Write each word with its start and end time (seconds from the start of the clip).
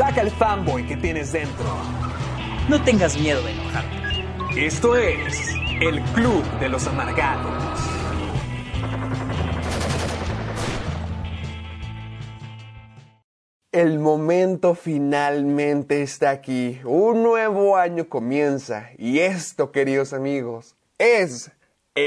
Saca 0.00 0.22
el 0.22 0.30
fanboy 0.30 0.86
que 0.86 0.96
tienes 0.96 1.30
dentro. 1.30 1.66
No 2.70 2.82
tengas 2.82 3.18
miedo 3.18 3.42
de 3.42 3.52
enojarte. 3.52 4.66
Esto 4.66 4.96
es 4.96 5.50
el 5.82 6.00
Club 6.14 6.42
de 6.58 6.70
los 6.70 6.86
Amargados. 6.86 7.78
El 13.72 13.98
momento 13.98 14.74
finalmente 14.74 16.00
está 16.00 16.30
aquí. 16.30 16.80
Un 16.84 17.22
nuevo 17.22 17.76
año 17.76 18.08
comienza. 18.08 18.88
Y 18.96 19.18
esto, 19.18 19.70
queridos 19.70 20.14
amigos, 20.14 20.76
es 20.96 21.50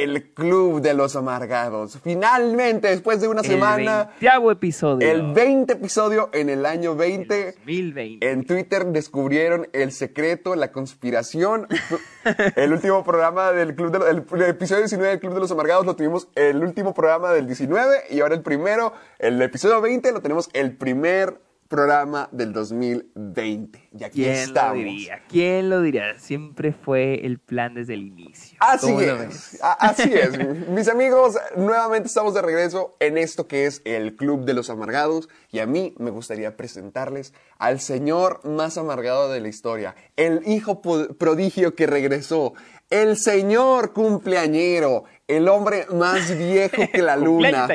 el 0.01 0.31
Club 0.33 0.81
de 0.81 0.93
los 0.93 1.15
Amargados. 1.15 1.99
Finalmente, 2.03 2.87
después 2.87 3.21
de 3.21 3.27
una 3.27 3.43
semana. 3.43 4.11
El 4.19 4.27
20 4.27 4.51
episodio. 4.51 5.11
El 5.11 5.33
20 5.33 5.73
episodio 5.73 6.29
en 6.33 6.49
el 6.49 6.65
año 6.65 6.95
20. 6.95 7.45
2020. 7.57 8.27
En 8.27 8.45
Twitter 8.45 8.85
descubrieron 8.87 9.67
el 9.73 9.91
secreto, 9.91 10.55
la 10.55 10.71
conspiración. 10.71 11.67
el 12.55 12.73
último 12.73 13.03
programa 13.03 13.51
del 13.51 13.75
Club 13.75 13.91
de 13.91 13.99
los, 13.99 14.07
el, 14.09 14.25
el 14.41 14.49
episodio 14.49 14.81
19 14.81 15.09
del 15.11 15.19
Club 15.19 15.33
de 15.35 15.39
los 15.41 15.51
Amargados 15.51 15.85
lo 15.85 15.95
tuvimos 15.95 16.27
el 16.35 16.63
último 16.63 16.93
programa 16.93 17.31
del 17.31 17.45
19 17.45 18.05
y 18.09 18.21
ahora 18.21 18.35
el 18.35 18.41
primero, 18.41 18.93
el 19.19 19.41
episodio 19.41 19.79
20 19.81 20.11
lo 20.11 20.21
tenemos 20.21 20.49
el 20.53 20.75
primer 20.75 21.39
programa 21.67 22.29
del 22.31 22.53
2020. 22.53 23.89
Y 23.97 24.03
aquí 24.03 24.21
¿Quién 24.23 24.33
estamos. 24.33 24.77
lo 24.77 24.83
diría? 24.83 25.21
¿Quién 25.27 25.69
lo 25.69 25.81
diría? 25.81 26.19
Siempre 26.19 26.71
fue 26.71 27.25
el 27.25 27.39
plan 27.39 27.73
desde 27.73 27.95
el 27.95 28.03
inicio. 28.03 28.57
Así 28.59 28.87
¿Cómo 28.87 29.01
lo 29.01 29.21
es, 29.23 29.59
así 29.61 30.13
es. 30.13 30.37
Mis 30.69 30.87
amigos, 30.87 31.37
nuevamente 31.55 32.07
estamos 32.07 32.33
de 32.33 32.41
regreso 32.41 32.95
en 32.99 33.17
esto 33.17 33.47
que 33.47 33.65
es 33.65 33.81
el 33.85 34.15
Club 34.15 34.45
de 34.45 34.53
los 34.53 34.69
Amargados 34.69 35.29
y 35.51 35.59
a 35.59 35.65
mí 35.65 35.93
me 35.97 36.11
gustaría 36.11 36.55
presentarles 36.57 37.33
al 37.57 37.79
señor 37.79 38.43
más 38.43 38.77
amargado 38.77 39.31
de 39.31 39.39
la 39.39 39.47
historia, 39.47 39.95
el 40.15 40.41
hijo 40.45 40.81
prodigio 40.81 41.75
que 41.75 41.87
regresó, 41.87 42.53
el 42.89 43.17
señor 43.17 43.93
cumpleañero, 43.93 45.05
el 45.27 45.47
hombre 45.47 45.85
más 45.91 46.37
viejo 46.37 46.83
que 46.91 47.01
la 47.01 47.15
luna, 47.17 47.67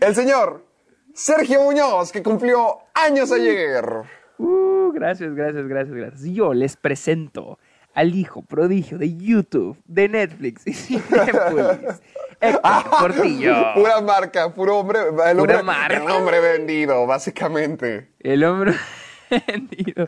el 0.00 0.14
señor 0.14 0.67
Sergio 1.18 1.62
Muñoz 1.62 2.12
que 2.12 2.22
cumplió 2.22 2.78
años 2.94 3.32
ayer. 3.32 3.84
Uh, 4.38 4.92
gracias, 4.92 5.34
gracias, 5.34 5.66
gracias, 5.66 5.96
gracias. 5.96 6.22
Yo 6.32 6.54
les 6.54 6.76
presento 6.76 7.58
al 7.92 8.14
hijo 8.14 8.42
prodigio 8.42 8.98
de 8.98 9.16
YouTube, 9.16 9.76
de 9.84 10.08
Netflix 10.08 10.64
y 10.64 10.72
Cinepolis, 10.74 12.00
Héctor 12.40 12.90
Portillo. 13.00 13.74
Pura 13.74 14.00
marca, 14.00 14.54
puro 14.54 14.78
hombre, 14.78 15.00
el 15.00 15.08
Pura 15.14 15.30
hombre, 15.58 15.62
marca. 15.64 15.96
el 15.96 16.08
hombre 16.08 16.38
vendido, 16.38 17.04
básicamente. 17.04 18.12
El 18.20 18.44
hombre 18.44 18.74
vendido. 19.48 20.06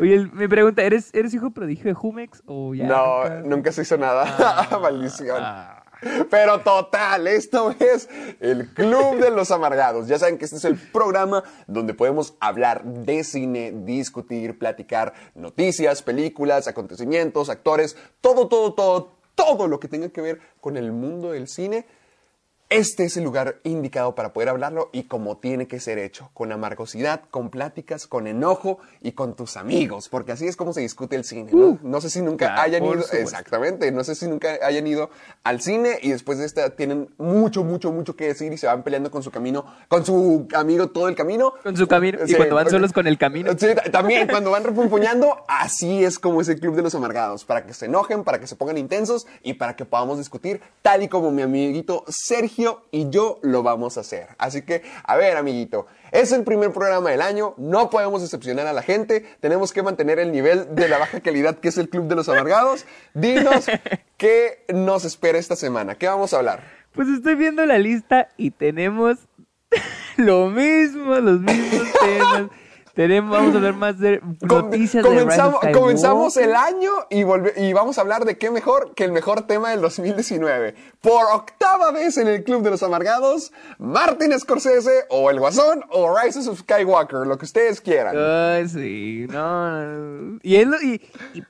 Oye, 0.00 0.26
me 0.32 0.48
pregunta, 0.48 0.82
¿eres, 0.82 1.10
¿eres 1.12 1.34
hijo 1.34 1.50
prodigio 1.50 1.84
de 1.84 1.94
Jumex 1.94 2.42
o 2.46 2.74
ya? 2.74 2.86
No, 2.86 3.24
nunca? 3.24 3.42
nunca 3.44 3.72
se 3.72 3.82
hizo 3.82 3.98
nada. 3.98 4.24
Ah, 4.70 4.78
Maldición. 4.80 5.36
ah. 5.38 5.79
Pero 6.30 6.60
total, 6.60 7.26
esto 7.26 7.74
es 7.78 8.08
el 8.40 8.68
Club 8.68 9.18
de 9.18 9.30
los 9.30 9.50
Amargados. 9.50 10.08
Ya 10.08 10.18
saben 10.18 10.38
que 10.38 10.44
este 10.44 10.56
es 10.56 10.64
el 10.64 10.76
programa 10.76 11.44
donde 11.66 11.94
podemos 11.94 12.34
hablar 12.40 12.84
de 12.84 13.24
cine, 13.24 13.72
discutir, 13.84 14.58
platicar 14.58 15.12
noticias, 15.34 16.02
películas, 16.02 16.68
acontecimientos, 16.68 17.50
actores, 17.50 17.96
todo, 18.20 18.48
todo, 18.48 18.74
todo, 18.74 19.12
todo 19.34 19.68
lo 19.68 19.80
que 19.80 19.88
tenga 19.88 20.08
que 20.08 20.20
ver 20.20 20.40
con 20.60 20.76
el 20.76 20.92
mundo 20.92 21.32
del 21.32 21.48
cine. 21.48 21.86
Este 22.70 23.02
es 23.02 23.16
el 23.16 23.24
lugar 23.24 23.56
indicado 23.64 24.14
para 24.14 24.32
poder 24.32 24.48
hablarlo 24.48 24.90
y 24.92 25.02
como 25.02 25.38
tiene 25.38 25.66
que 25.66 25.80
ser 25.80 25.98
hecho, 25.98 26.30
con 26.34 26.52
amargosidad, 26.52 27.22
con 27.28 27.50
pláticas, 27.50 28.06
con 28.06 28.28
enojo 28.28 28.78
y 29.00 29.10
con 29.10 29.34
tus 29.34 29.56
amigos, 29.56 30.08
porque 30.08 30.30
así 30.30 30.46
es 30.46 30.54
como 30.54 30.72
se 30.72 30.80
discute 30.80 31.16
el 31.16 31.24
cine, 31.24 31.50
¿no? 31.52 31.80
no 31.82 32.00
sé 32.00 32.10
si 32.10 32.22
nunca 32.22 32.46
claro, 32.46 32.62
hayan 32.62 32.84
ido, 32.84 33.04
exactamente, 33.12 33.90
no 33.90 34.04
sé 34.04 34.14
si 34.14 34.28
nunca 34.28 34.56
hayan 34.62 34.86
ido 34.86 35.10
al 35.42 35.62
cine 35.62 35.98
y 36.02 36.10
después 36.10 36.38
de 36.38 36.44
esta 36.44 36.70
tienen 36.70 37.08
mucho, 37.16 37.64
mucho, 37.64 37.90
mucho 37.92 38.14
que 38.14 38.26
decir 38.26 38.52
y 38.52 38.58
se 38.58 38.66
van 38.66 38.82
peleando 38.82 39.10
con 39.10 39.22
su 39.22 39.30
camino, 39.30 39.64
con 39.88 40.04
su 40.04 40.46
amigo 40.54 40.88
todo 40.90 41.08
el 41.08 41.14
camino. 41.14 41.54
Con 41.62 41.76
su 41.76 41.86
camino. 41.88 42.18
Y 42.26 42.34
cuando 42.34 42.56
van 42.56 42.68
solos 42.68 42.92
con 42.92 43.06
el 43.06 43.16
camino. 43.16 43.52
Sí, 43.52 43.68
ta- 43.74 43.90
también 43.90 44.28
cuando 44.28 44.50
van 44.50 44.64
refunfuñando, 44.64 45.44
así 45.48 46.04
es 46.04 46.18
como 46.18 46.40
es 46.42 46.48
el 46.48 46.60
Club 46.60 46.76
de 46.76 46.82
los 46.82 46.94
Amargados, 46.94 47.44
para 47.46 47.64
que 47.64 47.72
se 47.72 47.86
enojen, 47.86 48.22
para 48.22 48.38
que 48.38 48.46
se 48.46 48.54
pongan 48.56 48.76
intensos 48.76 49.26
y 49.42 49.54
para 49.54 49.76
que 49.76 49.84
podamos 49.86 50.18
discutir 50.18 50.60
tal 50.82 51.02
y 51.02 51.08
como 51.08 51.30
mi 51.30 51.42
amiguito 51.42 52.04
Sergio 52.08 52.82
y 52.90 53.08
yo 53.10 53.38
lo 53.42 53.62
vamos 53.62 53.96
a 53.96 54.00
hacer. 54.00 54.28
Así 54.36 54.62
que, 54.62 54.82
a 55.04 55.16
ver, 55.16 55.36
amiguito, 55.38 55.86
es 56.12 56.32
el 56.32 56.44
primer 56.44 56.72
programa 56.72 57.10
del 57.10 57.22
año, 57.22 57.54
no 57.56 57.90
podemos 57.90 58.22
decepcionar 58.22 58.66
a 58.66 58.72
la 58.72 58.82
gente, 58.82 59.24
tenemos 59.40 59.72
que 59.72 59.82
mantener 59.82 60.18
el 60.18 60.32
nivel 60.32 60.74
de 60.74 60.88
la 60.88 60.98
baja 60.98 61.20
calidad 61.20 61.58
que 61.58 61.68
es 61.68 61.78
el 61.78 61.88
Club 61.88 62.08
de 62.08 62.16
los 62.16 62.28
Amargados. 62.28 62.86
Dinos 63.14 63.66
qué 64.16 64.64
nos 64.72 65.04
espera 65.04 65.38
esta 65.38 65.56
semana, 65.56 65.94
qué 65.94 66.06
vamos 66.06 66.32
a 66.32 66.38
hablar. 66.38 66.62
Pues 66.92 67.08
estoy 67.08 67.36
viendo 67.36 67.64
la 67.66 67.78
lista 67.78 68.28
y 68.36 68.50
tenemos 68.50 69.18
lo 70.16 70.48
mismo, 70.48 71.16
los 71.16 71.40
mismos 71.40 71.88
temas. 72.00 72.50
Tenemos, 72.94 73.30
vamos 73.36 73.54
a 73.54 73.56
hablar 73.58 73.74
más 73.74 73.98
de 73.98 74.20
Com- 74.20 74.64
noticias 74.70 75.04
comenzamos, 75.04 75.60
de 75.60 75.68
Rise 75.68 75.76
of 75.76 75.80
comenzamos 75.82 76.36
el 76.36 76.54
año 76.54 76.90
y, 77.08 77.72
vamos 77.72 77.98
a 77.98 78.00
hablar 78.00 78.24
de 78.24 78.36
qué 78.36 78.50
mejor 78.50 78.94
que 78.94 79.04
el 79.04 79.12
mejor 79.12 79.46
tema 79.46 79.70
del 79.70 79.80
2019. 79.80 80.74
Por 81.00 81.24
octava 81.32 81.92
vez 81.92 82.18
en 82.18 82.28
el 82.28 82.42
Club 82.44 82.62
de 82.62 82.70
los 82.70 82.82
Amargados, 82.82 83.52
Martin 83.78 84.38
Scorsese 84.38 85.04
o 85.08 85.30
El 85.30 85.38
Guasón 85.38 85.82
o 85.90 86.14
Rise 86.18 86.48
of 86.48 86.58
Skywalker, 86.60 87.26
lo 87.26 87.38
que 87.38 87.44
ustedes 87.44 87.80
quieran. 87.80 88.14
Ay, 88.18 88.68
sí, 88.68 89.26
no, 89.30 90.38
y- 90.42 91.00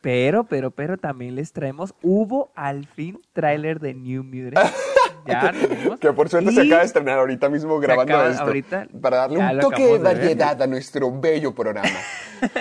pero, 0.01 0.45
pero, 0.45 0.71
pero 0.71 0.99
también 0.99 1.35
les 1.35 1.53
traemos, 1.53 1.95
hubo 2.03 2.53
al 2.55 2.87
fin 2.87 3.21
tráiler 3.33 3.81
de 3.81 3.95
New 3.95 4.23
Mutants. 4.25 4.73
Ya 5.31 5.53
que 6.01 6.13
por 6.13 6.29
suerte 6.29 6.53
se 6.53 6.61
acaba 6.63 6.81
de 6.81 6.87
estrenar 6.87 7.19
ahorita 7.19 7.49
mismo 7.49 7.79
grabando 7.79 8.13
acaba 8.15 8.31
esto. 8.31 8.43
ahorita, 8.43 8.87
para 9.01 9.17
darle 9.19 9.39
un 9.39 9.59
toque 9.61 9.85
de 9.85 9.93
ver. 9.93 10.01
variedad 10.03 10.61
a 10.63 10.67
nuestro 10.67 11.11
bello 11.21 11.55
programa. 11.55 11.89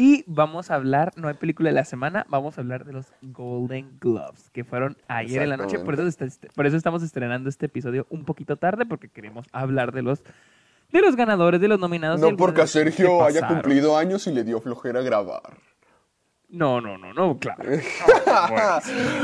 Y 0.00 0.22
vamos 0.28 0.70
a 0.70 0.76
hablar, 0.76 1.10
no 1.16 1.26
hay 1.26 1.34
película 1.34 1.70
de 1.70 1.74
la 1.74 1.84
semana, 1.84 2.24
vamos 2.28 2.56
a 2.56 2.60
hablar 2.60 2.84
de 2.84 2.92
los 2.92 3.06
Golden 3.20 3.98
Gloves, 4.00 4.48
que 4.50 4.62
fueron 4.62 4.96
ayer 5.08 5.42
en 5.42 5.48
la 5.48 5.56
noche. 5.56 5.80
Por 5.80 5.94
eso, 5.94 6.06
está- 6.06 6.28
por 6.54 6.66
eso 6.66 6.76
estamos 6.76 7.02
estrenando 7.02 7.48
este 7.48 7.66
episodio 7.66 8.06
un 8.08 8.24
poquito 8.24 8.56
tarde, 8.56 8.86
porque 8.86 9.08
queremos 9.08 9.48
hablar 9.50 9.90
de 9.90 10.02
los, 10.02 10.22
de 10.92 11.00
los 11.00 11.16
ganadores, 11.16 11.60
de 11.60 11.66
los 11.66 11.80
nominados. 11.80 12.20
no 12.20 12.36
porque 12.36 12.62
a 12.62 12.68
Sergio 12.68 13.24
haya 13.24 13.44
cumplido 13.48 13.98
años 13.98 14.28
y 14.28 14.30
le 14.32 14.44
dio 14.44 14.60
flojera 14.60 15.02
grabar. 15.02 15.54
No, 16.50 16.80
no, 16.80 16.96
no, 16.96 17.12
no, 17.12 17.38
claro. 17.38 17.62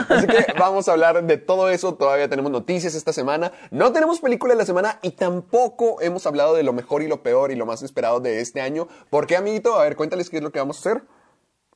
Así 0.08 0.26
que 0.26 0.52
vamos 0.58 0.88
a 0.88 0.92
hablar 0.92 1.24
de 1.24 1.38
todo 1.38 1.70
eso. 1.70 1.94
Todavía 1.94 2.28
tenemos 2.28 2.52
noticias 2.52 2.94
esta 2.94 3.14
semana. 3.14 3.50
No 3.70 3.92
tenemos 3.92 4.20
película 4.20 4.52
de 4.52 4.58
la 4.58 4.66
semana 4.66 4.98
y 5.00 5.12
tampoco 5.12 6.02
hemos 6.02 6.26
hablado 6.26 6.54
de 6.54 6.62
lo 6.62 6.74
mejor 6.74 7.02
y 7.02 7.08
lo 7.08 7.22
peor 7.22 7.50
y 7.50 7.56
lo 7.56 7.64
más 7.64 7.82
esperado 7.82 8.20
de 8.20 8.40
este 8.40 8.60
año. 8.60 8.88
¿Por 9.08 9.26
qué, 9.26 9.36
amiguito? 9.36 9.76
A 9.76 9.84
ver, 9.84 9.96
cuéntales 9.96 10.28
qué 10.28 10.36
es 10.36 10.42
lo 10.42 10.52
que 10.52 10.58
vamos 10.58 10.76
a 10.76 10.90
hacer. 10.90 11.02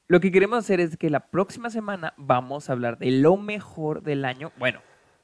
Lo 0.06 0.20
que 0.20 0.30
queremos 0.30 0.58
hacer 0.58 0.80
es 0.80 0.98
que 0.98 1.08
la 1.08 1.28
próxima 1.28 1.70
semana 1.70 2.12
vamos 2.18 2.68
a 2.68 2.72
hablar 2.72 2.98
de 2.98 3.10
lo 3.10 3.38
mejor 3.38 4.02
del 4.02 4.26
año. 4.26 4.52
Bueno, 4.58 4.80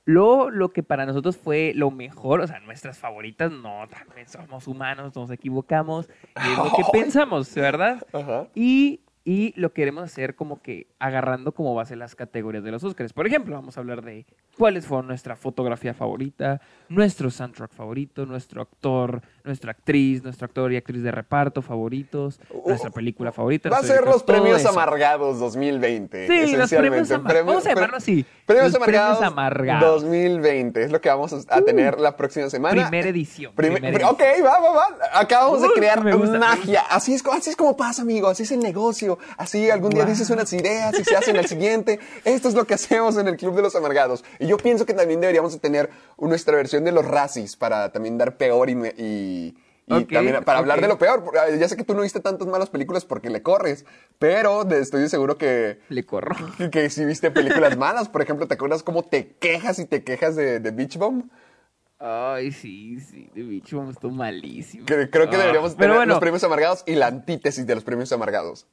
lo, 0.06 0.50
lo 0.50 0.70
que 0.70 0.82
para 0.82 1.06
nosotros 1.06 1.36
fue 1.36 1.72
lo 1.74 1.90
mejor, 1.90 2.40
o 2.40 2.46
sea, 2.46 2.60
nuestras 2.60 2.98
favoritas, 2.98 3.50
no, 3.50 3.86
también 3.88 4.28
somos 4.28 4.68
humanos, 4.68 5.14
nos 5.16 5.30
equivocamos, 5.30 6.08
y 6.36 6.52
es 6.52 6.58
lo 6.58 6.64
que 6.64 6.84
pensamos, 6.92 7.54
¿verdad? 7.54 8.06
Ajá. 8.12 8.48
Y 8.54 9.00
y 9.24 9.54
lo 9.56 9.72
queremos 9.72 10.04
hacer 10.04 10.34
como 10.34 10.60
que 10.60 10.88
agarrando 10.98 11.52
como 11.52 11.74
base 11.74 11.96
las 11.96 12.14
categorías 12.14 12.62
de 12.62 12.70
los 12.70 12.84
Oscars. 12.84 13.14
Por 13.14 13.26
ejemplo, 13.26 13.54
vamos 13.54 13.76
a 13.76 13.80
hablar 13.80 14.02
de 14.04 14.26
cuáles 14.58 14.86
fueron 14.86 15.06
nuestra 15.06 15.34
fotografía 15.34 15.94
favorita, 15.94 16.60
nuestro 16.90 17.30
soundtrack 17.30 17.72
favorito, 17.72 18.26
nuestro 18.26 18.60
actor, 18.60 19.22
nuestra 19.44 19.72
actriz, 19.72 20.22
nuestro 20.22 20.46
actor 20.46 20.72
y 20.72 20.76
actriz 20.76 21.02
de 21.02 21.10
reparto 21.10 21.60
favoritos, 21.60 22.40
nuestra 22.66 22.90
película 22.90 23.30
favorita. 23.30 23.68
Va 23.68 23.78
a 23.78 23.82
ser 23.82 24.04
los 24.04 24.22
premios 24.22 24.64
amargados 24.64 25.38
2020. 25.38 26.26
Sí, 26.26 26.56
los 26.56 26.70
premios 26.70 27.10
amargados. 27.10 27.46
Vamos 27.46 27.66
a 27.66 27.74
llamarlo 27.74 27.96
así. 27.98 28.24
Premios, 28.46 28.74
amargados, 29.22 30.02
2020 30.02 30.82
es 30.82 30.90
lo 30.90 31.00
que 31.00 31.08
vamos 31.08 31.32
a 31.32 31.58
uh. 31.58 31.64
tener 31.64 32.00
la 32.00 32.16
próxima 32.16 32.48
semana. 32.50 32.88
Primera 32.88 33.08
edición. 33.08 33.52
Ok, 33.52 34.22
va, 34.44 34.60
va, 34.60 34.70
va. 34.72 34.86
Acabamos 35.12 35.62
de 35.62 35.68
crear 35.74 36.02
magia. 36.02 36.82
Así 36.90 37.14
es, 37.14 37.22
así 37.26 37.50
es 37.50 37.56
como 37.56 37.76
pasa, 37.76 38.02
amigo. 38.02 38.28
Así 38.28 38.44
es 38.44 38.52
el 38.52 38.60
negocio. 38.60 39.18
Así 39.36 39.70
algún 39.70 39.90
día 39.90 40.04
dices 40.04 40.30
unas 40.30 40.52
ideas 40.52 40.98
y 40.98 41.04
se 41.04 41.16
hacen 41.16 41.36
al 41.36 41.46
siguiente. 41.46 42.00
Esto 42.24 42.48
es 42.48 42.54
lo 42.54 42.66
que 42.66 42.74
hacemos 42.74 43.16
en 43.16 43.28
el 43.28 43.36
Club 43.36 43.56
de 43.56 43.62
los 43.62 43.74
Amargados. 43.76 44.24
Y 44.38 44.46
yo 44.46 44.56
pienso 44.56 44.86
que 44.86 44.94
también 44.94 45.20
deberíamos 45.20 45.58
tener 45.60 45.90
nuestra 46.18 46.56
versión 46.56 46.84
de 46.84 46.92
los 46.92 47.04
racis 47.04 47.56
para 47.56 47.92
también 47.92 48.18
dar 48.18 48.36
peor 48.36 48.70
y, 48.70 48.74
también 49.86 50.44
para 50.44 50.58
hablar 50.58 50.80
de 50.80 50.88
lo 50.88 50.98
peor. 50.98 51.22
Ya 51.58 51.68
sé 51.68 51.76
que 51.76 51.84
tú 51.84 51.94
no 51.94 52.02
viste 52.02 52.20
tantas 52.20 52.48
malas 52.48 52.70
películas 52.70 53.04
porque 53.04 53.30
le 53.30 53.42
corres, 53.42 53.84
pero 54.18 54.68
estoy 54.70 55.08
seguro 55.08 55.36
que... 55.36 55.80
Le 55.88 56.04
corro. 56.04 56.34
Que, 56.70 56.90
si 56.90 57.04
viste 57.04 57.30
películas 57.30 57.76
malas. 57.76 58.08
Por 58.08 58.22
ejemplo, 58.22 58.46
¿te 58.46 58.54
acuerdas 58.54 58.82
cómo 58.82 59.02
te 59.02 59.36
quejas 59.36 59.78
y 59.78 59.86
te 59.86 60.04
quejas 60.04 60.36
de, 60.36 60.58
Beach 60.58 60.96
Bomb? 60.96 61.30
Ay, 61.98 62.52
sí, 62.52 63.00
sí, 63.00 63.30
de 63.34 63.42
Beach 63.42 63.72
Bomb 63.72 63.90
estuvo 63.90 64.12
malísimo. 64.12 64.84
Creo, 64.86 65.08
que 65.10 65.18
ah, 65.36 65.38
deberíamos 65.38 65.76
tener 65.76 66.06
los 66.06 66.18
premios 66.18 66.44
amargados 66.44 66.82
y 66.86 66.94
la 66.94 67.06
antítesis 67.06 67.66
de 67.66 67.74
los 67.74 67.84
premios 67.84 68.12
amargados. 68.12 68.66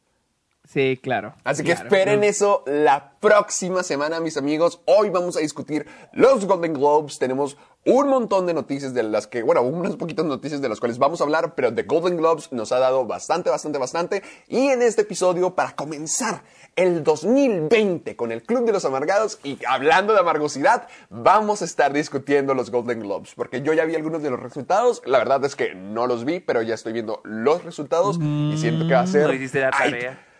Sí, 0.71 0.97
claro. 1.03 1.33
Así 1.43 1.63
que 1.63 1.73
esperen 1.73 2.23
eso 2.23 2.63
la 2.65 3.11
próxima 3.19 3.83
semana, 3.83 4.21
mis 4.21 4.37
amigos. 4.37 4.79
Hoy 4.85 5.09
vamos 5.09 5.35
a 5.35 5.41
discutir 5.41 5.85
los 6.13 6.45
Golden 6.45 6.73
Globes. 6.73 7.19
Tenemos 7.19 7.57
un 7.83 8.07
montón 8.07 8.45
de 8.45 8.53
noticias 8.53 8.93
de 8.93 9.03
las 9.03 9.27
que, 9.27 9.43
bueno, 9.43 9.63
unas 9.63 9.97
poquitas 9.97 10.25
noticias 10.25 10.61
de 10.61 10.69
las 10.69 10.79
cuales 10.79 10.97
vamos 10.97 11.19
a 11.19 11.25
hablar, 11.25 11.55
pero 11.55 11.73
The 11.73 11.83
Golden 11.83 12.15
Globes 12.15 12.53
nos 12.53 12.71
ha 12.71 12.79
dado 12.79 13.05
bastante, 13.05 13.49
bastante, 13.49 13.79
bastante. 13.79 14.23
Y 14.47 14.69
en 14.69 14.81
este 14.81 15.01
episodio, 15.01 15.55
para 15.55 15.75
comenzar 15.75 16.43
el 16.77 17.03
2020 17.03 18.15
con 18.15 18.31
el 18.31 18.41
Club 18.41 18.65
de 18.65 18.71
los 18.71 18.85
Amargados 18.85 19.39
y 19.43 19.59
hablando 19.67 20.13
de 20.13 20.21
amargosidad, 20.21 20.87
vamos 21.09 21.61
a 21.61 21.65
estar 21.65 21.91
discutiendo 21.91 22.53
los 22.53 22.71
Golden 22.71 23.01
Globes, 23.01 23.33
porque 23.35 23.61
yo 23.61 23.73
ya 23.73 23.83
vi 23.83 23.95
algunos 23.95 24.23
de 24.23 24.29
los 24.29 24.39
resultados. 24.39 25.01
La 25.05 25.17
verdad 25.17 25.43
es 25.43 25.57
que 25.57 25.75
no 25.75 26.07
los 26.07 26.23
vi, 26.23 26.39
pero 26.39 26.61
ya 26.61 26.75
estoy 26.75 26.93
viendo 26.93 27.19
los 27.25 27.65
resultados 27.65 28.17
y 28.21 28.55
siento 28.57 28.87
que 28.87 28.93
va 28.93 29.01
a 29.01 29.07
ser... 29.07 29.27
No 29.27 29.33
hiciste 29.33 29.59
la 29.59 29.71
tarea. 29.71 30.30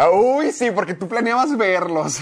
Ah, 0.00 0.10
uy, 0.10 0.52
sí, 0.52 0.70
porque 0.70 0.94
tú 0.94 1.08
planeabas 1.08 1.56
verlos. 1.56 2.20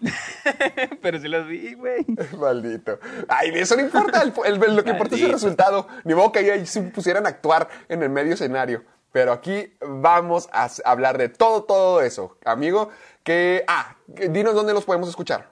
Pero 1.02 1.18
sí 1.18 1.26
los 1.26 1.48
vi, 1.48 1.74
güey. 1.74 2.06
Maldito. 2.38 3.00
Ay, 3.26 3.50
eso 3.54 3.74
no 3.74 3.82
importa. 3.82 4.24
lo 4.24 4.84
que 4.84 4.90
importa 4.90 5.16
es 5.16 5.22
el 5.22 5.32
resultado. 5.32 5.88
Ni 6.04 6.14
modo 6.14 6.30
que 6.30 6.38
ahí 6.38 6.64
se 6.64 6.80
pusieran 6.82 7.26
a 7.26 7.30
actuar 7.30 7.68
en 7.88 8.04
el 8.04 8.08
medio 8.08 8.34
escenario. 8.34 8.84
Pero 9.10 9.32
aquí 9.32 9.74
vamos 9.80 10.48
a 10.52 10.70
hablar 10.84 11.18
de 11.18 11.28
todo, 11.28 11.64
todo 11.64 12.02
eso. 12.02 12.38
Amigo, 12.44 12.90
que... 13.24 13.64
Ah, 13.66 13.96
dinos 14.06 14.54
dónde 14.54 14.72
los 14.72 14.84
podemos 14.84 15.08
escuchar. 15.08 15.50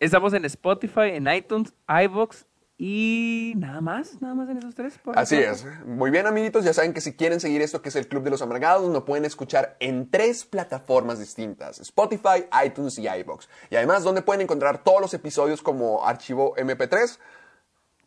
Estamos 0.00 0.32
en 0.32 0.46
Spotify, 0.46 1.10
en 1.12 1.28
iTunes, 1.28 1.74
iVoox 1.88 2.46
y 2.80 3.54
nada 3.56 3.80
más, 3.80 4.22
nada 4.22 4.36
más 4.36 4.48
en 4.48 4.58
esos 4.58 4.72
tres. 4.76 5.00
Así 5.16 5.34
es. 5.34 5.66
Muy 5.84 6.12
bien, 6.12 6.28
amiguitos. 6.28 6.64
Ya 6.64 6.72
saben 6.72 6.94
que 6.94 7.00
si 7.00 7.16
quieren 7.16 7.40
seguir 7.40 7.60
esto 7.60 7.82
que 7.82 7.88
es 7.88 7.96
el 7.96 8.06
Club 8.06 8.22
de 8.22 8.30
los 8.30 8.40
Amargados, 8.40 8.88
nos 8.88 9.02
pueden 9.02 9.24
escuchar 9.24 9.76
en 9.80 10.08
tres 10.08 10.44
plataformas 10.44 11.18
distintas: 11.18 11.80
Spotify, 11.80 12.46
iTunes 12.64 12.96
y 13.00 13.08
iBox. 13.08 13.48
Y 13.70 13.74
además, 13.74 14.04
donde 14.04 14.22
pueden 14.22 14.42
encontrar 14.42 14.84
todos 14.84 15.00
los 15.00 15.12
episodios 15.12 15.60
como 15.60 16.06
archivo 16.06 16.54
MP3. 16.54 17.18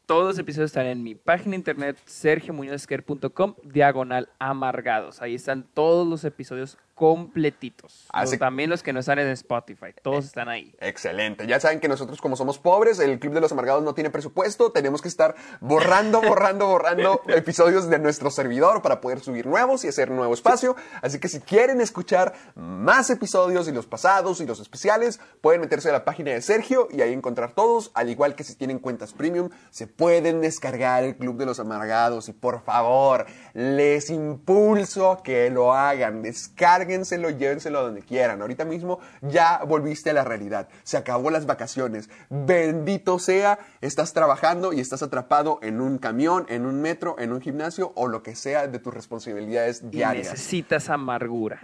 Todos 0.06 0.24
los 0.24 0.40
episodios 0.40 0.72
están 0.72 0.88
en 0.88 1.04
mi 1.04 1.16
página 1.16 1.56
internet 1.56 1.98
sergiomuñozquer.com 2.06 3.56
diagonal 3.64 4.30
amargados. 4.40 5.22
Ahí 5.22 5.36
están 5.36 5.64
todos 5.74 6.08
los 6.08 6.24
episodios 6.24 6.78
completitos. 7.02 8.06
También 8.38 8.70
los 8.70 8.84
que 8.84 8.94
no 8.94 9.00
están 9.00 9.18
en 9.18 9.30
Spotify, 9.30 9.88
todos 10.04 10.24
están 10.24 10.50
ahí. 10.50 10.72
Excelente. 10.80 11.48
Ya 11.48 11.60
saben 11.60 11.80
que 11.80 11.88
nosotros 11.88 12.22
como 12.22 12.36
somos 12.36 12.60
pobres, 12.60 13.00
el 13.00 13.18
Club 13.18 13.34
de 13.34 13.42
los 13.42 13.52
Amargados 13.52 13.82
no 13.82 13.96
tiene 13.96 14.12
presupuesto, 14.12 14.72
tenemos 14.72 15.02
que 15.02 15.08
estar 15.08 15.34
borrando, 15.62 16.22
borrando, 16.28 16.68
borrando 16.68 17.24
episodios 17.30 17.90
de 17.90 17.98
nuestro 17.98 18.30
servidor 18.30 18.84
para 18.84 19.02
poder 19.02 19.20
subir 19.20 19.48
nuevos 19.48 19.84
y 19.84 19.88
hacer 19.88 20.12
nuevo 20.12 20.32
espacio. 20.36 20.76
Así 21.02 21.18
que 21.18 21.28
si 21.28 21.40
quieren 21.40 21.82
escuchar 21.82 22.36
más 22.54 23.10
episodios 23.10 23.68
y 23.68 23.72
los 23.72 23.88
pasados 23.88 24.40
y 24.40 24.46
los 24.46 24.60
especiales, 24.60 25.20
pueden 25.42 25.62
meterse 25.62 25.90
a 25.90 25.94
la 25.94 26.06
página 26.06 26.30
de 26.30 26.42
Sergio 26.44 26.88
y 26.92 27.02
ahí 27.02 27.14
encontrar 27.14 27.54
todos, 27.54 27.90
al 27.96 28.12
igual 28.12 28.36
que 28.36 28.44
si 28.44 28.54
tienen 28.54 28.78
cuentas 28.78 29.14
premium, 29.14 29.50
se 29.72 29.88
pueden 29.88 30.40
descargar 30.40 31.04
el 31.04 31.16
Club 31.16 31.38
de 31.38 31.48
los 31.48 31.60
Amargados 31.60 32.30
y 32.30 32.34
por 32.34 32.62
favor, 32.62 33.26
les 33.56 34.12
impulso 34.12 35.10
a 35.10 35.24
que 35.24 35.50
lo 35.50 35.74
hagan, 35.74 36.22
descarguen 36.22 36.91
llévenselo, 36.92 37.30
llévenselo 37.30 37.80
a 37.80 37.84
donde 37.84 38.02
quieran. 38.02 38.42
Ahorita 38.42 38.66
mismo 38.66 39.00
ya 39.22 39.64
volviste 39.66 40.10
a 40.10 40.14
la 40.14 40.24
realidad. 40.24 40.68
Se 40.84 40.98
acabó 40.98 41.32
las 41.32 41.46
vacaciones. 41.46 42.10
Bendito 42.30 43.20
sea, 43.20 43.60
estás 43.82 44.14
trabajando 44.14 44.74
y 44.74 44.80
estás 44.80 45.02
atrapado 45.02 45.60
en 45.62 45.82
un 45.82 45.98
camión, 45.98 46.46
en 46.50 46.66
un 46.66 46.82
metro, 46.82 47.16
en 47.20 47.32
un 47.32 47.42
gimnasio 47.42 47.94
o 47.96 48.08
lo 48.08 48.24
que 48.24 48.36
sea 48.36 48.68
de 48.68 48.80
tus 48.80 48.94
responsabilidades 48.94 49.90
diarias. 49.90 50.32
necesitas 50.32 50.90
amargura. 50.90 51.62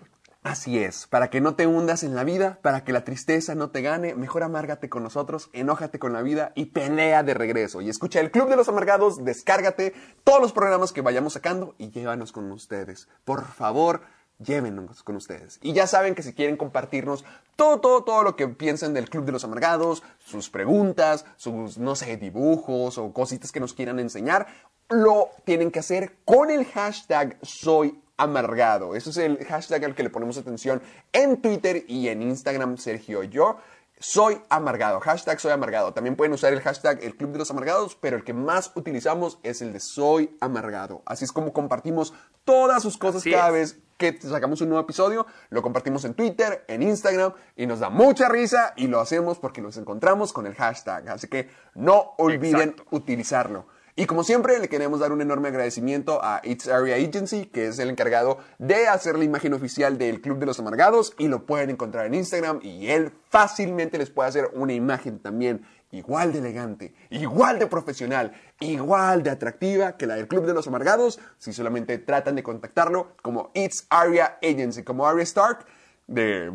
Así 0.47 0.79
es, 0.79 1.07
para 1.07 1.29
que 1.29 1.41
no 1.41 1.55
te 1.55 1.67
hundas 1.67 2.03
en 2.03 2.15
la 2.15 2.23
vida, 2.23 2.59
para 2.61 2.85
que 2.85 2.93
la 2.93 3.03
tristeza 3.03 3.53
no 3.53 3.69
te 3.69 3.81
gane, 3.81 4.15
mejor 4.15 4.43
amárgate 4.43 4.87
con 4.87 5.03
nosotros, 5.03 5.49
enójate 5.51 5.99
con 5.99 6.13
la 6.13 6.21
vida 6.21 6.53
y 6.55 6.67
pelea 6.67 7.21
de 7.23 7.33
regreso. 7.33 7.81
Y 7.81 7.89
escucha 7.89 8.21
el 8.21 8.31
Club 8.31 8.47
de 8.47 8.55
los 8.55 8.69
Amargados, 8.69 9.25
descárgate 9.25 9.93
todos 10.23 10.39
los 10.39 10.53
programas 10.53 10.93
que 10.93 11.01
vayamos 11.01 11.33
sacando 11.33 11.75
y 11.77 11.89
llévanos 11.89 12.31
con 12.31 12.49
ustedes. 12.49 13.09
Por 13.25 13.43
favor, 13.43 14.03
llévenos 14.39 15.03
con 15.03 15.15
ustedes. 15.15 15.59
Y 15.61 15.73
ya 15.73 15.87
saben 15.87 16.15
que 16.15 16.23
si 16.23 16.33
quieren 16.33 16.57
compartirnos 16.57 17.25
todo, 17.55 17.79
todo, 17.79 18.03
todo 18.03 18.23
lo 18.23 18.35
que 18.35 18.47
piensen 18.47 18.93
del 18.93 19.09
Club 19.09 19.25
de 19.25 19.31
los 19.31 19.43
Amargados, 19.43 20.03
sus 20.19 20.49
preguntas, 20.49 21.25
sus, 21.37 21.77
no 21.77 21.95
sé, 21.95 22.17
dibujos 22.17 22.97
o 22.97 23.13
cositas 23.13 23.51
que 23.51 23.59
nos 23.59 23.73
quieran 23.73 23.99
enseñar, 23.99 24.47
lo 24.89 25.29
tienen 25.43 25.71
que 25.71 25.79
hacer 25.79 26.17
con 26.23 26.49
el 26.49 26.65
hashtag 26.65 27.37
soy 27.41 28.01
amargado. 28.17 28.95
Eso 28.95 29.09
es 29.09 29.17
el 29.17 29.43
hashtag 29.45 29.85
al 29.85 29.95
que 29.95 30.03
le 30.03 30.09
ponemos 30.09 30.37
atención 30.37 30.81
en 31.13 31.41
Twitter 31.41 31.83
y 31.87 32.07
en 32.09 32.21
Instagram, 32.21 32.77
Sergio 32.77 33.23
y 33.23 33.29
yo. 33.29 33.57
Soy 33.99 34.39
amargado, 34.49 34.99
hashtag 34.99 35.39
soy 35.39 35.51
amargado. 35.51 35.91
También 35.91 36.15
pueden 36.15 36.33
usar 36.33 36.53
el 36.53 36.61
hashtag 36.61 37.03
el 37.03 37.15
Club 37.15 37.31
de 37.31 37.39
los 37.39 37.49
Amargados, 37.49 37.95
pero 37.99 38.15
el 38.15 38.23
que 38.23 38.33
más 38.33 38.71
utilizamos 38.75 39.39
es 39.41 39.63
el 39.63 39.73
de 39.73 39.79
soy 39.79 40.37
amargado. 40.39 41.01
Así 41.05 41.25
es 41.25 41.31
como 41.31 41.51
compartimos 41.51 42.13
todas 42.45 42.83
sus 42.83 42.95
cosas 42.97 43.23
cada 43.23 43.49
vez 43.49 43.79
que 43.97 44.17
sacamos 44.21 44.61
un 44.61 44.69
nuevo 44.69 44.83
episodio. 44.83 45.25
Lo 45.49 45.61
compartimos 45.61 46.05
en 46.05 46.13
Twitter, 46.13 46.63
en 46.67 46.83
Instagram 46.83 47.33
y 47.55 47.65
nos 47.65 47.79
da 47.79 47.89
mucha 47.89 48.29
risa 48.29 48.73
y 48.77 48.87
lo 48.87 48.99
hacemos 48.99 49.39
porque 49.39 49.61
nos 49.61 49.77
encontramos 49.77 50.33
con 50.33 50.45
el 50.47 50.55
hashtag. 50.55 51.09
Así 51.09 51.27
que 51.27 51.49
no 51.75 52.13
olviden 52.17 52.75
utilizarlo. 52.91 53.65
Y 53.99 54.05
como 54.05 54.23
siempre, 54.23 54.59
le 54.59 54.69
queremos 54.69 54.99
dar 54.99 55.11
un 55.11 55.21
enorme 55.21 55.47
agradecimiento 55.47 56.23
a 56.23 56.39
It's 56.43 56.67
Area 56.67 56.97
Agency, 56.97 57.47
que 57.47 57.65
es 57.65 57.79
el 57.79 57.89
encargado 57.89 58.37
de 58.59 58.87
hacer 58.87 59.17
la 59.17 59.23
imagen 59.23 59.55
oficial 59.55 59.97
del 59.97 60.21
Club 60.21 60.37
de 60.37 60.45
los 60.45 60.59
Amargados 60.59 61.15
y 61.17 61.27
lo 61.27 61.47
pueden 61.47 61.71
encontrar 61.71 62.05
en 62.05 62.13
Instagram 62.13 62.59
y 62.61 62.89
él 62.89 63.11
fácilmente 63.29 63.97
les 63.97 64.11
puede 64.11 64.29
hacer 64.29 64.51
una 64.53 64.73
imagen 64.73 65.17
también 65.17 65.65
igual 65.89 66.31
de 66.31 66.39
elegante, 66.39 66.93
igual 67.09 67.57
de 67.57 67.65
profesional, 67.65 68.33
igual 68.59 69.23
de 69.23 69.29
atractiva 69.29 69.97
que 69.97 70.07
la 70.07 70.15
del 70.15 70.27
Club 70.27 70.45
de 70.45 70.53
los 70.53 70.67
Amargados 70.67 71.19
si 71.37 71.53
solamente 71.53 71.97
tratan 71.97 72.35
de 72.35 72.43
contactarlo 72.43 73.15
como 73.21 73.51
It's 73.53 73.85
Area 73.89 74.39
Agency, 74.41 74.83
como 74.83 75.07
Arya 75.07 75.23
Stark 75.23 75.65
de 76.07 76.51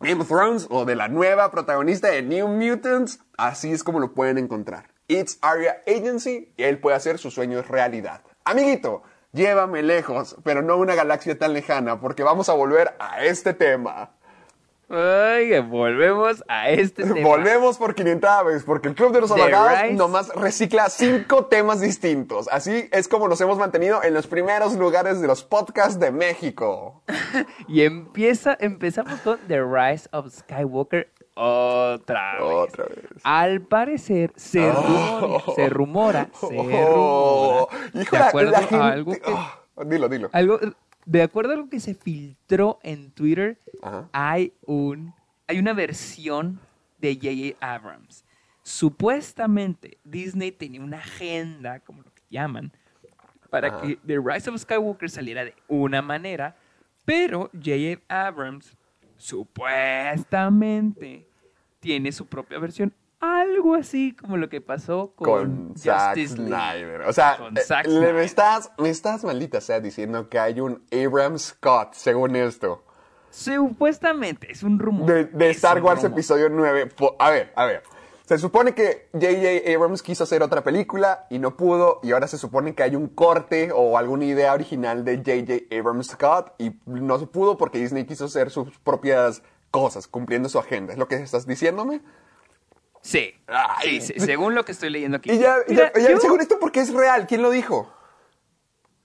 Game 0.00 0.20
of 0.20 0.28
Thrones 0.28 0.66
o 0.70 0.84
de 0.84 0.96
la 0.96 1.08
nueva 1.08 1.50
protagonista 1.50 2.08
de 2.08 2.22
New 2.22 2.48
Mutants, 2.48 3.20
así 3.36 3.72
es 3.72 3.84
como 3.84 4.00
lo 4.00 4.14
pueden 4.14 4.38
encontrar. 4.38 4.88
It's 5.08 5.38
Aria 5.42 5.82
Agency 5.86 6.52
y 6.56 6.62
él 6.62 6.78
puede 6.78 6.96
hacer 6.96 7.18
sus 7.18 7.34
sueños 7.34 7.68
realidad. 7.68 8.22
Amiguito, 8.44 9.02
llévame 9.32 9.82
lejos, 9.82 10.36
pero 10.42 10.62
no 10.62 10.76
una 10.76 10.94
galaxia 10.94 11.38
tan 11.38 11.52
lejana, 11.52 12.00
porque 12.00 12.22
vamos 12.22 12.48
a 12.48 12.54
volver 12.54 12.94
a 12.98 13.24
este 13.24 13.54
tema. 13.54 14.10
Ay, 14.94 15.58
volvemos 15.60 16.44
a 16.48 16.68
este 16.68 17.04
tema. 17.04 17.26
Volvemos 17.26 17.78
por 17.78 17.94
500 17.94 18.44
veces, 18.44 18.64
porque 18.64 18.88
el 18.88 18.94
Club 18.94 19.12
de 19.12 19.22
los 19.22 19.30
Amargados 19.30 19.92
nomás 19.92 20.28
recicla 20.34 20.90
cinco 20.90 21.46
temas 21.46 21.80
distintos. 21.80 22.46
Así 22.52 22.90
es 22.92 23.08
como 23.08 23.26
nos 23.26 23.40
hemos 23.40 23.56
mantenido 23.56 24.02
en 24.02 24.12
los 24.12 24.26
primeros 24.26 24.74
lugares 24.74 25.22
de 25.22 25.26
los 25.26 25.44
podcasts 25.44 25.98
de 25.98 26.12
México. 26.12 27.02
y 27.68 27.82
empieza, 27.82 28.54
empezamos 28.60 29.18
con 29.20 29.38
The 29.48 29.62
Rise 29.62 30.10
of 30.12 30.30
Skywalker 30.30 31.10
otra 31.36 32.34
vez. 32.34 32.42
Otra 32.42 32.84
vez. 32.84 33.06
Al 33.24 33.62
parecer, 33.62 34.32
se, 34.36 34.70
rumora, 34.70 35.42
se 35.54 35.68
rumora, 35.70 36.28
se 36.38 36.46
oh. 36.46 37.68
rumora. 37.70 37.88
Hijo, 37.94 38.16
de 38.16 38.22
acuerdo 38.22 38.56
a 38.56 38.88
algo 38.88 39.12
que, 39.12 39.22
oh, 39.74 39.84
Dilo, 39.86 40.10
dilo. 40.10 40.28
Algo 40.32 40.60
de 41.04 41.22
acuerdo 41.22 41.52
a 41.52 41.56
lo 41.56 41.68
que 41.68 41.80
se 41.80 41.94
filtró 41.94 42.78
en 42.82 43.10
Twitter, 43.10 43.58
hay 44.12 44.52
un 44.66 45.14
hay 45.46 45.58
una 45.58 45.72
versión 45.72 46.60
de 46.98 47.14
J.J. 47.14 47.56
Abrams. 47.60 48.24
Supuestamente 48.62 49.98
Disney 50.04 50.52
tenía 50.52 50.80
una 50.80 50.98
agenda, 50.98 51.80
como 51.80 52.02
lo 52.02 52.14
que 52.14 52.22
llaman, 52.30 52.72
para 53.50 53.80
que 53.80 53.98
The 54.06 54.18
Rise 54.18 54.48
of 54.48 54.60
Skywalker 54.60 55.10
saliera 55.10 55.44
de 55.44 55.54
una 55.68 56.00
manera, 56.00 56.56
pero 57.04 57.50
J.J. 57.52 58.00
Abrams 58.08 58.76
supuestamente 59.16 61.26
tiene 61.80 62.12
su 62.12 62.26
propia 62.26 62.58
versión 62.58 62.94
algo 63.22 63.76
así 63.76 64.16
como 64.16 64.36
lo 64.36 64.48
que 64.48 64.60
pasó 64.60 65.14
con, 65.14 65.74
Zack 65.78 66.18
Snyder. 66.26 67.02
O 67.02 67.12
sea, 67.12 67.38
eh, 67.84 68.12
me 68.12 68.24
estás, 68.24 68.72
me 68.78 68.90
estás 68.90 69.22
maldita 69.22 69.60
sea 69.60 69.78
diciendo 69.78 70.28
que 70.28 70.40
hay 70.40 70.60
un 70.60 70.84
Abrams 70.92 71.42
Scott, 71.42 71.94
según 71.94 72.34
esto. 72.34 72.82
Supuestamente, 73.30 74.50
es 74.50 74.64
un 74.64 74.78
rumor. 74.78 75.30
De, 75.32 75.50
Star 75.50 75.80
Wars 75.80 76.02
Episodio 76.02 76.48
9. 76.50 76.90
A 77.20 77.30
ver, 77.30 77.52
a 77.54 77.64
ver. 77.64 77.84
Se 78.24 78.38
supone 78.38 78.74
que 78.74 79.08
J.J. 79.12 79.72
Abrams 79.72 80.02
quiso 80.02 80.24
hacer 80.24 80.42
otra 80.42 80.62
película 80.64 81.26
y 81.30 81.38
no 81.38 81.56
pudo, 81.56 82.00
y 82.02 82.12
ahora 82.12 82.26
se 82.26 82.38
supone 82.38 82.74
que 82.74 82.82
hay 82.82 82.96
un 82.96 83.08
corte 83.08 83.70
o 83.72 83.98
alguna 83.98 84.24
idea 84.24 84.52
original 84.52 85.04
de 85.04 85.18
J.J. 85.18 85.76
Abrams 85.76 86.08
Scott 86.08 86.54
y 86.58 86.72
no 86.86 87.18
se 87.18 87.26
pudo 87.26 87.56
porque 87.56 87.78
Disney 87.78 88.04
quiso 88.04 88.24
hacer 88.24 88.50
sus 88.50 88.78
propias 88.80 89.42
cosas, 89.70 90.08
cumpliendo 90.08 90.48
su 90.48 90.58
agenda. 90.58 90.92
¿Es 90.92 90.98
lo 90.98 91.08
que 91.08 91.16
estás 91.16 91.46
diciéndome? 91.46 92.00
Sí. 93.02 93.34
sí, 94.00 94.14
según 94.18 94.54
lo 94.54 94.64
que 94.64 94.72
estoy 94.72 94.88
leyendo 94.88 95.18
aquí. 95.18 95.32
Y 95.32 95.38
ya, 95.38 95.56
según 96.20 96.40
esto, 96.40 96.58
porque 96.58 96.80
es 96.80 96.92
real. 96.92 97.26
¿Quién 97.26 97.42
lo 97.42 97.50
dijo? 97.50 97.92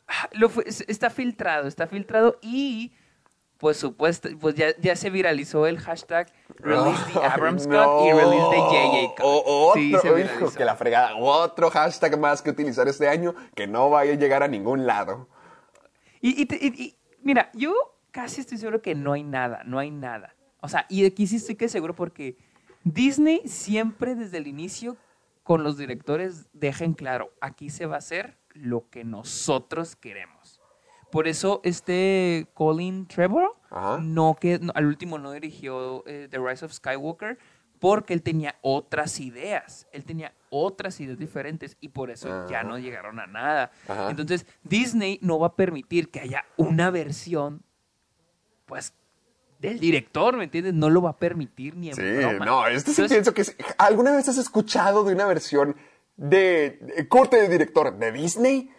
Ah, 0.08 0.30
lo 0.34 0.50
está 0.66 1.10
filtrado, 1.10 1.68
está 1.68 1.88
filtrado 1.88 2.39
y 2.42 2.94
pues 3.58 3.77
supuesto, 3.77 4.30
pues 4.39 4.56
ya, 4.56 4.68
ya 4.80 4.96
se 4.96 5.10
viralizó 5.10 5.66
el 5.66 5.80
hashtag 5.80 6.32
Release 6.60 7.04
the 7.12 7.20
Abrams 7.20 7.66
Cut 7.66 8.06
y 8.06 8.12
Release 8.13 8.50
the 8.51 8.58
JJ 8.58 9.16
Cut. 9.16 9.25
O, 9.25 9.72
otro, 9.72 10.20
hijo, 10.20 10.51
que 10.51 10.63
la 10.63 10.75
fregada, 10.75 11.16
otro 11.18 11.70
hashtag 11.72 12.18
más 12.20 12.42
que 12.42 12.51
utilizar 12.51 12.88
este 12.88 13.10
año 13.10 13.36
que 13.56 13.68
no 13.68 13.89
vaya 13.89 14.13
a 14.13 14.16
llegar 14.16 14.44
a 14.44 14.48
ningún 14.48 14.86
lado. 14.86 15.27
Y, 16.22 16.44
y, 16.44 16.48
y, 16.66 16.98
mira, 17.24 17.50
yo 17.54 17.74
casi 18.12 18.42
estoy 18.42 18.60
seguro 18.60 18.82
que 18.82 18.96
no 18.96 19.13
hay 19.13 19.24
nada, 19.24 19.63
no 19.66 19.80
hay 19.80 19.92
nada. 19.92 20.36
O 20.62 20.70
sea, 20.70 20.86
y 20.88 21.06
aquí 21.06 21.27
sí 21.27 21.38
estoy 21.38 21.56
que 21.56 21.68
seguro 21.68 21.96
porque 21.96 22.38
Disney 22.94 23.41
siempre 23.46 24.15
desde 24.15 24.38
el 24.38 24.48
inicio 24.48 24.98
con 25.44 25.63
los 25.63 25.77
directores 25.77 26.48
deja 26.53 26.86
en 26.86 26.94
claro, 26.94 27.32
aquí 27.41 27.70
se 27.70 27.86
va 27.86 27.96
a 27.96 28.00
hacer 28.00 28.38
lo 28.53 28.89
que 28.89 29.03
nosotros 29.03 29.96
queremos. 29.96 30.62
Por 31.12 31.27
eso 31.27 31.62
este 31.63 32.48
Colin 32.53 33.08
Trevor 33.08 33.56
no 34.01 34.36
que 34.39 34.60
al 34.74 34.86
último 34.86 35.17
no 35.17 35.32
dirigió 35.32 36.03
eh, 36.06 36.27
The 36.29 36.38
Rise 36.38 36.65
of 36.65 36.74
Skywalker 36.74 37.38
porque 37.79 38.13
él 38.13 38.24
tenía 38.24 38.56
otras 38.62 39.20
ideas, 39.20 39.88
él 39.91 40.03
tenía 40.03 40.34
otras 40.50 41.00
ideas 41.00 41.17
diferentes 41.17 41.77
y 41.79 41.89
por 41.89 42.10
eso 42.10 42.48
ya 42.50 42.63
no 42.63 42.77
llegaron 42.77 43.20
a 43.20 43.27
nada. 43.27 43.72
Entonces 44.10 44.46
Disney 44.63 45.20
no 45.22 45.39
va 45.39 45.48
a 45.48 45.56
permitir 45.56 46.10
que 46.10 46.20
haya 46.20 46.46
una 46.58 46.89
versión 46.89 47.63
pues 48.65 48.94
del 49.59 49.79
director, 49.79 50.35
¿me 50.37 50.45
entiendes? 50.45 50.73
No 50.73 50.89
lo 50.89 51.01
va 51.01 51.11
a 51.11 51.17
permitir 51.17 51.75
ni 51.75 51.89
en 51.89 51.95
sí, 51.95 52.01
no, 52.45 52.67
esto 52.67 52.91
sí 52.91 53.03
pienso 53.07 53.33
que... 53.33 53.43
¿Alguna 53.77 54.15
vez 54.15 54.27
has 54.29 54.37
escuchado 54.37 55.03
de 55.03 55.13
una 55.13 55.25
versión 55.25 55.75
de, 56.15 57.07
corte 57.09 57.37
de 57.37 57.47
director 57.47 57.97
de 57.97 58.11
Disney? 58.11 58.71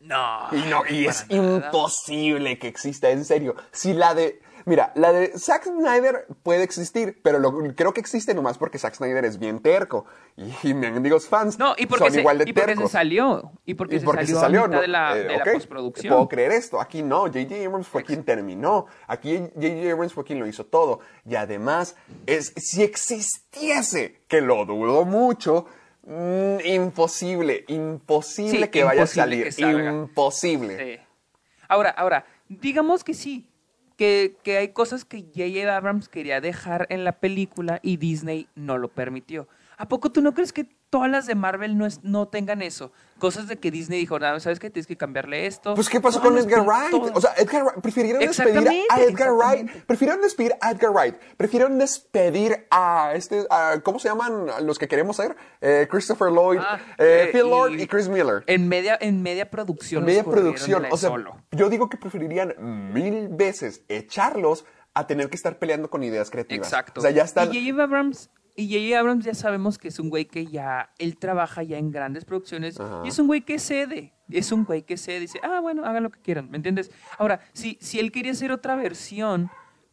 No. 0.00 0.48
Y, 0.52 0.68
no, 0.68 0.82
y 0.88 1.06
es 1.06 1.26
imposible 1.28 2.58
que 2.58 2.68
exista, 2.68 3.10
en 3.10 3.24
serio. 3.24 3.54
Si 3.70 3.92
la 3.92 4.14
de 4.14 4.40
Mira, 4.64 4.92
la 4.94 5.12
de 5.12 5.38
Zack 5.38 5.64
Snyder 5.64 6.26
puede 6.42 6.62
existir, 6.62 7.20
pero 7.22 7.38
lo, 7.38 7.52
creo 7.74 7.92
que 7.92 8.00
existe 8.00 8.34
nomás 8.34 8.58
porque 8.58 8.78
Zack 8.78 8.94
Snyder 8.94 9.24
es 9.24 9.38
bien 9.38 9.60
terco. 9.60 10.06
Y, 10.36 10.74
mis 10.74 10.88
amigos 10.88 11.26
fans 11.28 11.58
no, 11.58 11.74
y 11.76 11.86
porque 11.86 12.04
son 12.04 12.12
se, 12.12 12.20
igual 12.20 12.38
de 12.38 12.44
y 12.48 12.52
porque 12.52 12.76
se 12.76 12.88
salió. 12.88 13.52
Y 13.64 13.74
porque, 13.74 14.00
se, 14.00 14.34
salió 14.34 14.68
de 14.68 14.88
la, 14.88 15.16
eh, 15.16 15.24
de 15.24 15.36
la 15.38 15.44
postproducción. 15.44 16.14
Puedo 16.14 16.28
creer 16.28 16.52
esto. 16.52 16.80
Aquí 16.80 17.02
no. 17.02 17.22
J.J. 17.22 17.54
Abrams 17.66 17.88
fue 17.88 18.04
quien 18.04 18.24
terminó. 18.24 18.86
Aquí 19.06 19.38
J.J. 19.38 19.92
Abrams 19.92 20.12
fue 20.12 20.24
quien 20.24 20.38
lo 20.38 20.46
hizo 20.46 20.64
todo. 20.66 21.00
Y 21.28 21.34
además, 21.34 21.96
es, 22.26 22.52
si 22.56 22.82
existiese, 22.82 24.22
que 24.28 24.40
lo 24.40 24.64
dudo 24.64 25.04
mucho, 25.04 25.66
mm, 26.06 26.60
imposible, 26.64 27.64
imposible 27.68 28.70
que 28.70 28.84
vaya 28.84 29.02
a 29.02 29.06
salir. 29.06 29.50
imposible. 29.58 30.78
Sí. 30.78 31.02
Ahora, 31.68 31.90
ahora, 31.90 32.24
digamos 32.48 33.04
que 33.04 33.14
sí 33.14 33.49
que, 34.00 34.38
que 34.42 34.56
hay 34.56 34.68
cosas 34.68 35.04
que 35.04 35.20
J.J. 35.20 35.76
Abrams 35.76 36.08
quería 36.08 36.40
dejar 36.40 36.86
en 36.88 37.04
la 37.04 37.20
película 37.20 37.80
y 37.82 37.98
Disney 37.98 38.48
no 38.54 38.78
lo 38.78 38.88
permitió. 38.88 39.46
¿A 39.76 39.88
poco 39.88 40.10
tú 40.10 40.22
no 40.22 40.32
crees 40.32 40.54
que 40.54 40.68
todas 40.90 41.10
las 41.10 41.26
de 41.26 41.34
Marvel 41.36 41.78
no, 41.78 41.86
es, 41.86 42.02
no 42.02 42.28
tengan 42.28 42.60
eso? 42.62 42.92
Cosas 43.18 43.46
de 43.48 43.58
que 43.58 43.70
Disney 43.70 44.00
dijo, 44.00 44.18
no, 44.18 44.40
¿sabes 44.40 44.58
qué? 44.58 44.70
Tienes 44.70 44.86
que 44.86 44.96
cambiarle 44.96 45.46
esto. 45.46 45.74
Pues, 45.74 45.88
¿qué 45.88 46.00
pasó 46.00 46.20
con 46.20 46.36
Edgar 46.36 46.66
Wright? 46.66 47.12
O 47.14 47.20
sea, 47.20 47.32
Edgar 47.36 47.64
Wright, 47.64 47.80
prefirieron 47.80 48.20
despedir 48.20 48.82
a 48.90 49.00
Edgar 49.00 49.32
Wright. 49.32 49.70
Prefirieron 49.86 50.22
despedir 50.22 50.54
a 50.60 50.70
Edgar 50.72 50.90
Wright. 50.90 51.16
Prefirieron 51.36 51.78
despedir 51.78 52.66
a 52.70 53.12
este, 53.14 53.46
¿cómo 53.84 53.98
se 53.98 54.08
llaman 54.08 54.46
los 54.62 54.78
que 54.78 54.88
queremos 54.88 55.16
ser? 55.16 55.36
Eh, 55.60 55.86
Christopher 55.90 56.32
Lloyd, 56.32 56.60
ah, 56.60 56.80
eh, 56.98 57.28
Phil 57.32 57.42
Lord 57.42 57.78
y, 57.78 57.86
Chris 57.86 58.08
Miller. 58.08 58.42
En 58.46 58.68
media, 58.68 58.98
en 59.00 59.22
media 59.22 59.50
producción. 59.50 60.04
media 60.04 60.24
producción. 60.24 60.86
O 60.90 60.96
sea, 60.96 61.12
yo 61.52 61.68
digo 61.68 61.88
que 61.88 61.98
preferirían 61.98 62.54
mil 62.92 63.28
veces 63.28 63.84
echarlos 63.88 64.64
a 64.94 65.06
tener 65.06 65.30
que 65.30 65.36
estar 65.36 65.58
peleando 65.58 65.88
con 65.88 66.02
ideas 66.02 66.30
creativas. 66.30 66.66
Exacto. 66.66 67.00
O 67.00 67.02
sea, 67.02 67.10
ya 67.10 67.22
están... 67.22 67.54
Y 67.54 67.70
J.J. 67.70 67.82
Abrams 67.82 68.30
y 68.60 68.68
J.J. 68.68 69.00
Abrams 69.00 69.24
ya 69.24 69.32
sabemos 69.32 69.78
que 69.78 69.88
es 69.88 69.98
un 69.98 70.10
güey 70.10 70.26
que 70.26 70.46
ya, 70.46 70.90
él 70.98 71.16
trabaja 71.16 71.62
ya 71.62 71.78
en 71.78 71.90
grandes 71.90 72.26
producciones 72.26 72.76
y 73.04 73.08
es 73.08 73.18
un 73.18 73.26
güey 73.26 73.40
que 73.40 73.58
cede, 73.58 74.12
es 74.28 74.52
un 74.52 74.64
güey 74.64 74.82
que 74.82 74.98
cede, 74.98 75.20
dice, 75.20 75.40
ah, 75.42 75.60
bueno, 75.60 75.86
hagan 75.86 76.02
lo 76.02 76.10
que 76.10 76.20
quieran, 76.20 76.50
¿me 76.50 76.58
entiendes? 76.58 76.90
Ahora, 77.16 77.40
si, 77.54 77.78
si 77.80 77.98
él 77.98 78.12
quería 78.12 78.32
hacer 78.32 78.52
otra 78.52 78.76
versión, 78.76 79.50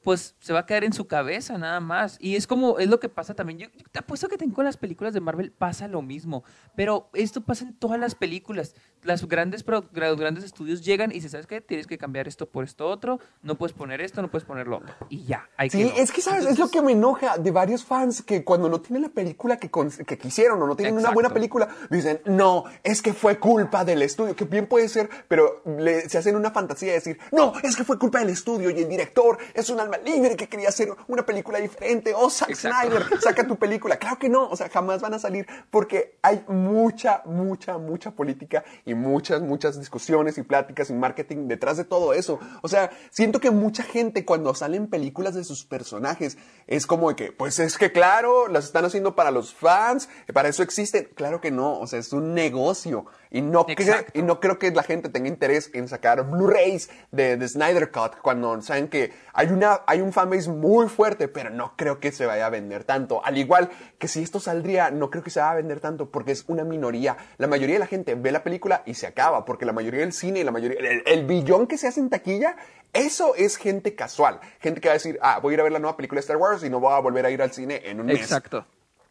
pues 0.07 0.35
se 0.39 0.53
va 0.53 0.59
a 0.59 0.65
quedar 0.65 0.85
en 0.85 0.93
su 0.93 1.05
cabeza 1.05 1.57
nada 1.57 1.81
más. 1.81 2.15
Y 2.21 2.37
es 2.37 2.47
como, 2.47 2.79
es 2.79 2.87
lo 2.87 2.97
que 2.97 3.09
pasa 3.09 3.33
también. 3.33 3.59
Yo, 3.59 3.67
te 3.91 3.99
apuesto 3.99 4.29
que 4.29 4.37
con 4.53 4.63
las 4.63 4.77
películas 4.77 5.13
de 5.13 5.19
Marvel 5.19 5.51
pasa 5.51 5.89
lo 5.89 6.01
mismo. 6.01 6.45
Pero 6.77 7.09
esto 7.11 7.41
pasa 7.41 7.65
en 7.65 7.73
todas 7.73 7.99
las 7.99 8.15
películas. 8.15 8.73
Las 9.03 9.27
grandes, 9.27 9.65
los 9.67 10.17
grandes 10.17 10.45
estudios 10.45 10.85
llegan 10.85 11.11
y 11.11 11.15
dicen, 11.15 11.31
¿sabes 11.31 11.45
qué? 11.45 11.59
Tienes 11.59 11.87
que 11.87 11.97
cambiar 11.97 12.25
esto 12.29 12.47
por 12.47 12.63
esto 12.63 12.87
otro. 12.87 13.19
No 13.41 13.57
puedes 13.57 13.75
poner 13.75 13.99
esto, 13.99 14.21
no 14.21 14.31
puedes 14.31 14.45
ponerlo 14.45 14.77
otro. 14.77 14.95
Y 15.09 15.25
ya. 15.25 15.49
Hay 15.57 15.69
sí, 15.69 15.91
es 15.97 16.13
que, 16.13 16.21
¿sabes? 16.21 16.45
es 16.45 16.57
lo 16.57 16.69
que 16.69 16.81
me 16.81 16.93
enoja 16.93 17.37
de 17.37 17.51
varios 17.51 17.83
fans 17.83 18.21
que 18.21 18.45
cuando 18.45 18.69
no 18.69 18.79
tienen 18.79 19.01
la 19.01 19.09
película 19.09 19.57
que, 19.57 19.69
que 19.69 20.17
quisieron 20.17 20.61
o 20.61 20.67
no 20.67 20.77
tienen 20.77 20.95
una 20.95 21.11
buena 21.11 21.31
película, 21.31 21.67
dicen, 21.89 22.21
no, 22.23 22.63
es 22.81 23.01
que 23.01 23.11
fue 23.11 23.39
culpa 23.39 23.83
del 23.83 24.01
estudio. 24.03 24.37
Que 24.37 24.45
bien 24.45 24.67
puede 24.67 24.87
ser, 24.87 25.09
pero 25.27 25.63
se 26.07 26.17
hacen 26.17 26.37
una 26.37 26.51
fantasía 26.51 26.91
de 26.91 26.95
decir, 26.95 27.19
no, 27.33 27.51
es 27.61 27.75
que 27.75 27.83
fue 27.83 27.99
culpa 27.99 28.19
del 28.19 28.29
estudio 28.29 28.69
y 28.69 28.79
el 28.79 28.87
director 28.87 29.37
es 29.53 29.69
un 29.69 29.81
alma 29.81 29.96
libre 30.03 30.35
que 30.35 30.47
quería 30.47 30.69
hacer 30.69 30.89
una 31.07 31.25
película 31.25 31.59
diferente. 31.59 32.13
Oh, 32.15 32.29
Zack 32.29 32.55
Snyder, 32.55 33.03
saca 33.21 33.45
tu 33.45 33.57
película. 33.57 33.97
Claro 33.97 34.17
que 34.17 34.29
no, 34.29 34.49
o 34.49 34.55
sea, 34.55 34.69
jamás 34.69 35.01
van 35.01 35.13
a 35.13 35.19
salir 35.19 35.47
porque 35.69 36.17
hay 36.21 36.43
mucha, 36.47 37.21
mucha, 37.25 37.77
mucha 37.77 38.11
política 38.11 38.63
y 38.85 38.93
muchas, 38.93 39.41
muchas 39.41 39.79
discusiones 39.79 40.37
y 40.37 40.43
pláticas 40.43 40.89
y 40.89 40.93
marketing 40.93 41.47
detrás 41.47 41.77
de 41.77 41.83
todo 41.83 42.13
eso. 42.13 42.39
O 42.61 42.67
sea, 42.67 42.91
siento 43.09 43.39
que 43.39 43.51
mucha 43.51 43.83
gente 43.83 44.25
cuando 44.25 44.53
salen 44.53 44.87
películas 44.87 45.35
de 45.35 45.43
sus 45.43 45.65
personajes 45.65 46.37
es 46.67 46.85
como 46.85 47.09
de 47.09 47.15
que, 47.15 47.31
pues 47.31 47.59
es 47.59 47.77
que 47.77 47.91
claro, 47.91 48.47
las 48.47 48.65
están 48.65 48.85
haciendo 48.85 49.15
para 49.15 49.31
los 49.31 49.53
fans, 49.53 50.09
para 50.33 50.49
eso 50.49 50.63
existen. 50.63 51.09
Claro 51.15 51.41
que 51.41 51.51
no, 51.51 51.79
o 51.79 51.87
sea, 51.87 51.99
es 51.99 52.13
un 52.13 52.33
negocio. 52.33 53.05
Y 53.29 53.41
no, 53.41 53.65
creo, 53.65 53.95
y 54.13 54.21
no 54.21 54.39
creo 54.39 54.57
que 54.57 54.71
la 54.71 54.83
gente 54.83 55.09
tenga 55.09 55.27
interés 55.27 55.69
en 55.73 55.87
sacar 55.87 56.29
Blu-rays 56.29 56.89
de, 57.11 57.37
de, 57.37 57.47
Snyder 57.47 57.91
Cut 57.91 58.17
cuando 58.21 58.61
saben 58.61 58.87
que 58.87 59.11
hay, 59.33 59.47
una, 59.47 59.81
hay 59.85 60.01
un 60.01 60.13
fanbase 60.13 60.49
muy 60.49 60.87
fuerte, 60.87 61.27
pero 61.27 61.49
no 61.49 61.75
creo 61.75 61.99
que 61.99 62.11
se 62.11 62.25
vaya 62.25 62.45
a 62.45 62.49
vender 62.49 62.83
tanto. 62.83 63.23
Al 63.25 63.37
igual 63.37 63.69
que 63.97 64.07
si 64.07 64.23
esto 64.23 64.39
saldría, 64.39 64.91
no 64.91 65.09
creo 65.09 65.23
que 65.23 65.29
se 65.29 65.39
vaya 65.39 65.51
a 65.51 65.55
vender 65.55 65.79
tanto 65.79 66.09
porque 66.09 66.31
es 66.31 66.45
una 66.47 66.63
minoría. 66.63 67.17
La 67.37 67.47
mayoría 67.47 67.75
de 67.75 67.79
la 67.79 67.87
gente 67.87 68.15
ve 68.15 68.31
la 68.31 68.43
película 68.43 68.83
y 68.85 68.93
se 68.93 69.07
acaba, 69.07 69.43
porque 69.45 69.65
la 69.65 69.73
mayoría 69.73 70.01
del 70.01 70.13
cine 70.13 70.39
y 70.39 70.43
la 70.43 70.51
mayoría, 70.51 70.79
el, 71.05 71.25
billón 71.25 71.67
que 71.67 71.77
se 71.77 71.87
hace 71.87 71.99
en 71.99 72.09
taquilla, 72.09 72.55
eso 72.93 73.35
es 73.35 73.57
gente 73.57 73.95
casual. 73.95 74.39
Gente 74.59 74.79
que 74.79 74.87
va 74.87 74.93
a 74.93 74.97
decir, 74.97 75.19
ah, 75.21 75.39
voy 75.41 75.53
a 75.53 75.55
ir 75.55 75.59
a 75.59 75.63
ver 75.63 75.73
la 75.73 75.79
nueva 75.79 75.97
película 75.97 76.19
de 76.19 76.21
Star 76.21 76.37
Wars 76.37 76.63
y 76.63 76.69
no 76.69 76.79
voy 76.79 76.93
a 76.93 76.99
volver 76.99 77.25
a 77.25 77.29
ir 77.29 77.41
al 77.41 77.51
cine 77.51 77.81
en 77.83 77.99
un 77.99 78.05
mes. 78.05 78.21
Exacto. 78.21 78.65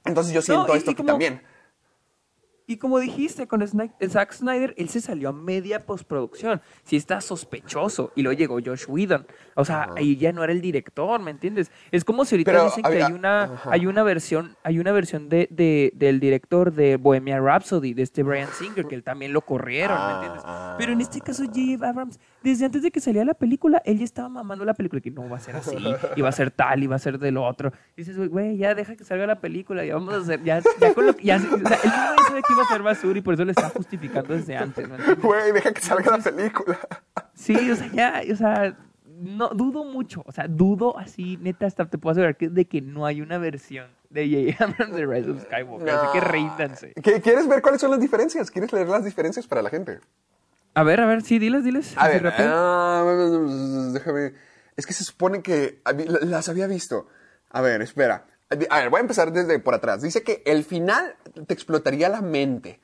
Entonces 0.05 0.33
yo 0.33 0.41
siento 0.41 0.75
esto 0.75 0.93
aquí 0.93 1.03
también 1.03 1.43
Y 2.69 2.79
como 2.79 2.99
dijiste, 2.99 3.47
con 3.47 3.63
Zack 3.67 4.33
Snyder, 4.33 4.75
él 4.77 4.89
se 4.89 5.01
salió 5.01 5.29
a 5.29 5.33
media 5.33 5.87
postproducción. 5.87 6.61
Sí 6.83 6.97
está 6.97 7.21
sospechoso. 7.21 8.13
Y 8.17 8.23
luego 8.23 8.39
llegó 8.39 8.59
Josh 8.65 8.87
Whedon. 8.89 9.27
O 9.59 9.65
sea, 9.65 9.89
ahí 9.97 10.17
ya 10.17 10.33
no 10.33 10.45
era 10.45 10.53
el 10.53 10.61
director, 10.61 11.21
¿me 11.21 11.31
entiendes? 11.31 11.71
Es 11.91 12.05
como 12.05 12.25
si 12.25 12.35
ahorita 12.35 12.53
Pero, 12.53 12.65
dicen 12.67 12.85
que 12.85 13.03
hay 13.03 13.13
una, 13.13 13.45
ajá. 13.45 13.71
hay 13.73 13.87
una 13.87 14.03
versión, 14.03 14.55
hay 14.63 14.79
una 14.79 14.93
versión 14.93 15.29
de, 15.29 15.49
de- 15.51 15.93
del 15.95 16.21
director 16.21 16.73
de 16.73 16.97
Bohemian 16.97 17.43
Rhapsody, 17.45 17.95
de 17.95 18.03
este 18.03 18.23
Brian 18.23 18.49
Singer, 18.59 18.85
que 18.87 18.95
él 18.95 19.03
también 19.03 19.33
lo 19.33 19.41
corrieron, 19.41 19.99
¿me 20.07 20.13
entiendes? 20.15 20.43
Ah. 20.45 20.75
Pero 20.79 20.93
en 20.93 21.01
este 21.01 21.21
caso, 21.21 21.45
J.J. 21.45 21.89
Abrams, 21.89 22.21
desde 22.43 22.65
antes 22.67 22.83
de 22.83 22.91
que 22.91 23.01
saliera 23.01 23.25
la 23.25 23.35
película, 23.35 23.81
él 23.85 23.99
ya 23.99 24.05
estaba 24.05 24.29
mamando 24.29 24.65
la 24.65 24.75
película, 24.75 25.01
que 25.01 25.11
no 25.11 25.29
va 25.29 25.39
a 25.39 25.41
ser 25.41 25.57
así, 25.57 25.77
y 26.17 26.21
va 26.21 26.29
a 26.29 26.33
ser 26.33 26.51
tal, 26.51 26.83
y 26.83 26.87
va 26.87 26.97
a 26.97 26.99
ser 26.99 27.19
del 27.19 27.39
otro. 27.39 27.73
Y 27.97 28.03
dices, 28.03 28.17
güey, 28.29 28.57
ya 28.59 28.75
deja 28.75 28.95
que 28.95 29.05
salga 29.05 29.27
la 29.27 29.41
película, 29.41 29.85
ya 29.85 29.95
vamos 29.95 30.15
a 30.15 30.19
hacer, 30.19 30.45
ya, 30.45 30.61
ya 30.81 30.93
con 30.95 31.07
lo 31.07 31.17
que, 31.17 31.25
ya, 31.25 31.37
o 31.37 31.41
sea, 31.41 31.49
él 31.83 31.91
mismo 31.91 32.29
sabe 32.29 32.43
que 32.43 32.53
iba 32.53 32.63
a 32.63 32.69
ser 32.69 32.83
basura 32.83 33.19
y 33.19 33.23
por 33.23 33.35
eso 33.35 33.45
le 33.45 33.53
está 33.53 33.71
justificando 33.71 34.35
desde 34.35 34.57
antes, 34.57 34.87
¿me 34.89 34.97
entiendes? 34.97 35.25
Güey, 35.25 35.53
deja 35.53 35.73
que 35.73 35.81
salga 35.81 36.19
la 36.19 36.23
película. 36.23 36.79
Sí, 37.35 37.71
o 37.71 37.77
sea, 37.77 37.91
ya, 37.93 38.23
o 38.33 38.37
sea, 38.37 38.77
no, 39.19 39.49
dudo 39.51 39.85
mucho, 39.85 40.23
o 40.27 40.33
sea, 40.33 40.47
dudo 40.49 40.99
así, 40.99 41.39
neta, 41.41 41.67
hasta 41.67 41.87
te 41.89 41.99
puedo 41.99 42.13
asegurar 42.13 42.37
que, 42.37 42.49
de 42.49 42.67
que 42.67 42.81
no 42.83 43.07
hay 43.07 43.21
una 43.23 43.39
versión 43.39 43.89
de 44.11 44.29
J.J. 44.57 44.65
Abrams 44.85 44.97
de 44.97 45.07
Rise 45.07 45.31
of 45.31 45.43
Skywalker, 45.45 45.89
así 45.91 46.19
que. 46.93 47.01
¿Qué- 47.03 47.21
¿Quieres 47.21 47.49
ver 47.49 47.63
cuáles 47.63 47.81
son 47.81 47.91
las 47.91 48.01
diferencias? 48.01 48.51
¿Quieres 48.51 48.73
leer 48.73 48.89
las 48.89 49.05
diferencias 49.05 49.47
para 49.47 49.63
la 49.63 49.71
gente? 49.71 50.01
A 50.75 50.83
ver, 50.83 51.01
a 51.01 51.07
ver, 51.07 51.23
sí, 51.23 51.39
diles, 51.39 51.65
diles. 51.65 51.95
A 51.97 52.09
ver, 52.09 52.27
ah, 52.39 53.91
déjame. 53.93 54.35
Es 54.77 54.85
que 54.87 54.93
se 54.93 55.05
supone 55.05 55.41
que 55.43 55.81
las 56.23 56.49
había 56.51 56.67
visto. 56.67 57.07
A 57.51 57.63
ver, 57.63 57.81
espera. 57.81 58.27
A 58.71 58.81
ver, 58.81 58.91
voy 58.91 58.99
a 58.99 59.01
empezar 59.01 59.33
desde 59.33 59.59
por 59.59 59.73
atrás. 59.75 60.03
Dice 60.03 60.23
que 60.23 60.43
el 60.45 60.65
final 60.65 61.15
te 61.47 61.55
explotaría 61.55 62.09
la 62.11 62.21
mente. 62.21 62.79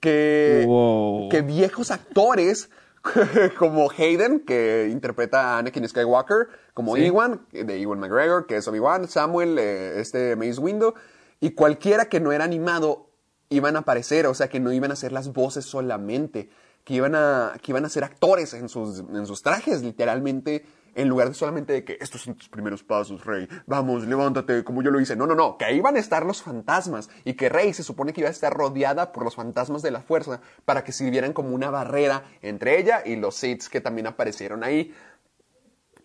Que, 0.00 0.64
Wow. 0.66 1.28
que 1.28 1.42
viejos 1.42 1.90
actores 1.90 2.70
como 3.58 3.90
Hayden, 3.90 4.40
que 4.40 4.88
interpreta 4.90 5.54
a 5.54 5.58
Anakin 5.58 5.88
Skywalker, 5.88 6.48
como 6.74 6.96
Sí. 6.96 7.06
Ewan, 7.06 7.46
de 7.52 7.80
Ewan 7.80 7.98
McGregor, 8.00 8.46
que 8.46 8.56
es 8.56 8.68
Obi-Wan, 8.68 9.08
Samuel, 9.08 9.58
eh, 9.58 10.00
este 10.00 10.36
Mace 10.36 10.60
Windu, 10.60 10.94
y 11.40 11.50
cualquiera 11.50 12.06
que 12.06 12.20
no 12.20 12.32
era 12.32 12.44
animado 12.44 13.10
iban 13.48 13.76
a 13.76 13.80
aparecer, 13.80 14.26
o 14.26 14.34
sea, 14.34 14.48
que 14.48 14.60
no 14.60 14.72
iban 14.72 14.92
a 14.92 14.96
ser 14.96 15.12
las 15.12 15.32
voces 15.32 15.64
solamente, 15.64 16.50
que 16.84 16.94
iban 16.94 17.14
a, 17.14 17.54
que 17.62 17.72
iban 17.72 17.84
a 17.84 17.88
ser 17.88 18.04
actores 18.04 18.54
en 18.54 18.68
sus, 18.68 19.00
en 19.00 19.26
sus 19.26 19.42
trajes, 19.42 19.82
literalmente, 19.82 20.64
en 20.94 21.08
lugar 21.08 21.28
de 21.28 21.34
solamente 21.34 21.72
de 21.72 21.84
que 21.84 21.98
estos 22.00 22.22
son 22.22 22.34
tus 22.34 22.48
primeros 22.48 22.82
pasos, 22.82 23.24
Rey, 23.24 23.48
vamos, 23.66 24.06
levántate, 24.06 24.64
como 24.64 24.82
yo 24.82 24.90
lo 24.90 25.00
hice. 25.00 25.16
No, 25.16 25.26
no, 25.26 25.34
no, 25.34 25.56
que 25.56 25.64
ahí 25.64 25.76
iban 25.76 25.96
a 25.96 25.98
estar 25.98 26.24
los 26.24 26.42
fantasmas 26.42 27.08
y 27.24 27.34
que 27.34 27.48
Rey 27.48 27.72
se 27.72 27.82
supone 27.82 28.12
que 28.12 28.20
iba 28.20 28.28
a 28.28 28.32
estar 28.32 28.52
rodeada 28.52 29.12
por 29.12 29.24
los 29.24 29.36
fantasmas 29.36 29.82
de 29.82 29.90
la 29.90 30.00
fuerza 30.00 30.40
para 30.64 30.84
que 30.84 30.92
sirvieran 30.92 31.32
como 31.32 31.50
una 31.50 31.70
barrera 31.70 32.24
entre 32.42 32.78
ella 32.78 33.02
y 33.04 33.16
los 33.16 33.34
Sith 33.34 33.68
que 33.68 33.80
también 33.80 34.06
aparecieron 34.06 34.64
ahí. 34.64 34.94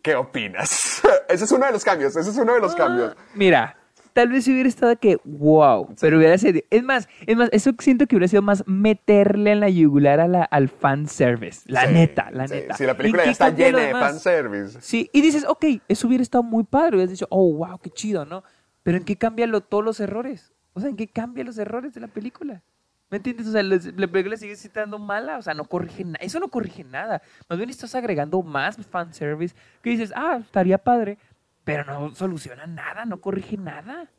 ¿Qué 0.01 0.15
opinas? 0.15 1.01
ese 1.29 1.45
es 1.45 1.51
uno 1.51 1.65
de 1.65 1.71
los 1.71 1.83
cambios, 1.83 2.15
ese 2.15 2.29
es 2.29 2.37
uno 2.37 2.53
de 2.53 2.59
los 2.59 2.75
cambios. 2.75 3.15
Mira, 3.35 3.77
tal 4.13 4.29
vez 4.29 4.47
hubiera 4.47 4.69
estado 4.69 4.97
que, 4.99 5.17
wow, 5.25 5.93
pero 5.99 6.17
hubiera 6.17 6.37
sido, 6.37 6.61
es 6.69 6.83
más, 6.83 7.09
es 7.25 7.35
más, 7.35 7.49
eso 7.51 7.71
siento 7.79 8.05
que 8.07 8.15
hubiera 8.15 8.27
sido 8.27 8.41
más 8.41 8.63
meterle 8.67 9.51
en 9.51 9.59
la 9.59 9.69
yugular 9.69 10.19
a 10.19 10.27
la, 10.27 10.43
al 10.43 10.69
fanservice, 10.69 11.61
la 11.65 11.87
Sí, 11.87 11.93
neta, 11.93 12.31
la 12.31 12.47
sí, 12.47 12.53
neta. 12.55 12.75
sí, 12.75 12.85
la 12.85 12.95
película 12.95 13.23
¿En 13.23 13.27
ya 13.27 13.31
está 13.31 13.49
llena 13.49 13.79
de 13.79 13.91
fanservice. 13.91 14.79
Sí, 14.81 15.09
y 15.13 15.21
dices, 15.21 15.45
ok, 15.47 15.65
eso 15.87 16.07
hubiera 16.07 16.21
estado 16.21 16.43
muy 16.43 16.63
padre, 16.63 16.97
hubieras 16.97 17.11
dicho, 17.11 17.27
oh, 17.29 17.53
wow, 17.53 17.77
qué 17.79 17.89
chido, 17.89 18.25
¿no? 18.25 18.43
Pero 18.83 18.97
¿en 18.97 19.03
qué 19.03 19.15
cambian 19.17 19.51
lo- 19.51 19.61
todos 19.61 19.83
los 19.83 19.99
errores? 19.99 20.53
O 20.73 20.79
sea, 20.79 20.89
¿en 20.89 20.95
qué 20.95 21.07
cambian 21.07 21.47
los 21.47 21.57
errores 21.57 21.93
de 21.93 22.01
la 22.01 22.07
película? 22.07 22.61
¿Me 23.09 23.17
entiendes? 23.17 23.47
O 23.47 23.51
sea, 23.51 23.61
les- 23.61 23.93
la 23.97 24.07
película 24.07 24.35
sigue 24.37 24.53
estando 24.53 24.97
mala, 24.97 25.37
o 25.37 25.41
sea, 25.43 25.53
no 25.53 25.65
corrige 25.65 26.03
nada. 26.03 26.17
Eso 26.19 26.39
no 26.39 26.47
corrige 26.47 26.83
nada. 26.83 27.21
Más 27.47 27.57
bien 27.59 27.69
estás 27.69 27.93
agregando 27.93 28.41
más 28.41 28.75
fanservice 28.87 29.55
que 29.83 29.91
dices, 29.91 30.11
ah, 30.15 30.39
estaría 30.41 30.79
padre, 30.79 31.19
pero 31.63 31.83
no 31.85 32.15
soluciona 32.15 32.67
nada, 32.67 33.05
no 33.05 33.21
corrige 33.21 33.57
nada. 33.57 34.09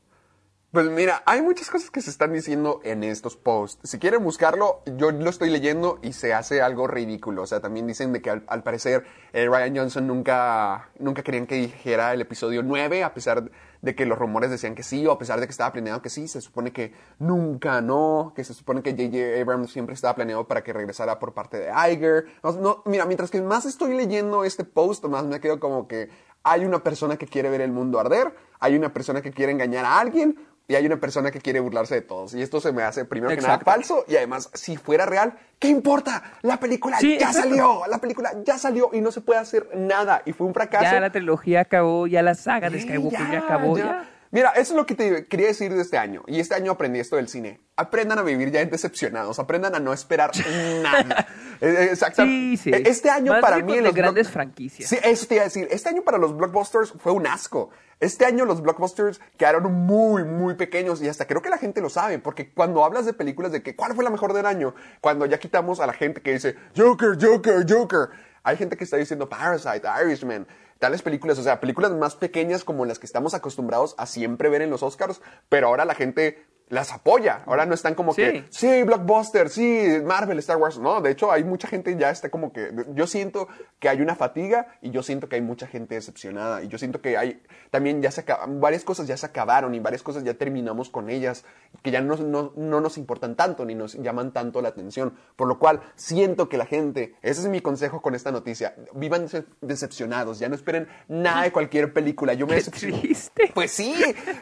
Pues 0.74 0.90
mira, 0.90 1.22
hay 1.24 1.40
muchas 1.40 1.70
cosas 1.70 1.88
que 1.88 2.00
se 2.00 2.10
están 2.10 2.32
diciendo 2.32 2.80
en 2.82 3.04
estos 3.04 3.36
posts. 3.36 3.88
Si 3.88 4.00
quieren 4.00 4.24
buscarlo, 4.24 4.82
yo 4.96 5.12
lo 5.12 5.30
estoy 5.30 5.48
leyendo 5.48 6.00
y 6.02 6.14
se 6.14 6.34
hace 6.34 6.62
algo 6.62 6.88
ridículo. 6.88 7.42
O 7.42 7.46
sea, 7.46 7.60
también 7.60 7.86
dicen 7.86 8.12
de 8.12 8.20
que 8.20 8.30
al, 8.30 8.42
al 8.48 8.64
parecer 8.64 9.04
eh, 9.32 9.46
Ryan 9.46 9.76
Johnson 9.76 10.08
nunca, 10.08 10.88
nunca 10.98 11.22
querían 11.22 11.46
que 11.46 11.54
dijera 11.54 12.12
el 12.12 12.22
episodio 12.22 12.64
9, 12.64 13.04
a 13.04 13.14
pesar 13.14 13.48
de 13.84 13.94
que 13.94 14.06
los 14.06 14.18
rumores 14.18 14.50
decían 14.50 14.74
que 14.74 14.82
sí, 14.82 15.06
o 15.06 15.12
a 15.12 15.18
pesar 15.18 15.40
de 15.40 15.46
que 15.46 15.50
estaba 15.50 15.72
planeado 15.72 16.00
que 16.00 16.08
sí. 16.08 16.26
Se 16.26 16.40
supone 16.40 16.72
que 16.72 16.94
nunca 17.18 17.82
no, 17.82 18.32
que 18.34 18.42
se 18.42 18.54
supone 18.54 18.82
que 18.82 18.92
J.J. 18.92 19.40
Abrams 19.40 19.70
siempre 19.70 19.94
estaba 19.94 20.14
planeado 20.14 20.48
para 20.48 20.64
que 20.64 20.72
regresara 20.72 21.18
por 21.18 21.34
parte 21.34 21.58
de 21.58 21.70
Iger. 21.92 22.24
No, 22.42 22.52
no, 22.52 22.82
mira, 22.86 23.04
mientras 23.04 23.30
que 23.30 23.42
más 23.42 23.66
estoy 23.66 23.94
leyendo 23.94 24.44
este 24.44 24.64
post, 24.64 25.04
más 25.04 25.24
me 25.26 25.38
quedo 25.38 25.60
como 25.60 25.86
que 25.86 26.08
hay 26.42 26.64
una 26.64 26.82
persona 26.82 27.16
que 27.18 27.26
quiere 27.26 27.50
ver 27.50 27.60
el 27.60 27.72
mundo 27.72 28.00
arder, 28.00 28.34
hay 28.58 28.74
una 28.74 28.92
persona 28.92 29.20
que 29.20 29.32
quiere 29.32 29.52
engañar 29.52 29.84
a 29.84 30.00
alguien, 30.00 30.38
y 30.66 30.75
hay 30.76 30.87
una 30.87 30.99
persona 30.99 31.30
que 31.30 31.40
quiere 31.40 31.61
burlarse 31.61 31.94
de 31.97 32.00
todos. 32.00 32.35
Y 32.35 32.42
esto 32.42 32.61
se 32.61 32.73
me 32.73 32.83
hace, 32.83 33.04
primero 33.04 33.35
que 33.35 33.40
nada, 33.42 33.59
falso. 33.59 34.04
Y 34.09 34.16
además, 34.16 34.50
si 34.54 34.76
fuera 34.76 35.05
real, 35.07 35.35
¿qué 35.59 35.68
importa? 35.68 36.22
La 36.42 36.59
película 36.59 36.98
Sí, 36.98 37.18
ya 37.18 37.27
exacto. 37.29 37.48
salió. 37.50 37.83
La 37.88 37.98
película 37.98 38.33
ya 38.44 38.57
salió 38.59 38.90
y 38.92 39.00
no 39.00 39.12
se 39.12 39.20
puede 39.20 39.40
hacer 39.40 39.68
nada. 39.74 40.22
Y 40.24 40.33
fue 40.33 40.46
un 40.46 40.55
fracaso. 40.55 40.85
Ya 40.85 41.00
la 41.00 41.11
trilogía 41.12 41.61
acabó, 41.61 42.07
ya 42.07 42.22
la 42.22 42.35
saga 42.35 42.70
de 42.70 42.81
Skywalker 42.81 43.31
ya, 43.31 43.38
acabó, 43.40 43.77
ya. 43.77 44.11
Mira, 44.31 44.50
eso 44.50 44.72
es 44.72 44.77
lo 44.77 44.85
que 44.85 44.96
te 44.96 45.27
quería 45.27 45.46
decir 45.46 45.72
de 45.72 45.81
este 45.81 45.96
año. 45.96 46.24
Y 46.27 46.40
este 46.40 46.57
año 46.57 46.72
aprendí 46.72 46.98
esto 46.98 47.14
del 47.14 47.29
cine. 47.29 47.61
Aprendan 47.77 48.18
a 48.18 48.22
vivir 48.22 48.50
ya 48.50 48.64
decepcionados. 48.64 49.38
Aprendan 49.38 49.77
a 49.77 49.79
no 49.79 49.92
esperar 49.92 50.33
nada. 50.83 51.27
Eh, 51.61 51.68
eh, 51.68 51.85
Exacto. 51.90 52.24
Sí, 52.24 52.57
sí. 52.57 52.70
Eh, 52.70 52.83
Este 52.87 53.11
año 53.11 53.31
Más 53.31 53.40
para 53.40 53.59
mí 53.61 53.74
en 53.74 53.85
los 53.85 53.94
grandes 53.94 54.29
franquicias. 54.31 54.88
Sí, 54.88 54.98
eso 55.05 55.27
te 55.27 55.35
iba 55.37 55.42
a 55.42 55.44
decir. 55.44 55.68
Este 55.70 55.88
año 55.88 56.03
para 56.03 56.18
los 56.18 56.37
blockbusters 56.37 56.94
fue 56.98 57.12
un 57.12 57.29
asco. 57.29 57.70
Este 58.00 58.24
año 58.24 58.44
los 58.44 58.61
blockbusters 58.61 59.20
quedaron 59.37 59.72
muy, 59.72 60.24
muy 60.24 60.54
pequeños 60.54 61.00
y 61.02 61.09
hasta 61.09 61.26
creo 61.26 61.42
que 61.42 61.48
la 61.48 61.59
gente 61.59 61.80
lo 61.80 61.90
sabe, 61.90 62.18
porque 62.18 62.52
cuando 62.52 62.85
hablas 62.85 63.07
de 63.07 63.12
películas 63.12 63.52
de 63.52 63.62
que 63.62 63.76
cuál 63.76 63.94
fue 63.94 64.04
la 64.04 64.11
mejor 64.11 64.33
del 64.33 64.46
año, 64.46 64.74
cuando 65.00 65.26
ya 65.26 65.38
quitamos 65.38 65.80
a 65.80 65.87
la 65.87 65.92
gente 65.92 66.20
que 66.20 66.33
dice 66.33 66.57
Joker, 66.76 67.16
Joker, 67.20 67.64
Joker, 67.68 68.09
hay 68.42 68.57
gente 68.57 68.76
que 68.76 68.85
está 68.85 68.96
diciendo 68.96 69.28
Parasite, 69.28 69.87
Irishman, 70.04 70.46
tales 70.78 71.02
películas, 71.02 71.38
o 71.38 71.42
sea, 71.42 71.61
películas 71.61 71.92
más 71.92 72.14
pequeñas 72.16 72.64
como 72.64 72.85
las 72.85 72.98
que 72.98 73.07
estamos 73.07 73.33
acostumbrados 73.33 73.94
a 73.96 74.07
siempre 74.07 74.48
ver 74.48 74.62
en 74.62 74.70
los 74.70 74.83
Oscars, 74.83 75.20
pero 75.48 75.68
ahora 75.68 75.85
la 75.85 75.94
gente 75.94 76.44
las 76.68 76.92
apoya. 76.92 77.42
Ahora 77.46 77.66
no 77.66 77.74
están 77.74 77.94
como 77.94 78.14
Sí. 78.14 78.22
que, 78.22 78.44
sí, 78.50 78.83
blockbuster, 78.83 79.48
sí, 79.50 79.87
Marvel, 80.05 80.38
Star 80.38 80.57
Wars. 80.57 80.79
No, 80.79 81.00
de 81.00 81.11
hecho, 81.11 81.31
hay 81.31 81.44
mucha 81.44 81.68
gente 81.68 81.94
ya 81.96 82.11
está 82.11 82.31
como 82.31 82.53
que, 82.53 82.70
yo 82.94 83.07
siento 83.07 83.48
que 83.79 83.88
hay 83.88 84.00
una 84.00 84.16
fatiga 84.16 84.68
y 84.81 84.90
yo 84.90 85.03
siento 85.03 85.29
que 85.29 85.37
hay 85.37 85.42
mucha 85.42 85.66
gente 85.66 85.94
decepcionada 85.94 86.62
y 86.62 86.68
yo 86.68 86.79
siento 86.79 87.00
que 87.00 87.16
hay, 87.18 87.42
también 87.70 88.00
ya 88.03 88.11
se 88.11 88.22
acaban, 88.22 88.61
varias 88.61 88.83
cosas 88.85 89.07
ya 89.07 89.16
se 89.16 89.27
acabaron 89.27 89.74
y 89.74 89.81
varias 89.81 90.03
cosas 90.03 90.24
ya 90.24 90.35
terminamos 90.35 90.88
con 90.90 91.11
ellas, 91.11 91.44
que 91.83 91.90
ya 91.90 92.00
no, 92.00 92.16
no, 92.16 92.53
no 92.57 92.81
nos 92.81 92.96
importan 92.98 93.35
tanto 93.37 93.64
ni 93.64 93.74
nos 93.74 93.94
llaman 93.94 94.33
tanto 94.33 94.62
la 94.62 94.70
atención. 94.70 95.14
Por 95.37 95.48
lo 95.48 95.59
cual, 95.59 95.81
siento 95.96 96.48
que 96.48 96.57
la 96.57 96.66
gente, 96.66 97.14
ese 97.22 97.42
es 97.42 97.46
mi 97.48 97.61
consejo 97.61 98.00
con 98.00 98.14
esta 98.14 98.33
noticia, 98.33 98.74
vivan 98.94 99.27
dece- 99.29 99.44
decepcionados, 99.61 100.38
ya 100.38 100.48
no 100.48 100.55
esperen 100.55 100.88
nada 101.09 101.42
de 101.42 101.53
cualquier 101.53 101.92
película. 101.92 102.33
Yo 102.35 102.46
me 102.46 102.53
Qué 102.55 102.57
decepcioné. 102.61 102.98
triste. 103.00 103.50
Pues 103.55 103.70
sí, 103.70 103.94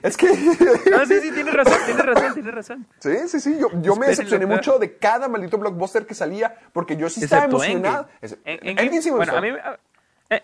es 0.02 0.16
que... 0.16 0.26
No, 0.28 1.04
sí, 1.06 1.20
sí, 1.20 1.32
tienes 1.32 1.52
razón, 1.54 1.78
tienes 1.86 2.04
razón, 2.04 2.11
tienes 2.34 2.54
razón. 2.54 2.86
Sí, 2.98 3.16
sí, 3.28 3.40
sí. 3.40 3.58
Yo, 3.58 3.68
yo 3.80 3.96
me 3.96 4.06
decepcioné 4.06 4.46
mucho 4.46 4.78
de 4.78 4.96
cada 4.96 5.28
maldito 5.28 5.58
blockbuster 5.58 6.06
que 6.06 6.14
salía 6.14 6.54
porque 6.72 6.96
yo 6.96 7.08
sí 7.08 7.22
estaba 7.24 7.44
emocionado. 7.44 8.08
En- 8.44 9.02
sí 9.02 9.10
me 9.10 9.16
bueno, 9.16 9.36
a 9.36 9.40
mí, 9.40 9.48
a, 9.50 9.78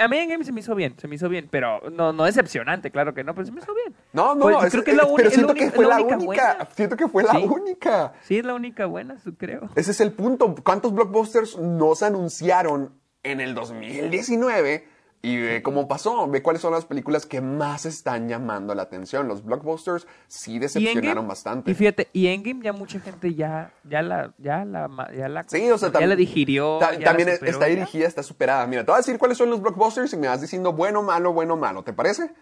a 0.04 0.08
mí 0.08 0.18
Endgame 0.18 0.44
se 0.44 0.52
me 0.52 0.60
hizo 0.60 0.74
bien, 0.74 0.94
se 0.98 1.08
me 1.08 1.14
hizo 1.14 1.28
bien, 1.30 1.48
pero 1.50 1.80
no, 1.90 2.12
no 2.12 2.24
decepcionante, 2.24 2.90
claro 2.90 3.14
que 3.14 3.24
no, 3.24 3.34
pero 3.34 3.46
se 3.46 3.52
me 3.52 3.60
hizo 3.60 3.72
bien. 3.74 3.94
No, 4.12 4.34
no, 4.34 4.42
Pues, 4.42 4.56
no. 4.56 4.64
es- 4.64 4.70
creo 4.72 4.84
que 4.84 4.90
es 4.90 4.96
la 4.96 5.06
pero 5.16 5.30
siento 5.30 5.54
que 5.54 5.70
fue 5.70 5.86
la 5.86 6.00
única. 6.00 6.16
buena. 6.16 6.68
Siento 6.74 6.96
que 6.96 7.08
fue 7.08 7.22
la 7.22 7.32
Sí. 7.32 7.44
única. 7.44 8.12
Sí, 8.22 8.38
es 8.38 8.44
la 8.44 8.54
única 8.54 8.86
buena, 8.86 9.16
creo. 9.38 9.70
Ese 9.74 9.92
es 9.92 10.00
el 10.00 10.12
punto. 10.12 10.54
¿Cuántos 10.64 10.92
blockbusters 10.92 11.56
nos 11.58 12.02
anunciaron 12.02 12.92
en 13.22 13.40
el 13.40 13.54
2019? 13.54 14.88
Y 15.20 15.36
ve 15.36 15.62
cómo 15.64 15.88
pasó, 15.88 16.28
ve 16.28 16.42
cuáles 16.42 16.62
son 16.62 16.72
las 16.72 16.84
películas 16.84 17.26
que 17.26 17.40
más 17.40 17.86
están 17.86 18.28
llamando 18.28 18.72
la 18.76 18.82
atención. 18.82 19.26
Los 19.26 19.44
blockbusters 19.44 20.06
sí 20.28 20.60
decepcionaron 20.60 21.26
bastante. 21.26 21.72
Y 21.72 21.74
fíjate, 21.74 22.08
y 22.12 22.28
Endgame 22.28 22.62
ya 22.62 22.72
mucha 22.72 23.00
gente 23.00 23.34
ya, 23.34 23.72
ya 23.82 24.00
la, 24.00 24.32
ya 24.38 24.64
la, 24.64 24.88
ya 25.16 25.28
la, 25.28 25.42
Sí, 25.48 25.68
o 25.72 25.76
sea, 25.76 25.90
ya 25.92 26.06
la 26.06 26.14
digirió. 26.14 26.78
ta- 26.78 26.92
ya 26.92 26.98
la 27.00 27.04
también 27.04 27.32
superó, 27.32 27.50
está 27.50 27.66
dirigida, 27.66 28.06
está 28.06 28.22
superada. 28.22 28.64
Mira, 28.68 28.84
te 28.84 28.92
voy 28.92 28.94
a 28.94 28.98
decir 28.98 29.18
cuáles 29.18 29.36
son 29.38 29.50
los 29.50 29.60
blockbusters 29.60 30.12
y 30.12 30.16
me 30.16 30.28
vas 30.28 30.40
diciendo 30.40 30.72
bueno, 30.72 31.02
malo, 31.02 31.32
bueno, 31.32 31.56
malo. 31.56 31.82
¿Te 31.82 31.92
parece? 31.92 32.32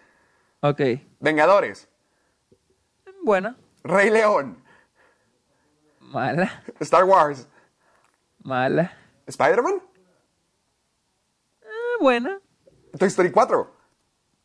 Ok, 0.61 0.81
Vengadores, 1.21 1.89
buena, 3.25 3.57
Rey 3.85 4.11
León, 4.11 4.59
mala, 6.01 6.63
Star 6.81 7.05
Wars, 7.05 7.49
mala, 8.43 8.93
Spider-Man, 9.27 9.81
eh, 11.63 11.67
buena, 12.01 12.39
Toy 12.99 13.09
Story 13.09 13.31
4, 13.31 13.71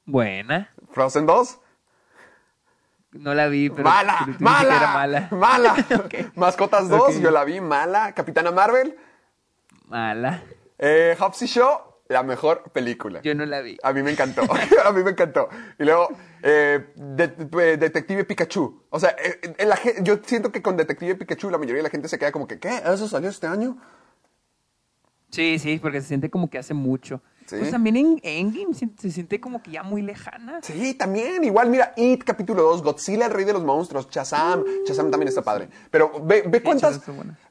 buena, 0.06 0.70
Frozen 0.92 1.26
2, 1.26 1.60
No 3.14 3.34
la 3.34 3.48
vi, 3.48 3.70
pero. 3.70 3.84
Mala, 3.84 4.20
pero 4.26 4.38
mala, 4.40 4.76
era 4.78 5.28
mala. 5.32 5.76
Mascotas 6.36 6.88
2, 6.90 7.02
Ok. 7.02 7.22
yo 7.22 7.32
la 7.32 7.44
vi, 7.44 7.60
mala. 7.60 8.14
Capitana 8.14 8.52
Marvel, 8.52 8.96
Mala. 9.88 10.42
eh, 10.80 11.16
Hobbs 11.20 11.42
y 11.42 11.46
Shaw, 11.48 11.80
la 12.08 12.24
mejor 12.24 12.64
película. 12.72 13.22
Yo 13.22 13.36
no 13.36 13.46
la 13.46 13.60
vi. 13.62 13.78
A 13.84 13.92
mí 13.92 14.02
me 14.02 14.12
encantó. 14.12 14.44
a 14.86 14.92
mí 14.94 15.04
me 15.04 15.12
encantó. 15.12 15.50
Y 15.78 15.84
luego, 15.84 16.08
eh, 16.42 16.94
de- 16.96 17.28
de- 17.28 17.78
Detective 17.78 18.24
Pikachu. 18.24 18.84
O 18.90 19.00
sea, 19.00 19.10
eh, 19.22 19.66
la 19.66 19.78
yo 20.02 20.20
siento 20.24 20.52
que 20.52 20.62
con 20.62 20.78
Detective 20.78 21.16
Pikachu 21.16 21.50
la 21.50 21.58
mayoría 21.58 21.80
de 21.80 21.84
la 21.84 21.90
gente 21.90 22.08
se 22.08 22.18
queda 22.18 22.32
como 22.32 22.48
que, 22.48 22.60
¿qué? 22.60 22.82
¿Eso 22.86 23.08
salió 23.10 23.30
este 23.30 23.48
año? 23.48 23.78
Sí, 25.32 25.60
sí, 25.60 25.80
porque 25.80 26.02
se 26.02 26.08
siente 26.08 26.30
como 26.30 26.50
que 26.50 26.58
hace 26.58 26.74
mucho. 26.74 27.22
Sí. 27.52 27.58
Pues 27.60 27.72
también 27.72 27.98
en 27.98 28.20
Endgame 28.24 28.74
se, 28.74 28.88
se 28.98 29.12
siente 29.12 29.42
como 29.42 29.62
que 29.62 29.72
ya 29.72 29.84
muy 29.84 30.02
lejana. 30.02 30.60
Sí, 30.62 30.94
también. 30.94 31.44
Igual, 31.44 31.70
mira, 31.70 31.92
It, 31.98 32.24
capítulo 32.24 32.64
2, 32.64 32.82
Godzilla, 32.82 33.26
el 33.26 33.34
rey 33.34 33.44
de 33.44 33.52
los 33.52 33.62
monstruos, 33.62 34.08
Shazam. 34.10 34.64
Shazam 34.88 35.12
también 35.12 35.28
está 35.28 35.42
padre. 35.42 35.68
Pero 35.90 36.14
ve, 36.24 36.44
ve 36.48 36.64
cuántas, 36.64 37.02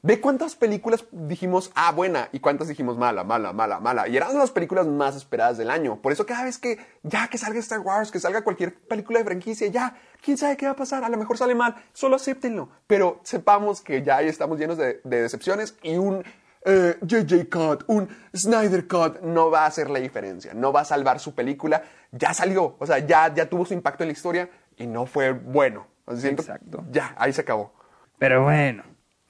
ve 0.01 0.19
cuántas 0.19 0.55
películas 0.55 1.05
dijimos, 1.11 1.71
ah, 1.75 1.91
buena, 1.91 2.29
y 2.31 2.39
cuántas 2.39 2.67
dijimos 2.67 2.97
mala, 2.97 3.23
mala, 3.23 3.53
mala, 3.53 3.79
mala. 3.79 4.07
Y 4.07 4.17
eran 4.17 4.35
las 4.35 4.49
películas 4.49 4.87
más 4.87 5.15
esperadas 5.15 5.59
del 5.59 5.69
año. 5.69 6.01
Por 6.01 6.11
eso 6.11 6.25
cada 6.25 6.45
vez 6.45 6.57
que, 6.57 6.79
ya 7.03 7.27
que 7.27 7.37
salga 7.37 7.59
Star 7.59 7.81
Wars, 7.81 8.09
que 8.09 8.19
salga 8.19 8.43
cualquier 8.43 8.73
película 8.73 9.19
de 9.19 9.25
franquicia, 9.25 9.67
ya, 9.67 9.95
quién 10.19 10.35
sabe 10.35 10.57
qué 10.57 10.65
va 10.65 10.71
a 10.71 10.75
pasar, 10.75 11.03
a 11.03 11.09
lo 11.09 11.17
mejor 11.17 11.37
sale 11.37 11.53
mal, 11.53 11.75
solo 11.93 12.15
acéptenlo. 12.15 12.69
Pero 12.87 13.19
sepamos 13.21 13.81
que 13.81 14.01
ya 14.01 14.17
ahí 14.17 14.27
estamos 14.27 14.57
llenos 14.57 14.79
de, 14.79 14.99
de 15.03 15.21
decepciones 15.21 15.75
y 15.83 15.97
un 15.97 16.23
eh, 16.65 16.97
JJ 17.01 17.49
Cut, 17.49 17.83
un 17.87 18.07
Snyder 18.35 18.87
Cut 18.87 19.21
no 19.21 19.49
va 19.49 19.63
a 19.63 19.65
hacer 19.67 19.89
la 19.89 19.99
diferencia, 19.99 20.53
no 20.53 20.71
va 20.71 20.81
a 20.81 20.85
salvar 20.85 21.19
su 21.19 21.33
película. 21.33 21.83
Ya 22.11 22.33
salió, 22.33 22.75
o 22.79 22.85
sea, 22.85 22.99
ya, 22.99 23.33
ya 23.33 23.47
tuvo 23.47 23.65
su 23.65 23.73
impacto 23.73 24.03
en 24.03 24.09
la 24.09 24.13
historia 24.13 24.49
y 24.77 24.87
no 24.87 25.05
fue 25.05 25.31
bueno. 25.31 25.87
Siento- 26.15 26.41
Exacto. 26.41 26.83
Ya, 26.91 27.15
ahí 27.17 27.31
se 27.33 27.41
acabó. 27.41 27.73
Pero 28.19 28.43
bueno. 28.43 28.83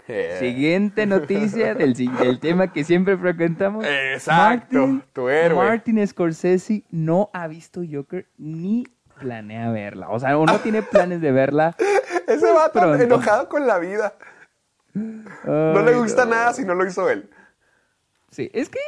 Eh, 0.08 0.38
Siguiente 0.40 1.06
noticia 1.06 1.74
del, 1.76 1.94
tema 2.42 2.74
que 2.74 2.84
siempre 2.84 3.16
frecuentamos. 3.18 3.86
Exacto, 3.86 5.02
tu 5.14 5.30
héroe. 5.30 5.64
Martin 5.64 6.06
Scorsese 6.06 6.84
no 6.90 7.30
ha 7.34 7.48
visto 7.48 7.82
Joker 7.90 8.28
ni 8.38 8.84
planea 9.20 9.70
verla. 9.72 10.10
O 10.10 10.20
sea, 10.20 10.38
o 10.38 10.46
no 10.46 10.60
tiene 10.60 10.82
planes 10.82 11.22
de 11.22 11.32
verla. 11.32 11.76
Ese 12.28 12.52
vato 12.52 12.80
Pronto. 12.80 13.02
enojado 13.04 13.48
con 13.48 13.68
la 13.68 13.78
vida. 13.78 14.16
No 14.94 15.82
le 15.84 15.96
gusta 15.96 16.26
no. 16.26 16.32
nada 16.32 16.54
si 16.54 16.64
no 16.66 16.76
lo 16.76 16.86
hizo 16.86 17.10
él. 17.10 17.30
Sí, 18.30 18.50
es 18.54 18.70
que. 18.70 18.80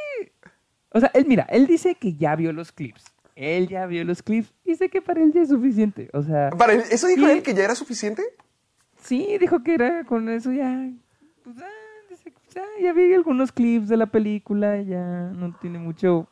O 0.90 1.00
sea, 1.00 1.10
él, 1.14 1.26
mira, 1.26 1.44
él 1.50 1.66
dice 1.68 1.96
que 1.96 2.14
ya 2.14 2.36
vio 2.36 2.54
los 2.54 2.72
clips. 2.72 3.04
Él 3.36 3.68
ya 3.68 3.86
vio 3.88 4.04
los 4.06 4.22
clips 4.22 4.54
y 4.64 4.76
sé 4.76 4.90
que 4.90 5.02
para 5.02 5.22
él 5.24 5.34
ya 5.34 5.42
es 5.42 5.50
suficiente. 5.50 6.10
O 6.14 6.22
sea, 6.22 6.52
Para 6.52 6.74
él, 6.74 6.84
¿Eso 6.92 7.08
dijo 7.08 7.28
él 7.28 7.42
que 7.42 7.54
ya 7.54 7.64
era 7.64 7.76
suficiente? 7.76 8.24
sí, 9.02 9.38
dijo 9.40 9.64
que 9.64 9.74
era 9.74 10.04
con 10.06 10.30
eso 10.30 10.52
ya. 10.52 10.90
Pues, 11.44 11.58
ah, 11.60 11.68
dice, 12.10 12.32
pues, 12.32 12.58
ah, 12.58 12.82
ya 12.82 12.94
vi 12.94 13.12
algunos 13.14 13.52
clips 13.52 13.88
de 13.90 13.98
la 13.98 14.06
película, 14.06 14.80
ya 14.82 15.32
no 15.34 15.54
tiene 15.60 15.80
mucho 15.80 16.28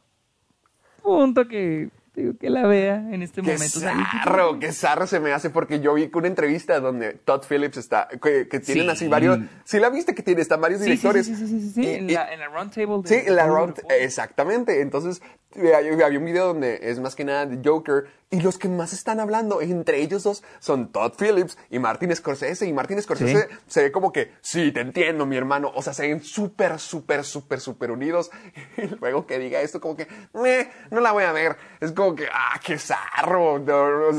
punto 1.01 1.47
que, 1.47 1.89
digo, 2.13 2.33
que 2.39 2.49
la 2.49 2.67
vea 2.67 2.95
en 3.11 3.21
este 3.21 3.41
Qué 3.41 3.53
momento. 3.53 3.77
O 3.77 3.81
sea, 3.81 3.95
zarro, 4.23 4.59
qué 4.59 4.71
zarro 4.73 5.07
se 5.07 5.19
me 5.19 5.31
hace 5.31 5.49
porque 5.49 5.79
yo 5.79 5.93
vi 5.93 6.09
una 6.13 6.27
entrevista 6.27 6.79
donde 6.79 7.13
Todd 7.13 7.43
Phillips 7.49 7.77
está, 7.77 8.07
que, 8.21 8.47
que 8.49 8.59
tienen 8.59 8.85
Sí. 8.85 8.89
así 8.89 9.07
varios, 9.07 9.39
¿sí 9.63 9.79
la 9.79 9.89
viste 9.89 10.13
que 10.13 10.23
tiene? 10.23 10.41
Están 10.41 10.59
varios 10.61 10.79
sí, 10.81 10.85
directores. 10.85 11.25
Sí, 11.25 11.35
sí, 11.35 11.47
sí, 11.47 11.61
sí, 11.61 11.69
sí, 11.71 11.81
Y- 11.83 11.87
en, 11.95 12.09
y- 12.09 12.13
la, 12.13 12.33
en 12.33 12.39
la 12.39 12.47
round 12.47 12.73
table. 12.73 13.01
de- 13.03 13.07
Sí, 13.07 13.27
en 13.27 13.35
la 13.35 13.47
round, 13.47 13.81
exactamente. 14.15 14.81
Entonces, 14.81 15.21
eh, 15.55 15.73
había 15.75 16.17
un 16.19 16.25
video 16.25 16.47
donde 16.47 16.79
es 16.83 16.99
más 16.99 17.15
que 17.15 17.25
nada 17.25 17.45
de 17.45 17.59
Joker 17.67 18.05
y 18.29 18.39
los 18.39 18.57
que 18.57 18.69
más 18.69 18.93
están 18.93 19.19
hablando 19.19 19.61
entre 19.61 19.99
ellos 20.01 20.23
dos 20.23 20.43
son 20.59 20.93
Todd 20.93 21.11
Phillips 21.19 21.57
y 21.69 21.79
Martin 21.79 22.15
Scorsese. 22.15 22.65
Y 22.65 22.71
Martin 22.71 23.01
Scorsese 23.01 23.47
Sí. 23.49 23.55
se 23.67 23.83
ve 23.83 23.91
como 23.91 24.13
que, 24.13 24.31
sí, 24.41 24.71
te 24.71 24.79
entiendo, 24.79 25.25
mi 25.25 25.35
hermano. 25.35 25.69
O 25.75 25.81
sea, 25.81 25.93
se 25.93 26.07
ven 26.07 26.23
súper, 26.23 26.79
súper, 26.79 27.25
súper, 27.25 27.59
súper 27.59 27.91
unidos. 27.91 28.31
Y 28.77 28.87
luego 28.99 29.25
que 29.27 29.37
diga 29.39 29.59
esto, 29.61 29.81
como 29.81 29.95
que, 29.97 30.07
"Meh, 30.33 30.69
no 30.91 31.01
la 31.01 31.11
voy 31.11 31.23
a 31.25 31.31
ver. 31.33 31.57
Es 31.81 31.91
como 31.91 32.00
que, 32.15 32.25
ah, 32.31 32.59
qué 32.63 32.77
zarro. 32.77 33.63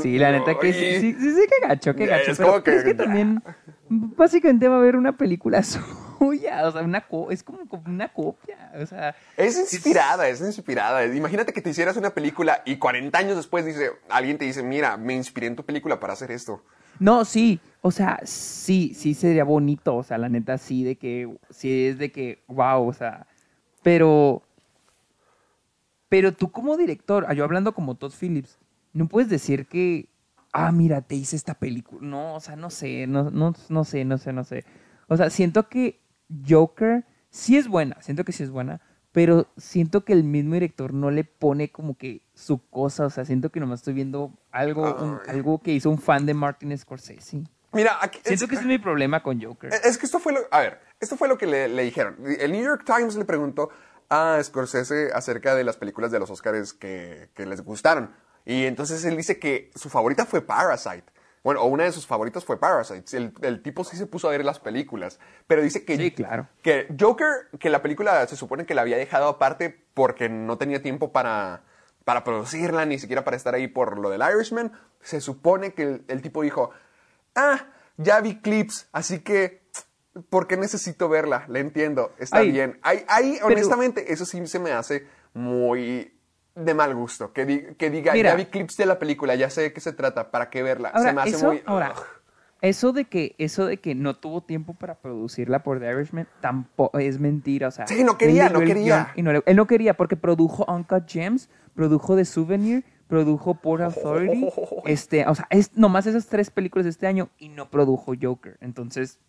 Sí, 0.01 0.17
la 0.17 0.31
neta 0.31 0.57
que 0.59 0.73
sí, 0.73 0.99
sí, 1.01 1.15
sí, 1.19 1.31
sí, 1.31 1.41
que 1.47 1.67
gacho, 1.67 1.93
que 1.95 2.05
gacho. 2.07 2.31
Es 2.31 2.37
pero, 2.37 2.49
como 2.51 2.63
pero 2.63 2.77
es 2.77 2.83
que- 2.83 2.89
que 2.91 2.95
también, 2.95 3.41
básicamente 3.89 4.67
va 4.67 4.75
a 4.75 4.79
haber 4.79 4.95
una 4.95 5.15
película 5.17 5.61
suya, 6.19 6.67
o 6.67 6.71
sea, 6.71 6.81
una 6.81 7.01
co- 7.01 7.31
es 7.31 7.43
como, 7.43 7.67
como 7.67 7.83
una 7.85 8.07
copia, 8.11 8.71
o 8.81 8.85
sea. 8.85 9.15
Es 9.37 9.57
inspirada, 9.57 10.27
es 10.29 10.41
inspirada. 10.41 11.05
Imagínate 11.05 11.53
que 11.53 11.61
te 11.61 11.69
hicieras 11.71 11.97
una 11.97 12.11
película 12.11 12.61
y 12.65 12.77
40 12.77 13.17
años 13.19 13.35
después 13.35 13.65
dice, 13.65 13.91
alguien 14.09 14.37
te 14.37 14.45
dice, 14.45 14.63
mira, 14.63 14.97
me 14.97 15.13
inspiré 15.13 15.47
en 15.47 15.55
tu 15.55 15.63
película 15.63 15.99
para 15.99 16.13
hacer 16.13 16.31
esto. 16.31 16.63
No, 16.99 17.25
sí, 17.25 17.59
o 17.81 17.89
sea, 17.91 18.19
sí, 18.23 18.93
sí 18.95 19.13
sería 19.15 19.43
bonito, 19.43 19.95
o 19.95 20.03
sea, 20.03 20.17
la 20.19 20.29
neta 20.29 20.57
sí, 20.59 20.83
de 20.83 20.95
que, 20.95 21.27
sí 21.49 21.87
es 21.87 21.97
de 21.97 22.11
que, 22.11 22.43
wow, 22.47 22.87
o 22.87 22.93
sea, 22.93 23.25
pero, 23.81 24.43
pero 26.13 26.31
tú 26.31 26.51
como 26.51 26.77
director, 26.77 27.25
ah, 27.27 27.33
yo 27.33 27.43
hablando 27.43 27.73
como 27.73 27.95
Todd 27.95 28.13
Phillips, 28.13 28.59
no 28.93 29.07
puedes 29.07 29.29
decir 29.31 29.65
que, 29.65 30.09
ah, 30.51 30.71
mira, 30.71 31.01
te 31.01 31.15
hice 31.15 31.35
esta 31.35 31.55
película, 31.55 32.01
no, 32.07 32.35
o 32.35 32.39
sea, 32.39 32.55
no 32.55 32.69
sé, 32.69 33.07
no, 33.07 33.31
no, 33.31 33.55
no 33.69 33.83
sé, 33.83 34.05
no 34.05 34.19
sé, 34.19 34.31
no 34.31 34.43
sé, 34.43 34.63
o 35.07 35.17
sea, 35.17 35.31
siento 35.31 35.69
que 35.69 35.99
Joker 36.47 37.03
sí 37.31 37.57
es 37.57 37.67
buena, 37.67 37.99
siento 38.01 38.23
que 38.25 38.31
sí 38.31 38.43
es 38.43 38.51
buena, 38.51 38.79
pero 39.11 39.47
siento 39.57 40.05
que 40.05 40.13
el 40.13 40.23
mismo 40.23 40.53
director 40.53 40.93
no 40.93 41.09
le 41.09 41.23
pone 41.23 41.71
como 41.71 41.97
que 41.97 42.21
su 42.35 42.59
cosa, 42.69 43.07
o 43.07 43.09
sea, 43.09 43.25
siento 43.25 43.49
que 43.49 43.59
nomás 43.59 43.79
estoy 43.79 43.95
viendo 43.95 44.31
algo, 44.51 44.93
un- 44.95 45.19
algo 45.27 45.63
que 45.63 45.71
hizo 45.73 45.89
un 45.89 45.97
fan 45.97 46.27
de 46.27 46.35
Martin 46.35 46.77
Scorsese. 46.77 47.41
Mira, 47.71 47.97
aquí, 48.01 48.19
Siento 48.23 48.43
es, 48.45 48.49
que 48.49 48.55
ese 48.55 48.63
es 48.65 48.67
mi 48.67 48.77
problema 48.77 49.23
con 49.23 49.41
Joker. 49.41 49.71
es 49.73 49.97
que 49.97 50.05
esto 50.05 50.19
fue 50.19 50.31
lo, 50.33 50.41
a 50.51 50.59
ver, 50.59 50.79
esto 50.99 51.17
fue 51.17 51.27
lo 51.27 51.39
que 51.39 51.47
le, 51.47 51.67
le 51.67 51.81
dijeron. 51.83 52.17
El 52.39 52.51
New 52.51 52.63
York 52.63 52.83
Times 52.85 53.15
le 53.15 53.25
preguntó 53.25 53.69
a 54.13 54.43
Scorsese 54.43 55.11
acerca 55.13 55.55
de 55.55 55.63
las 55.63 55.77
películas 55.77 56.11
de 56.11 56.19
los 56.19 56.29
Oscars 56.29 56.73
que, 56.73 57.29
que 57.33 57.45
les 57.45 57.61
gustaron. 57.63 58.15
Y 58.45 58.65
entonces 58.65 59.03
él 59.05 59.15
dice 59.17 59.39
que 59.39 59.71
su 59.75 59.89
favorita 59.89 60.25
fue 60.25 60.41
Parasite. 60.41 61.05
Bueno, 61.43 61.61
o 61.61 61.65
una 61.65 61.83
de 61.83 61.91
sus 61.91 62.07
favoritas 62.07 62.45
fue 62.45 62.57
Parasite. 62.59 63.17
El, 63.17 63.33
el 63.41 63.61
tipo 63.61 63.83
sí 63.83 63.97
se 63.97 64.05
puso 64.05 64.27
a 64.27 64.31
ver 64.31 64.45
las 64.45 64.59
películas. 64.59 65.19
Pero 65.47 65.61
dice 65.61 65.83
que, 65.83 65.97
Sí, 65.97 66.11
claro. 66.11 66.47
que 66.61 66.87
Joker, 66.99 67.49
que 67.59 67.69
la 67.69 67.81
película 67.81 68.25
se 68.27 68.35
supone 68.37 68.65
que 68.65 68.73
la 68.75 68.81
había 68.81 68.97
dejado 68.97 69.27
aparte 69.27 69.85
porque 69.93 70.29
no 70.29 70.57
tenía 70.57 70.81
tiempo 70.81 71.11
para, 71.11 71.63
para 72.05 72.23
producirla, 72.23 72.85
ni 72.85 72.97
siquiera 72.99 73.23
para 73.25 73.35
estar 73.35 73.55
ahí 73.55 73.67
por 73.67 73.97
lo 73.99 74.09
del 74.09 74.21
Irishman. 74.21 74.71
Se 75.01 75.19
supone 75.19 75.73
que 75.73 75.83
el, 75.83 76.05
el 76.07 76.21
tipo 76.21 76.43
dijo, 76.43 76.69
ah, 77.35 77.65
ya 77.97 78.21
vi 78.21 78.39
clips, 78.39 78.87
así 78.93 79.19
que, 79.19 79.62
¿por 80.29 80.47
qué 80.47 80.57
necesito 80.57 81.09
verla? 81.09 81.45
Le 81.47 81.59
entiendo, 81.59 82.11
está 82.19 82.37
Ay, 82.39 82.51
bien. 82.51 82.79
Ahí, 82.81 83.03
ahí, 83.07 83.33
pero- 83.35 83.47
honestamente, 83.47 84.13
eso 84.13 84.25
sí 84.25 84.45
se 84.47 84.59
me 84.59 84.71
hace 84.71 85.05
muy 85.33 86.13
de 86.55 86.73
mal 86.73 86.93
gusto. 86.95 87.33
Que, 87.33 87.45
di- 87.45 87.63
que 87.77 87.89
diga, 87.89 88.13
Mira. 88.13 88.31
ya 88.31 88.35
vi 88.35 88.45
clips 88.45 88.77
de 88.77 88.85
la 88.85 88.99
película, 88.99 89.35
ya 89.35 89.49
sé 89.49 89.61
de 89.61 89.73
qué 89.73 89.81
se 89.81 89.93
trata, 89.93 90.29
¿para 90.31 90.49
qué 90.49 90.61
verla? 90.63 90.89
Ahora, 90.89 91.09
se 91.09 91.15
me 91.15 91.21
hace 91.21 91.29
eso, 91.35 91.47
muy... 91.47 91.63
ahora, 91.65 91.93
eso 92.61 92.93
de 92.93 93.05
que, 93.05 93.35
eso 93.39 93.65
de 93.65 93.77
que 93.77 93.95
no 93.95 94.15
tuvo 94.15 94.41
tiempo 94.41 94.73
para 94.75 94.95
producirla 94.95 95.63
por 95.63 95.79
The 95.79 95.91
Irishman 95.91 96.27
tampoco 96.41 96.99
es 96.99 97.19
mentira, 97.19 97.67
o 97.67 97.71
sea. 97.71 97.87
Sí, 97.87 98.03
no 98.03 98.17
quería, 98.17 98.49
no 98.49 98.59
quería. 98.59 99.11
y 99.15 99.21
no 99.23 99.31
él 99.31 99.55
no 99.55 99.67
quería 99.67 99.95
porque 99.95 100.15
produjo 100.15 100.63
Uncut 100.71 101.09
Gems, 101.09 101.49
produjo 101.75 102.15
The 102.15 102.23
Souvenir, 102.25 102.85
produjo 103.07 103.55
Port 103.55 103.81
Authority, 103.83 104.47
este, 104.85 105.25
o 105.27 105.35
sea, 105.35 105.45
es 105.49 105.75
nomás 105.75 106.05
esas 106.05 106.27
tres 106.27 106.49
películas 106.51 106.85
de 106.85 106.91
este 106.91 107.05
año 107.07 107.29
y 107.37 107.49
no 107.49 107.69
produjo 107.69 108.13
Joker, 108.19 108.57
entonces 108.61 109.19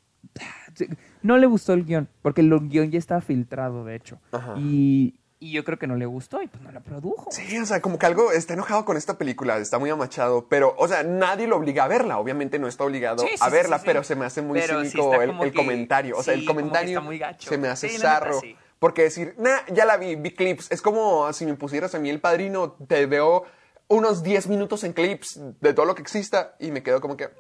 no 1.23 1.39
le 1.39 1.47
gustó 1.47 1.73
el 1.73 1.85
guion 1.85 2.09
porque 2.23 2.41
el 2.41 2.51
guion 2.69 2.91
ya 2.91 2.99
estaba 2.99 3.21
filtrado, 3.21 3.85
de 3.85 3.97
hecho, 3.97 4.19
Ajá. 4.33 4.55
y, 4.59 5.19
y 5.39 5.53
yo 5.53 5.65
creo 5.65 5.79
que 5.79 5.87
no 5.87 5.97
le 5.97 6.07
gustó 6.07 6.43
y 6.43 6.47
pues 6.49 6.63
no 6.63 6.73
la 6.73 6.81
produjo. 6.81 7.29
Sí, 7.31 7.59
o 7.59 7.67
sea, 7.67 7.81
como 7.81 7.99
que 7.99 8.07
algo 8.07 8.33
está 8.33 8.55
enojado 8.55 8.85
con 8.85 8.97
esta 8.97 9.19
película, 9.19 9.59
está 9.59 9.79
muy 9.79 9.91
amachado, 9.91 10.47
pero, 10.49 10.75
o 10.79 10.89
sea, 10.89 11.03
nadie 11.03 11.47
lo 11.47 11.57
obliga 11.57 11.85
a 11.85 11.89
verla, 11.89 12.19
obviamente 12.19 12.59
no 12.59 12.67
está 12.69 12.85
obligado 12.85 13.19
Sí, 13.23 13.29
sí, 13.35 13.39
a 13.41 13.49
verla, 13.51 13.77
sí, 13.79 13.83
sí. 13.83 13.87
pero 13.87 14.03
se 14.05 14.17
me 14.17 14.25
hace 14.25 14.43
muy 14.43 14.61
Pero 14.61 14.81
cínico 14.85 15.15
el, 15.21 15.31
el 15.31 15.39
que- 15.53 15.53
comentario, 15.55 16.17
o 16.17 16.23
sea, 16.23 16.35
el 16.35 16.45
comentario 16.45 16.91
está 16.99 17.01
muy 17.01 17.19
gacho. 17.19 17.49
se 17.49 17.59
me 17.59 17.69
hace 17.69 17.89
sí. 17.89 18.57
porque 18.79 19.03
decir, 19.03 19.35
nah, 19.39 19.59
ya 19.73 19.85
la 19.85 19.97
vi, 19.97 20.17
vi 20.17 20.31
clips, 20.33 20.71
es 20.71 20.83
como 20.83 21.33
si 21.33 21.47
me 21.47 21.55
pusieras 21.55 21.95
a 21.95 21.99
mí 21.99 22.11
el 22.11 22.21
padrino, 22.21 22.73
te 22.89 23.07
veo 23.07 23.45
unos 23.89 24.23
10 24.23 24.49
minutos 24.49 24.83
en 24.85 24.93
clips 24.95 25.39
de 25.61 25.75
todo 25.75 25.85
lo 25.87 25.95
que 25.95 26.03
exista 26.03 26.55
y 26.59 26.71
me 26.71 26.83
quedo 26.83 27.01
como 27.03 27.17
que, 27.19 27.25
"Eh, 27.25 27.31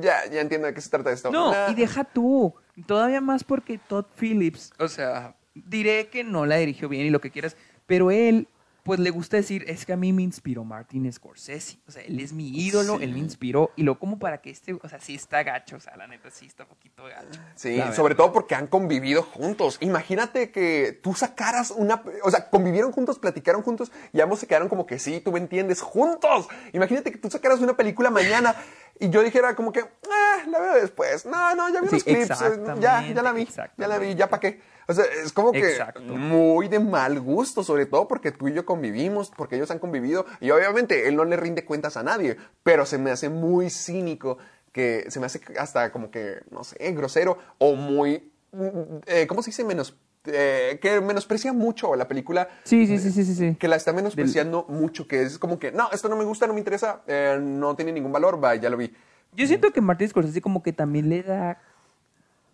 ya, 0.00 0.26
ya 0.30 0.40
entiendo 0.40 0.66
de 0.66 0.74
qué 0.74 0.80
se 0.80 0.90
trata 0.90 1.10
esto. 1.12 1.30
No, 1.30 1.52
Nah. 1.52 1.70
y 1.70 1.74
deja 1.74 2.04
tú. 2.04 2.54
Todavía 2.86 3.20
más 3.20 3.44
porque 3.44 3.78
Todd 3.78 4.06
Phillips, 4.18 4.72
o 4.78 4.88
sea, 4.88 5.36
diré 5.54 6.08
que 6.08 6.24
no 6.24 6.46
la 6.46 6.56
dirigió 6.56 6.88
bien 6.88 7.06
y 7.06 7.10
lo 7.10 7.20
que 7.20 7.30
quieras, 7.30 7.56
pero 7.86 8.10
él, 8.10 8.48
pues 8.82 8.98
le 8.98 9.10
gusta 9.10 9.36
decir, 9.36 9.64
es 9.68 9.84
que 9.84 9.92
a 9.92 9.96
mí 9.96 10.10
me 10.14 10.22
inspiró 10.22 10.64
Martin 10.64 11.12
Scorsese. 11.12 11.78
O 11.86 11.92
sea, 11.92 12.02
él 12.02 12.18
es 12.18 12.32
mi 12.32 12.48
ídolo, 12.48 12.98
él 13.00 13.12
me 13.12 13.18
inspiró. 13.18 13.70
Y 13.76 13.82
lo 13.82 13.98
como 13.98 14.18
para 14.18 14.40
que 14.40 14.48
este, 14.48 14.72
o 14.72 14.88
sea, 14.88 14.98
sí 15.00 15.14
está 15.16 15.42
gacho, 15.42 15.76
o 15.76 15.80
sea, 15.80 15.94
la 15.98 16.06
neta 16.06 16.30
sí 16.30 16.46
está 16.46 16.62
un 16.62 16.70
poquito 16.70 17.04
gacho. 17.04 17.38
Sí, 17.56 17.76
La 17.76 17.92
sobre 17.92 18.14
verdad. 18.14 18.24
todo 18.24 18.32
porque 18.32 18.54
han 18.54 18.68
convivido 18.68 19.22
juntos. 19.22 19.76
Imagínate 19.82 20.50
que 20.50 20.98
tú 21.02 21.12
sacaras 21.12 21.70
una... 21.72 22.02
O 22.22 22.30
sea, 22.30 22.48
convivieron 22.48 22.90
juntos, 22.90 23.18
platicaron 23.18 23.60
juntos 23.62 23.92
y 24.14 24.20
ambos 24.22 24.38
se 24.38 24.46
quedaron 24.46 24.70
como 24.70 24.86
que 24.86 24.98
sí, 24.98 25.20
tú 25.20 25.30
me 25.30 25.40
entiendes, 25.40 25.82
juntos. 25.82 26.48
Imagínate 26.72 27.12
que 27.12 27.18
tú 27.18 27.28
sacaras 27.28 27.60
una 27.60 27.76
película 27.76 28.08
mañana 28.08 28.56
y 29.00 29.10
yo 29.10 29.22
dijera 29.22 29.56
como 29.56 29.72
que, 29.72 29.80
eh, 29.80 30.46
la 30.48 30.60
veo 30.60 30.74
después. 30.74 31.26
No, 31.26 31.54
no, 31.54 31.68
ya 31.70 31.80
vi 31.80 31.88
Sí, 31.88 31.94
los 31.94 32.04
clips, 32.04 32.30
eh, 32.42 32.62
ya, 32.78 33.06
ya 33.12 33.22
la 33.22 33.32
vi, 33.32 33.48
ya 33.76 33.88
la 33.88 33.98
vi, 33.98 34.14
ya 34.14 34.28
para 34.28 34.40
qué. 34.40 34.60
O 34.86 34.92
sea, 34.92 35.04
es 35.04 35.32
como 35.32 35.52
que 35.52 35.70
Exacto. 35.70 36.00
muy 36.02 36.68
de 36.68 36.80
mal 36.80 37.20
gusto, 37.20 37.62
sobre 37.62 37.86
todo 37.86 38.06
porque 38.08 38.32
tú 38.32 38.48
y 38.48 38.52
yo 38.54 38.64
convivimos, 38.66 39.30
porque 39.36 39.56
ellos 39.56 39.70
han 39.70 39.78
convivido, 39.78 40.26
y 40.40 40.50
obviamente 40.50 41.08
él 41.08 41.16
no 41.16 41.24
le 41.24 41.36
rinde 41.36 41.64
cuentas 41.64 41.96
a 41.96 42.02
nadie, 42.02 42.36
pero 42.62 42.84
se 42.86 42.98
me 42.98 43.10
hace 43.10 43.28
muy 43.28 43.70
cínico, 43.70 44.38
que 44.72 45.06
se 45.10 45.18
me 45.18 45.26
hace 45.26 45.40
hasta 45.58 45.90
como 45.92 46.10
que, 46.10 46.42
no 46.50 46.62
sé, 46.64 46.76
grosero, 46.92 47.38
o 47.58 47.74
muy, 47.74 48.32
mm, 48.52 48.98
eh, 49.06 49.26
¿cómo 49.26 49.42
se 49.42 49.50
dice? 49.50 49.64
Menos, 49.64 49.96
eh, 50.26 50.78
que 50.82 51.00
menosprecia 51.00 51.52
mucho 51.52 51.94
la 51.96 52.06
película 52.06 52.48
Sí, 52.64 52.86
sí, 52.86 52.98
sí, 52.98 53.10
sí, 53.10 53.24
sí. 53.34 53.56
que 53.56 53.68
la 53.68 53.76
está 53.76 53.92
menospreciando 53.92 54.66
mucho, 54.68 55.06
que 55.08 55.22
es 55.22 55.38
como 55.38 55.58
que, 55.58 55.72
no, 55.72 55.90
esto 55.92 56.08
no 56.08 56.16
me 56.16 56.24
gusta, 56.24 56.46
no 56.46 56.52
me 56.52 56.58
interesa, 56.60 57.02
eh, 57.06 57.38
no 57.40 57.74
tiene 57.76 57.92
ningún 57.92 58.12
valor, 58.12 58.42
va, 58.42 58.54
ya 58.54 58.68
lo 58.70 58.76
vi. 58.76 58.92
Yo 59.34 59.46
siento 59.46 59.70
que 59.72 59.80
Martin 59.80 60.08
Scorsese 60.08 60.40
como 60.42 60.62
que 60.62 60.72
también 60.72 61.08
le 61.08 61.22
da 61.22 61.58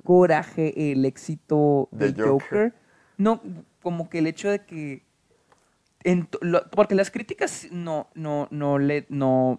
coraje 0.05 0.93
el 0.93 1.05
éxito 1.05 1.89
De 1.91 2.11
Joker. 2.11 2.29
Joker. 2.29 2.75
No, 3.19 3.41
como 3.83 4.09
que 4.11 4.19
el 4.19 4.27
hecho 4.27 4.51
de 4.51 4.65
que... 4.65 5.03
en 6.05 6.27
to- 6.27 6.39
lo- 6.43 6.69
porque 6.71 6.95
las 6.95 7.11
críticas 7.11 7.67
no, 7.71 8.09
no, 8.15 8.47
no 8.51 8.79
le... 8.79 9.07
No, 9.09 9.59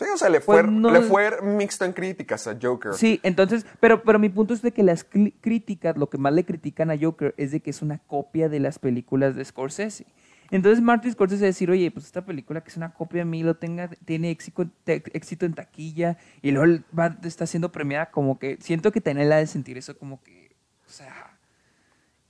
Sí, 0.00 0.06
o 0.14 0.16
sea, 0.16 0.30
le 0.30 0.40
fue, 0.40 0.62
Pues 0.62 0.72
no- 0.72 0.90
le 0.90 1.02
fue 1.02 1.42
mixto 1.42 1.84
en 1.84 1.92
críticas 1.92 2.46
a 2.46 2.56
Joker. 2.60 2.94
Sí, 2.94 3.20
entonces, 3.22 3.66
pero, 3.80 4.02
pero 4.02 4.18
mi 4.18 4.30
punto 4.30 4.54
es 4.54 4.62
de 4.62 4.72
que 4.72 4.82
las 4.82 5.04
críticas, 5.04 5.96
lo 5.98 6.08
que 6.08 6.16
más 6.16 6.32
le 6.32 6.44
critican 6.46 6.90
a 6.90 6.96
Joker 6.98 7.34
es 7.36 7.50
de 7.52 7.60
que 7.60 7.68
es 7.68 7.82
una 7.82 7.98
copia 7.98 8.48
de 8.48 8.60
las 8.60 8.78
películas 8.78 9.36
de 9.36 9.44
Scorsese. 9.44 10.06
Entonces 10.50 10.82
Martin 10.82 11.12
Scorsese 11.12 11.44
decir, 11.44 11.70
oye, 11.70 11.90
pues 11.90 12.06
esta 12.06 12.24
película 12.24 12.62
que 12.62 12.70
es 12.70 12.76
una 12.78 12.94
copia 12.94 13.20
de 13.20 13.24
mí, 13.26 13.42
lo 13.42 13.56
tenga, 13.56 13.88
tiene 14.06 14.30
éxito, 14.30 14.66
te- 14.84 15.02
éxito 15.12 15.44
en 15.46 15.52
taquilla, 15.52 16.16
y 16.42 16.50
luego 16.50 16.82
va, 16.98 17.16
está 17.22 17.46
siendo 17.46 17.70
premiada, 17.70 18.10
como 18.10 18.38
que 18.38 18.56
siento 18.60 18.90
que 18.92 19.00
tener 19.02 19.26
la 19.28 19.36
de 19.36 19.46
sentir 19.46 19.76
eso 19.78 19.96
como 19.98 20.22
que, 20.22 20.56
o 20.88 20.90
sea, 20.90 21.29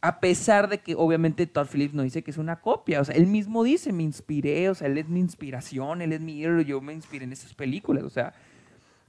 a 0.03 0.21
pesar 0.21 0.69
de 0.69 0.79
que 0.79 0.95
obviamente 0.95 1.47
Todd 1.47 1.67
Phillips 1.71 1.95
no 1.95 2.03
dice 2.03 2.23
que 2.23 2.31
es 2.31 2.39
una 2.39 2.61
copia, 2.61 3.01
o 3.01 3.05
sea, 3.05 3.15
él 3.15 3.27
mismo 3.27 3.63
dice, 3.65 3.93
me 3.93 4.03
inspiré, 4.03 4.71
o 4.71 4.75
sea, 4.75 4.89
él 4.89 4.99
es 4.99 5.09
mi 5.09 5.21
inspiración, 5.21 6.01
él 6.01 6.13
es 6.13 6.21
mi 6.21 6.43
héroe, 6.43 6.65
yo 6.65 6.81
me 6.81 6.95
inspiré 6.95 7.25
en 7.25 7.33
estas 7.33 7.53
películas, 7.55 8.05
o 8.05 8.11
sea, 8.11 8.33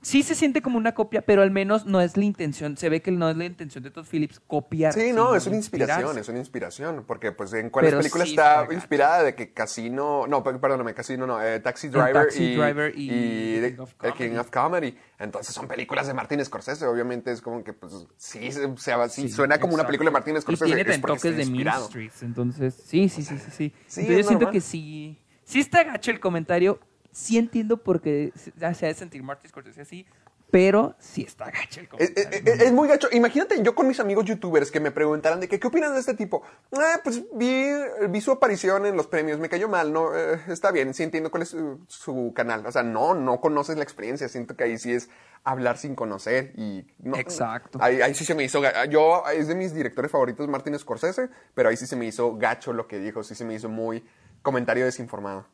sí 0.02 0.24
se 0.24 0.34
siente 0.36 0.62
como 0.62 0.78
una 0.78 0.94
copia, 0.94 1.22
pero 1.22 1.42
al 1.44 1.52
menos 1.52 1.86
no 1.86 2.02
es 2.02 2.18
la 2.18 2.24
intención, 2.26 2.76
se 2.78 2.90
ve 2.90 3.02
que 3.02 3.12
no 3.12 3.30
es 3.30 3.38
la 3.38 3.46
intención 3.46 3.84
de 3.84 3.92
Todd 3.92 4.06
Phillips 4.10 4.40
copiar. 4.40 4.94
Sí, 4.94 5.12
no, 5.14 5.36
es 5.36 5.46
una 5.48 5.56
inspiración, 5.58 6.00
inspirarse. 6.00 6.20
es 6.22 6.30
una 6.30 6.40
inspiración, 6.40 7.04
porque 7.06 7.32
pues 7.32 7.54
en 7.54 7.70
películas 7.70 8.28
sí 8.28 8.34
está 8.34 8.68
inspirada 8.72 9.24
de 9.24 9.36
que 9.36 9.54
Casino, 9.54 10.26
no, 10.28 10.44
per- 10.44 10.60
perdóname, 10.60 10.94
Casino 10.94 11.28
no, 11.28 11.42
eh, 11.44 11.60
Taxi 11.60 11.88
Driver 11.90 12.14
Taxi 12.14 12.44
y, 12.44 12.56
Driver 12.56 12.94
y 12.98 13.12
y 13.12 13.60
The 13.62 13.70
King 13.76 13.80
of 13.82 13.94
The 14.02 14.12
King 14.14 14.18
Comedy. 14.30 14.38
of 14.40 14.50
Comedy. 14.52 14.98
Entonces 15.20 15.54
son 15.54 15.68
películas 15.68 16.08
de 16.08 16.14
Martin 16.16 16.44
Scorsese, 16.44 16.86
obviamente 16.88 17.32
es 17.32 17.42
como 17.42 17.64
que 17.64 17.74
pues 17.74 17.94
sí, 18.18 18.52
se- 18.52 18.76
se- 18.78 19.10
sí, 19.10 19.30
suena 19.30 19.60
como 19.60 19.76
una 19.76 19.86
película 19.86 20.10
de 20.10 20.14
Martin 20.14 20.42
Scorsese. 20.42 20.72
Y 20.72 20.74
tiene 20.84 20.98
toques 20.98 21.38
de 21.38 21.46
Mean. 21.46 21.84
Streets, 21.84 22.24
entonces, 22.24 22.74
sí, 22.86 23.08
sí, 23.08 23.22
sí, 23.24 23.38
sí. 23.38 23.52
sí. 23.52 23.74
Sí, 23.88 24.02
Entonces 24.02 24.10
es 24.10 24.18
yo 24.18 24.28
siento 24.28 24.50
que 24.50 24.62
sí, 24.62 25.22
sí 25.44 25.60
está 25.60 25.84
gacho 25.84 26.10
el 26.12 26.20
comentario, 26.20 26.80
sí 27.12 27.38
entiendo 27.38 27.78
por 27.78 28.02
qué 28.02 28.32
se 28.36 28.52
se 28.52 28.66
hace 28.66 28.94
sentir 28.94 29.24
Martin 29.24 29.50
Scorsese 29.50 29.82
así, 29.82 30.06
pero 30.50 30.96
sí 31.00 31.24
está 31.24 31.50
gacho 31.50 31.80
el 31.80 31.88
comentario. 31.88 32.30
es- 32.30 32.46
es- 32.46 32.62
es 32.62 32.72
muy 32.74 32.88
gacho. 32.90 33.08
Imagínate 33.14 33.64
yo 33.64 33.74
con 33.74 33.88
mis 33.88 34.02
amigos 34.02 34.26
youtubers 34.26 34.70
que 34.70 34.82
me 34.82 34.92
preguntaran 34.92 35.40
de 35.40 35.48
que, 35.48 35.60
qué 35.62 35.68
opinan 35.68 35.94
de 35.94 36.00
este 36.02 36.14
tipo. 36.14 36.44
Ah, 36.74 37.00
pues 37.04 37.24
vi, 37.34 37.68
vi 38.10 38.20
su 38.22 38.32
aparición 38.32 38.86
en 38.86 38.98
los 38.98 39.08
premios, 39.08 39.40
me 39.40 39.48
cayó 39.48 39.70
mal, 39.70 39.94
no, 39.94 40.14
eh, 40.14 40.42
está 40.50 40.72
bien, 40.72 40.94
sí 40.94 41.04
entiendo 41.04 41.32
cuál 41.32 41.44
es 41.44 41.50
su, 41.50 41.80
su 41.88 42.34
canal. 42.36 42.66
O 42.66 42.72
sea, 42.72 42.84
no, 42.84 43.14
no 43.14 43.40
conoces 43.40 43.78
la 43.78 43.84
experiencia, 43.84 44.28
siento 44.28 44.58
que 44.58 44.66
ahí 44.66 44.78
sí 44.78 44.92
es 44.92 45.10
hablar 45.46 45.78
sin 45.78 45.96
conocer 45.96 46.52
y... 46.58 46.86
no- 47.00 47.16
Exacto. 47.16 47.80
Ahí, 47.82 48.02
ahí 48.02 48.14
sí 48.14 48.26
se 48.26 48.36
me 48.36 48.44
hizo, 48.44 48.62
yo, 48.90 49.24
es 49.34 49.48
de 49.48 49.56
mis 49.56 49.74
directores 49.74 50.12
favoritos 50.12 50.48
Martin 50.50 50.78
Scorsese, 50.78 51.30
pero 51.56 51.70
ahí 51.70 51.78
sí 51.78 51.88
se 51.88 51.96
me 51.96 52.06
hizo 52.06 52.36
gacho 52.38 52.74
lo 52.74 52.88
que 52.88 53.00
dijo, 53.00 53.24
sí 53.24 53.36
se 53.36 53.46
me 53.46 53.56
hizo 53.56 53.70
muy 53.70 54.04
comentario 54.42 54.84
desinformado. 54.86 55.48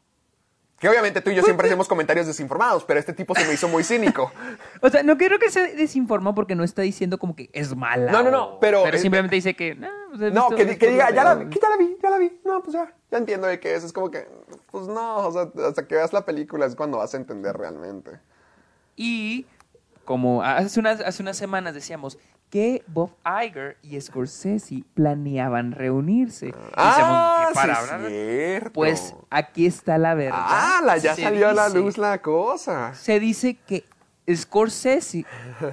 Que 0.79 0.87
obviamente 0.87 1.21
tú 1.21 1.31
y 1.31 1.35
yo 1.35 1.41
siempre 1.41 1.65
hacemos 1.67 1.87
comentarios 1.87 2.27
desinformados, 2.27 2.83
pero 2.83 2.99
este 2.99 3.11
tipo 3.11 3.33
se 3.33 3.45
me 3.47 3.53
hizo 3.53 3.67
muy 3.67 3.83
cínico. 3.83 4.31
O 4.81 4.89
sea, 4.89 5.01
no 5.01 5.17
creo 5.17 5.39
que 5.39 5.49
se 5.49 5.75
desinformó 5.75 6.35
porque 6.35 6.53
no 6.53 6.63
está 6.63 6.83
diciendo 6.83 7.17
como 7.17 7.35
que 7.35 7.49
es 7.51 7.75
mala. 7.75 8.11
No, 8.11 8.21
no, 8.21 8.29
no, 8.29 8.59
pero- 8.59 8.83
Pero 8.83 8.95
eh, 8.97 8.99
simplemente 8.99 9.35
dice 9.35 9.55
que. 9.55 9.73
"No, 9.73 9.87
pues 10.15 10.31
No, 10.33 10.49
que, 10.49 10.65
di- 10.65 10.71
esto, 10.73 10.79
que 10.85 10.91
diga, 10.91 11.09
ya 11.11 11.23
la, 11.23 11.33
veo". 11.33 11.47
vi, 11.47 11.53
que 11.55 11.59
ya 11.59 11.69
la 11.69 11.77
vi, 11.77 11.97
ya 12.03 12.09
la 12.11 12.17
vi. 12.19 12.39
No, 12.45 12.61
pues 12.61 12.73
ya, 12.75 12.93
ya 13.09 13.17
entiendo 13.17 13.47
de 13.47 13.59
qué 13.59 13.73
es. 13.73 13.83
Es 13.83 13.91
como 13.91 14.11
que, 14.11 14.27
pues 14.71 14.87
no, 14.87 15.17
o 15.17 15.31
sea, 15.31 15.49
hasta 15.67 15.87
que 15.87 15.95
veas 15.95 16.13
la 16.13 16.25
película 16.25 16.67
es 16.67 16.75
cuando 16.75 16.99
vas 16.99 17.11
a 17.15 17.17
entender 17.17 17.57
realmente. 17.57 18.19
Y 18.95 19.47
como 20.05 20.43
hace 20.43 20.79
unas, 20.79 21.01
hace 21.01 21.23
unas 21.23 21.37
semanas 21.37 21.73
decíamos 21.73 22.19
que 22.49 22.83
Bob 22.87 23.11
Iger 23.25 23.77
y 23.81 23.99
Scorsese 23.99 24.83
planeaban 24.93 25.71
reunirse. 25.73 26.53
Ah, 26.75 27.49
para 27.53 27.75
sí, 27.75 27.81
hablar- 27.81 28.09
cierto. 28.09 28.71
Pues 28.73 29.15
aquí 29.29 29.65
está 29.65 29.97
la 29.97 30.13
verdad. 30.13 30.39
Ah, 30.41 30.81
la, 30.83 30.97
ya 30.97 31.15
Se 31.15 31.23
salió 31.23 31.49
a 31.49 31.53
la 31.53 31.69
luz 31.69 31.97
la 31.97 32.21
cosa. 32.21 32.93
Se 32.95 33.19
dice 33.19 33.57
que 33.67 33.83
Scorsese 34.33 35.25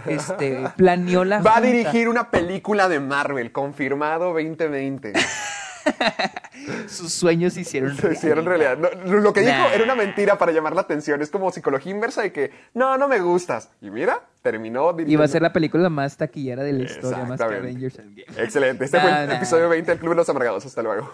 este, 0.06 0.68
planeó 0.76 1.24
la 1.24 1.40
Va 1.40 1.56
a 1.56 1.60
dirigir 1.60 2.08
una 2.08 2.30
película 2.30 2.88
de 2.88 3.00
Marvel, 3.00 3.50
confirmado 3.52 4.32
2020. 4.32 5.12
Sus 6.88 7.12
sueños 7.12 7.54
se 7.54 7.60
hicieron 7.62 7.96
Se 7.96 8.12
hicieron 8.12 8.44
realidad. 8.44 8.78
No, 8.78 8.88
lo 9.20 9.32
que 9.32 9.40
dijo 9.40 9.52
era 9.72 9.84
una 9.84 9.94
mentira 9.94 10.38
para 10.38 10.52
llamar 10.52 10.74
la 10.74 10.82
atención. 10.82 11.20
Es 11.22 11.30
como 11.30 11.50
psicología 11.50 11.92
inversa 11.92 12.22
de 12.22 12.32
que, 12.32 12.50
no, 12.74 12.96
no 12.96 13.08
me 13.08 13.20
gustas. 13.20 13.70
Y 13.80 13.90
mira, 13.90 14.20
terminó 14.42 14.92
dirigiendo. 14.92 15.12
Y 15.12 15.16
va 15.16 15.24
a 15.24 15.28
ser 15.28 15.42
la 15.42 15.52
película 15.52 15.88
más 15.88 16.16
taquillera 16.16 16.62
de 16.62 16.72
la 16.72 16.84
historia, 16.84 17.24
más 17.24 17.38
que. 17.40 17.44
Avengers 17.44 17.98
Endgame. 17.98 18.42
Excelente. 18.42 18.84
Este 18.84 19.00
fue 19.00 19.10
el 19.10 19.28
nah. 19.28 19.36
episodio 19.36 19.68
20 19.68 19.90
del 19.90 19.98
Club 19.98 20.10
de 20.10 20.16
los 20.16 20.28
Amargados. 20.28 20.64
Hasta 20.66 20.82
luego. 20.82 21.12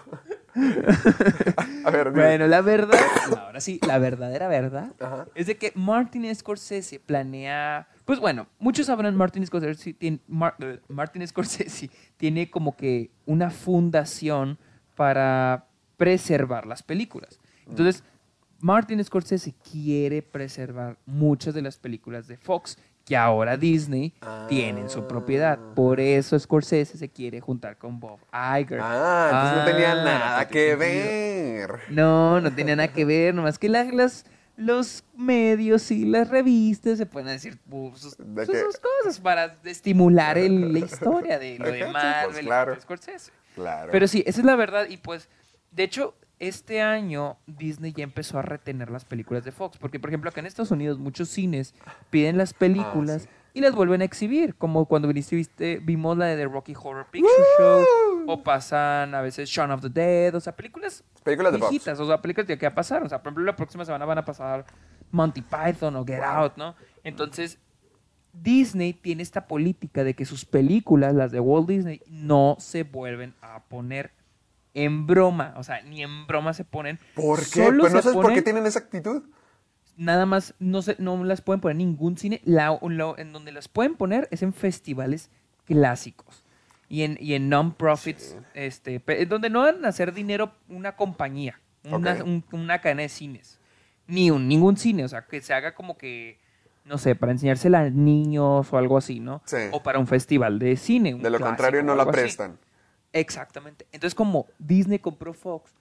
a 1.85 1.91
ver, 1.91 2.11
dime. 2.11 2.25
Bueno, 2.25 2.47
la 2.49 2.61
verdad, 2.61 2.99
ahora 3.39 3.61
sí, 3.61 3.79
la 3.87 3.99
verdadera 3.99 4.49
verdad 4.49 4.93
Ajá. 4.99 5.27
es 5.35 5.47
de 5.47 5.57
que 5.57 5.73
Martin 5.77 6.35
Scorsese 6.35 6.99
planea, 6.99 7.87
pues 8.11 8.19
bueno, 8.19 8.49
muchos 8.59 8.87
sabrán 8.87 9.15
Martin 9.17 9.47
Scorsese 9.47 9.93
tiene, 9.95 10.19
eh, 10.59 10.81
Martin 10.89 11.25
Scorsese 11.29 11.91
tiene 12.17 12.51
como 12.51 12.77
que 12.77 13.13
una 13.25 13.51
fundación 13.51 14.59
para 14.97 15.69
preservar 15.97 16.67
las 16.67 16.83
películas. 16.83 17.39
Entonces, 17.69 18.03
Martin 18.59 19.05
Scorsese 19.05 19.55
quiere 19.71 20.23
preservar 20.23 20.99
muchas 21.07 21.55
de 21.55 21.63
las 21.63 21.77
películas 21.79 22.27
de 22.27 22.37
Fox 22.37 22.77
que 23.05 23.17
ahora 23.17 23.57
Disney 23.57 24.13
tiene 24.49 24.81
en 24.81 24.89
su 24.89 25.07
propiedad. 25.07 25.57
Por 25.77 26.01
eso 26.01 26.37
Scorsese 26.37 26.99
se 26.99 27.09
quiere 27.11 27.41
juntar 27.41 27.79
con 27.79 28.01
Bob 28.01 28.19
Iger. 28.33 28.81
Ah, 28.83 29.29
entonces 29.31 29.59
no 29.61 29.65
tenía 29.65 29.93
Ah, 29.93 30.05
nada 30.05 30.43
no 30.43 30.49
que 30.49 30.77
tiene 30.77 30.77
ver. 30.77 31.71
no, 31.91 32.41
no 32.41 32.53
tenía 32.53 32.75
nada 32.75 32.93
que 32.93 33.05
ver, 33.05 33.37
nomás 33.37 33.57
que 33.57 33.69
la- 33.69 33.85
las, 33.85 34.27
los 34.61 35.05
medios 35.17 35.91
y 35.91 36.05
las 36.05 36.29
revistas 36.29 36.99
se 36.99 37.07
pueden 37.07 37.29
decir 37.29 37.59
pues, 37.69 37.99
sus, 38.01 38.17
¿De 38.19 38.45
sus- 38.45 38.55
qué? 38.55 38.61
sus 38.63 38.77
cosas 38.79 39.19
para 39.21 39.59
estimular 39.65 40.37
el- 40.37 40.73
la 40.73 40.79
historia 40.81 41.39
de 41.39 41.59
lo 41.59 41.67
de 41.67 41.79
sí, 41.79 41.85
pues, 41.85 41.93
Marvel 41.93 42.45
claro. 42.47 42.73
y 42.73 42.75
de 42.77 42.81
Scorsese. 42.83 43.33
Claro. 43.55 43.91
Pero 43.91 44.07
sí, 44.07 44.23
esa 44.27 44.41
es 44.41 44.47
la 44.47 44.57
verdad 44.57 44.87
y 44.89 44.99
pues, 44.99 45.29
de 45.73 45.85
hecho, 45.85 46.15
este 46.39 46.81
año 46.83 47.39
Disney 47.47 47.93
ya 47.97 48.05
empezó 48.05 48.39
a 48.39 48.43
retener 48.43 48.91
las 48.91 49.05
películas 49.05 49.45
de 49.45 49.53
Fox, 49.53 49.79
porque 49.79 49.99
por 49.99 50.11
ejemplo 50.11 50.31
acá 50.31 50.41
en 50.41 50.47
Estados 50.47 50.71
Unidos 50.71 50.99
muchos 50.99 51.29
cines 51.31 51.75
piden 52.11 52.37
las 52.39 52.53
películas 52.55 53.23
Ah, 53.27 53.31
sí. 53.31 53.40
Y 53.53 53.61
las 53.61 53.75
vuelven 53.75 54.03
a 54.03 54.05
exhibir, 54.05 54.55
como 54.55 54.87
cuando 54.87 55.09
viniste, 55.09 55.37
viste, 55.37 55.81
vimos 55.83 56.17
la 56.17 56.27
de 56.27 56.37
The 56.37 56.47
Rocky 56.47 56.75
Horror 56.75 57.07
Picture 57.11 57.33
Show, 57.59 57.85
o 58.27 58.43
pasan 58.43 59.15
a 59.15 59.21
veces 59.21 59.49
Shaun 59.49 59.71
of 59.71 59.81
the 59.81 59.89
Dead, 59.89 60.35
o 60.35 60.41
sea, 60.41 60.55
películas 60.55 61.05
Películas 61.23 61.53
de 61.53 61.59
viejitas, 61.59 62.01
o 62.01 62.07
sea, 62.07 62.21
películas 62.23 62.47
que 62.47 62.57
ya 62.57 62.75
pasaron, 62.75 63.07
o 63.07 63.09
sea, 63.09 63.19
por 63.19 63.29
ejemplo, 63.29 63.45
la 63.45 63.57
próxima 63.57 63.85
semana 63.85 64.05
van 64.07 64.19
a 64.19 64.25
pasar 64.25 64.65
Monty 65.11 65.43
Python 65.43 65.97
o 65.97 66.05
Get 66.05 66.23
Out, 66.23 66.57
¿no? 66.57 66.75
Entonces, 67.05 67.59
Disney 68.33 68.95
tiene 68.95 69.23
esta 69.23 69.47
política 69.47 70.03
de 70.05 70.15
que 70.15 70.25
sus 70.25 70.45
películas, 70.45 71.15
las 71.15 71.31
de 71.31 71.41
Walt 71.41 71.69
Disney, 71.69 72.01
no 72.07 72.57
se 72.59 72.85
vuelven 72.85 73.35
a 73.43 73.65
poner 73.65 74.13
en 74.73 75.07
broma, 75.07 75.55
o 75.57 75.63
sea, 75.63 75.83
ni 75.83 76.03
en 76.03 76.27
broma 76.27 76.55
se 76.55 76.65
ponen. 76.65 76.99
¿Por 77.15 77.41
qué? 77.41 77.65
Solo 77.65 77.83
Pues 77.83 77.93
no 77.93 78.03
sabes 78.03 78.17
por 78.17 78.33
qué 78.33 78.43
tienen 78.43 78.67
esa 78.67 78.79
actitud. 78.79 79.25
Nada 80.01 80.25
más 80.25 80.55
no 80.59 80.81
se, 80.83 80.97
no 80.99 81.23
las 81.25 81.43
pueden 81.43 81.61
poner 81.61 81.73
en 81.75 81.79
ningún 81.79 82.17
cine. 82.17 82.41
La, 82.45 82.79
lo- 82.83 83.19
en 83.19 83.33
donde 83.33 83.53
las 83.53 83.69
pueden 83.69 83.95
poner 83.97 84.27
es 84.31 84.43
en 84.43 84.53
festivales 84.55 85.31
clásicos 85.67 86.43
y 86.89 87.03
en, 87.03 87.19
y 87.21 87.35
en 87.35 87.49
non-profits, 87.49 88.37
este, 88.55 88.99
pe- 88.99 89.27
donde 89.27 89.51
no 89.51 89.61
van 89.61 89.85
a 89.85 89.89
hacer 89.89 90.13
dinero 90.15 90.53
una 90.69 90.97
compañía, 90.97 91.61
una, 91.85 92.25
un- 92.25 92.45
una 92.53 92.81
cadena 92.81 93.03
de 93.03 93.09
cines, 93.11 93.59
ni 94.07 94.31
un, 94.31 94.49
ningún 94.49 94.77
cine, 94.77 95.05
o 95.05 95.09
sea, 95.09 95.27
que 95.27 95.41
se 95.43 95.53
haga 95.55 95.75
como 95.75 95.97
que, 95.99 96.39
no 96.85 96.97
sé, 96.99 97.15
para 97.15 97.31
enseñársela 97.33 97.81
a 97.81 97.91
niños 97.91 98.73
o 98.73 98.79
algo 98.79 98.97
así, 98.97 99.21
¿no? 99.21 99.43
Sí. 99.45 99.59
O 99.71 99.83
para 99.83 99.99
un 99.99 100.07
festival 100.07 100.59
de 100.59 100.77
cine. 100.77 101.11
De 101.15 101.19
lo 101.31 101.37
clásico 101.39 101.47
contrario, 101.47 101.83
no 101.83 101.95
la 101.95 102.03
así. 102.05 102.13
prestan. 102.13 102.59
Exactamente. 103.13 103.87
Entonces, 103.93 104.15
como 104.15 104.47
Disney 104.59 104.99
compró 104.99 105.33
Fox, 105.35 105.73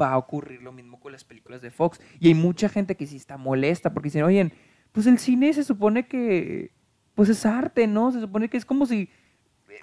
va 0.00 0.12
a 0.12 0.18
ocurrir 0.18 0.62
lo 0.62 0.72
mismo 0.72 1.00
con 1.00 1.12
las 1.12 1.24
películas 1.24 1.60
de 1.60 1.70
Fox. 1.70 2.00
Y 2.18 2.28
hay 2.28 2.34
mucha 2.34 2.68
gente 2.68 2.96
que 2.96 3.06
sí 3.06 3.16
está 3.16 3.36
molesta 3.36 3.92
porque 3.92 4.08
dicen, 4.08 4.22
oye, 4.22 4.52
pues 4.92 5.06
el 5.06 5.18
cine 5.18 5.52
se 5.52 5.64
supone 5.64 6.06
que, 6.06 6.72
pues 7.14 7.28
es 7.28 7.44
arte, 7.46 7.86
¿no? 7.86 8.12
Se 8.12 8.20
supone 8.20 8.48
que 8.48 8.56
es 8.56 8.64
como 8.64 8.86
si 8.86 9.10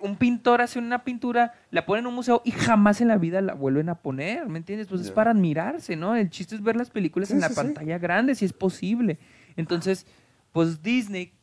un 0.01 0.17
pintor 0.17 0.61
hace 0.61 0.79
una 0.79 1.03
pintura, 1.03 1.53
la 1.71 1.85
pone 1.85 2.01
en 2.01 2.07
un 2.07 2.15
museo 2.15 2.41
y 2.45 2.51
jamás 2.51 3.01
en 3.01 3.07
la 3.07 3.17
vida 3.17 3.41
la 3.41 3.53
vuelven 3.53 3.89
a 3.89 3.95
poner, 3.95 4.47
¿me 4.47 4.57
entiendes? 4.57 4.87
Pues 4.87 5.01
es 5.01 5.11
para 5.11 5.31
admirarse, 5.31 5.95
¿no? 5.95 6.15
El 6.15 6.29
chiste 6.29 6.55
es 6.55 6.61
ver 6.61 6.75
las 6.75 6.89
películas 6.89 7.31
en 7.31 7.39
la 7.39 7.49
pantalla 7.49 7.97
grande, 7.97 8.35
si 8.35 8.45
es 8.45 8.53
posible. 8.53 9.17
Entonces, 9.55 10.05
pues 10.51 10.81
Disney 10.81 11.33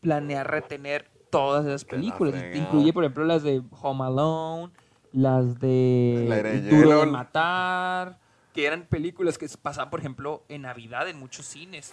planea 0.00 0.42
retener 0.42 1.10
todas 1.30 1.64
esas 1.64 1.84
películas. 1.84 2.34
Incluye, 2.54 2.92
por 2.92 3.04
ejemplo, 3.04 3.24
las 3.24 3.42
de 3.42 3.62
Home 3.82 4.04
Alone, 4.04 4.72
las 5.12 5.58
de 5.60 6.68
Duro 6.70 7.00
de 7.00 7.06
Matar, 7.06 8.18
que 8.52 8.66
eran 8.66 8.86
películas 8.86 9.38
que 9.38 9.48
pasaban, 9.60 9.90
por 9.90 10.00
ejemplo, 10.00 10.44
en 10.48 10.62
Navidad 10.62 11.08
en 11.08 11.18
muchos 11.18 11.46
cines. 11.46 11.92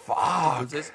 Entonces, 0.52 0.92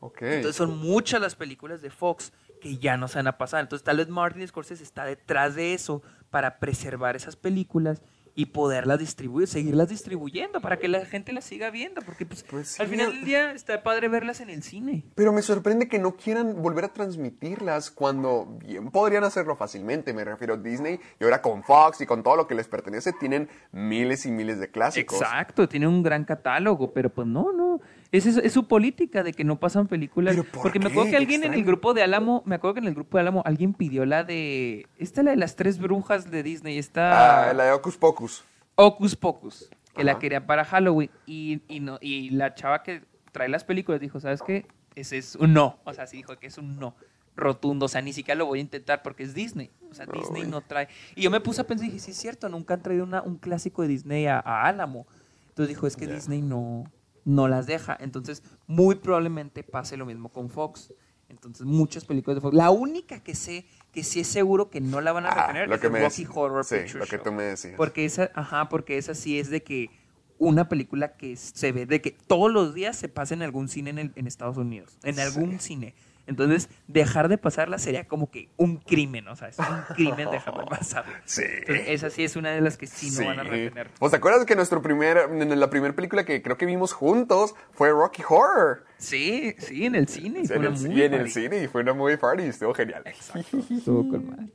entonces 0.00 0.56
son 0.56 0.78
muchas 0.78 1.20
las 1.20 1.34
películas 1.34 1.80
de 1.82 1.90
Fox 1.90 2.32
que 2.60 2.76
ya 2.78 2.96
no 2.96 3.08
se 3.08 3.18
van 3.18 3.28
a 3.28 3.38
pasar. 3.38 3.60
Entonces 3.60 3.84
tal 3.84 3.98
vez 3.98 4.08
Martin 4.08 4.46
Scorsese 4.46 4.82
está 4.82 5.04
detrás 5.04 5.54
de 5.54 5.74
eso 5.74 6.02
para 6.30 6.58
preservar 6.58 7.16
esas 7.16 7.36
películas 7.36 8.02
y 8.34 8.46
poderlas 8.46 8.98
distribuir, 8.98 9.46
seguirlas 9.46 9.88
distribuyendo 9.88 10.60
para 10.60 10.78
que 10.78 10.88
la 10.88 11.04
gente 11.04 11.32
las 11.32 11.44
siga 11.44 11.70
viendo, 11.70 12.00
porque 12.02 12.24
pues, 12.24 12.44
pues 12.48 12.80
al 12.80 12.88
final 12.88 13.12
del 13.12 13.24
día 13.24 13.52
está 13.52 13.82
padre 13.82 14.08
verlas 14.08 14.40
en 14.40 14.50
el 14.50 14.62
cine. 14.62 15.04
Pero 15.14 15.32
me 15.32 15.42
sorprende 15.42 15.88
que 15.88 15.98
no 15.98 16.16
quieran 16.16 16.62
volver 16.62 16.86
a 16.86 16.92
transmitirlas 16.92 17.90
cuando 17.90 18.58
bien 18.60 18.90
podrían 18.90 19.24
hacerlo 19.24 19.56
fácilmente, 19.56 20.14
me 20.14 20.24
refiero 20.24 20.54
a 20.54 20.56
Disney 20.56 20.98
y 21.20 21.24
ahora 21.24 21.42
con 21.42 21.62
Fox 21.62 22.00
y 22.00 22.06
con 22.06 22.22
todo 22.22 22.36
lo 22.36 22.46
que 22.46 22.54
les 22.54 22.68
pertenece 22.68 23.12
tienen 23.12 23.48
miles 23.72 24.24
y 24.26 24.30
miles 24.30 24.58
de 24.58 24.70
clásicos. 24.70 25.20
Exacto, 25.20 25.68
tienen 25.68 25.88
un 25.88 26.02
gran 26.02 26.24
catálogo, 26.24 26.92
pero 26.92 27.10
pues 27.10 27.26
no, 27.26 27.52
no, 27.52 27.80
es, 28.12 28.26
es, 28.26 28.52
su 28.52 28.68
política 28.68 29.22
de 29.22 29.32
que 29.32 29.42
no 29.42 29.58
pasan 29.58 29.88
películas. 29.88 30.36
porque 30.52 30.78
me 30.78 30.88
acuerdo 30.88 31.10
que 31.10 31.16
alguien 31.16 31.44
en 31.44 31.54
el 31.54 31.64
grupo 31.64 31.94
de 31.94 32.02
Álamo, 32.02 32.42
me 32.44 32.56
acuerdo 32.56 32.74
que 32.74 32.80
en 32.80 32.88
el 32.88 32.94
grupo 32.94 33.16
de 33.16 33.22
Álamo 33.22 33.42
alguien 33.46 33.72
pidió 33.72 34.04
la 34.04 34.22
de. 34.22 34.86
Esta 34.98 35.22
es 35.22 35.24
la 35.24 35.30
de 35.30 35.38
las 35.38 35.56
tres 35.56 35.78
brujas 35.78 36.30
de 36.30 36.42
Disney. 36.42 36.76
Está. 36.76 37.48
Ah, 37.48 37.54
la 37.54 37.64
de 37.64 37.72
Ocus 37.72 37.96
Pocus. 37.96 38.44
Ocus 38.74 39.16
Pocus. 39.16 39.70
Que 39.96 40.04
la 40.04 40.18
quería 40.18 40.46
para 40.46 40.64
Halloween. 40.64 41.10
Y, 41.26 41.62
y, 41.68 41.80
no, 41.80 41.98
y 42.00 42.30
la 42.30 42.54
chava 42.54 42.82
que 42.82 43.02
trae 43.32 43.48
las 43.48 43.64
películas 43.64 43.98
dijo: 43.98 44.20
¿Sabes 44.20 44.42
qué? 44.42 44.66
Ese 44.94 45.16
es 45.16 45.34
un 45.36 45.54
no. 45.54 45.78
O 45.84 45.94
sea, 45.94 46.06
sí 46.06 46.18
dijo 46.18 46.38
que 46.38 46.48
es 46.48 46.58
un 46.58 46.78
no 46.78 46.94
rotundo. 47.34 47.86
O 47.86 47.88
sea, 47.88 48.02
ni 48.02 48.12
siquiera 48.12 48.38
lo 48.38 48.44
voy 48.44 48.58
a 48.58 48.62
intentar 48.62 49.02
porque 49.02 49.22
es 49.22 49.32
Disney. 49.32 49.70
O 49.90 49.94
sea, 49.94 50.04
Disney 50.04 50.44
no 50.44 50.60
trae. 50.60 50.88
Y 51.16 51.22
yo 51.22 51.30
me 51.30 51.40
puse 51.40 51.62
a 51.62 51.66
pensar 51.66 51.86
y 51.86 51.92
dije: 51.92 52.04
Sí, 52.04 52.10
es 52.10 52.18
cierto, 52.18 52.50
nunca 52.50 52.74
han 52.74 52.82
traído 52.82 53.04
una, 53.04 53.22
un 53.22 53.38
clásico 53.38 53.80
de 53.80 53.88
Disney 53.88 54.26
a, 54.26 54.38
Álamo. 54.38 55.06
Entonces 55.48 55.68
dijo: 55.68 55.86
Es 55.86 55.96
que 55.96 56.06
Disney 56.06 56.42
no 56.42 56.84
no 57.24 57.48
las 57.48 57.66
deja. 57.66 57.96
Entonces, 58.00 58.42
muy 58.66 58.96
probablemente 58.96 59.62
pase 59.62 59.96
lo 59.96 60.06
mismo 60.06 60.30
con 60.30 60.50
Fox. 60.50 60.92
Entonces, 61.28 61.66
muchas 61.66 62.04
películas 62.04 62.36
de 62.36 62.40
Fox. 62.40 62.54
La 62.54 62.70
única 62.70 63.20
que 63.20 63.34
sé 63.34 63.66
que 63.92 64.04
sí 64.04 64.20
es 64.20 64.28
seguro 64.28 64.70
que 64.70 64.80
no 64.80 65.00
la 65.00 65.12
van 65.12 65.26
a 65.26 65.30
ah, 65.30 65.46
retener 65.46 65.68
lo 65.68 65.74
es 65.74 65.80
que 65.80 65.90
me 65.90 66.00
Rocky 66.00 66.26
Horror 66.32 66.64
sí, 66.64 66.76
lo 66.94 67.06
que 67.06 67.18
tú 67.18 67.32
me 67.32 67.42
decías. 67.44 67.74
Porque 67.76 68.04
esa, 68.04 68.30
ajá, 68.34 68.68
porque 68.68 68.98
esa 68.98 69.14
sí 69.14 69.38
es 69.38 69.50
de 69.50 69.62
que 69.62 69.90
una 70.38 70.68
película 70.68 71.16
que 71.16 71.36
se 71.36 71.72
ve 71.72 71.86
de 71.86 72.00
que 72.00 72.10
todos 72.10 72.50
los 72.50 72.74
días 72.74 72.96
se 72.96 73.08
pasa 73.08 73.34
en 73.34 73.42
algún 73.42 73.68
cine 73.68 73.90
en, 73.90 74.12
en 74.14 74.26
Estados 74.26 74.56
Unidos, 74.56 74.98
en 75.04 75.20
algún 75.20 75.60
cine. 75.60 75.94
Entonces, 76.26 76.68
dejar 76.86 77.28
de 77.28 77.36
pasarla 77.36 77.78
sería 77.78 78.06
como 78.06 78.30
que 78.30 78.48
un 78.56 78.76
crimen, 78.76 79.26
o 79.28 79.34
sea, 79.34 79.48
es 79.48 79.58
un 79.58 79.94
crimen 79.94 80.30
dejar 80.30 80.54
de 80.56 80.64
pasarla. 80.70 81.20
Sí. 81.24 81.42
esa 81.66 82.10
sí 82.10 82.22
es 82.22 82.36
una 82.36 82.50
de 82.50 82.60
las 82.60 82.76
que 82.76 82.86
sí, 82.86 83.10
no 83.18 83.26
van 83.26 83.40
a 83.40 83.42
retener. 83.42 83.90
¿Os 83.98 84.10
te 84.10 84.16
acuerdas 84.18 84.44
que 84.44 84.54
nuestro 84.54 84.80
primer, 84.82 85.18
en 85.18 85.58
la 85.58 85.68
primera 85.68 85.94
película 85.94 86.24
que 86.24 86.40
creo 86.42 86.56
que 86.56 86.66
vimos 86.66 86.92
juntos 86.92 87.54
fue 87.72 87.90
Rocky 87.90 88.22
Horror? 88.28 88.84
Sí, 88.98 89.54
sí, 89.58 89.84
en 89.84 89.96
el 89.96 90.06
cine. 90.06 90.42
Y 90.48 90.52
en, 90.52 90.64
el, 90.64 90.78
sí, 90.78 91.02
en 91.02 91.14
el 91.14 91.30
cine 91.30 91.64
y 91.64 91.66
fue 91.66 91.82
una 91.82 91.92
movie 91.92 92.18
party 92.18 92.44
y 92.44 92.46
estuvo 92.46 92.72
genial. 92.72 93.02
Exacto, 93.04 93.58
estuvo 93.70 94.08
con 94.08 94.52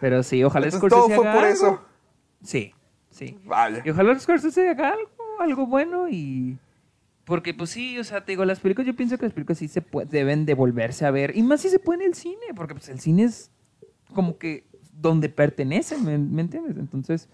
Pero 0.00 0.22
sí, 0.24 0.42
ojalá 0.42 0.66
Entonces, 0.66 0.90
todo 0.90 1.08
fue 1.08 1.24
por 1.24 1.44
eso. 1.44 1.84
Sí, 2.42 2.74
sí. 3.10 3.38
Vale. 3.44 3.82
Y 3.84 3.90
ojalá 3.90 4.18
Scorsese 4.18 4.70
haga 4.70 4.88
algo, 4.88 5.10
algo 5.38 5.66
bueno 5.66 6.08
y 6.08 6.58
porque, 7.26 7.54
pues 7.54 7.70
sí, 7.70 7.98
o 7.98 8.04
sea, 8.04 8.24
te 8.24 8.32
digo, 8.32 8.44
las 8.44 8.60
películas, 8.60 8.86
yo 8.86 8.94
pienso 8.94 9.18
que 9.18 9.24
las 9.24 9.32
películas 9.32 9.58
sí 9.58 9.66
se 9.66 9.84
deben 10.08 10.46
devolverse 10.46 11.04
a 11.04 11.10
ver. 11.10 11.36
Y 11.36 11.42
más 11.42 11.60
si 11.60 11.68
se 11.70 11.80
puede 11.80 12.04
en 12.04 12.10
el 12.10 12.14
cine, 12.14 12.54
porque 12.54 12.74
pues 12.74 12.88
el 12.88 13.00
cine 13.00 13.24
es 13.24 13.50
como 14.14 14.38
que 14.38 14.64
donde 14.92 15.28
pertenecen, 15.28 16.04
¿me, 16.04 16.40
entiendes? 16.40 16.76
Entonces, 16.76 17.28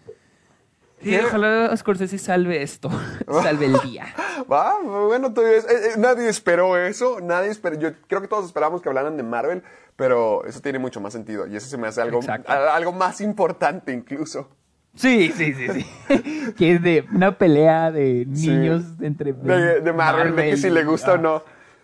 sí, 1.03 1.15
ojalá 1.15 1.77
Scorsese 1.77 2.17
salve 2.17 2.63
esto, 2.63 2.89
salve 3.43 3.67
el 3.67 3.79
día. 3.81 4.07
Va, 4.51 4.81
bueno, 4.81 5.35
todavía 5.35 5.59
eh, 5.59 5.65
eh, 5.69 5.99
nadie 5.99 6.27
esperó 6.27 6.79
eso, 6.79 7.21
nadie 7.21 7.51
esperó, 7.51 7.79
yo 7.79 7.91
creo 8.09 8.23
que 8.23 8.29
todos 8.29 8.47
esperábamos 8.47 8.81
que 8.81 8.89
hablaran 8.89 9.19
de 9.19 9.25
Marvel, 9.25 9.63
pero 9.97 10.47
eso 10.47 10.63
tiene 10.63 10.79
mucho 10.79 11.03
más 11.03 11.13
sentido 11.13 11.47
y 11.47 11.55
eso 11.55 11.69
se 11.69 11.77
me 11.77 11.87
hace 11.87 12.01
algo, 12.01 12.21
algo 12.47 12.93
más 12.93 13.21
importante 13.21 13.93
incluso. 13.93 14.49
Sí, 14.95 15.33
sí, 15.35 15.55
sí, 15.55 15.67
sí. 15.69 16.53
que 16.59 16.75
es 16.75 16.83
de 16.83 17.05
una 17.13 17.33
pelea 17.33 17.91
de 17.91 18.27
niños 18.27 18.83
entre... 19.01 19.33
De, 19.33 19.81
de 19.81 19.93
Marvel, 19.93 20.37
de 20.37 20.51
que 20.51 20.57
si 20.57 20.71
le 20.71 20.85
gusta 20.85 21.15
o 21.15 21.19
no. 21.19 21.43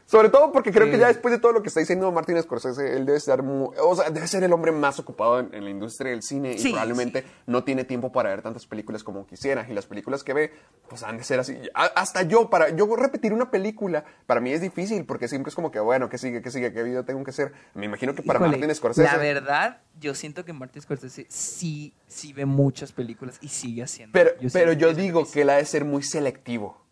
Sobre 0.09 0.31
todo 0.31 0.53
porque 0.53 0.73
creo 0.73 0.91
que 0.91 0.97
ya 0.97 1.09
después 1.09 1.33
de 1.33 1.39
todo 1.39 1.53
lo 1.53 1.61
que 1.61 1.69
está 1.69 1.81
diciendo 1.81 2.11
Martin 2.11 2.43
Scorsese, 2.43 2.97
él 2.97 3.05
debe 3.05 3.19
o 3.19 3.95
sea, 3.95 4.09
debe 4.09 4.27
ser 4.27 4.43
el 4.43 4.51
hombre 4.55 4.73
más 4.73 4.99
ocupado 4.99 5.39
en, 5.41 5.63
la 5.63 5.69
industria 5.69 6.13
del 6.13 6.23
cine 6.23 6.57
y 6.59 6.63
probablemente 6.71 7.27
no 7.47 7.63
tiene 7.63 7.85
tiempo 7.85 8.11
para 8.11 8.31
ver 8.31 8.41
tantas 8.41 8.67
películas 8.67 9.05
como 9.05 9.27
quisiera. 9.27 9.67
Y 9.69 9.75
las 9.75 9.85
películas 9.85 10.25
que 10.25 10.33
ve, 10.33 10.53
pues 10.89 11.03
han 11.03 11.19
de 11.19 11.25
ser 11.25 11.41
así. 11.41 11.59
hasta 11.75 12.23
yo, 12.23 12.49
para 12.49 12.71
yo 12.71 12.97
repetir 12.97 13.35
una 13.35 13.51
película, 13.51 14.03
para 14.25 14.41
mí 14.41 14.51
es 14.51 14.63
difícil 14.63 15.05
porque 15.05 15.29
siempre 15.29 15.51
es 15.51 15.55
como 15.55 15.71
que, 15.71 15.79
bueno, 15.79 16.09
¿qué 16.09 16.17
sigue? 16.17 16.41
¿Qué 16.41 16.51
sigue? 16.51 16.73
¿Qué 16.73 16.83
video 16.83 17.05
tengo 17.05 17.23
que 17.23 17.31
hacer? 17.31 17.53
Me 17.75 17.85
imagino 17.85 18.15
que 18.15 18.23
para 18.23 18.39
Martin 18.39 18.75
Scorsese. 18.75 19.07
La 19.07 19.19
verdad, 19.19 19.83
yo 20.01 20.15
siento 20.15 20.43
que 20.47 20.55
Martin 20.55 20.81
Scorsese 20.81 21.27
sí, 21.29 21.93
sí 22.07 22.33
ve 22.33 22.47
muchas 22.47 22.93
películas 22.93 23.37
y 23.43 23.49
sigue 23.49 23.83
haciendo. 23.83 24.15
Pero 24.15 24.31
yo, 24.41 24.49
pero 24.55 24.73
yo 24.73 24.95
digo 24.95 25.31
que 25.31 25.43
él 25.43 25.51
ha 25.51 25.57
de 25.57 25.67
ser 25.67 25.85
muy 25.85 26.03
selectivo. 26.03 26.88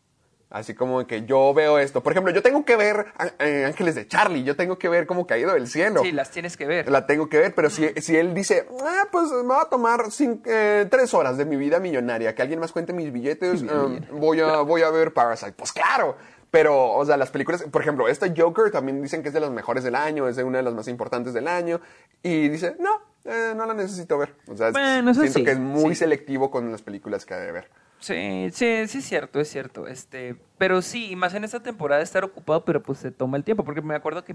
Así 0.56 0.74
como 0.74 1.06
que 1.06 1.26
yo 1.26 1.52
veo 1.52 1.78
esto. 1.78 2.02
Por 2.02 2.12
ejemplo, 2.12 2.32
yo 2.32 2.40
tengo 2.40 2.64
que 2.64 2.76
ver 2.76 3.08
eh, 3.40 3.66
Ángeles 3.66 3.94
de 3.94 4.08
Charlie, 4.08 4.42
yo 4.42 4.56
tengo 4.56 4.78
que 4.78 4.88
ver 4.88 5.06
cómo 5.06 5.26
caído 5.26 5.52
del 5.52 5.68
cielo. 5.68 6.00
Sí, 6.02 6.12
las 6.12 6.30
tienes 6.30 6.56
que 6.56 6.64
ver. 6.64 6.90
La 6.90 7.04
tengo 7.04 7.28
que 7.28 7.36
ver, 7.36 7.54
pero 7.54 7.68
si, 7.68 7.86
si 8.00 8.16
él 8.16 8.32
dice, 8.32 8.66
ah, 8.82 9.04
pues 9.12 9.30
me 9.32 9.48
va 9.48 9.62
a 9.62 9.68
tomar 9.68 10.04
eh, 10.46 10.86
tres 10.90 11.12
horas 11.12 11.36
de 11.36 11.44
mi 11.44 11.56
vida 11.56 11.78
millonaria, 11.78 12.34
que 12.34 12.40
alguien 12.40 12.58
más 12.58 12.72
cuente 12.72 12.94
mis 12.94 13.12
billetes, 13.12 13.60
em, 13.60 14.00
voy, 14.12 14.40
a, 14.40 14.62
voy 14.62 14.80
a 14.80 14.88
ver 14.88 15.12
Parasite. 15.12 15.52
Pues 15.52 15.72
claro. 15.72 16.16
Pero, 16.50 16.90
o 16.92 17.04
sea, 17.04 17.18
las 17.18 17.30
películas, 17.30 17.62
por 17.64 17.82
ejemplo, 17.82 18.08
esta 18.08 18.26
Joker 18.34 18.70
también 18.70 19.02
dicen 19.02 19.20
que 19.20 19.28
es 19.28 19.34
de 19.34 19.40
las 19.40 19.50
mejores 19.50 19.84
del 19.84 19.94
año, 19.94 20.26
es 20.26 20.36
de 20.36 20.44
una 20.44 20.56
de 20.56 20.64
las 20.64 20.72
más 20.72 20.88
importantes 20.88 21.34
del 21.34 21.48
año. 21.48 21.82
Y 22.22 22.48
dice, 22.48 22.76
no, 22.78 23.02
eh, 23.26 23.52
no 23.54 23.66
la 23.66 23.74
necesito 23.74 24.16
ver. 24.16 24.34
O 24.48 24.56
sea, 24.56 24.72
siento 24.72 25.44
que 25.44 25.50
es 25.50 25.58
muy 25.58 25.94
selectivo 25.94 26.50
con 26.50 26.72
las 26.72 26.80
películas 26.80 27.26
que 27.26 27.34
ha 27.34 27.40
de 27.40 27.52
ver. 27.52 27.68
Sí, 27.98 28.48
sí, 28.52 28.86
sí 28.86 28.98
es 28.98 29.04
cierto, 29.04 29.40
es 29.40 29.48
cierto. 29.48 29.86
Este, 29.86 30.36
pero 30.58 30.82
sí, 30.82 31.16
más 31.16 31.34
en 31.34 31.44
esta 31.44 31.60
temporada 31.60 32.02
estar 32.02 32.24
ocupado, 32.24 32.64
pero 32.64 32.82
pues 32.82 32.98
se 32.98 33.10
toma 33.10 33.36
el 33.36 33.44
tiempo, 33.44 33.64
porque 33.64 33.82
me 33.82 33.94
acuerdo 33.94 34.24
que 34.24 34.34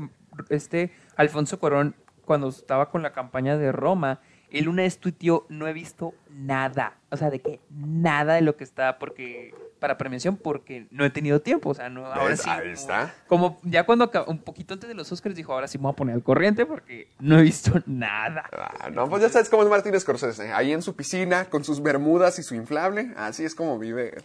este 0.50 0.92
Alfonso 1.16 1.60
Corón 1.60 1.96
cuando 2.26 2.50
estaba 2.50 2.90
con 2.90 3.02
la 3.02 3.14
campaña 3.14 3.58
de 3.58 3.72
Roma, 3.72 4.20
una 4.68 4.84
vez 4.84 4.98
tuiteó, 4.98 5.46
no 5.50 5.68
he 5.68 5.74
visto 5.74 6.14
nada, 6.30 6.96
o 7.10 7.18
sea, 7.18 7.30
de 7.30 7.40
que 7.40 7.60
nada 7.70 8.36
de 8.36 8.42
lo 8.42 8.58
que 8.58 8.64
está 8.64 9.00
porque 9.00 9.54
para 9.80 9.98
premiación 9.98 10.38
porque 10.38 10.86
no 10.92 11.04
he 11.04 11.10
tenido 11.10 11.42
tiempo, 11.42 11.72
o 11.72 11.74
sea, 11.74 11.90
no, 11.90 12.06
ahora 12.06 12.38
sí. 12.38 12.50
Ahí 12.50 12.70
está. 12.70 13.16
Como, 13.28 13.60
ya 13.64 13.84
cuando 13.84 14.12
un 14.28 14.38
poquito 14.38 14.76
antes 14.76 14.88
de 14.88 14.94
los 14.94 15.12
Oscars 15.12 15.36
dijo, 15.36 15.54
ahora 15.54 15.68
sí 15.68 15.80
me 15.80 15.84
voy 15.84 15.94
a 15.94 15.96
poner 15.96 16.16
al 16.16 16.24
corriente 16.24 16.66
porque 16.66 17.08
no 17.20 17.40
he 17.40 17.42
visto 17.42 17.82
nada. 17.88 18.48
Ah, 18.52 18.90
no, 18.92 19.10
pues 19.10 19.24
ya 19.24 19.30
sabes 19.30 19.50
cómo 19.50 19.64
es 19.64 19.70
Martín 19.70 20.00
Scorsese, 20.00 20.54
ahí 20.54 20.72
en 20.72 20.84
su 20.84 20.96
piscina 20.96 21.46
con 21.46 21.64
sus 21.64 21.82
bermudas 21.82 22.38
y 22.38 22.44
su 22.44 22.54
inflable, 22.54 23.14
así 23.18 23.44
es 23.44 23.56
como 23.56 23.80
vive. 23.80 24.18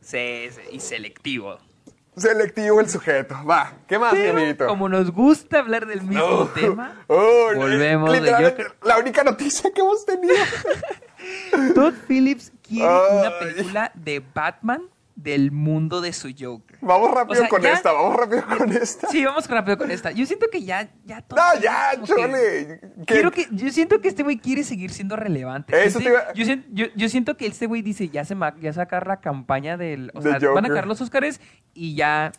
Sí, 0.00 0.48
sí 0.50 0.60
y 0.70 0.80
selectivo. 0.80 1.58
Selectivo 2.16 2.80
el 2.80 2.88
sujeto. 2.88 3.36
Va, 3.44 3.72
¿qué 3.88 3.98
más, 3.98 4.14
mi 4.14 4.26
amiguito? 4.26 4.66
Como 4.66 4.88
nos 4.88 5.10
gusta 5.10 5.58
hablar 5.58 5.86
del 5.86 6.02
mismo 6.02 6.48
tema, 6.54 7.02
volvemos 7.08 8.12
de 8.12 8.70
La 8.82 8.98
única 8.98 9.24
noticia 9.24 9.72
que 9.72 9.80
hemos 9.80 10.04
tenido. 10.06 10.34
Todd 11.74 11.94
Phillips 12.06 12.52
quiere 12.62 12.86
una 12.86 13.38
película 13.38 13.92
de 13.94 14.22
Batman 14.34 14.82
del 15.16 15.52
mundo 15.52 16.00
de 16.00 16.12
su 16.12 16.30
Joker. 16.36 16.78
Vamos 16.80 17.10
rápido 17.10 17.48
con 17.48 17.64
esta, 17.64 17.92
vamos 17.92 18.16
rápido 18.16 18.42
con 18.58 18.72
esta. 18.72 19.08
Sí, 19.08 19.24
vamos 19.24 19.48
rápido 19.48 19.78
con 19.78 19.90
esta. 19.90 20.10
Yo 20.10 20.26
siento 20.26 20.46
que 20.50 20.62
ya, 20.62 20.90
ya 21.04 21.22
todo. 21.22 21.38
No, 21.38 21.60
ya, 21.60 21.92
chole. 22.02 22.80
Quiero 23.06 23.30
que, 23.30 23.46
yo 23.50 23.70
siento 23.70 24.00
que 24.00 24.08
este 24.08 24.22
güey 24.22 24.38
quiere 24.38 24.64
seguir 24.64 24.90
siendo 24.90 25.16
relevante. 25.16 25.84
Eso 25.84 25.98
te 25.98 26.06
iba... 26.06 26.32
yo, 26.32 26.44
siento, 26.44 26.68
yo, 26.72 26.86
yo, 26.94 27.08
siento 27.08 27.36
que 27.36 27.46
este 27.46 27.66
güey 27.66 27.82
dice, 27.82 28.08
ya 28.08 28.24
se 28.24 28.36
ya 28.60 28.72
sacar 28.72 29.06
la 29.06 29.20
campaña 29.20 29.76
del. 29.76 30.10
O 30.14 30.22
sea, 30.22 30.38
van 30.38 30.64
a 30.64 30.68
sacar 30.68 30.86
los 30.86 31.00
Oscars 31.00 31.40
y 31.72 31.94
ya 31.94 32.32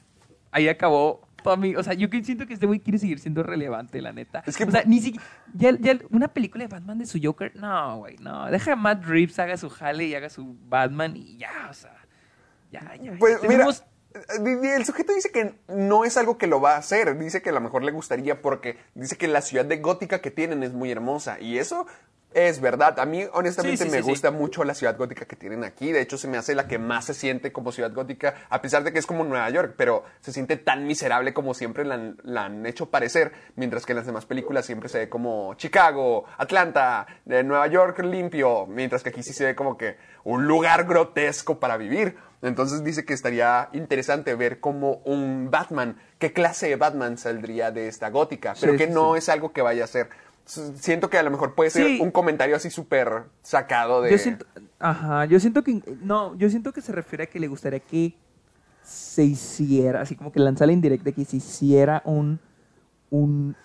ahí 0.52 0.68
acabó 0.68 1.26
o 1.46 1.84
sea, 1.84 1.94
yo 1.94 2.08
siento 2.24 2.48
que 2.48 2.54
este 2.54 2.66
güey 2.66 2.80
quiere 2.80 2.98
seguir 2.98 3.20
siendo 3.20 3.44
relevante, 3.44 4.02
la 4.02 4.12
neta. 4.12 4.44
Es 4.46 4.58
que, 4.58 4.64
o 4.64 4.72
sea, 4.72 4.84
ni 4.86 5.00
siquiera. 5.00 5.26
Ya, 5.54 5.72
ya, 5.80 6.00
una 6.10 6.28
película 6.28 6.64
de 6.64 6.68
Batman 6.68 6.98
de 6.98 7.06
su 7.06 7.20
Joker, 7.22 7.56
no, 7.56 7.98
güey, 7.98 8.18
no. 8.18 8.50
Deja 8.50 8.74
a 8.74 8.76
Matt 8.76 9.06
Reeves 9.06 9.38
haga 9.40 9.58
su 9.58 9.70
jale 9.70 10.06
y 10.06 10.16
haga 10.16 10.30
su 10.30 10.58
Batman 10.68 11.16
y 11.16 11.38
ya, 11.38 11.68
o 11.70 11.74
sea. 11.74 11.96
Ya, 12.76 12.96
ya. 13.02 13.16
Pues, 13.20 13.42
mira, 13.48 13.68
El 14.76 14.86
sujeto 14.86 15.14
dice 15.14 15.32
que 15.32 15.56
no 15.68 16.06
es 16.06 16.18
algo 16.18 16.38
que 16.38 16.48
lo 16.48 16.62
va 16.62 16.76
a 16.76 16.78
hacer, 16.78 17.18
dice 17.18 17.42
que 17.42 17.50
a 17.50 17.54
lo 17.54 17.62
mejor 17.62 17.84
le 17.84 17.92
gustaría 17.92 18.42
porque 18.42 18.78
dice 18.94 19.18
que 19.18 19.28
la 19.28 19.42
ciudad 19.42 19.66
de 19.66 19.78
gótica 19.78 20.22
que 20.22 20.32
tienen 20.32 20.64
es 20.64 20.74
muy 20.74 20.92
hermosa 20.92 21.40
y 21.40 21.58
eso 21.58 21.86
es 22.36 22.60
verdad. 22.60 23.00
A 23.00 23.06
mí, 23.06 23.24
honestamente, 23.32 23.86
me 23.86 24.02
gusta 24.02 24.30
mucho 24.30 24.66
la 24.66 24.74
ciudad 24.74 24.98
gótica 24.98 25.24
que 25.26 25.38
tienen 25.38 25.64
aquí. 25.64 25.94
De 25.94 26.02
hecho, 26.02 26.18
se 26.18 26.28
me 26.28 26.38
hace 26.38 26.54
la 26.54 26.68
que 26.68 26.78
más 26.78 27.06
se 27.06 27.14
siente 27.14 27.54
como 27.54 27.72
ciudad 27.72 27.94
gótica, 27.94 28.36
a 28.50 28.62
pesar 28.62 28.84
de 28.84 28.92
que 28.92 29.00
es 29.00 29.06
como 29.06 29.24
Nueva 29.24 29.50
York, 29.50 29.76
pero 29.78 30.04
se 30.20 30.34
siente 30.34 30.58
tan 30.58 30.86
miserable 30.86 31.34
como 31.34 31.54
siempre 31.54 31.86
la, 31.86 32.44
han 32.44 32.66
hecho 32.66 32.90
parecer, 32.90 33.32
mientras 33.56 33.86
que 33.86 33.94
en 33.94 33.98
las 33.98 34.06
demás 34.06 34.26
películas 34.26 34.66
siempre 34.66 34.90
se 34.90 35.00
ve 35.00 35.10
como 35.10 35.54
Chicago, 35.54 36.26
Atlanta, 36.38 37.08
de 37.24 37.42
Nueva 37.46 37.68
York 37.68 38.00
limpio, 38.00 38.66
mientras 38.66 39.02
que 39.02 39.10
aquí 39.10 39.24
sí 39.24 39.32
se 39.32 39.46
ve 39.46 39.56
como 39.56 39.78
que 39.78 39.96
un 40.26 40.46
lugar 40.46 40.86
grotesco 40.86 41.58
para 41.58 41.78
vivir. 41.78 42.18
Entonces 42.42 42.84
dice 42.84 43.06
que 43.06 43.14
estaría 43.14 43.70
interesante 43.72 44.36
ver 44.36 44.60
cómo 44.60 45.02
un 45.06 45.50
Batman, 45.50 45.98
qué 46.20 46.34
clase 46.34 46.68
de 46.68 46.76
Batman 46.76 47.18
saldría 47.18 47.72
de 47.72 47.88
esta 47.88 48.10
gótica, 48.10 48.54
pero 48.60 48.76
que 48.76 48.88
no 48.88 49.16
es 49.16 49.30
algo 49.30 49.52
que 49.54 49.62
vaya 49.62 49.86
a 49.86 49.88
ser 49.88 50.10
siento 50.46 51.10
que 51.10 51.18
a 51.18 51.24
lo 51.24 51.32
mejor 51.32 51.56
puede 51.56 51.70
ser 51.70 52.02
un 52.02 52.12
comentario 52.12 52.56
así 52.56 52.70
súper 52.70 53.24
sacado 53.42 54.02
de... 54.02 54.12
Yo 54.12 54.18
siento, 54.18 54.46
ajá, 54.80 55.26
yo 55.26 55.40
siento 55.40 55.64
que, 55.64 55.82
no, 56.02 56.36
yo 56.36 56.50
siento 56.50 56.72
que 56.72 56.82
se 56.82 56.92
refiere 56.92 57.26
a 57.26 57.28
que 57.28 57.40
le 57.40 57.48
gustaría 57.48 57.80
que 57.80 58.16
se 58.84 59.24
hiciera, 59.24 60.02
así 60.02 60.16
como 60.16 60.32
que 60.32 60.40
lanzar 60.40 60.68
la 60.68 60.74
indirecta, 60.74 61.12
que 61.12 61.26
se 61.26 61.38
hiciera 61.38 62.04
un, 62.06 62.40
un 63.10 63.56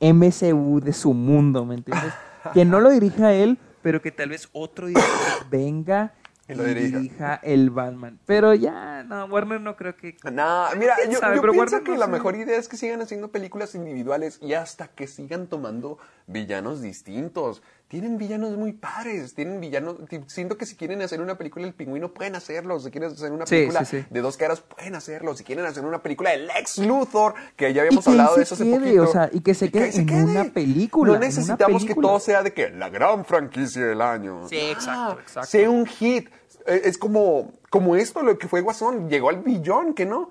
MCU 0.00 0.80
de 0.80 0.92
su 0.92 1.12
mundo, 1.12 1.64
¿me 1.64 1.74
entiendes? 1.74 2.12
que 2.54 2.64
no 2.64 2.80
lo 2.80 2.90
dirija 2.90 3.32
él, 3.34 3.58
pero 3.82 4.00
que 4.00 4.12
tal 4.12 4.30
vez 4.30 4.48
otro 4.52 4.86
director 4.86 5.48
venga 5.50 6.14
y 6.48 6.54
lo 6.54 6.64
dirija. 6.64 7.40
el 7.42 7.70
Batman. 7.70 8.18
Pero 8.26 8.54
ya, 8.54 9.04
no, 9.04 9.26
Warner 9.26 9.60
no 9.60 9.76
creo 9.76 9.96
que... 9.96 10.16
No, 10.32 10.66
mira, 10.76 10.96
yo, 11.08 11.20
yo 11.34 11.42
pienso 11.52 11.82
que 11.82 11.96
la 11.96 12.06
mejor 12.06 12.36
idea 12.36 12.58
es 12.58 12.68
que 12.68 12.76
sigan 12.76 13.02
haciendo 13.02 13.28
películas 13.28 13.74
individuales 13.74 14.38
y 14.40 14.54
hasta 14.54 14.88
que 14.88 15.06
sigan 15.06 15.46
tomando 15.46 15.98
villanos 16.26 16.80
distintos. 16.80 17.62
Tienen 17.88 18.18
villanos 18.18 18.52
muy 18.56 18.74
padres, 18.74 19.34
tienen 19.34 19.60
villanos... 19.60 19.96
Siento 20.26 20.58
que 20.58 20.66
si 20.66 20.76
quieren 20.76 21.00
hacer 21.00 21.22
una 21.22 21.38
película 21.38 21.64
del 21.64 21.74
pingüino, 21.74 22.12
pueden 22.12 22.34
hacerlo. 22.34 22.78
Si 22.80 22.90
quieren 22.90 23.12
hacer 23.12 23.32
una 23.32 23.46
película 23.46 23.82
de 24.10 24.20
dos 24.20 24.36
caras, 24.36 24.60
pueden 24.60 24.94
hacerlo. 24.94 25.34
Si 25.34 25.42
quieren 25.42 25.64
hacer 25.64 25.86
una 25.86 26.02
película 26.02 26.30
de 26.30 26.38
Lex 26.38 26.78
Luthor, 26.78 27.34
que 27.56 27.72
ya 27.72 27.82
habíamos 27.82 28.06
hablado 28.06 28.36
de 28.36 28.42
eso 28.42 28.54
hace 28.54 28.66
poquito. 28.66 29.04
O 29.04 29.06
sea, 29.06 29.30
y 29.32 29.40
que 29.40 29.54
se 29.54 29.70
quede 29.70 29.90
en 29.96 30.28
una 30.28 30.44
película. 30.44 31.14
No 31.14 31.18
necesitamos 31.18 31.84
que 31.86 31.94
todo 31.94 32.20
sea 32.20 32.42
de 32.42 32.52
que 32.52 32.68
la 32.70 32.90
gran 32.90 33.24
franquicia 33.24 33.86
del 33.86 34.02
año. 34.02 34.46
Sí, 34.48 34.56
exacto, 34.56 35.16
ah, 35.16 35.22
exacto. 35.22 35.48
Sea 35.48 35.70
un 35.70 35.86
hit. 35.86 36.28
Eh, 36.68 36.82
es 36.84 36.98
como, 36.98 37.52
como 37.70 37.96
esto, 37.96 38.22
lo 38.22 38.38
que 38.38 38.46
fue 38.46 38.60
Guasón. 38.60 39.08
Llegó 39.08 39.30
al 39.30 39.42
billón, 39.42 39.94
¿que 39.94 40.06
no? 40.06 40.30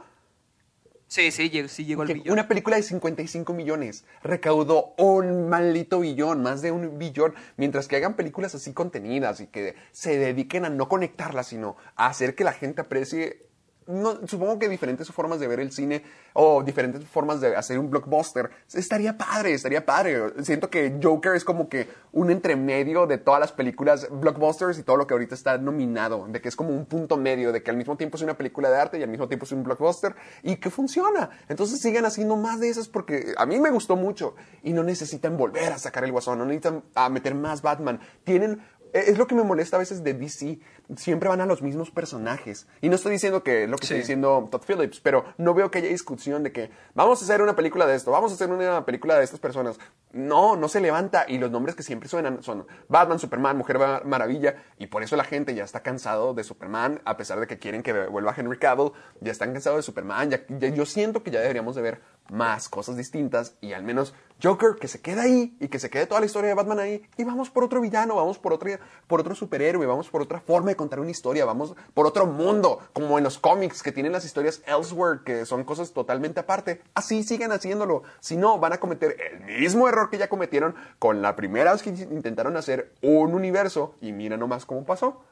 Sí, 1.07 1.31
sí, 1.31 1.49
sí 1.69 1.85
llegó 1.85 2.03
al 2.03 2.09
billón. 2.09 2.31
Una 2.31 2.47
película 2.47 2.75
de 2.75 2.83
55 2.83 3.53
millones 3.53 4.05
recaudó 4.21 4.93
un 4.97 5.49
maldito 5.49 6.01
billón, 6.01 6.43
más 6.43 6.61
de 6.61 6.71
un 6.71 6.99
billón, 6.99 7.33
mientras 7.55 7.87
que 7.87 7.95
hagan 7.95 8.15
películas 8.15 8.53
así 8.55 8.73
contenidas 8.73 9.39
y 9.39 9.47
que 9.47 9.75
se 9.91 10.17
dediquen 10.17 10.65
a 10.65 10.69
no 10.69 10.87
conectarlas, 10.89 11.47
sino 11.47 11.77
a 11.95 12.07
hacer 12.07 12.35
que 12.35 12.43
la 12.43 12.53
gente 12.53 12.81
aprecie 12.81 13.46
no, 13.87 14.27
supongo 14.27 14.59
que 14.59 14.69
diferentes 14.69 15.09
formas 15.09 15.39
de 15.39 15.47
ver 15.47 15.59
el 15.59 15.71
cine 15.71 16.03
o 16.33 16.61
diferentes 16.61 17.03
formas 17.05 17.41
de 17.41 17.55
hacer 17.55 17.79
un 17.79 17.89
blockbuster 17.89 18.49
estaría 18.73 19.17
padre, 19.17 19.53
estaría 19.53 19.85
padre. 19.85 20.43
Siento 20.43 20.69
que 20.69 20.99
Joker 21.01 21.35
es 21.35 21.43
como 21.43 21.69
que 21.69 21.87
un 22.11 22.29
entremedio 22.29 23.07
de 23.07 23.17
todas 23.17 23.39
las 23.39 23.51
películas 23.51 24.07
blockbusters 24.11 24.77
y 24.77 24.83
todo 24.83 24.97
lo 24.97 25.07
que 25.07 25.13
ahorita 25.13 25.35
está 25.35 25.57
nominado, 25.57 26.27
de 26.27 26.41
que 26.41 26.49
es 26.49 26.55
como 26.55 26.71
un 26.71 26.85
punto 26.85 27.17
medio, 27.17 27.51
de 27.51 27.63
que 27.63 27.71
al 27.71 27.77
mismo 27.77 27.95
tiempo 27.95 28.17
es 28.17 28.23
una 28.23 28.37
película 28.37 28.69
de 28.69 28.77
arte 28.77 28.99
y 28.99 29.03
al 29.03 29.09
mismo 29.09 29.27
tiempo 29.27 29.45
es 29.45 29.51
un 29.51 29.63
blockbuster 29.63 30.15
y 30.43 30.57
que 30.57 30.69
funciona. 30.69 31.29
Entonces 31.47 31.79
sigan 31.79 32.05
haciendo 32.05 32.35
más 32.35 32.59
de 32.59 32.69
esas 32.69 32.89
porque 32.89 33.33
a 33.37 33.45
mí 33.45 33.59
me 33.59 33.69
gustó 33.69 33.95
mucho 33.95 34.35
y 34.63 34.73
no 34.73 34.83
necesitan 34.83 35.37
volver 35.37 35.71
a 35.71 35.77
sacar 35.77 36.03
el 36.03 36.11
guasón, 36.11 36.39
no 36.39 36.45
necesitan 36.45 36.83
a 36.93 37.09
meter 37.09 37.35
más 37.35 37.61
Batman. 37.61 37.99
Tienen 38.23 38.61
es 38.93 39.17
lo 39.17 39.27
que 39.27 39.35
me 39.35 39.43
molesta 39.43 39.75
a 39.75 39.79
veces 39.79 40.03
de 40.03 40.13
DC. 40.13 40.59
Siempre 40.95 41.29
van 41.29 41.41
a 41.41 41.45
los 41.45 41.61
mismos 41.61 41.91
personajes. 41.91 42.67
Y 42.81 42.89
no 42.89 42.95
estoy 42.95 43.11
diciendo 43.11 43.43
que 43.43 43.67
lo 43.67 43.77
que 43.77 43.85
estoy 43.85 43.99
diciendo 43.99 44.47
Todd 44.49 44.61
Phillips, 44.65 44.99
pero 44.99 45.25
no 45.37 45.53
veo 45.53 45.69
que 45.69 45.79
haya 45.79 45.89
discusión 45.89 46.43
de 46.43 46.51
que 46.51 46.69
vamos 46.93 47.21
a 47.21 47.25
hacer 47.25 47.41
una 47.41 47.55
película 47.55 47.85
de 47.85 47.95
esto, 47.95 48.11
vamos 48.11 48.31
a 48.31 48.35
hacer 48.35 48.49
una 48.49 48.85
película 48.85 49.17
de 49.17 49.23
estas 49.23 49.39
personas. 49.39 49.79
No, 50.13 50.55
no 50.55 50.69
se 50.69 50.79
levanta. 50.79 51.25
Y 51.27 51.37
los 51.37 51.51
nombres 51.51 51.75
que 51.75 51.83
siempre 51.83 52.07
suenan 52.07 52.41
son 52.43 52.65
Batman, 52.87 53.19
Superman, 53.19 53.57
Mujer 53.57 53.79
Maravilla. 54.05 54.55
Y 54.77 54.87
por 54.87 55.03
eso 55.03 55.15
la 55.15 55.23
gente 55.23 55.53
ya 55.53 55.63
está 55.63 55.81
cansado 55.81 56.33
de 56.33 56.43
Superman, 56.43 57.01
a 57.05 57.17
pesar 57.17 57.39
de 57.39 57.47
que 57.47 57.59
quieren 57.59 57.83
que 57.83 58.07
vuelva 58.07 58.33
Henry 58.35 58.57
Cavill. 58.57 58.91
Ya 59.21 59.31
están 59.31 59.51
cansados 59.51 59.79
de 59.79 59.83
Superman. 59.83 60.29
yo 60.73 60.85
siento 60.85 61.23
que 61.23 61.31
ya 61.31 61.41
deberíamos 61.41 61.75
de 61.75 61.81
ver 61.81 62.01
más 62.29 62.69
cosas 62.69 62.97
distintas 62.97 63.55
y 63.61 63.73
al 63.73 63.83
menos 63.83 64.13
Joker 64.41 64.75
que 64.79 64.87
se 64.87 65.01
queda 65.01 65.23
ahí 65.23 65.55
y 65.59 65.67
que 65.67 65.79
se 65.79 65.89
quede 65.89 66.05
toda 66.05 66.19
la 66.19 66.25
historia 66.27 66.49
de 66.49 66.53
Batman 66.53 66.79
ahí 66.79 67.03
y 67.17 67.23
vamos 67.23 67.49
por 67.49 67.63
otro 67.63 67.81
villano, 67.81 68.15
vamos 68.15 68.37
por 68.37 68.53
otro, 68.53 68.69
por 69.07 69.19
otro 69.19 69.33
superhéroe, 69.33 69.85
vamos 69.85 70.09
por 70.09 70.21
otra 70.21 70.39
forma 70.39 70.69
de 70.69 70.75
contar 70.75 70.99
una 70.99 71.09
historia, 71.09 71.45
vamos 71.45 71.75
por 71.93 72.05
otro 72.05 72.27
mundo, 72.27 72.79
como 72.93 73.17
en 73.17 73.23
los 73.23 73.39
cómics 73.39 73.81
que 73.81 73.91
tienen 73.91 74.11
las 74.11 74.25
historias 74.25 74.61
elsewhere, 74.67 75.21
que 75.25 75.45
son 75.45 75.63
cosas 75.63 75.91
totalmente 75.91 76.39
aparte. 76.39 76.81
Así 76.93 77.23
siguen 77.23 77.51
haciéndolo. 77.51 78.03
Si 78.19 78.37
no, 78.37 78.59
van 78.59 78.73
a 78.73 78.79
cometer 78.79 79.17
el 79.19 79.59
mismo 79.59 79.87
error 79.89 80.09
que 80.09 80.17
ya 80.17 80.29
cometieron 80.29 80.75
con 80.99 81.21
la 81.21 81.35
primera 81.35 81.73
vez 81.73 81.81
que 81.81 81.89
intentaron 81.89 82.57
hacer 82.57 82.93
un 83.01 83.33
universo 83.33 83.95
y 84.01 84.11
mira 84.11 84.37
nomás 84.37 84.65
cómo 84.65 84.85
pasó. 84.85 85.23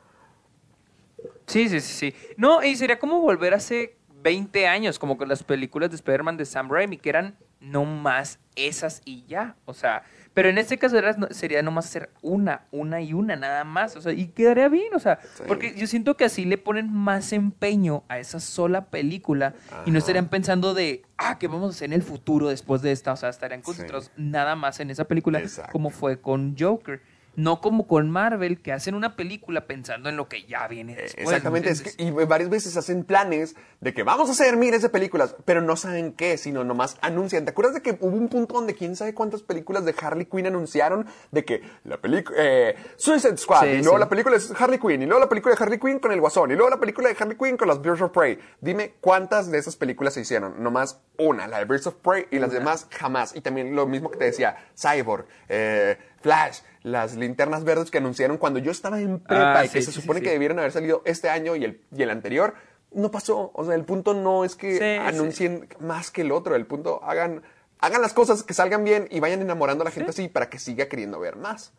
Sí, 1.45 1.70
sí, 1.70 1.80
sí, 1.80 2.12
sí. 2.12 2.34
No, 2.38 2.64
y 2.64 2.76
sería 2.76 2.97
como 2.99 3.20
volver 3.22 3.53
hace 3.53 3.97
20 4.22 4.68
años, 4.68 4.97
como 4.97 5.18
con 5.18 5.30
las 5.30 5.43
películas 5.43 5.91
de 5.91 5.97
Spider-Man 5.97 6.38
de 6.38 6.45
Sam 6.45 6.70
Raimi, 6.72 6.97
que 6.97 7.10
eran 7.10 7.38
no 7.60 7.86
más 7.86 8.39
esas 8.56 9.01
y 9.06 9.26
ya. 9.26 9.56
O 9.66 9.74
sea, 9.74 10.03
pero 10.34 10.49
en 10.49 10.58
este 10.58 10.78
caso 10.78 10.97
era, 10.97 11.16
sería 11.32 11.62
nomás 11.62 11.86
hacer 11.86 12.10
una, 12.22 12.66
una 12.72 13.01
y 13.01 13.14
una, 13.14 13.36
nada 13.36 13.64
más. 13.64 13.95
O 13.95 14.01
sea, 14.01 14.14
y 14.14 14.28
quedaría 14.28 14.68
bien, 14.70 14.93
o 14.93 14.99
sea, 14.99 15.20
porque 15.47 15.76
yo 15.76 15.88
siento 15.88 16.18
que 16.18 16.26
así 16.26 16.45
le 16.45 16.58
ponen 16.58 16.91
más 16.91 17.34
empeño 17.34 18.03
a 18.08 18.20
esa 18.20 18.39
sola 18.39 18.86
película 18.86 19.53
y 19.86 19.91
no 19.91 19.99
estarían 19.99 20.30
pensando 20.30 20.74
de, 20.74 21.03
ah, 21.18 21.38
¿qué 21.39 21.47
vamos 21.47 21.74
a 21.74 21.76
hacer 21.76 21.86
en 21.86 21.93
el 21.93 22.03
futuro 22.03 22.49
después 22.49 22.82
de 22.82 22.91
esta? 22.91 23.14
O 23.14 23.18
sea, 23.18 23.30
estarían 23.30 23.62
concentrados 23.62 24.12
nada 24.18 24.56
más 24.56 24.80
en 24.80 24.89
esa 24.89 25.06
película, 25.06 25.41
como 25.72 25.89
fue 25.89 26.20
con 26.20 26.56
Joker. 26.58 27.01
No 27.36 27.62
como 27.62 27.88
con 27.88 28.10
Marvel, 28.10 28.62
que 28.62 28.72
hacen 28.72 28.96
una 28.96 29.16
película 29.16 29.68
pensando 29.68 30.10
en 30.10 30.18
lo 30.18 30.28
que 30.28 30.46
ya 30.46 30.68
viene 30.68 30.94
eh, 30.94 31.02
después. 31.04 31.28
Exactamente, 31.28 31.74
y 31.98 32.12
varias 32.12 32.50
veces 32.50 32.78
hacen 32.78 33.04
planes 33.04 33.56
de 33.82 33.94
que 33.94 34.04
vamos 34.04 34.30
a 34.30 34.32
hacer 34.32 34.58
miles 34.58 34.82
de 34.82 34.90
películas, 34.90 35.36
pero 35.46 35.62
no 35.62 35.76
saben 35.76 36.14
qué, 36.14 36.38
sino 36.38 36.64
nomás 36.64 36.98
anuncian. 37.02 37.46
¿Te 37.46 37.52
acuerdas 37.52 37.76
de 37.76 37.82
que 37.82 37.98
hubo 38.00 38.16
un 38.16 38.30
punto 38.30 38.56
donde 38.56 38.76
quién 38.76 38.96
sabe 38.96 39.14
cuántas 39.14 39.42
películas 39.42 39.86
de 39.86 39.96
Harley 40.00 40.26
Quinn 40.26 40.48
anunciaron 40.48 41.06
de 41.32 41.46
que 41.46 41.62
la 41.84 41.98
película 41.98 42.38
eh, 42.40 42.76
Suicide 42.98 43.38
Squad, 43.38 43.66
y 43.66 43.82
luego 43.82 43.98
la 43.98 44.10
película 44.10 44.36
es 44.36 44.52
Harley 44.58 44.80
Quinn, 44.80 45.02
y 45.02 45.06
luego 45.06 45.20
la 45.20 45.30
película 45.30 45.56
de 45.56 45.64
Harley 45.64 45.80
Quinn 45.80 46.00
con 46.00 46.12
el 46.12 46.20
Guasón, 46.20 46.52
y 46.52 46.56
luego 46.56 46.70
la 46.70 46.80
película 46.80 47.10
de 47.10 47.16
Harley 47.20 47.38
Quinn 47.38 47.58
con 47.58 47.68
las 47.68 47.82
Birds 47.82 48.02
of 48.02 48.12
Prey? 48.12 48.40
Dime 48.62 48.94
cuántas 49.02 49.52
de 49.52 49.58
esas 49.58 49.76
películas 49.76 50.14
se 50.14 50.22
hicieron. 50.22 50.62
Nomás 50.62 51.02
una, 51.18 51.48
la 51.48 51.60
de 51.60 51.66
Birds 51.66 51.88
of 51.88 51.96
Prey, 51.96 52.26
y 52.32 52.40
las 52.40 52.52
demás 52.52 52.88
jamás. 52.92 53.36
Y 53.36 53.42
también 53.42 53.76
lo 53.76 53.88
mismo 53.88 54.10
que 54.10 54.18
te 54.18 54.26
decía, 54.26 54.58
Cyborg, 54.76 55.26
eh, 55.50 55.98
Flash, 56.26 56.62
las 56.82 57.16
linternas 57.16 57.64
verdes 57.64 57.92
que 57.92 58.00
anunciaron 58.00 58.40
cuando 58.40 58.58
yo 58.58 58.72
estaba 58.72 59.00
en 59.00 59.20
prepa 59.20 59.60
ah, 59.60 59.66
y 59.66 59.70
que 59.70 59.80
se 59.84 59.92
supone 59.92 60.24
que 60.24 60.32
debieron 60.32 60.58
haber 60.58 60.72
salido 60.72 61.04
este 61.06 61.30
año 61.30 61.56
y 61.56 61.64
el, 61.64 61.82
y 61.96 62.02
el 62.02 62.10
anterior, 62.10 62.56
no 62.92 63.12
pasó. 63.12 63.52
O 63.54 63.64
sea, 63.64 63.76
el 63.76 63.84
punto 63.84 64.16
no 64.16 64.44
es 64.44 64.56
que 64.56 64.98
anuncien 64.98 65.70
más 65.80 66.10
que 66.10 66.22
el 66.22 66.32
otro, 66.32 66.56
el 66.56 66.66
punto 66.66 67.04
hagan, 67.04 67.44
hagan 67.78 68.02
las 68.02 68.14
cosas 68.14 68.42
que 68.42 68.56
salgan 68.56 68.84
bien 68.84 69.08
y 69.12 69.20
vayan 69.20 69.40
enamorando 69.40 69.84
a 69.84 69.86
la 69.86 69.92
gente 69.92 70.10
así 70.10 70.28
para 70.28 70.50
que 70.50 70.58
siga 70.58 70.88
queriendo 70.88 71.20
ver 71.20 71.36
más. 71.36 71.74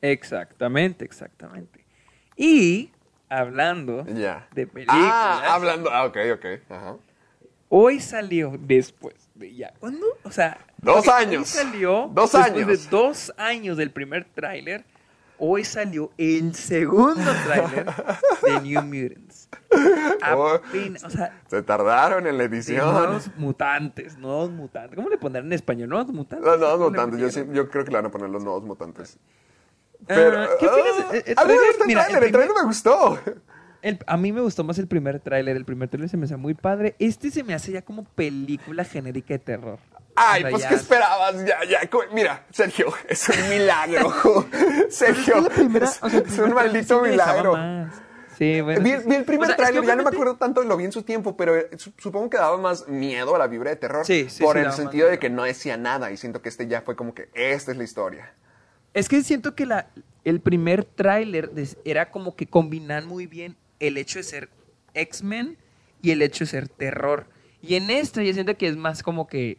Exactamente, 0.00 1.04
exactamente. 1.04 1.84
Y 2.36 2.92
hablando 3.28 4.04
de 4.04 4.66
películas. 4.68 5.10
Ah, 5.12 5.54
hablando, 5.54 5.90
ah, 5.90 6.04
ok, 6.04 6.18
ok. 6.34 6.46
Ajá. 6.70 6.96
Hoy 7.68 7.98
salió 7.98 8.52
después 8.60 9.28
de 9.34 9.56
ya. 9.56 9.74
¿Cuándo? 9.80 10.06
O 10.22 10.30
sea. 10.30 10.58
Dos 10.82 11.08
años. 11.08 11.42
Hoy 11.42 11.64
salió. 11.64 12.10
Dos 12.12 12.34
años. 12.34 12.66
de 12.66 12.76
dos 12.90 13.32
años 13.36 13.76
del 13.76 13.90
primer 13.92 14.24
tráiler. 14.24 14.84
Hoy 15.38 15.64
salió 15.64 16.10
el 16.18 16.54
segundo 16.54 17.22
tráiler 17.44 17.86
de 18.42 18.60
New 18.60 18.82
Mutants. 18.82 19.48
O 21.04 21.10
sea, 21.10 21.40
se 21.48 21.62
tardaron 21.62 22.26
en 22.26 22.36
la 22.36 22.44
edición. 22.44 22.92
Nuevos 22.92 23.30
mutantes, 23.36 24.18
nuevos 24.18 24.50
mutantes. 24.50 24.94
¿Cómo 24.96 25.08
le 25.08 25.18
pondrán 25.18 25.46
en 25.46 25.52
español? 25.52 25.88
Nuevos 25.88 26.12
mutantes. 26.12 26.46
Los 26.46 26.58
nuevos 26.58 26.90
mutantes. 26.90 27.34
Yo, 27.34 27.52
yo, 27.52 27.68
creo 27.68 27.84
que 27.84 27.90
le 27.90 27.96
van 27.96 28.06
a 28.06 28.10
poner 28.10 28.30
los 28.30 28.44
nuevos 28.44 28.62
mutantes. 28.62 29.18
Ah, 30.02 30.04
Pero, 30.08 30.48
¿Qué 30.58 30.66
opinas? 30.66 30.92
Uh, 30.98 31.14
el, 31.14 31.34
trailer, 31.34 31.86
mira, 31.86 32.06
el, 32.06 32.22
el 32.22 32.32
trailer 32.32 32.54
me 32.54 32.64
gustó 32.64 33.18
a 34.06 34.16
mí 34.16 34.32
me 34.32 34.40
gustó 34.40 34.64
más 34.64 34.78
el 34.78 34.86
primer 34.86 35.20
tráiler. 35.20 35.56
El 35.56 35.64
primer 35.64 35.88
tráiler 35.88 36.08
se 36.08 36.16
me 36.16 36.24
hace 36.24 36.36
muy 36.36 36.54
padre. 36.54 36.94
Este 36.98 37.30
se 37.30 37.42
me 37.42 37.54
hace 37.54 37.72
ya 37.72 37.82
como 37.82 38.04
película 38.04 38.84
genérica 38.84 39.34
de 39.34 39.38
terror. 39.38 39.78
Ay, 40.14 40.44
pues 40.50 40.66
¿qué 40.66 40.74
esperabas? 40.74 41.44
Ya, 41.44 41.58
ya. 41.68 41.80
Mira, 42.12 42.46
Sergio, 42.50 42.92
es 43.08 43.28
un 43.28 43.48
milagro. 43.48 44.12
Sergio, 44.90 45.48
es, 45.50 46.38
un 46.38 46.54
maldito 46.54 47.00
milagro. 47.00 47.56
Sí, 48.36 48.60
bueno. 48.60 48.82
Vi, 48.82 48.96
vi 49.06 49.14
el 49.14 49.24
primer 49.24 49.44
O 49.44 49.46
sea, 49.46 49.54
es 49.54 49.56
que 49.56 49.62
tráiler, 49.62 49.84
ya 49.84 49.96
no 49.96 50.02
me 50.02 50.08
acuerdo 50.10 50.36
tanto, 50.36 50.62
lo 50.62 50.76
vi 50.76 50.84
en 50.84 50.92
su 50.92 51.02
tiempo, 51.02 51.36
pero 51.36 51.56
eh, 51.56 51.68
su- 51.76 51.92
supongo 51.98 52.30
que 52.30 52.38
daba 52.38 52.56
más 52.56 52.88
miedo 52.88 53.34
a 53.36 53.38
la 53.38 53.46
vibra 53.46 53.70
de 53.70 53.76
terror. 53.76 54.04
Sí, 54.04 54.26
sí, 54.28 54.42
Por 54.42 54.56
sí, 54.56 54.62
el 54.64 54.72
sentido 54.72 55.08
de 55.08 55.18
que 55.18 55.30
no 55.30 55.44
decía 55.44 55.76
nada 55.76 56.10
y 56.10 56.16
siento 56.16 56.42
que 56.42 56.48
este 56.48 56.66
ya 56.66 56.80
fue 56.82 56.96
como 56.96 57.14
que 57.14 57.28
esta 57.34 57.70
es 57.72 57.76
la 57.78 57.84
historia. 57.84 58.34
Es 58.94 59.08
que 59.08 59.22
siento 59.22 59.54
que 59.54 59.66
la, 59.66 59.88
el 60.24 60.40
primer 60.40 60.84
tráiler 60.84 61.50
era 61.84 62.10
como 62.10 62.34
que 62.34 62.46
combinan 62.46 63.06
muy 63.06 63.26
bien 63.26 63.56
el 63.80 63.96
hecho 63.96 64.18
de 64.18 64.24
ser 64.24 64.48
X-Men 64.94 65.58
y 66.00 66.10
el 66.10 66.22
hecho 66.22 66.44
de 66.44 66.50
ser 66.50 66.68
terror. 66.68 67.26
Y 67.60 67.76
en 67.76 67.90
esta 67.90 68.22
yo 68.22 68.32
siento 68.32 68.56
que 68.56 68.66
es 68.66 68.76
más 68.76 69.02
como 69.02 69.26
que 69.28 69.58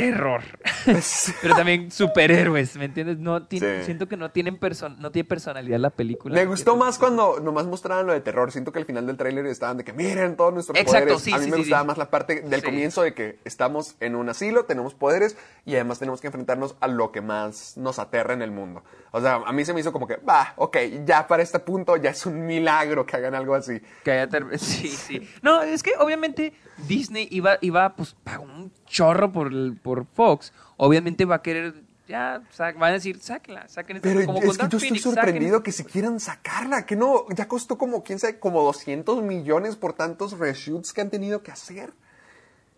terror. 0.00 0.42
Pero 1.42 1.54
también 1.54 1.90
superhéroes, 1.90 2.76
¿me 2.76 2.86
entiendes? 2.86 3.18
No 3.18 3.46
tiene- 3.46 3.80
Sí. 3.80 3.84
Siento 3.86 4.08
que 4.08 4.16
no 4.16 4.30
tienen 4.30 4.58
no 4.98 5.10
tiene 5.10 5.28
personalidad 5.28 5.78
la 5.78 5.90
película. 5.90 6.34
Me 6.34 6.40
¿me 6.42 6.46
gustó 6.46 6.76
más 6.76 6.98
cuando 6.98 7.40
nomás 7.40 7.66
mostraban 7.66 8.06
lo 8.06 8.12
de 8.12 8.20
terror. 8.20 8.50
Siento 8.52 8.72
que 8.72 8.78
al 8.78 8.84
final 8.86 9.06
del 9.06 9.16
tráiler 9.16 9.46
estaban 9.46 9.76
de 9.76 9.84
que 9.84 9.92
miren 9.92 10.36
todos 10.36 10.52
nuestros 10.54 10.78
Exacto, 10.78 11.14
poderes. 11.14 11.22
sí, 11.22 11.32
a 11.32 11.38
mí 11.38 11.44
sí, 11.44 11.50
me 11.50 11.56
gustaba 11.58 11.84
más 11.84 11.98
la 11.98 12.10
parte 12.10 12.40
del 12.42 12.62
comienzo 12.62 13.02
de 13.02 13.14
que 13.14 13.38
estamos 13.44 13.96
en 14.00 14.16
un 14.16 14.28
asilo, 14.28 14.64
tenemos 14.64 14.94
poderes 14.94 15.36
y 15.64 15.74
además 15.74 15.98
tenemos 15.98 16.20
que 16.20 16.28
enfrentarnos 16.28 16.76
a 16.80 16.88
lo 16.88 17.12
que 17.12 17.20
más 17.20 17.76
nos 17.76 17.98
aterra 17.98 18.32
en 18.34 18.42
el 18.42 18.50
mundo. 18.50 18.82
O 19.12 19.20
sea, 19.20 19.34
a 19.44 19.52
mí 19.52 19.64
se 19.64 19.74
me 19.74 19.80
hizo 19.80 19.92
como 19.92 20.06
que, 20.06 20.16
va, 20.16 20.54
ok, 20.56 20.76
ya 21.04 21.26
para 21.26 21.42
este 21.42 21.58
punto 21.58 21.96
ya 21.96 22.10
es 22.10 22.24
un 22.26 22.46
milagro 22.46 23.04
que 23.04 23.16
hagan 23.16 23.34
algo 23.34 23.54
así. 23.54 23.80
Que 24.04 24.12
haya 24.12 24.28
Sí, 24.58 24.88
sí. 24.88 25.28
No, 25.42 25.62
es 25.62 25.82
que 25.82 25.92
obviamente 25.98 26.52
Disney 26.88 27.28
iba, 27.30 27.58
iba 27.60 27.94
pues, 27.94 28.16
pagó 28.24 28.44
un 28.44 28.72
chorro 28.86 29.32
por, 29.32 29.48
el- 29.52 29.76
por 29.80 30.06
Fox. 30.06 30.52
Obviamente 30.76 31.24
va 31.24 31.36
a 31.36 31.42
querer, 31.42 31.74
ya, 32.08 32.42
sa- 32.50 32.72
van 32.72 32.90
a 32.90 32.94
decir, 32.94 33.18
sáquenla, 33.20 33.68
saquen 33.68 33.96
esta. 33.98 34.08
Pero 34.08 34.26
como 34.26 34.38
es 34.38 34.44
que 34.56 34.62
yo 34.62 34.64
estoy 34.64 34.80
Phoenix, 34.80 35.02
sorprendido 35.02 35.62
que 35.62 35.72
si 35.72 35.84
quieran 35.84 36.20
sacarla, 36.20 36.86
que 36.86 36.96
no, 36.96 37.24
ya 37.36 37.46
costó 37.48 37.78
como, 37.78 38.02
quién 38.02 38.18
sabe, 38.18 38.38
como 38.38 38.62
200 38.62 39.22
millones 39.22 39.76
por 39.76 39.92
tantos 39.92 40.38
reshoots 40.38 40.92
que 40.92 41.00
han 41.00 41.10
tenido 41.10 41.42
que 41.42 41.50
hacer. 41.52 41.92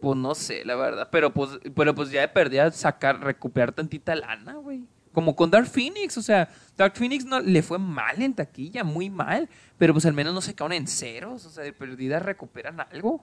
Pues 0.01 0.17
no 0.19 0.35
sé, 0.35 0.65
la 0.65 0.75
verdad. 0.75 1.09
Pero 1.13 1.33
pues, 1.33 1.51
pero 1.77 1.95
pues 1.95 2.11
ya 2.11 2.23
de 2.23 2.29
perdida 2.29 2.71
sacar, 2.73 3.21
recuperar 3.21 3.73
tantita 3.73 4.15
lana, 4.17 4.55
güey. 4.55 4.85
Como 5.13 5.37
con 5.37 5.51
Dark 5.51 5.67
Phoenix, 5.67 6.17
o 6.17 6.23
sea, 6.23 6.49
Dark 6.77 6.97
Phoenix 6.97 7.25
no, 7.27 7.39
le 7.39 7.63
fue 7.63 7.79
mal 7.79 8.21
en 8.23 8.33
taquilla, 8.35 8.83
muy 8.83 9.11
mal. 9.11 9.49
Pero 9.79 9.93
pues 9.93 10.07
al 10.07 10.15
menos 10.15 10.33
no 10.35 10.41
se 10.41 10.55
caen 10.55 10.73
en 10.73 10.87
ceros, 10.89 11.45
o 11.47 11.51
sea, 11.51 11.63
de 11.65 11.73
perdida 11.73 12.19
recuperan 12.19 12.81
algo. 12.81 13.23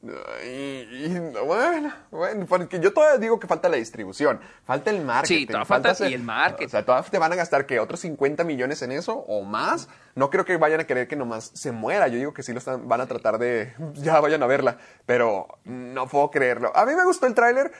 Y 0.00 1.08
no, 1.08 1.44
bueno, 1.44 1.92
bueno, 2.10 2.46
porque 2.46 2.78
yo 2.78 2.92
todavía 2.92 3.18
digo 3.18 3.40
que 3.40 3.46
falta 3.48 3.68
la 3.68 3.76
distribución, 3.76 4.40
falta 4.64 4.90
el 4.90 5.04
marketing. 5.04 5.34
Sí, 5.40 5.46
todavía 5.46 5.64
falta- 5.66 5.88
y 6.10 6.14
el 6.14 6.22
marketing. 6.22 6.66
O 6.66 6.70
sea, 6.70 6.84
todavía 6.84 7.10
te 7.10 7.18
van 7.18 7.32
a 7.32 7.36
gastar 7.36 7.66
que 7.66 7.80
otros 7.80 8.00
50 8.00 8.44
millones 8.44 8.80
en 8.82 8.92
eso 8.92 9.14
o 9.14 9.42
más. 9.42 9.88
No 10.14 10.30
creo 10.30 10.44
que 10.44 10.56
vayan 10.56 10.80
a 10.80 10.84
querer 10.84 11.08
que 11.08 11.16
nomás 11.16 11.50
se 11.54 11.72
muera. 11.72 12.06
Yo 12.08 12.16
digo 12.18 12.32
que 12.32 12.42
sí 12.42 12.52
lo 12.52 12.58
están, 12.58 12.86
van 12.88 13.00
a 13.00 13.06
tratar 13.06 13.38
de, 13.38 13.72
ya 13.94 14.20
vayan 14.20 14.42
a 14.42 14.46
verla, 14.46 14.78
pero 15.04 15.48
no 15.64 16.06
puedo 16.08 16.30
creerlo. 16.30 16.70
A 16.76 16.86
mí 16.86 16.94
me 16.94 17.04
gustó 17.04 17.26
el 17.26 17.34
tráiler, 17.34 17.72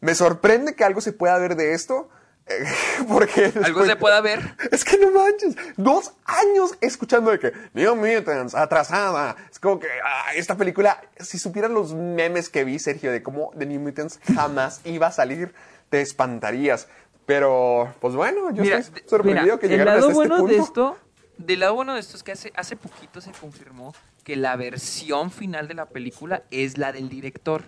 me 0.00 0.14
sorprende 0.14 0.74
que 0.74 0.84
algo 0.84 1.00
se 1.00 1.12
pueda 1.12 1.36
ver 1.38 1.56
de 1.56 1.74
esto. 1.74 2.08
Porque 3.08 3.52
Algo 3.64 3.84
se 3.84 3.96
pueda 3.96 4.20
ver. 4.20 4.54
es 4.70 4.84
que 4.84 4.98
no 4.98 5.10
manches, 5.10 5.56
dos 5.76 6.12
años 6.24 6.72
escuchando 6.80 7.30
de 7.30 7.38
que 7.38 7.52
New 7.74 7.96
Mutants, 7.96 8.54
atrasada. 8.54 9.36
Es 9.50 9.58
como 9.58 9.78
que 9.80 9.88
ah, 10.04 10.34
esta 10.34 10.56
película, 10.56 11.00
si 11.18 11.38
supieran 11.38 11.74
los 11.74 11.94
memes 11.94 12.48
que 12.48 12.64
vi, 12.64 12.78
Sergio, 12.78 13.10
de 13.10 13.22
cómo 13.22 13.50
The 13.58 13.66
New 13.66 13.80
Mutants 13.80 14.20
jamás 14.34 14.80
iba 14.84 15.08
a 15.08 15.12
salir, 15.12 15.52
te 15.90 16.00
espantarías. 16.00 16.88
Pero, 17.26 17.92
pues 18.00 18.14
bueno, 18.14 18.50
yo 18.52 18.62
Mira, 18.62 18.78
estoy 18.78 19.02
sorprendido 19.06 19.56
mira, 19.56 19.58
que 19.58 19.68
llegaron 19.68 19.94
hasta 19.94 20.04
este 20.06 20.14
bueno 20.14 20.36
punto. 20.38 20.52
de 20.52 20.58
esto, 20.60 20.98
del 21.38 21.60
lado 21.60 21.74
bueno 21.74 21.94
de 21.94 22.00
esto 22.00 22.16
es 22.16 22.22
que 22.22 22.30
hace, 22.32 22.52
hace 22.54 22.76
poquito 22.76 23.20
se 23.20 23.32
confirmó 23.32 23.92
que 24.22 24.36
la 24.36 24.54
versión 24.54 25.32
final 25.32 25.66
de 25.66 25.74
la 25.74 25.86
película 25.86 26.44
es 26.52 26.78
la 26.78 26.92
del 26.92 27.08
director. 27.08 27.64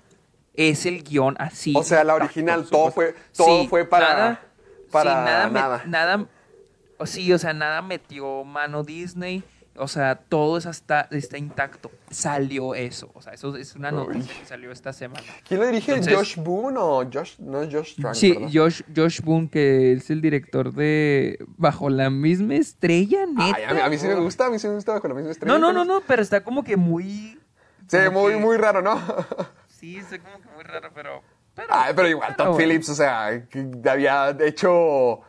Es 0.55 0.87
el 0.87 1.03
guion 1.05 1.37
así. 1.41 1.72
O 1.76 1.83
sea, 1.85 2.03
la 2.05 2.14
original, 2.14 2.66
todo 2.70 2.91
fue- 2.93 3.14
todo 3.37 3.62
Sí, 3.62 3.66
fue 3.68 3.85
para- 3.85 4.09
nada, 4.09 4.41
para 4.91 5.11
sí, 5.11 5.16
nada, 5.24 5.80
me- 5.84 5.91
nada. 5.91 6.26
o 6.99 7.07
sí, 7.07 7.32
o 7.32 7.39
sea, 7.39 7.53
nada 7.53 7.82
metió 7.82 8.45
mano 8.45 8.82
Disney. 8.82 9.43
O 9.80 9.86
sea, 9.86 10.16
todo 10.16 10.59
eso 10.59 10.70
está, 10.70 11.07
está 11.12 11.39
intacto. 11.39 11.93
Salió 12.11 12.74
eso. 12.74 13.12
O 13.14 13.22
sea, 13.22 13.32
eso 13.34 13.55
es 13.57 13.76
una 13.76 13.93
noticia 13.93 14.34
que 14.41 14.45
salió 14.45 14.72
esta 14.72 14.93
semana. 14.93 15.22
¿Quién 15.47 15.61
lo 15.61 15.66
dirige? 15.66 15.93
Entonces- 15.93 16.16
¿Josh 16.16 16.36
Boone 16.45 16.76
o 16.80 17.09
Josh? 17.09 17.39
No 17.39 17.59
Josh 17.70 17.95
Trank, 17.95 18.14
Sí. 18.16 18.36
Josh, 18.53 18.82
Josh 18.97 19.20
Boone, 19.20 19.49
que 19.49 19.93
es 19.93 20.11
el 20.11 20.20
director 20.20 20.72
de 20.72 21.39
Bajo 21.57 21.91
la 21.91 22.11
misma 22.11 22.57
estrella, 22.57 23.24
neta. 23.26 23.55
Ay, 23.57 23.62
a, 23.68 23.72
mí, 23.74 23.80
a 23.80 23.89
mí 23.89 23.99
sí 23.99 24.09
me 24.09 24.14
gusta, 24.16 24.47
a 24.47 24.51
mí 24.51 24.59
sí 24.59 24.66
me 24.66 24.74
gusta 24.74 24.99
con 25.01 25.11
la 25.11 25.14
misma 25.14 25.30
estrella. 25.30 25.53
No, 25.53 25.61
no, 25.61 25.72
no, 25.72 25.84
no, 25.84 26.01
pero 26.09 26.22
está 26.22 26.43
como 26.43 26.64
que 26.64 26.76
muy. 26.76 27.39
Sí, 27.86 27.97
muy, 28.12 28.32
que- 28.32 28.39
muy 28.39 28.57
raro, 28.57 28.82
¿no? 28.82 29.01
Sí, 29.68 29.99
está 29.99 30.18
como 30.18 30.41
que 30.43 30.49
muy 30.57 30.64
raro, 30.64 30.91
pero. 30.93 31.22
Pero, 31.59 31.68
Ay, 31.74 31.92
pero 31.96 32.09
igual, 32.09 32.34
pero 32.36 32.36
Todd 32.50 32.54
bueno. 32.54 32.68
Phillips, 32.68 32.88
o 32.90 32.94
sea, 32.94 33.26
había 33.90 34.30
hecho. 34.40 35.20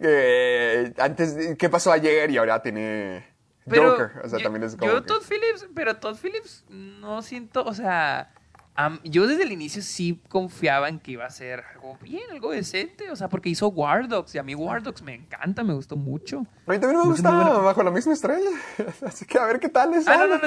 eh, 0.00 0.92
antes, 0.98 1.56
¿qué 1.58 1.68
pasó 1.70 1.90
ayer? 1.90 2.30
Y 2.30 2.36
ahora 2.36 2.60
tiene. 2.60 3.26
Pero 3.66 3.90
Joker. 3.92 4.10
O 4.24 4.28
sea, 4.28 4.38
yo- 4.38 4.42
también 4.44 4.64
es 4.64 4.76
como. 4.76 4.90
Yo, 4.90 5.00
que- 5.00 5.06
Todd 5.08 5.22
Phillips, 5.26 5.68
pero 5.74 5.96
Todd 5.96 6.16
Phillips 6.20 6.64
no 6.68 7.22
siento, 7.22 7.64
o 7.64 7.72
sea. 7.72 8.32
yo 9.04 9.26
desde 9.26 9.42
el 9.44 9.52
inicio 9.52 9.82
sí 9.82 10.20
confiaba 10.28 10.88
en 10.88 10.98
que 11.00 11.12
iba 11.12 11.24
a 11.26 11.30
ser 11.30 11.64
algo 11.74 11.96
bien, 12.02 12.22
algo 12.30 12.50
decente, 12.50 13.10
o 13.10 13.16
sea, 13.16 13.28
porque 13.28 13.48
hizo 13.48 13.68
War 13.68 14.06
Dogs 14.08 14.34
y 14.34 14.38
a 14.38 14.42
mí 14.42 14.54
War 14.54 14.82
Dogs 14.82 15.02
me 15.02 15.14
encanta, 15.14 15.62
me 15.64 15.74
gustó 15.74 15.96
mucho. 15.96 16.46
A 16.66 16.72
mí 16.72 16.78
también 16.78 16.96
me 16.98 17.02
sé, 17.04 17.08
gusta 17.10 17.30
bajo 17.30 17.82
la 17.82 17.90
misma 17.90 18.12
estrella. 18.12 18.50
Así 19.06 19.24
que 19.26 19.38
a 19.38 19.44
ver 19.46 19.60
qué 19.60 19.68
tal 19.68 19.94
es. 19.94 20.06
Ah, 20.08 20.16
no, 20.18 20.26
no, 20.26 20.36
no, 20.38 20.46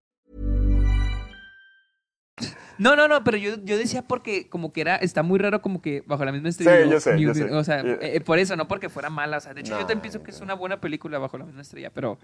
No, 2.81 2.95
no, 2.95 3.07
no, 3.07 3.23
pero 3.23 3.37
yo, 3.37 3.57
yo 3.63 3.77
decía 3.77 4.01
porque 4.01 4.49
como 4.49 4.73
que 4.73 4.81
era, 4.81 4.95
está 4.95 5.21
muy 5.21 5.37
raro 5.37 5.61
como 5.61 5.83
que 5.83 6.03
bajo 6.07 6.25
la 6.25 6.31
misma 6.31 6.49
estrella. 6.49 6.83
Sí, 6.85 6.89
yo 6.89 6.99
sé, 6.99 7.19
yo 7.19 7.33
sé. 7.35 7.43
O 7.53 7.63
sea, 7.63 7.81
eh, 7.85 8.21
por 8.21 8.39
eso, 8.39 8.55
no 8.55 8.67
porque 8.67 8.89
fuera 8.89 9.11
mala. 9.11 9.37
O 9.37 9.39
sea, 9.39 9.53
de 9.53 9.61
hecho 9.61 9.73
yo 9.73 9.81
también 9.81 10.01
pienso 10.01 10.23
que 10.23 10.31
es 10.31 10.41
una 10.41 10.55
buena 10.55 10.81
película 10.81 11.19
bajo 11.19 11.37
la 11.37 11.45
misma 11.45 11.61
estrella, 11.61 11.91
pero, 11.93 12.17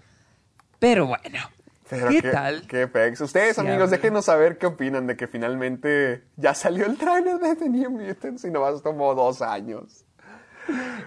pero 0.80 1.06
bueno. 1.06 1.38
Pero 1.88 2.08
¿Qué, 2.08 2.20
qué, 2.22 2.30
tal? 2.30 2.66
Qué 2.66 2.88
pex. 2.88 3.20
Ustedes, 3.20 3.54
Sí, 3.54 3.60
amigos, 3.62 3.90
déjenos 3.90 4.24
saber 4.24 4.58
qué 4.58 4.66
opinan 4.66 5.06
de 5.06 5.16
que 5.16 5.26
finalmente 5.28 6.24
ya 6.36 6.54
salió 6.54 6.86
el 6.86 6.98
trailer 6.98 7.38
de 7.38 7.54
The 7.54 7.68
New 7.68 7.90
Mutants 7.92 8.44
y 8.44 8.50
nomás 8.50 8.82
tomó 8.82 9.14
dos 9.14 9.40
años. 9.42 10.04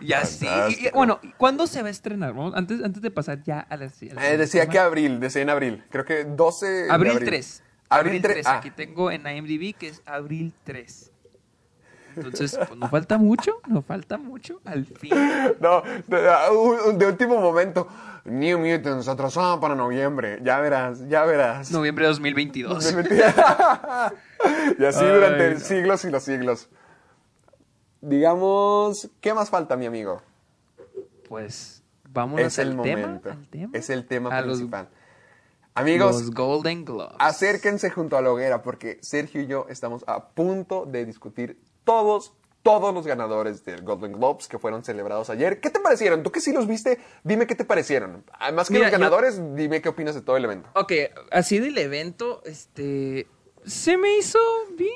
Ya 0.02 0.26
sí. 0.26 0.46
Y- 0.46 0.48
y- 0.48 0.52
Fantástico. 0.52 0.98
bueno, 0.98 1.20
¿cuándo 1.38 1.68
se 1.68 1.82
va 1.82 1.90
a 1.90 1.92
estrenar? 1.92 2.34
Vamos, 2.34 2.54
Antes, 2.56 2.82
antes 2.84 3.02
de 3.02 3.12
pasar 3.12 3.44
ya 3.44 3.60
a 3.60 3.78
las... 3.78 4.02
a 4.02 4.06
Eh, 4.32 4.38
decía 4.38 4.66
que 4.68 4.80
abril, 4.80 5.20
decía 5.20 5.42
en 5.44 5.50
abril. 5.52 5.84
Creo 5.92 6.04
que 6.06 6.24
12 6.24 6.66
de 6.66 6.92
Abril 6.92 7.20
3. 7.24 7.64
Abril 7.92 8.22
3. 8.22 8.46
Ah, 8.48 8.58
Aquí 8.58 8.72
tengo 8.72 9.12
en 9.12 9.26
IMDb 9.28 9.76
que 9.78 9.88
es 9.90 10.02
abril 10.06 10.54
3. 10.64 11.12
Entonces, 12.16 12.58
pues 12.58 12.78
no 12.78 12.90
falta 12.90 13.18
mucho, 13.18 13.62
no 13.68 13.82
falta 13.82 14.18
mucho. 14.18 14.60
Al 14.66 14.86
fin. 14.86 15.12
no, 15.62 15.82
de, 16.08 16.30
ah, 16.30 16.52
un- 16.52 16.98
de 16.98 17.06
último 17.06 17.40
momento. 17.40 17.88
New 18.26 18.60
Mutants 18.60 19.08
atrasado 19.08 19.60
para 19.60 19.74
noviembre. 19.76 20.40
Ya 20.44 20.60
verás, 20.60 21.08
ya 21.08 21.24
verás. 21.26 21.72
Noviembre 21.72 22.04
de 22.06 22.10
2022. 22.10 22.94
y 24.80 24.86
así 24.86 25.04
Ay, 25.04 25.12
durante 25.12 25.54
no. 25.54 25.60
siglos 25.60 26.06
y 26.06 26.10
los 26.12 26.24
siglos. 26.24 26.70
Digamos, 28.02 29.10
¿qué 29.22 29.34
más 29.34 29.50
falta, 29.50 29.76
mi 29.76 29.86
amigo? 29.86 30.22
Pues 31.30 31.84
vámonos 32.10 32.46
es 32.48 32.60
el 32.60 32.72
al 32.72 32.82
tema. 32.82 33.02
momento. 33.08 33.32
al 33.32 33.48
tema. 33.48 33.70
Es 33.74 33.90
el 33.90 34.06
tema 34.06 34.30
A 34.38 34.42
los- 34.42 34.58
principal. 34.58 34.90
Amigos, 35.74 36.22
Los 36.22 36.32
Golden 36.32 36.84
Globes. 36.86 37.16
acérquense 37.20 37.90
junto 37.90 38.18
a 38.18 38.22
la 38.22 38.32
hoguera 38.32 38.62
porque 38.62 39.00
Sergio 39.02 39.42
y 39.42 39.48
yo 39.48 39.66
estamos 39.70 40.04
a 40.08 40.30
punto 40.30 40.86
de 40.86 41.06
discutir 41.06 41.62
todos, 41.86 42.34
todos 42.62 42.94
los 42.94 43.08
ganadores 43.08 43.64
del 43.64 43.82
Golden 43.84 44.12
Globes 44.12 44.48
que 44.50 44.60
fueron 44.60 44.84
celebrados 44.84 45.30
ayer. 45.30 45.62
¿Qué 45.62 45.70
te 45.70 45.80
parecieron? 45.80 46.24
Tú 46.24 46.32
que 46.32 46.42
sí 46.42 46.52
los 46.52 46.68
viste, 46.68 47.00
dime 47.24 47.48
qué 47.48 47.56
te 47.56 47.64
parecieron. 47.64 48.24
Además 48.38 48.68
que 48.68 48.74
Mira, 48.74 48.88
los 48.88 48.92
yo- 48.92 49.00
ganadores, 49.00 49.56
dime 49.56 49.82
qué 49.82 49.90
opinas 49.90 50.14
de 50.14 50.22
todo 50.22 50.36
el 50.38 50.44
evento. 50.44 50.70
Ok, 50.76 50.92
así 51.32 51.60
del 51.60 51.78
evento, 51.78 52.42
este. 52.46 53.28
Se 53.66 53.96
me 53.98 54.18
hizo 54.18 54.40
bien. 54.76 54.90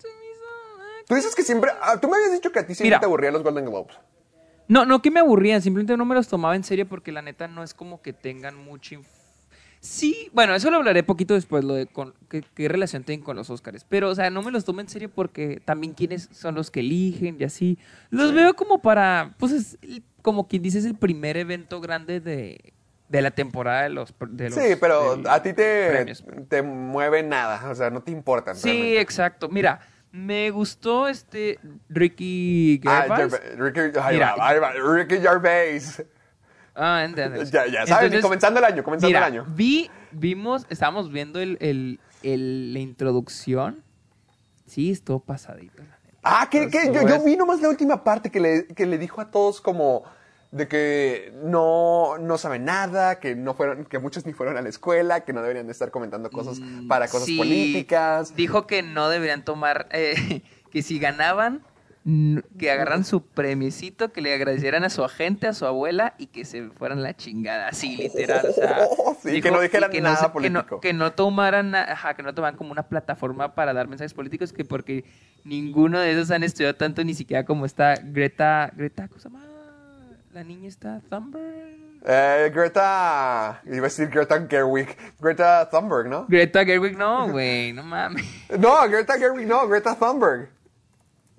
Se 0.00 0.08
me 0.08 0.26
hizo. 0.32 0.44
ah, 0.78 1.04
Tú 1.06 1.14
dices 1.14 1.34
que 1.34 1.42
siempre, 1.42 1.70
ah, 1.80 1.98
tú 1.98 2.08
me 2.08 2.16
habías 2.16 2.32
dicho 2.32 2.52
que 2.52 2.58
a 2.58 2.66
ti 2.66 2.74
siempre 2.74 2.88
Mira. 2.90 3.00
te 3.00 3.06
aburrían 3.06 3.32
los 3.32 3.42
Golden 3.42 3.64
Globes. 3.64 3.96
No, 4.68 4.84
no 4.84 5.00
que 5.00 5.10
me 5.10 5.20
aburrían, 5.20 5.62
simplemente 5.62 5.96
no 5.96 6.04
me 6.04 6.14
los 6.14 6.28
tomaba 6.28 6.54
en 6.54 6.62
serio 6.64 6.86
porque 6.86 7.12
la 7.12 7.22
neta 7.22 7.48
no 7.48 7.62
es 7.62 7.72
como 7.72 8.02
que 8.02 8.12
tengan 8.12 8.54
mucha 8.56 8.96
inf- 8.96 9.06
Sí, 9.80 10.28
bueno, 10.32 10.54
eso 10.54 10.70
lo 10.70 10.78
hablaré 10.78 11.02
poquito 11.04 11.34
después, 11.34 11.62
lo 11.64 11.74
de 11.74 11.86
con, 11.86 12.12
qué, 12.28 12.42
qué 12.54 12.68
relación 12.68 13.04
tienen 13.04 13.24
con 13.24 13.36
los 13.36 13.48
Oscars. 13.48 13.84
Pero, 13.88 14.10
o 14.10 14.14
sea, 14.14 14.28
no 14.30 14.42
me 14.42 14.50
los 14.50 14.64
tomo 14.64 14.80
en 14.80 14.88
serio 14.88 15.08
porque 15.08 15.60
también 15.64 15.92
quiénes 15.94 16.28
son 16.32 16.54
los 16.56 16.70
que 16.70 16.80
eligen 16.80 17.36
y 17.38 17.44
así. 17.44 17.78
Los 18.10 18.32
veo 18.34 18.54
como 18.54 18.82
para, 18.82 19.34
pues 19.38 19.52
es 19.52 19.78
como 20.22 20.48
quien 20.48 20.62
dice, 20.62 20.78
es 20.78 20.84
el 20.84 20.96
primer 20.96 21.36
evento 21.36 21.80
grande 21.80 22.20
de, 22.20 22.72
de 23.08 23.22
la 23.22 23.30
temporada 23.30 23.84
de 23.84 23.90
los... 23.90 24.12
De 24.30 24.50
los 24.50 24.58
Sí, 24.58 24.74
pero 24.80 25.22
a 25.28 25.42
ti 25.42 25.52
te, 25.52 25.88
premios. 25.90 26.24
te 26.48 26.60
mueve 26.62 27.22
nada, 27.22 27.70
o 27.70 27.74
sea, 27.74 27.88
no 27.90 28.02
te 28.02 28.10
importan. 28.10 28.56
Sí, 28.56 28.68
realmente. 28.68 29.00
exacto. 29.00 29.48
Mira, 29.48 29.80
me 30.10 30.50
gustó 30.50 31.06
este 31.06 31.60
Ricky 31.88 32.80
Ah, 32.84 33.04
Gervais. 33.06 33.40
Ricky, 33.56 33.80
Mira. 34.12 34.34
Ricky 34.94 35.16
Gervais. 35.18 36.02
Ah, 36.78 37.04
entiendo. 37.04 37.42
Ya, 37.44 37.64
Entonces, 37.82 38.22
comenzando 38.22 38.58
el 38.60 38.64
año, 38.64 38.84
comenzando 38.84 39.08
Mira, 39.08 39.18
el 39.26 39.32
año. 39.32 39.46
vi, 39.48 39.90
vimos, 40.12 40.64
estábamos 40.70 41.10
viendo 41.10 41.40
el, 41.40 41.58
el- 41.60 41.98
el- 42.22 42.72
la 42.72 42.78
introducción. 42.78 43.82
Sí, 44.66 44.90
estuvo 44.90 45.18
pasadito. 45.20 45.78
la 45.82 45.98
neta. 46.04 46.18
Ah, 46.22 46.48
que, 46.50 46.68
que 46.68 46.92
yo, 46.92 47.06
yo 47.06 47.22
vi 47.24 47.36
nomás 47.36 47.60
la 47.60 47.68
última 47.68 48.04
parte 48.04 48.30
que 48.30 48.38
le, 48.40 48.66
que 48.66 48.86
le 48.86 48.98
dijo 48.98 49.20
a 49.20 49.30
todos 49.30 49.60
como 49.60 50.04
de 50.50 50.66
que 50.68 51.32
no, 51.44 52.16
no 52.18 52.38
saben 52.38 52.64
nada, 52.64 53.18
que 53.18 53.34
no 53.34 53.54
fueron, 53.54 53.84
que 53.84 53.98
muchos 53.98 54.24
ni 54.24 54.32
fueron 54.32 54.56
a 54.56 54.62
la 54.62 54.68
escuela, 54.68 55.20
que 55.20 55.32
no 55.32 55.42
deberían 55.42 55.66
de 55.66 55.72
estar 55.72 55.90
comentando 55.90 56.30
cosas 56.30 56.60
para 56.88 57.06
cosas 57.08 57.22
Mm, 57.28 57.32
Sí, 57.32 57.36
políticas. 57.38 58.34
Dijo 58.36 58.66
que 58.66 58.82
no 58.82 59.08
deberían 59.08 59.44
tomar, 59.44 59.88
eh, 59.90 60.42
que 60.70 60.82
si 60.82 60.98
ganaban, 60.98 61.62
que 62.58 62.70
agarran 62.70 63.04
su 63.04 63.22
premiecito, 63.22 64.12
que 64.12 64.22
le 64.22 64.32
agradecieran 64.32 64.82
a 64.84 64.88
su 64.90 65.04
agente, 65.04 65.46
a 65.46 65.52
su 65.52 65.66
abuela 65.66 66.14
y 66.16 66.28
que 66.28 66.44
se 66.46 66.68
fueran 66.70 67.02
la 67.02 67.14
chingada, 67.14 67.68
así 67.68 67.96
literal. 67.96 68.46
o 68.48 68.52
sea, 68.52 68.86
Sí, 69.22 69.42
que 69.42 69.50
no 69.50 69.60
dijeran 69.60 69.90
que 69.90 70.00
nada 70.00 70.16
se- 70.16 70.22
que 70.22 70.48
no- 70.50 70.60
político. 70.60 70.80
Que 70.80 70.92
no, 70.94 71.12
tomaran, 71.12 71.74
ajá, 71.74 72.14
que 72.14 72.22
no 72.22 72.32
tomaran 72.34 72.56
como 72.56 72.72
una 72.72 72.84
plataforma 72.88 73.54
para 73.54 73.74
dar 73.74 73.88
mensajes 73.88 74.14
políticos, 74.14 74.52
que 74.54 74.64
porque 74.64 75.04
ninguno 75.44 75.98
de 76.00 76.12
esos 76.12 76.30
han 76.30 76.44
estudiado 76.44 76.76
tanto, 76.76 77.04
ni 77.04 77.12
siquiera 77.14 77.44
como 77.44 77.66
está 77.66 77.94
Greta, 78.02 78.70
Greta, 78.74 79.08
¿cómo 79.08 79.20
se 79.20 79.28
llama? 79.28 79.44
La 80.32 80.44
niña 80.44 80.68
está 80.68 81.00
Thunberg. 81.10 81.76
Eh, 82.06 82.50
Greta, 82.54 83.60
iba 83.66 83.78
a 83.78 83.82
decir 83.82 84.08
Greta 84.08 84.46
Gerwig, 84.48 84.96
Greta 85.20 85.68
Thunberg, 85.68 86.06
¿no? 86.08 86.26
Greta 86.28 86.64
Gerwig, 86.64 86.96
no, 86.96 87.28
güey, 87.28 87.72
no 87.72 87.82
mames. 87.82 88.24
No, 88.58 88.88
Greta 88.88 89.18
Gerwig, 89.18 89.46
no, 89.46 89.66
Greta 89.68 89.94
Thunberg. 89.96 90.48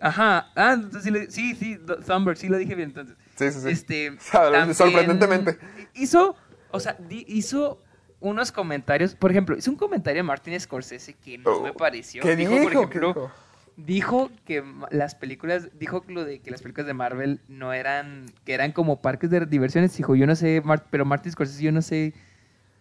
Ajá, 0.01 0.51
ah, 0.55 0.73
entonces 0.73 1.03
sí, 1.03 1.11
le- 1.11 1.29
sí, 1.31 1.79
Thunberg, 2.07 2.37
sí 2.37 2.47
lo 2.47 2.57
dije 2.57 2.75
bien 2.75 2.89
entonces. 2.89 3.15
Sí, 3.35 3.51
sí, 3.51 3.59
sí. 3.61 3.69
Este, 3.69 4.17
sorprendentemente. 4.73 5.57
Hizo, 5.93 6.35
o 6.71 6.79
sea, 6.79 6.95
di- 6.99 7.25
hizo 7.27 7.81
unos 8.21 8.51
comentarios, 8.51 9.15
por 9.15 9.31
ejemplo, 9.31 9.57
hizo 9.57 9.71
un 9.71 9.77
comentario 9.77 10.21
a 10.21 10.25
Martin 10.25 10.59
Scorsese 10.59 11.13
que 11.13 11.37
no 11.37 11.51
Oh, 11.51 11.61
me 11.63 11.73
pareció. 11.73 12.21
¿qué 12.21 12.35
dijo, 12.35 12.51
dijo? 12.53 12.63
por 12.63 12.71
¿Qué 12.71 12.77
ejemplo, 12.77 13.07
dijo? 13.09 13.31
dijo 13.77 14.31
que 14.45 14.63
las 14.91 15.15
películas, 15.15 15.69
dijo 15.79 16.03
lo 16.07 16.25
de 16.25 16.39
que 16.39 16.51
las 16.51 16.61
películas 16.61 16.87
de 16.87 16.93
Marvel 16.93 17.39
no 17.47 17.71
eran, 17.73 18.25
que 18.45 18.53
eran 18.53 18.71
como 18.73 19.01
parques 19.01 19.29
de 19.29 19.45
diversiones, 19.45 19.95
dijo, 19.95 20.15
yo 20.15 20.27
no 20.27 20.35
sé, 20.35 20.61
Mar- 20.65 20.85
pero 20.89 21.05
Martin 21.05 21.31
Scorsese 21.31 21.63
yo 21.63 21.71
no 21.71 21.81
sé 21.81 22.13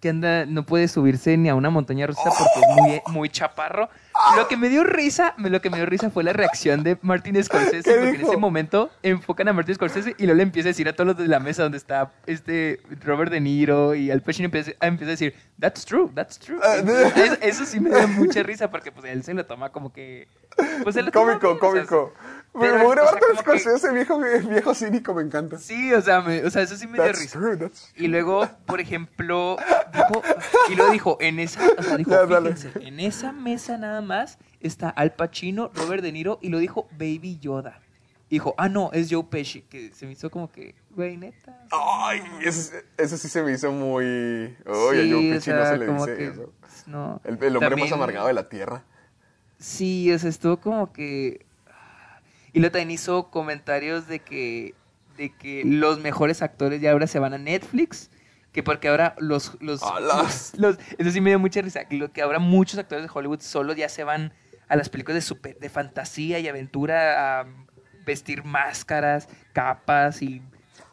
que 0.00 0.08
anda, 0.10 0.46
no 0.46 0.64
puede 0.64 0.86
subirse 0.86 1.36
ni 1.36 1.48
a 1.48 1.54
una 1.56 1.70
montaña 1.70 2.06
rusa 2.06 2.22
porque 2.24 2.60
es 2.60 2.82
muy, 2.82 3.00
muy 3.14 3.28
chaparro. 3.28 3.88
Lo 4.36 4.48
que 4.48 4.56
me 4.56 4.68
dio 4.68 4.84
risa, 4.84 5.34
lo 5.38 5.60
que 5.60 5.70
me 5.70 5.76
dio 5.76 5.86
risa 5.86 6.10
fue 6.10 6.24
la 6.24 6.32
reacción 6.32 6.82
de 6.82 6.98
Martin 7.02 7.42
Scorsese, 7.42 7.82
¿Qué 7.82 7.90
porque 7.98 8.16
en 8.16 8.20
ese 8.26 8.36
momento 8.36 8.90
enfocan 9.02 9.48
a 9.48 9.52
Martin 9.52 9.74
Scorsese 9.76 10.14
y 10.18 10.24
luego 10.24 10.36
le 10.38 10.42
empieza 10.42 10.68
a 10.68 10.70
decir 10.70 10.88
a 10.88 10.92
todos 10.92 11.06
los 11.08 11.16
de 11.18 11.28
la 11.28 11.40
mesa 11.40 11.62
donde 11.62 11.78
está 11.78 12.12
este 12.26 12.80
Robert 13.04 13.30
De 13.30 13.40
Niro 13.40 13.94
y 13.94 14.10
Al 14.10 14.20
Pacino 14.22 14.46
empieza, 14.46 14.72
a- 14.80 14.86
empieza 14.86 15.10
a 15.10 15.12
decir, 15.12 15.34
that's 15.60 15.84
true, 15.84 16.10
that's 16.14 16.38
true. 16.38 16.58
Ah, 16.62 16.76
Eso, 17.40 17.64
sí 17.64 17.80
me 17.80 17.90
dio 17.90 18.06
mucha 18.08 18.42
risa 18.42 18.70
porque 18.70 18.90
pues 18.92 19.04
él 19.06 19.22
se 19.22 19.34
lo 19.34 19.46
toma 19.46 19.70
como 19.70 19.92
que... 19.92 20.28
Pues 20.82 20.96
él 20.96 21.06
lo 21.06 21.12
toma 21.12 21.38
Cómico, 21.38 21.72
bien, 21.72 21.84
o 21.84 21.88
sea, 21.88 22.37
cómico. 22.58 22.76
pero, 22.78 22.78
Me 22.78 22.84
o 22.86 22.94
sea, 22.94 23.04
Martin 23.04 23.28
que- 23.32 23.38
Scorsese, 23.40 23.92
viejo, 23.92 24.18
viejo 24.20 24.74
cínico, 24.74 25.14
me 25.14 25.22
encanta. 25.22 25.58
Sí, 25.58 25.92
o 25.92 26.02
sea, 26.02 26.20
me- 26.20 26.44
o 26.44 26.50
sea, 26.50 26.62
eso 26.62 26.76
sí 26.76 26.86
me 26.86 26.94
dio 27.02 27.12
risa. 27.12 27.38
true, 27.38 27.70
Y 27.96 28.08
luego, 28.08 28.48
por 28.66 28.80
ejemplo, 28.80 29.56
dijo, 29.92 30.22
y 30.70 30.74
lo 30.74 30.90
dijo, 30.90 31.16
en 31.20 31.38
esa, 31.38 31.60
o 31.78 31.82
sea, 31.82 31.96
dijo, 31.96 32.10
fíjense, 32.26 32.70
en 32.80 33.00
esa 33.00 33.32
mesa 33.32 33.78
nada 33.78 34.00
más 34.00 34.38
está 34.60 34.88
Al 34.90 35.12
Pacino, 35.14 35.70
Robert 35.74 36.02
De 36.02 36.12
Niro, 36.12 36.38
y 36.42 36.48
lo 36.48 36.58
dijo 36.58 36.88
Baby 36.92 37.38
Yoda. 37.40 37.80
Dijo, 38.30 38.54
ah, 38.58 38.68
no, 38.68 38.90
es 38.92 39.08
Joe 39.10 39.24
Pesci, 39.24 39.62
que 39.62 39.90
se 39.94 40.04
me 40.04 40.12
hizo 40.12 40.30
como 40.30 40.52
que, 40.52 40.74
güey, 40.90 41.16
neta. 41.16 41.64
Ay, 41.70 42.20
eso, 42.42 42.76
eso 42.98 43.16
sí 43.16 43.26
se 43.26 43.42
me 43.42 43.52
hizo 43.52 43.72
muy... 43.72 44.04
Uy, 44.04 44.54
a 44.66 45.14
Joe 45.14 45.14
o 45.14 45.32
Pesci 45.32 45.50
no 45.50 45.64
se 45.66 45.78
le 45.78 45.86
dice 45.86 46.16
que, 46.16 46.26
eso. 46.26 46.52
No. 46.86 47.22
El, 47.24 47.42
el 47.42 47.56
hombre 47.56 47.76
más 47.76 47.90
amargado 47.90 48.26
de 48.26 48.34
la 48.34 48.46
tierra. 48.50 48.84
Sí, 49.58 50.12
o 50.12 50.18
sea, 50.18 50.28
estuvo 50.28 50.58
como 50.58 50.92
que... 50.92 51.46
Y 52.52 52.60
luego 52.60 52.72
también 52.72 52.90
hizo 52.90 53.30
comentarios 53.30 54.08
de 54.08 54.20
que, 54.20 54.74
de 55.16 55.34
que 55.36 55.62
los 55.64 55.98
mejores 56.00 56.42
actores 56.42 56.80
ya 56.80 56.92
ahora 56.92 57.06
se 57.06 57.18
van 57.18 57.34
a 57.34 57.38
Netflix. 57.38 58.10
Que 58.52 58.62
porque 58.62 58.88
ahora 58.88 59.14
los... 59.18 59.56
los, 59.60 59.82
¡Hala! 59.82 60.22
los- 60.22 60.52
los- 60.58 60.78
eso 60.96 61.10
sí 61.10 61.20
me 61.20 61.30
dio 61.30 61.38
mucha 61.38 61.60
risa. 61.60 61.84
Que, 61.84 61.96
lo, 61.96 62.10
que 62.12 62.22
ahora 62.22 62.38
muchos 62.38 62.78
actores 62.78 63.04
de 63.04 63.10
Hollywood 63.12 63.40
solo 63.40 63.74
ya 63.74 63.88
se 63.88 64.04
van 64.04 64.32
a 64.68 64.76
las 64.76 64.88
películas 64.88 65.16
de, 65.16 65.20
super, 65.22 65.58
de 65.58 65.68
fantasía 65.68 66.38
y 66.38 66.48
aventura 66.48 67.40
a 67.40 67.46
vestir 68.06 68.44
máscaras, 68.44 69.28
capas 69.52 70.22
y 70.22 70.42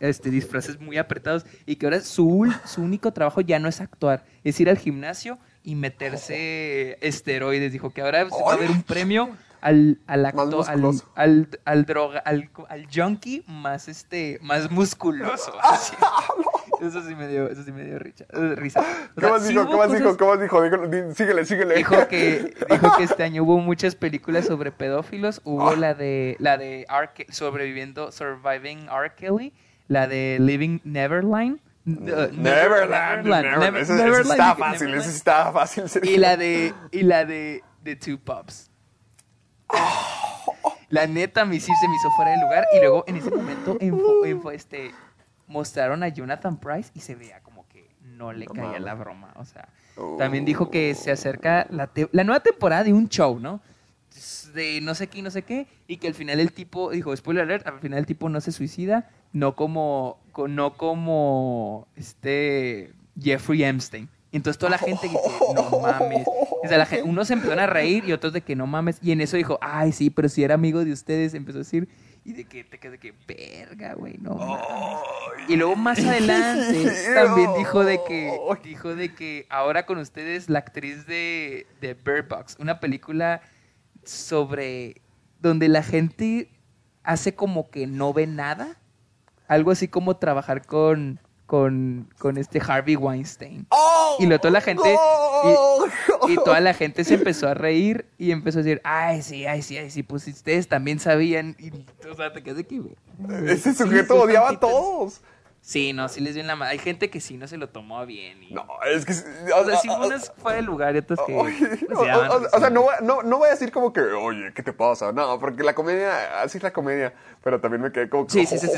este, 0.01 0.29
disfraces 0.29 0.79
muy 0.79 0.97
apretados. 0.97 1.45
Y 1.65 1.77
que 1.77 1.85
ahora 1.85 2.01
su, 2.01 2.53
su 2.65 2.81
único 2.81 3.13
trabajo 3.13 3.39
ya 3.41 3.57
no 3.59 3.69
es 3.69 3.79
actuar, 3.81 4.25
es 4.43 4.59
ir 4.59 4.69
al 4.69 4.77
gimnasio 4.77 5.39
y 5.63 5.75
meterse 5.75 6.97
esteroides. 7.01 7.71
Dijo 7.71 7.89
que 7.91 8.01
ahora 8.01 8.25
va 8.25 8.51
a 8.51 8.53
haber 8.53 8.69
un 8.69 8.83
premio 8.83 9.29
al, 9.61 9.99
al 10.07 10.21
Más 10.23 10.33
actor, 10.33 10.65
al, 10.69 10.83
al, 11.15 11.49
al 11.65 11.85
droga, 11.85 12.19
al, 12.19 12.49
al 12.69 12.87
junkie 12.93 13.43
más 13.47 13.87
este, 13.87 14.39
más 14.41 14.69
musculoso. 14.71 15.53
así. 15.63 15.95
Eso 16.81 17.01
sí 17.07 17.15
me 17.15 17.27
dio, 17.27 17.47
eso 17.49 17.63
sí 17.63 17.71
me 17.71 17.83
dio 17.85 17.97
richa- 17.99 18.25
eh, 18.33 18.55
risa. 18.57 18.81
O 18.81 19.15
¿Qué 19.15 19.21
sea, 19.21 19.29
más 19.29 19.41
sí 19.43 19.49
dijo? 19.49 19.61
hubo 19.63 19.71
¿Qué 19.71 19.77
más 19.77 19.91
dijo? 19.93 20.03
cosas- 20.03 20.17
¿Qué 20.17 20.25
más 20.25 20.39
dijo? 20.41 20.61
Dijo- 20.61 20.87
di- 21.07 21.15
Síguele, 21.15 21.45
síguele. 21.45 21.75
Dijo 21.75 22.07
que, 22.09 22.53
dijo 22.69 22.97
que 22.97 23.03
este 23.03 23.23
año 23.23 23.43
hubo 23.43 23.59
muchas 23.59 23.95
películas 23.95 24.45
sobre 24.45 24.71
pedófilos. 24.71 25.41
Hubo 25.45 25.69
Ah. 25.69 25.75
la 25.77 25.93
de 25.93 26.35
la 26.39 26.57
de 26.57 26.85
R. 26.89 27.25
Sobreviviendo, 27.29 28.11
Surviving 28.11 28.87
R. 28.89 29.13
Kelly, 29.15 29.53
la 29.87 30.07
de 30.07 30.37
Living 30.41 30.79
Neverland. 30.83 31.59
uh, 31.87 31.91
Neverland. 31.91 32.41
Neverland, 32.41 33.23
Neverland. 33.25 33.63
Never- 33.63 33.81
Ese, 33.81 33.93
dije, 33.95 34.53
fácil, 34.57 34.93
ese 34.95 35.09
estaba 35.11 35.53
fácil. 35.53 35.85
Y 36.03 36.17
la 36.17 36.35
de 36.35 36.73
y 36.91 37.03
la 37.03 37.23
de 37.23 37.63
The 37.83 37.95
Two 37.95 38.17
Pups. 38.19 38.69
La 40.89 41.07
neta 41.07 41.41
a 41.41 41.45
mí 41.45 41.59
sí 41.59 41.73
se 41.75 41.87
me 41.87 41.95
hizo 41.95 42.09
fuera 42.11 42.31
de 42.31 42.37
lugar 42.37 42.65
y 42.73 42.79
luego 42.79 43.03
en 43.07 43.17
ese 43.17 43.31
momento 43.31 43.77
info- 43.81 44.25
info- 44.25 44.51
este 44.51 44.91
mostraron 45.47 46.03
a 46.03 46.07
Jonathan 46.09 46.57
Price 46.57 46.91
y 46.93 46.99
se 47.01 47.15
veía 47.15 47.39
como 47.41 47.67
que 47.67 47.89
no 48.01 48.31
le 48.33 48.45
caía 48.45 48.79
la 48.79 48.93
broma, 48.93 49.33
o 49.35 49.45
sea, 49.45 49.67
también 50.17 50.45
dijo 50.45 50.69
que 50.69 50.93
se 50.95 51.11
acerca 51.11 51.67
la, 51.69 51.89
nueva 52.23 52.39
temporada 52.39 52.83
de 52.83 52.93
un 52.93 53.09
show, 53.09 53.39
¿no? 53.39 53.61
De 54.53 54.79
no 54.81 54.95
sé 54.95 55.07
qué 55.07 55.19
y 55.19 55.21
no 55.21 55.31
sé 55.31 55.41
qué 55.41 55.67
y 55.87 55.97
que 55.97 56.07
al 56.07 56.13
final 56.13 56.39
el 56.39 56.53
tipo 56.53 56.91
dijo, 56.91 57.15
spoiler 57.17 57.43
alert, 57.43 57.67
al 57.67 57.79
final 57.79 57.99
el 57.99 58.05
tipo 58.05 58.29
no 58.29 58.39
se 58.39 58.51
suicida, 58.51 59.09
no 59.33 59.55
como 59.55 60.19
co- 60.31 60.47
no 60.47 60.77
como 60.77 61.87
este 61.95 62.93
Jeffrey 63.19 63.63
Epstein. 63.63 64.07
Entonces 64.31 64.57
toda 64.57 64.69
la 64.71 64.77
gente 64.77 65.09
que 65.09 65.17
no 65.53 65.79
mames. 65.79 66.25
O 66.65 66.67
sea, 66.67 66.77
la 66.77 66.87
unos 67.03 67.29
empezaron 67.31 67.59
a 67.59 67.67
reír 67.67 68.03
y 68.05 68.13
otros 68.13 68.33
de 68.33 68.41
que 68.41 68.55
no 68.55 68.67
mames. 68.67 68.97
Y 69.01 69.11
en 69.11 69.21
eso 69.21 69.37
dijo, 69.37 69.57
ay, 69.61 69.91
sí, 69.91 70.09
pero 70.09 70.29
si 70.29 70.43
era 70.43 70.55
amigo 70.55 70.83
de 70.83 70.91
ustedes, 70.91 71.33
empezó 71.33 71.59
a 71.59 71.59
decir. 71.59 71.87
Y 72.23 72.33
de 72.33 72.45
que 72.45 72.63
te 72.63 72.79
quedas 72.79 72.93
de 72.93 72.99
que, 72.99 73.13
verga, 73.27 73.93
güey, 73.93 74.17
no 74.17 74.35
mames. 74.35 74.65
Y 75.47 75.55
luego 75.55 75.75
más 75.75 75.99
adelante 75.99 76.91
también 77.13 77.51
dijo 77.57 77.83
de 77.83 77.99
que, 78.07 78.37
dijo 78.63 78.95
de 78.95 79.13
que 79.13 79.45
ahora 79.49 79.85
con 79.85 79.99
ustedes 79.99 80.49
la 80.49 80.59
actriz 80.59 81.05
de, 81.05 81.67
de 81.81 81.93
Bird 81.93 82.27
Box, 82.27 82.57
una 82.59 82.79
película 82.79 83.41
sobre 84.03 85.01
donde 85.39 85.67
la 85.67 85.83
gente 85.83 86.49
hace 87.03 87.35
como 87.35 87.69
que 87.69 87.87
no 87.87 88.13
ve 88.13 88.27
nada. 88.27 88.77
Algo 89.47 89.69
así 89.69 89.87
como 89.87 90.17
trabajar 90.17 90.65
con, 90.65 91.19
con, 91.45 92.09
con 92.17 92.37
este 92.37 92.59
Harvey 92.65 92.95
Weinstein. 92.95 93.67
¡Oh! 93.69 94.17
Y 94.19 94.25
luego 94.25 94.41
toda 94.41 94.51
la 94.51 94.61
gente. 94.61 94.97
Y, 96.27 96.33
y 96.33 96.35
toda 96.37 96.59
la 96.59 96.73
gente 96.75 97.03
se 97.03 97.15
empezó 97.15 97.47
a 97.47 97.53
reír 97.53 98.05
y 98.17 98.31
empezó 98.31 98.59
a 98.59 98.63
decir, 98.63 98.81
ay, 98.83 99.21
sí, 99.21 99.45
ay, 99.45 99.61
sí, 99.61 99.77
ay, 99.77 99.91
sí, 99.91 100.03
pues 100.03 100.23
si 100.23 100.31
ustedes 100.31 100.67
también 100.67 100.99
sabían. 100.99 101.55
Y, 101.59 101.71
o 102.07 102.15
sea, 102.15 102.33
te 102.33 102.41
quedas 102.41 102.63
güey, 102.67 102.95
Ese 103.47 103.73
sujeto 103.73 104.15
sí, 104.15 104.19
odiaba 104.19 104.49
a 104.49 104.59
todos. 104.59 105.21
Sí, 105.67 105.93
no, 105.93 106.07
sí 106.09 106.21
les 106.21 106.35
dio 106.35 106.43
la 106.43 106.55
madre. 106.55 106.73
Hay 106.73 106.77
gente 106.77 107.09
que 107.09 107.19
sí 107.19 107.37
no 107.37 107.47
se 107.47 107.57
lo 107.57 107.69
tomó 107.69 108.05
bien. 108.05 108.43
y- 108.43 108.53
No, 108.53 108.67
es 108.85 109.03
que... 109.03 109.13
O 109.51 109.65
sea, 109.65 109.77
sí, 109.77 109.89
unas 109.89 110.31
fue 110.37 110.53
de 110.57 110.61
lugar 110.61 110.93
y 110.93 110.99
otras 110.99 111.19
que. 111.25 111.33
Oye, 111.35 111.55
o, 111.91 112.03
se 112.03 112.07
daban 112.07 112.29
o- 112.29 112.35
o 112.35 112.39
risa. 112.41 112.59
sea, 112.59 112.69
no, 112.69 112.83
voy- 112.83 112.93
no, 113.01 113.23
no 113.23 113.37
voy 113.39 113.47
a 113.47 113.51
decir 113.53 113.71
como 113.71 113.91
que, 113.91 113.99
oye, 114.01 114.53
¿qué 114.53 114.61
te 114.61 114.73
pasa? 114.73 115.11
No, 115.11 115.39
porque 115.39 115.63
la 115.63 115.73
comedia, 115.73 116.43
así 116.43 116.59
es 116.59 116.63
la 116.63 116.71
comedia, 116.71 117.15
pero 117.43 117.59
también 117.59 117.81
me 117.81 117.91
quedé 117.91 118.07
como 118.11 118.27
que, 118.27 118.33
Sí, 118.33 118.45
sí, 118.45 118.59
sí, 118.59 118.67
sí, 118.67 118.77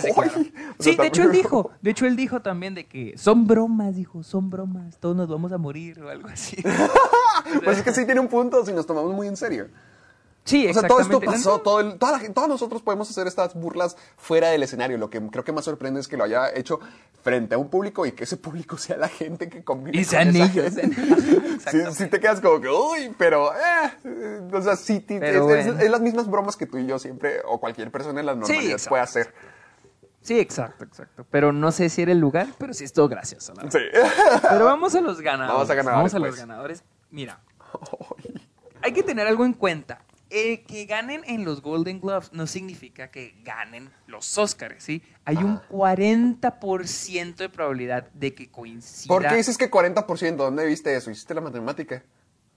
sí, 0.79 0.95
de 0.95 1.07
hecho 1.07 1.23
él 1.23 1.31
dijo, 1.33 1.71
de 1.81 1.91
hecho 1.91 2.05
él 2.05 2.15
dijo 2.15 2.41
también 2.41 2.73
de 2.73 2.87
que 2.87 3.17
son 3.17 3.47
bromas, 3.47 3.93
dijo, 3.97 4.23
son 4.23 4.49
bromas, 4.49 4.97
todos 4.97 5.17
nos 5.17 5.27
vamos 5.27 5.51
a 5.51 5.57
morir 5.57 6.01
o 6.01 6.09
algo 6.09 6.29
así. 6.29 6.55
Pues 7.65 7.79
es 7.79 7.83
que 7.83 7.91
sí 7.93 8.05
tiene 8.05 8.21
un 8.21 8.29
punto 8.29 8.65
si 8.65 8.71
nos 8.71 8.87
tomamos 8.87 9.13
muy 9.13 9.27
en 9.27 9.35
serio. 9.35 9.67
Sí, 10.47 10.65
O 10.67 10.73
sea, 10.73 10.87
todo 10.87 11.01
esto 11.01 11.19
pasó, 11.19 11.59
todo 11.59 11.81
el- 11.81 11.97
toda 11.99 12.13
la 12.13 12.19
gente- 12.19 12.33
todos 12.33 12.47
nosotros 12.47 12.81
podemos 12.81 13.09
hacer 13.09 13.27
estas 13.27 13.53
burlas 13.53 13.97
fuera 14.17 14.47
del 14.49 14.63
escenario. 14.63 14.97
Lo 14.97 15.09
que 15.09 15.19
creo 15.29 15.43
que 15.43 15.51
más 15.51 15.65
sorprende 15.65 15.99
es 15.99 16.07
que 16.07 16.15
lo 16.15 16.23
haya 16.23 16.49
hecho 16.55 16.79
frente 17.21 17.55
a 17.55 17.57
un 17.57 17.69
público 17.69 18.05
y 18.05 18.13
que 18.13 18.23
ese 18.23 18.37
público 18.37 18.77
sea 18.77 18.95
la 18.95 19.09
gente 19.09 19.49
que 19.49 19.63
convive 19.63 19.97
Y 19.97 20.03
con 20.05 20.09
sean 20.09 20.29
esa 20.35 20.45
ellos. 20.45 20.73
sí, 21.71 21.79
sí 21.91 22.05
te 22.07 22.19
quedas 22.21 22.39
como 22.39 22.61
que, 22.61 22.69
uy, 22.69 23.13
pero, 23.17 23.51
eh, 23.53 24.41
o 24.53 24.61
sea, 24.61 24.77
sí, 24.77 25.05
es, 25.09 25.21
es- 25.21 25.41
bueno. 25.41 25.79
es 25.81 25.89
las 25.91 25.99
mismas 26.01 26.29
bromas 26.29 26.55
que 26.55 26.65
tú 26.65 26.77
y 26.77 26.87
yo 26.87 26.97
siempre, 26.97 27.41
o 27.45 27.59
cualquier 27.59 27.91
persona 27.91 28.21
en 28.21 28.25
la 28.27 28.35
normalidad 28.35 28.79
puede 28.87 29.03
hacer. 29.03 29.33
Sí, 30.21 30.39
exacto, 30.39 30.83
exacto. 30.85 31.25
Pero 31.29 31.51
no 31.53 31.71
sé 31.73 31.89
si 31.89 32.01
era 32.01 32.11
el 32.13 32.19
lugar, 32.19 32.47
pero 32.57 32.73
sí 32.73 32.83
estuvo 32.85 33.07
gracioso. 33.09 33.53
la. 33.53 33.69
Sí. 33.71 33.79
Pero 34.49 34.65
vamos 34.65 34.93
a 34.95 35.01
los 35.01 35.19
ganadores. 35.21 35.53
Vamos 35.53 35.69
a 35.69 35.73
ganadores, 35.75 35.97
Vamos 35.97 36.13
a 36.13 36.19
los 36.19 36.27
pues. 36.29 36.39
ganadores. 36.39 36.83
Mira, 37.11 37.39
hay 38.81 38.93
que 38.93 39.03
tener 39.03 39.27
algo 39.27 39.45
en 39.45 39.53
cuenta. 39.53 39.99
El 40.29 40.63
que 40.65 40.85
ganen 40.85 41.21
en 41.25 41.45
los 41.45 41.61
Golden 41.61 42.01
Gloves 42.01 42.33
no 42.33 42.47
significa 42.47 43.09
que 43.09 43.35
ganen 43.43 43.89
los 44.07 44.37
Oscars, 44.37 44.83
¿sí? 44.83 45.01
Hay 45.25 45.37
un 45.37 45.59
40% 45.69 47.35
de 47.35 47.49
probabilidad 47.49 48.09
de 48.11 48.33
que 48.33 48.49
coincida. 48.49 49.07
¿Por 49.07 49.25
qué 49.27 49.35
dices 49.35 49.57
que 49.57 49.71
40%? 49.71 50.35
¿Dónde 50.35 50.65
viste 50.65 50.95
eso? 50.95 51.11
¿Hiciste 51.11 51.33
la 51.33 51.41
matemática? 51.41 52.03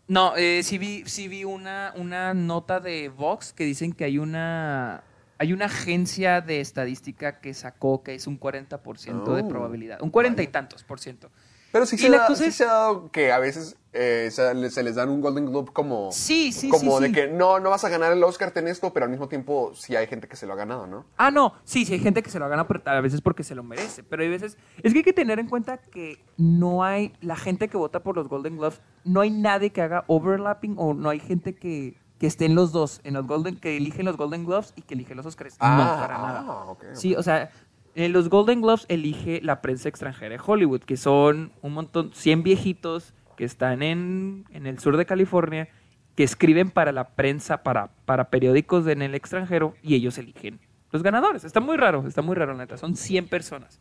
No, 0.09 0.37
eh, 0.37 0.63
sí 0.65 0.79
vi, 0.79 1.05
sí 1.07 1.29
vi 1.29 1.45
una, 1.45 1.93
una 1.97 2.35
nota 2.35 2.81
de 2.81 3.09
Vox 3.09 3.53
que 3.53 3.65
dicen 3.65 3.93
que 3.93 4.05
hay 4.05 4.19
una, 4.19 5.05
hay 5.39 5.53
una 5.53 5.67
agencia 5.67 6.41
de 6.41 6.61
estadística 6.61 7.41
que 7.41 7.55
sacó 7.55 8.03
que 8.03 8.17
es 8.17 8.27
un 8.27 8.41
40% 8.41 9.35
de 9.37 9.43
Oh, 9.43 9.49
probabilidad. 9.49 10.03
Un 10.03 10.11
40 10.11 10.43
y 10.43 10.49
tantos 10.49 10.83
por 10.83 10.99
ciento. 10.99 11.31
Pero 11.73 11.87
sí 11.87 11.97
se, 11.99 12.09
la 12.09 12.19
da- 12.19 12.27
cosa 12.27 12.43
sí 12.43 12.49
es- 12.49 12.55
se 12.57 12.65
ha 12.65 12.69
dado 12.73 13.11
que 13.11 13.31
a 13.33 13.39
veces 13.39 13.77
eh, 13.93 14.29
se, 14.31 14.55
les- 14.55 14.73
se 14.75 14.83
les 14.85 14.95
dan 14.95 15.09
un 15.09 15.21
Golden 15.21 15.47
Globe 15.47 15.71
como, 15.73 16.11
Sí, 16.13 16.53
sí, 16.53 16.69
como 16.69 16.99
sí, 16.99 17.05
de 17.05 17.13
que 17.13 17.27
no, 17.29 17.59
no 17.59 17.71
vas 17.71 17.85
a 17.85 17.89
ganar 17.89 18.13
el 18.13 18.23
Oscar 18.23 18.53
en 18.55 18.69
esto, 18.69 18.93
pero 18.93 19.05
al 19.05 19.11
mismo 19.11 19.29
tiempo 19.29 19.73
sí 19.75 19.97
hay 19.97 20.07
gente 20.07 20.29
que 20.29 20.37
se 20.37 20.47
lo 20.47 20.53
ha 20.53 20.57
ganado, 20.57 20.87
¿no? 20.87 21.05
Ah, 21.17 21.31
no, 21.33 21.55
sí, 21.65 21.85
sí 21.85 21.95
hay 21.95 21.99
gente 21.99 22.23
que 22.23 22.31
se 22.31 22.39
lo 22.39 22.49
gana, 22.49 22.69
pero 22.69 22.83
a 22.85 23.01
veces 23.01 23.21
porque 23.21 23.43
se 23.43 23.55
lo 23.57 23.63
merece. 23.65 24.03
Pero 24.05 24.23
hay 24.23 24.29
veces. 24.29 24.57
Es 24.83 24.93
que 24.93 25.01
hay 25.01 25.05
que 25.05 25.13
tener 25.13 25.39
en 25.41 25.49
cuenta 25.49 25.79
que 25.79 26.25
no 26.37 26.85
hay. 26.85 27.13
La 27.21 27.35
gente 27.37 27.67
que 27.69 27.77
vota 27.77 28.01
por 28.03 28.15
los 28.17 28.29
Golden 28.29 28.57
Gloves, 28.59 28.81
no 29.05 29.21
hay 29.23 29.31
nadie 29.31 29.71
que 29.71 29.83
haga 29.83 30.05
overlapping 30.07 30.75
o 30.79 30.95
no 30.95 31.09
hay 31.11 31.19
gente 31.19 31.57
que, 31.57 31.97
que 32.21 32.27
esté 32.29 32.45
en 32.45 32.55
los 32.55 32.71
dos, 32.71 33.01
en 33.03 33.15
los 33.15 33.27
Golden, 33.27 33.59
que 33.59 33.77
eligen 33.77 34.07
los 34.07 34.17
Golden 34.17 34.45
Gloves 34.45 34.73
y 34.77 34.83
que 34.83 34.95
eligen 34.95 35.17
los 35.17 35.27
Oscars. 35.27 35.57
Ah, 35.59 35.77
no, 35.97 36.01
para 36.03 36.19
nada. 36.19 36.45
ah, 36.47 36.65
ok, 36.69 36.85
Sí, 36.93 37.17
o 37.17 37.23
sea, 37.25 37.51
en 37.95 38.13
los 38.13 38.29
Golden 38.29 38.63
Globes 38.63 38.87
elige 38.89 39.41
la 39.43 39.61
prensa 39.61 39.89
extranjera 39.89 40.37
de 40.37 40.43
Hollywood, 40.45 40.83
que 40.83 40.97
son 40.97 41.53
un 41.63 41.73
montón, 41.73 42.13
100 42.13 42.43
viejitos 42.43 43.15
que 43.37 43.45
están 43.45 43.83
en, 43.83 44.45
en 44.51 44.67
el 44.67 44.79
sur 44.79 44.97
de 44.97 45.07
California, 45.07 45.69
que 46.15 46.25
escriben 46.25 46.71
para 46.71 46.93
la 46.93 47.09
prensa, 47.11 47.63
para, 47.63 47.89
para 48.05 48.31
periódicos 48.31 48.87
en 48.87 49.03
el 49.03 49.15
extranjero, 49.15 49.75
y 49.83 49.95
ellos 49.95 50.19
eligen 50.19 50.61
los 50.93 51.03
ganadores. 51.03 51.45
Está 51.45 51.61
muy 51.61 51.77
raro, 51.77 52.07
está 52.07 52.23
muy 52.23 52.35
raro, 52.35 52.55
neta. 52.55 52.77
Son 52.77 52.97
100 52.97 53.29
personas. 53.29 53.81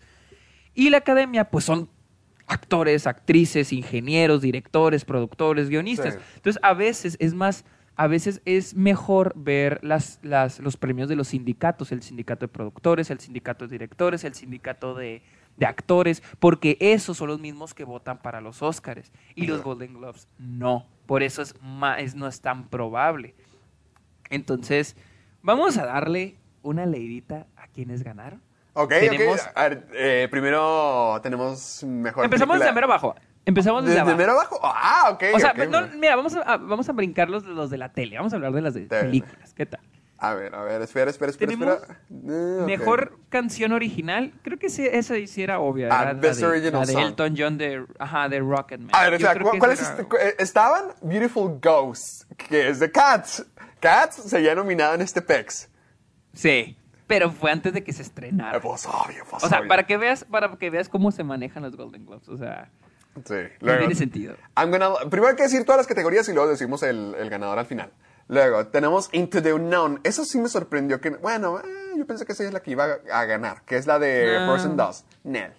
Y 0.73 0.89
la 0.89 0.97
academia, 0.97 1.49
pues 1.49 1.65
son 1.65 1.89
actores, 2.47 3.07
actrices, 3.07 3.73
ingenieros, 3.73 4.41
directores, 4.41 5.05
productores, 5.05 5.69
guionistas. 5.69 6.15
Sí. 6.15 6.19
Entonces, 6.35 6.61
a 6.63 6.73
veces 6.73 7.17
es 7.19 7.33
más, 7.33 7.65
a 7.99 8.07
veces 8.07 8.41
es 8.45 8.75
mejor 8.75 9.33
ver 9.35 9.79
las, 9.83 10.19
las, 10.23 10.59
los 10.59 10.77
premios 10.77 11.09
de 11.09 11.17
los 11.17 11.27
sindicatos, 11.27 11.91
el 11.91 12.01
sindicato 12.01 12.45
de 12.45 12.47
productores, 12.47 13.09
el 13.11 13.19
sindicato 13.19 13.67
de 13.67 13.71
directores, 13.73 14.23
el 14.23 14.33
sindicato 14.33 14.93
de, 14.95 15.21
de 15.57 15.65
actores, 15.65 16.23
porque 16.39 16.77
esos 16.79 17.17
son 17.17 17.27
los 17.27 17.41
mismos 17.41 17.73
que 17.73 17.83
votan 17.83 18.19
para 18.19 18.39
los 18.39 18.61
Oscars. 18.61 19.11
Y 19.35 19.47
los 19.47 19.61
Golden 19.63 19.95
Globes 19.95 20.29
no. 20.37 20.87
Por 21.07 21.23
eso 21.23 21.41
es, 21.41 21.55
ma- 21.61 21.99
es- 21.99 22.15
no 22.15 22.25
es 22.27 22.39
tan 22.39 22.69
probable. 22.69 23.35
Entonces, 24.29 24.95
vamos 25.41 25.77
a 25.77 25.85
darle 25.85 26.37
una 26.61 26.85
leidita 26.85 27.47
a 27.57 27.67
quienes 27.67 28.03
ganaron. 28.03 28.41
Ok, 28.73 28.91
Tenemos- 28.93 29.41
ok. 29.41 29.51
A 29.55 29.63
ver, 29.69 29.87
eh, 29.93 30.27
primero 30.31 31.19
tenemos 31.21 31.83
mejor 31.83 32.23
Empezamos 32.23 32.53
película. 32.55 32.73
mero 32.73 32.85
abajo. 32.87 33.15
Empezamos 33.45 33.83
desde, 33.85 34.03
¿Desde 34.03 34.23
abajo. 34.25 34.59
Ah, 34.63 35.09
ok. 35.11 35.23
O 35.33 35.39
sea, 35.39 35.51
ok, 35.51 35.57
no, 35.59 35.79
bueno. 35.81 35.87
mira, 35.97 36.15
vamos 36.15 36.35
a, 36.35 36.57
vamos 36.57 36.87
a 36.87 36.91
brincar 36.93 37.29
los, 37.29 37.43
los 37.45 37.69
de 37.69 37.77
la 37.77 37.91
tele. 37.93 38.17
Vamos 38.17 38.31
a 38.33 38.35
hablar 38.35 38.51
de 38.53 38.61
las 38.61 38.73
de 38.75 38.81
películas. 38.81 39.53
¿Qué 39.55 39.65
tal? 39.65 39.79
A 40.21 40.33
ver, 40.33 40.53
a 40.53 40.61
ver, 40.63 40.81
espera, 40.81 41.09
espera, 41.09 41.31
espera. 41.31 41.49
Tenemos 41.51 41.75
espera. 41.81 41.99
Eh. 42.11 42.63
Mejor 42.65 43.17
canción 43.29 43.71
original. 43.71 44.33
Creo 44.43 44.59
que 44.59 44.69
sí, 44.69 44.85
esa 44.85 45.15
sí 45.25 45.41
era 45.41 45.59
obvia. 45.59 45.87
Ah, 45.91 46.01
era 46.03 46.13
la 46.13 46.19
Best 46.19 46.41
de, 46.41 46.45
Original 46.45 46.81
la 46.81 46.85
de. 46.85 47.01
Elton 47.01 47.35
John 47.37 47.57
de, 47.57 47.85
ajá, 47.97 48.27
de 48.27 48.39
Rocketman. 48.41 48.89
A 48.93 49.03
ver, 49.05 49.13
o 49.13 49.19
sea, 49.19 49.33
creo 49.33 49.45
¿cu- 49.45 49.51
que 49.53 49.59
¿cuál 49.59 49.71
es 49.71 49.81
este? 49.81 50.05
Estaban 50.43 50.87
Beautiful 51.01 51.57
Ghosts, 51.61 52.27
que 52.37 52.67
es 52.69 52.79
de 52.79 52.91
Cats. 52.91 53.45
Cats 53.79 54.15
seguía 54.17 54.53
nominada 54.55 54.93
en 54.95 55.01
este 55.01 55.21
PEX. 55.21 55.69
Sí, 56.33 56.75
pero 57.07 57.31
fue 57.31 57.51
antes 57.51 57.71
de 57.73 57.83
que 57.83 57.93
se 57.93 58.01
estrenara. 58.01 58.57
Eh, 58.57 58.61
Pues 58.61 58.85
obvio, 58.87 59.23
pues 59.29 59.41
O 59.43 59.47
sea, 59.47 59.59
obvio. 59.59 59.69
para 59.69 59.87
que 59.87 59.97
veas, 59.97 60.25
para 60.25 60.53
que 60.57 60.69
veas 60.69 60.89
cómo 60.89 61.11
se 61.11 61.23
manejan 61.23 61.63
los 61.63 61.77
Golden 61.77 62.05
Globes. 62.05 62.27
O 62.27 62.35
sea, 62.37 62.69
Sí, 63.15 63.33
no 63.33 63.47
luego, 63.61 63.79
tiene 63.79 63.95
sentido. 63.95 64.35
I'm 64.55 64.71
gonna- 64.71 65.09
primero 65.09 65.29
hay 65.29 65.35
que 65.35 65.43
decir 65.43 65.63
todas 65.65 65.77
las 65.79 65.87
categorías 65.87 66.27
y 66.29 66.33
luego 66.33 66.49
decimos 66.49 66.83
el, 66.83 67.15
el 67.17 67.29
ganador 67.29 67.59
al 67.59 67.65
final. 67.65 67.91
Luego, 68.27 68.67
tenemos 68.67 69.09
Into 69.11 69.41
the 69.41 69.51
Unknown. 69.53 69.99
Eso 70.03 70.23
sí 70.23 70.37
me 70.39 70.47
sorprendió 70.49 71.01
que... 71.01 71.09
Bueno, 71.09 71.59
eh, 71.59 71.63
yo 71.97 72.05
pensé 72.05 72.25
que 72.25 72.33
esa 72.33 72.43
es 72.43 72.53
la 72.53 72.59
que 72.61 72.71
iba 72.71 72.85
a, 73.11 73.19
a 73.21 73.25
ganar, 73.25 73.63
que 73.65 73.75
es 73.75 73.87
la 73.87 73.97
de 73.99 74.37
No. 74.39 74.45
Frozen 74.53 74.77
2. 74.77 75.05
Nel. 75.23 75.51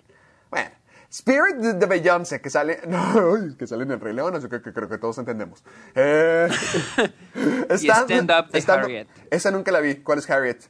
Bueno. 0.51 0.71
Spirit 1.11 1.57
de, 1.57 1.87
Beyoncé, 1.87 2.41
que 2.41 2.49
sale... 2.49 2.81
No, 2.87 3.35
ay, 3.37 3.57
que 3.59 3.67
sale 3.67 3.83
en 3.83 3.91
El 3.91 4.01
Rey 4.01 4.15
León, 4.15 4.37
así 4.37 4.49
que, 4.49 4.63
que 4.63 4.73
creo 4.73 4.89
que 4.89 4.99
todos 4.99 5.19
entendemos. 5.19 5.65
Eh, 5.97 6.49
Stand- 7.71 8.11
Stand 8.11 8.31
Up 8.31 8.51
de 8.53 8.59
Stand 8.61 8.85
Harriet. 8.85 9.09
Esa 9.31 9.51
nunca 9.51 9.73
la 9.73 9.81
vi. 9.81 9.97
¿Cuál 9.97 10.21
es 10.21 10.31
Harriet? 10.31 10.63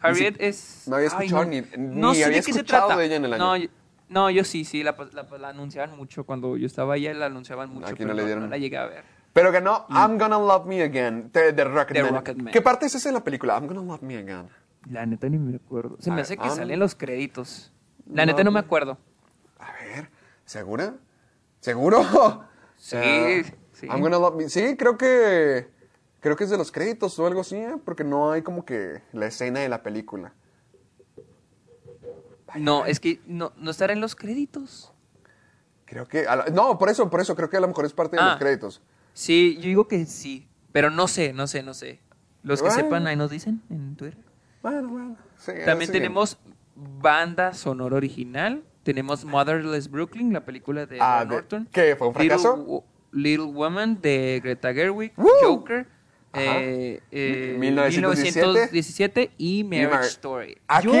Harriet 0.00 0.36
es. 0.38 0.82
no 0.86 0.96
había 0.96 1.08
Ay, 1.12 1.26
escuchado 1.26 1.44
no. 1.44 1.50
ni- 1.50 1.60
No 1.78 2.08
ni 2.10 2.16
sé 2.16 2.24
había 2.24 2.36
de 2.36 2.42
qué 2.44 2.52
se 2.52 2.58
escuchado 2.60 2.86
trata. 2.88 3.00
de 3.00 3.06
ella 3.06 3.16
en 3.16 3.24
el 3.24 3.32
año. 3.34 3.44
No, 3.56 3.64
no, 4.10 4.28
yo 4.30 4.44
sí, 4.44 4.64
sí, 4.64 4.82
la, 4.82 4.94
la- 5.12 5.38
la 5.38 5.48
anunciaban 5.48 5.96
mucho. 5.96 6.24
Cuando 6.24 6.56
yo 6.58 6.66
estaba 6.66 6.94
allá 6.94 7.14
la 7.14 7.26
anunciaban 7.26 7.70
mucho. 7.72 7.86
Aquí 7.86 8.02
no 8.04 8.08
pero 8.10 8.14
le 8.14 8.24
dieron. 8.26 8.44
No 8.44 8.50
la 8.50 8.58
llegué 8.58 8.76
a 8.76 8.86
ver. 8.86 9.04
Pero 9.32 9.50
ganó 9.52 9.86
I'm 9.88 10.18
Gonna 10.18 10.38
Love 10.38 10.66
Me 10.66 10.82
Again, 10.82 11.30
de, 11.32 11.52
de 11.52 11.64
Rocketman. 11.64 12.04
De 12.04 12.10
Rocketman. 12.10 12.52
¿Qué 12.52 12.60
parte 12.60 12.86
es 12.86 12.94
esa 12.96 13.08
en 13.08 13.14
la 13.14 13.24
película? 13.24 13.54
I'm 13.56 13.66
Gonna 13.66 13.80
Love 13.82 14.02
Me 14.02 14.18
Again. 14.18 14.48
La 14.90 15.06
neta 15.06 15.28
ni 15.28 15.38
me 15.38 15.56
acuerdo. 15.56 15.96
Se 16.00 16.10
A 16.10 16.12
me 16.12 16.16
ver, 16.16 16.24
hace 16.24 16.36
que 16.36 16.46
no. 16.46 16.54
salen 16.56 16.78
los 16.80 16.94
créditos. 16.94 17.72
La 18.12 18.26
neta 18.26 18.42
no 18.42 18.50
me 18.50 18.58
acuerdo. 18.60 18.98
A 19.58 19.72
ver, 19.72 20.10
¿segura? 20.44 20.94
¿Seguro? 21.60 22.02
Sí, 22.76 22.96
Eh, 22.98 23.44
sí. 23.72 23.86
I'm 23.86 24.00
Gonna 24.00 24.18
Love 24.18 24.34
Me. 24.36 24.48
Sí, 24.48 24.76
creo 24.76 24.96
que. 24.98 25.68
Creo 26.20 26.36
que 26.36 26.44
es 26.44 26.50
de 26.50 26.58
los 26.58 26.70
créditos 26.72 27.18
o 27.18 27.26
algo 27.26 27.40
así, 27.42 27.56
¿eh? 27.56 27.76
porque 27.84 28.04
no 28.04 28.32
hay 28.32 28.42
como 28.42 28.64
que 28.66 29.00
la 29.12 29.26
escena 29.26 29.60
de 29.60 29.68
la 29.70 29.82
película. 29.82 30.34
No, 32.56 32.86
es 32.86 33.00
que 33.00 33.20
no, 33.26 33.52
no 33.56 33.70
estará 33.70 33.92
en 33.92 34.00
los 34.00 34.14
créditos. 34.16 34.92
Creo 35.84 36.06
que. 36.06 36.22
la- 36.24 36.46
no, 36.52 36.78
por 36.78 36.88
eso, 36.88 37.10
por 37.10 37.20
eso, 37.20 37.34
creo 37.34 37.50
que 37.50 37.56
a 37.56 37.60
lo 37.60 37.68
mejor 37.68 37.84
es 37.84 37.92
parte 37.92 38.16
de 38.16 38.22
Ah. 38.22 38.30
los 38.30 38.38
créditos. 38.38 38.80
Sí, 39.12 39.56
yo 39.56 39.62
digo 39.64 39.88
que 39.88 40.06
sí. 40.06 40.46
Pero 40.72 40.90
no 40.90 41.08
sé, 41.08 41.32
no 41.32 41.46
sé, 41.46 41.62
no 41.62 41.74
sé. 41.74 42.00
Los 42.42 42.62
que 42.62 42.70
sepan 42.70 43.06
ahí 43.06 43.16
nos 43.16 43.30
dicen 43.30 43.60
en 43.70 43.96
Twitter. 43.96 44.18
Bueno, 44.62 44.88
bueno. 44.88 45.16
sí, 45.36 45.52
También 45.66 45.90
tenemos 45.90 46.38
banda 46.76 47.52
sonora 47.54 47.96
original. 47.96 48.62
Tenemos 48.82 49.24
Motherless 49.24 49.90
Brooklyn, 49.90 50.32
la 50.32 50.44
película 50.44 50.86
de 50.86 50.98
Ah, 51.00 51.24
Norton. 51.28 51.68
¿qué, 51.70 51.96
fue 51.96 52.08
un 52.08 52.14
fracaso? 52.14 52.56
Little, 52.56 52.70
Wo- 52.72 52.84
Little 53.12 53.46
Woman 53.52 54.00
de 54.00 54.40
Greta 54.42 54.72
Gerwig. 54.72 55.12
¡Woo! 55.16 55.28
Joker. 55.42 55.86
Eh, 56.32 57.00
eh, 57.10 57.56
1917. 57.58 58.46
1917 58.46 59.32
y 59.36 59.64
Marriage 59.64 59.90
Mar- 59.90 60.04
Story. 60.04 60.56
Aquí, 60.68 60.86
Yo, 60.86 60.92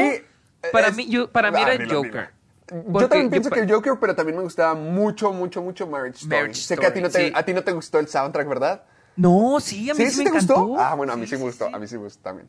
para, 0.72 0.88
es- 0.88 0.96
mí, 0.96 1.06
yo, 1.08 1.30
para 1.30 1.50
mí 1.50 1.60
era 1.60 1.72
dilo, 1.76 2.02
Joker. 2.02 2.30
Porque 2.66 2.92
Yo 2.92 3.08
también 3.08 3.24
yo 3.26 3.30
pienso 3.30 3.50
que 3.50 3.60
el 3.60 3.72
Joker, 3.72 3.94
pero 4.00 4.14
también 4.14 4.36
me 4.36 4.44
gustaba 4.44 4.74
mucho, 4.74 5.32
mucho, 5.32 5.60
mucho 5.60 5.86
Marriage 5.88 6.18
Story. 6.18 6.36
Marriage 6.36 6.62
sé 6.62 6.76
que 6.78 6.86
a 6.86 6.92
ti, 6.92 7.00
no 7.00 7.08
te, 7.08 7.18
Story, 7.18 7.28
sí. 7.28 7.32
a 7.34 7.42
ti 7.44 7.52
no 7.52 7.64
te 7.64 7.72
gustó 7.72 7.98
el 7.98 8.06
soundtrack, 8.08 8.48
¿verdad? 8.48 8.82
No, 9.16 9.58
sí, 9.60 9.90
a 9.90 9.94
mí 9.94 10.04
¿Sí, 10.04 10.06
sí, 10.06 10.10
sí 10.12 10.16
me 10.18 10.22
te 10.24 10.28
encantó. 10.30 10.54
gustó? 10.56 10.80
Ah, 10.80 10.94
bueno, 10.94 11.12
a 11.12 11.16
mí 11.16 11.26
sí, 11.26 11.32
me 11.36 11.38
sí, 11.38 11.44
gustó, 11.44 11.66
sí. 11.66 11.72
a 11.74 11.78
mí 11.78 11.86
sí 11.88 11.96
me 11.96 12.04
gustó 12.04 12.22
también. 12.22 12.48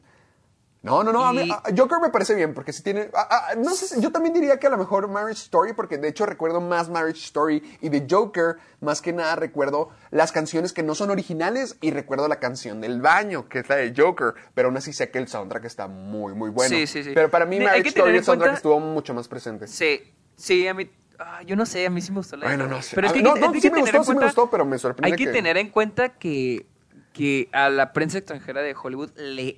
No, 0.83 1.03
no, 1.03 1.11
no, 1.13 1.23
a 1.23 1.31
mí- 1.31 1.47
a- 1.51 1.61
Joker 1.77 1.99
me 2.01 2.09
parece 2.09 2.33
bien, 2.33 2.55
porque 2.55 2.73
si 2.73 2.81
tiene... 2.81 3.09
ah, 3.13 3.27
ah, 3.29 3.55
no 3.55 3.69
sé, 3.75 4.01
yo 4.01 4.11
también 4.11 4.33
diría 4.33 4.57
que 4.59 4.65
a 4.65 4.71
lo 4.71 4.79
mejor 4.79 5.07
Marriage 5.07 5.43
Story, 5.43 5.73
porque 5.73 5.99
de 5.99 6.07
hecho 6.07 6.25
recuerdo 6.25 6.59
más 6.59 6.89
Marriage 6.89 7.19
Story 7.19 7.61
y 7.81 7.89
de 7.89 8.07
Joker, 8.09 8.55
más 8.79 8.99
que 8.99 9.13
nada 9.13 9.35
recuerdo 9.35 9.89
las 10.09 10.31
canciones 10.31 10.73
que 10.73 10.81
no 10.81 10.95
son 10.95 11.11
originales 11.11 11.77
y 11.81 11.91
recuerdo 11.91 12.27
la 12.27 12.39
canción 12.39 12.81
del 12.81 12.99
baño, 12.99 13.47
que 13.47 13.59
es 13.59 13.69
la 13.69 13.75
de 13.75 13.93
Joker, 13.95 14.33
pero 14.55 14.69
aún 14.69 14.77
así 14.77 14.91
sé 14.91 15.11
que 15.11 15.19
el 15.19 15.27
soundtrack 15.27 15.65
está 15.65 15.87
muy, 15.87 16.33
muy 16.33 16.49
bueno. 16.49 16.75
Sí, 16.75 16.87
sí, 16.87 17.03
sí. 17.03 17.11
Pero 17.13 17.29
para 17.29 17.45
mí 17.45 17.57
hay 17.57 17.63
Marriage 17.63 17.83
que 17.83 17.89
Story 17.89 18.17
el 18.17 18.23
soundtrack 18.23 18.49
cuenta- 18.49 18.57
estuvo 18.57 18.79
mucho 18.79 19.13
más 19.13 19.27
presente. 19.27 19.67
Sí, 19.67 20.01
sí, 20.35 20.67
a 20.67 20.73
mí. 20.73 20.89
ah, 21.19 21.43
yo 21.43 21.55
no 21.55 21.67
sé, 21.67 21.85
a 21.85 21.91
mí 21.91 22.01
sí 22.01 22.09
me 22.11 22.17
gustó 22.17 22.37
la 22.37 22.47
Bueno, 22.47 22.65
no 22.65 22.81
sé. 22.81 22.95
Pero 22.95 23.05
es 23.05 23.13
A 23.13 23.15
que, 23.15 23.21
no, 23.21 23.35
no, 23.35 23.53
sí 23.53 23.69
me 23.69 23.81
gustó, 23.81 23.85
en 23.85 23.85
sí 23.85 23.99
me 23.99 24.05
cuenta- 24.05 24.25
gustó, 24.25 24.49
pero 24.49 24.65
me 24.65 24.79
sorprende 24.79 25.13
Hay 25.13 25.15
que, 25.15 25.25
que- 25.25 25.31
tener 25.31 25.57
en 25.57 25.69
cuenta 25.69 26.09
que, 26.09 26.65
que 27.13 27.49
a 27.51 27.69
la 27.69 27.93
prensa 27.93 28.17
extranjera 28.17 28.61
de 28.61 28.73
Hollywood 28.81 29.11
le 29.17 29.55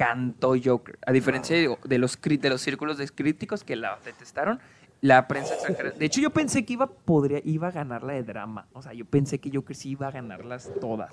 encantó 0.00 0.54
Joker. 0.62 0.98
A 1.06 1.12
diferencia 1.12 1.56
de, 1.56 1.76
de 1.84 1.98
los, 1.98 2.18
de 2.20 2.50
los 2.50 2.60
círculos 2.60 2.98
de 2.98 3.08
críticos 3.08 3.64
que 3.64 3.76
la 3.76 3.98
detestaron, 4.04 4.60
la 5.00 5.28
prensa 5.28 5.54
extranjera. 5.54 5.90
De 5.90 6.04
hecho, 6.04 6.20
yo 6.20 6.30
pensé 6.30 6.64
que 6.64 6.74
iba, 6.74 6.86
podría, 6.86 7.40
iba 7.44 7.68
a 7.68 7.70
ganar 7.70 8.02
la 8.02 8.14
de 8.14 8.22
drama. 8.22 8.66
O 8.72 8.82
sea, 8.82 8.92
yo 8.92 9.04
pensé 9.04 9.38
que 9.38 9.50
Joker 9.52 9.76
sí 9.76 9.90
iba 9.90 10.08
a 10.08 10.10
ganarlas 10.10 10.70
todas. 10.80 11.10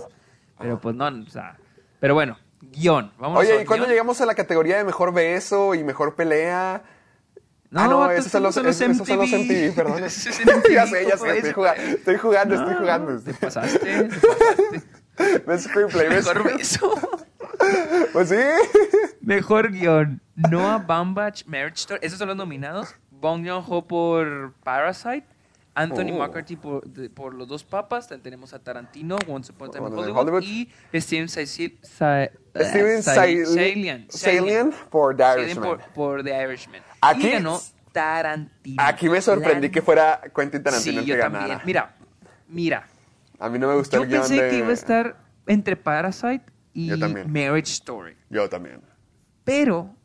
Pero 0.60 0.80
pues 0.80 0.96
no, 0.96 1.08
o 1.08 1.30
sea. 1.30 1.58
Pero 2.00 2.14
bueno, 2.14 2.38
guion. 2.62 3.12
Vamos 3.20 3.40
Oye, 3.40 3.62
¿y 3.62 3.66
cuándo 3.66 3.88
llegamos 3.88 4.20
a 4.22 4.26
la 4.26 4.36
categoría 4.36 4.78
de 4.78 4.84
mejor 4.84 5.14
beso 5.14 5.76
y 5.76 5.84
mejor 5.84 6.16
pelea? 6.16 6.84
ah, 7.74 7.88
no, 7.88 8.10
esos 8.12 8.32
son 8.32 8.44
los, 8.44 8.58
esos 8.58 9.08
son 9.08 9.20
los 9.20 9.30
MTV, 9.30 9.76
perdón. 9.76 10.04
Esos 10.04 10.36
son 10.36 10.46
MTV, 10.60 10.74
ya 10.74 10.88
sé, 10.88 11.06
ya 11.06 11.18
¿cómo 11.18 11.32
sé, 11.32 11.38
es? 11.38 11.46
estoy 11.46 11.54
jugando, 11.54 11.84
estoy 11.84 12.18
jugando, 12.18 12.56
estoy 12.56 12.74
No, 12.74 12.80
jugando. 12.80 13.22
Te 13.22 13.34
pasaste, 13.34 14.04
te 14.04 14.28
pasaste. 14.28 14.84
Ves 15.46 15.64
screenplay, 15.64 16.08
ves 16.10 16.26
Mejor 16.28 16.44
beso. 16.58 16.94
Pues 18.14 18.30
sí. 18.30 18.36
Mejor 19.22 19.72
guion. 19.72 20.22
Noah 20.36 20.78
Baumbach, 20.78 21.44
Marriage 21.46 21.78
Story. 21.80 22.00
Esos 22.04 22.20
son 22.20 22.28
los 22.30 22.38
nominados. 22.38 22.94
Bong 23.12 23.46
Joon-ho 23.48 23.88
por 23.88 24.54
Parasite. 24.64 25.26
Anthony 25.74 26.12
Oh. 26.14 26.18
McCarthy 26.20 26.56
por, 26.56 26.84
de- 26.88 27.10
por 27.10 27.34
Los 27.36 27.48
Dos 27.48 27.64
Papas. 27.64 28.08
También 28.08 28.24
tenemos 28.24 28.54
a 28.54 28.60
Tarantino, 28.60 29.18
Once 29.28 29.52
Upon 29.52 29.70
a 29.70 29.72
Time 29.72 29.88
in 29.88 29.94
Hollywood. 29.94 30.18
Hollywood. 30.18 30.42
Y 30.44 30.70
Steven 31.00 31.28
Sa- 31.30 32.30
Salian- 34.10 34.74
por 34.90 35.16
The 35.16 35.24
Irishman. 35.40 35.64
por, 35.68 35.80
por 35.94 36.24
The 36.24 36.44
Irishman. 36.44 36.82
Aquí- 37.02 37.28
y 37.28 37.32
ganó 37.32 37.60
Tarantino. 37.92 38.84
Aquí 38.84 39.10
me 39.10 39.22
sorprendí 39.22 39.70
que 39.70 39.82
fuera 39.82 40.22
Quentin 40.36 40.64
Tarantino 40.64 40.94
Sí, 40.94 40.98
el 41.00 41.06
yo 41.06 41.16
que 41.16 41.22
también. 41.22 41.44
ganara. 41.44 41.64
Mira, 41.66 41.96
mira. 42.48 42.88
A 43.40 43.50
mí 43.50 43.60
no 43.60 43.68
me 43.68 43.76
gustó 43.76 43.98
Yo 43.98 44.04
el 44.04 44.10
guion 44.10 44.22
pensé 44.22 44.42
de... 44.44 44.50
que 44.50 44.58
iba 44.58 44.70
a 44.70 44.74
estar 44.74 45.18
entre 45.46 45.76
Parasite 45.76 46.44
y. 46.74 46.90
Marriage 47.28 47.72
Story. 47.72 48.16
Yo 48.30 48.50
también. 48.50 48.82
Pero, 49.44 49.96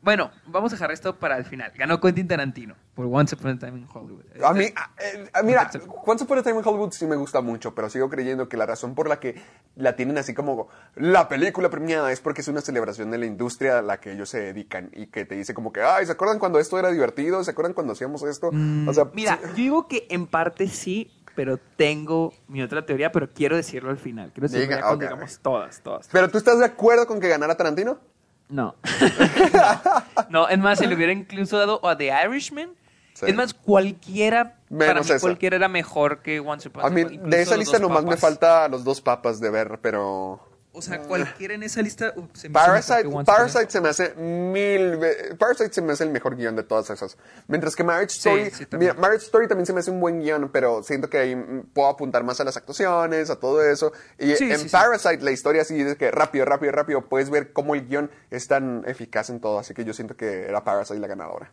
bueno, 0.00 0.30
vamos 0.46 0.72
a 0.72 0.76
dejar 0.76 0.90
esto 0.92 1.18
para 1.18 1.36
el 1.36 1.44
final. 1.44 1.72
Ganó 1.76 2.00
Quentin 2.00 2.26
Tarantino 2.28 2.74
por 2.94 3.06
Once 3.06 3.34
Upon 3.34 3.50
a 3.50 3.58
Time 3.58 3.78
in 3.80 3.86
Hollywood. 3.92 4.24
A 4.42 4.54
mí, 4.54 4.64
a- 4.74 4.90
eh, 5.02 5.28
a- 5.34 5.42
mira, 5.42 5.70
Once 6.06 6.24
Upon 6.24 6.38
a 6.38 6.42
Time 6.42 6.58
in 6.60 6.62
Hollywood 6.64 6.92
sí 6.92 7.06
me 7.06 7.16
gusta 7.16 7.40
mucho, 7.42 7.74
pero 7.74 7.90
sigo 7.90 8.08
creyendo 8.08 8.48
que 8.48 8.56
la 8.56 8.64
razón 8.64 8.94
por 8.94 9.08
la 9.08 9.20
que 9.20 9.34
la 9.74 9.96
tienen 9.96 10.16
así 10.16 10.32
como 10.32 10.68
la 10.94 11.28
película 11.28 11.68
premiada 11.68 12.10
es 12.12 12.20
porque 12.20 12.40
es 12.40 12.48
una 12.48 12.62
celebración 12.62 13.10
de 13.10 13.18
la 13.18 13.26
industria 13.26 13.80
a 13.80 13.82
la 13.82 13.98
que 14.00 14.12
ellos 14.12 14.30
se 14.30 14.40
dedican 14.40 14.90
y 14.94 15.08
que 15.08 15.24
te 15.26 15.34
dice 15.34 15.52
como 15.52 15.72
que, 15.72 15.82
ay, 15.82 16.06
¿se 16.06 16.12
acuerdan 16.12 16.38
cuando 16.38 16.58
esto 16.58 16.78
era 16.78 16.90
divertido? 16.90 17.44
¿Se 17.44 17.50
acuerdan 17.50 17.74
cuando 17.74 17.92
hacíamos 17.92 18.22
esto? 18.22 18.48
o 18.48 18.92
sea, 18.94 19.04
Mm, 19.04 19.10
Mira, 19.14 19.36
sí- 19.42 19.48
yo 19.48 19.54
digo 19.54 19.88
que 19.88 20.06
en 20.08 20.26
parte 20.26 20.68
sí, 20.68 21.10
pero 21.36 21.60
tengo 21.76 22.32
mi 22.48 22.62
otra 22.62 22.84
teoría, 22.84 23.12
pero 23.12 23.30
quiero 23.32 23.54
decirlo 23.54 23.90
al 23.90 23.98
final. 23.98 24.32
Quiero 24.32 24.48
decirlo 24.48 24.64
Diga, 24.64 24.76
ya 24.76 24.82
cuando 24.82 25.04
digamos 25.04 25.38
todas, 25.38 25.80
todas. 25.80 26.08
¿Pero 26.10 26.28
tú 26.28 26.38
estás 26.38 26.58
de 26.58 26.64
acuerdo 26.64 27.06
con 27.06 27.20
que 27.20 27.28
ganara 27.28 27.56
Tarantino? 27.56 28.00
No. 28.48 28.74
no, 30.30 30.48
es 30.48 30.58
más, 30.58 30.78
si 30.78 30.86
le 30.86 30.94
hubiera 30.94 31.12
incluso 31.12 31.58
dado 31.58 31.86
a 31.86 31.96
The 31.96 32.12
Irishman, 32.26 32.70
Sí. 33.12 33.24
es 33.28 33.34
más, 33.34 33.54
cualquiera, 33.54 34.56
para 34.76 34.94
mí 34.94 35.00
esa. 35.00 35.18
cualquiera 35.20 35.56
era 35.56 35.68
mejor 35.68 36.20
que 36.20 36.38
Once 36.38 36.68
Upon 36.68 36.84
A 36.84 36.88
a 36.88 36.90
mí, 36.90 37.04
de 37.04 37.40
esa 37.40 37.56
lista 37.56 37.78
nomás 37.78 38.04
me 38.04 38.18
falta 38.18 38.68
los 38.68 38.84
dos 38.84 39.00
papas 39.00 39.40
de 39.40 39.48
ver, 39.48 39.78
pero... 39.80 40.38
O 40.78 40.82
sea, 40.82 41.00
cualquiera 41.00 41.54
en 41.54 41.62
esa 41.62 41.80
lista 41.80 42.12
uh, 42.14 42.26
se 42.34 42.50
me 42.50 42.52
Parasite, 42.52 43.08
Parasite 43.24 43.70
se 43.70 43.80
me 43.80 43.88
hace 43.88 44.14
mil 44.14 45.00
Parasite 45.38 45.72
se 45.72 45.80
me 45.80 45.94
hace 45.94 46.04
el 46.04 46.10
mejor 46.10 46.36
guion 46.36 46.54
de 46.54 46.64
todas 46.64 46.90
esas. 46.90 47.16
Mientras 47.48 47.74
que 47.74 47.82
Marriage 47.82 48.10
Sí, 48.10 48.28
Story, 48.28 48.50
sí, 48.50 48.66
mira, 48.76 48.92
Marriage 48.92 49.24
Story 49.24 49.48
también 49.48 49.64
se 49.64 49.72
me 49.72 49.80
hace 49.80 49.90
un 49.90 50.00
buen 50.00 50.20
guion, 50.20 50.50
pero 50.52 50.82
siento 50.82 51.08
que 51.08 51.16
ahí 51.16 51.34
mm, 51.34 51.70
puedo 51.72 51.88
apuntar 51.88 52.24
más 52.24 52.40
a 52.40 52.44
las 52.44 52.58
actuaciones, 52.58 53.30
a 53.30 53.36
todo 53.40 53.64
eso. 53.64 53.92
Y 54.18 54.36
Sí, 54.36 54.52
en. 54.52 54.68
Parasite 54.68 55.22
la 55.24 55.30
historia 55.30 55.62
así 55.62 55.80
es 55.80 55.96
que 55.96 56.10
rápido, 56.10 56.44
rápido, 56.44 56.72
rápido, 56.72 57.00
puedes 57.08 57.30
ver 57.30 57.54
cómo 57.54 57.74
el 57.74 57.86
guion 57.88 58.10
es 58.30 58.46
tan 58.46 58.84
eficaz 58.86 59.30
en 59.30 59.40
todo, 59.40 59.58
así 59.58 59.72
que 59.72 59.82
yo 59.82 59.94
siento 59.94 60.14
que 60.14 60.42
era 60.42 60.62
Parasite 60.62 61.00
la 61.00 61.06
ganadora. 61.06 61.50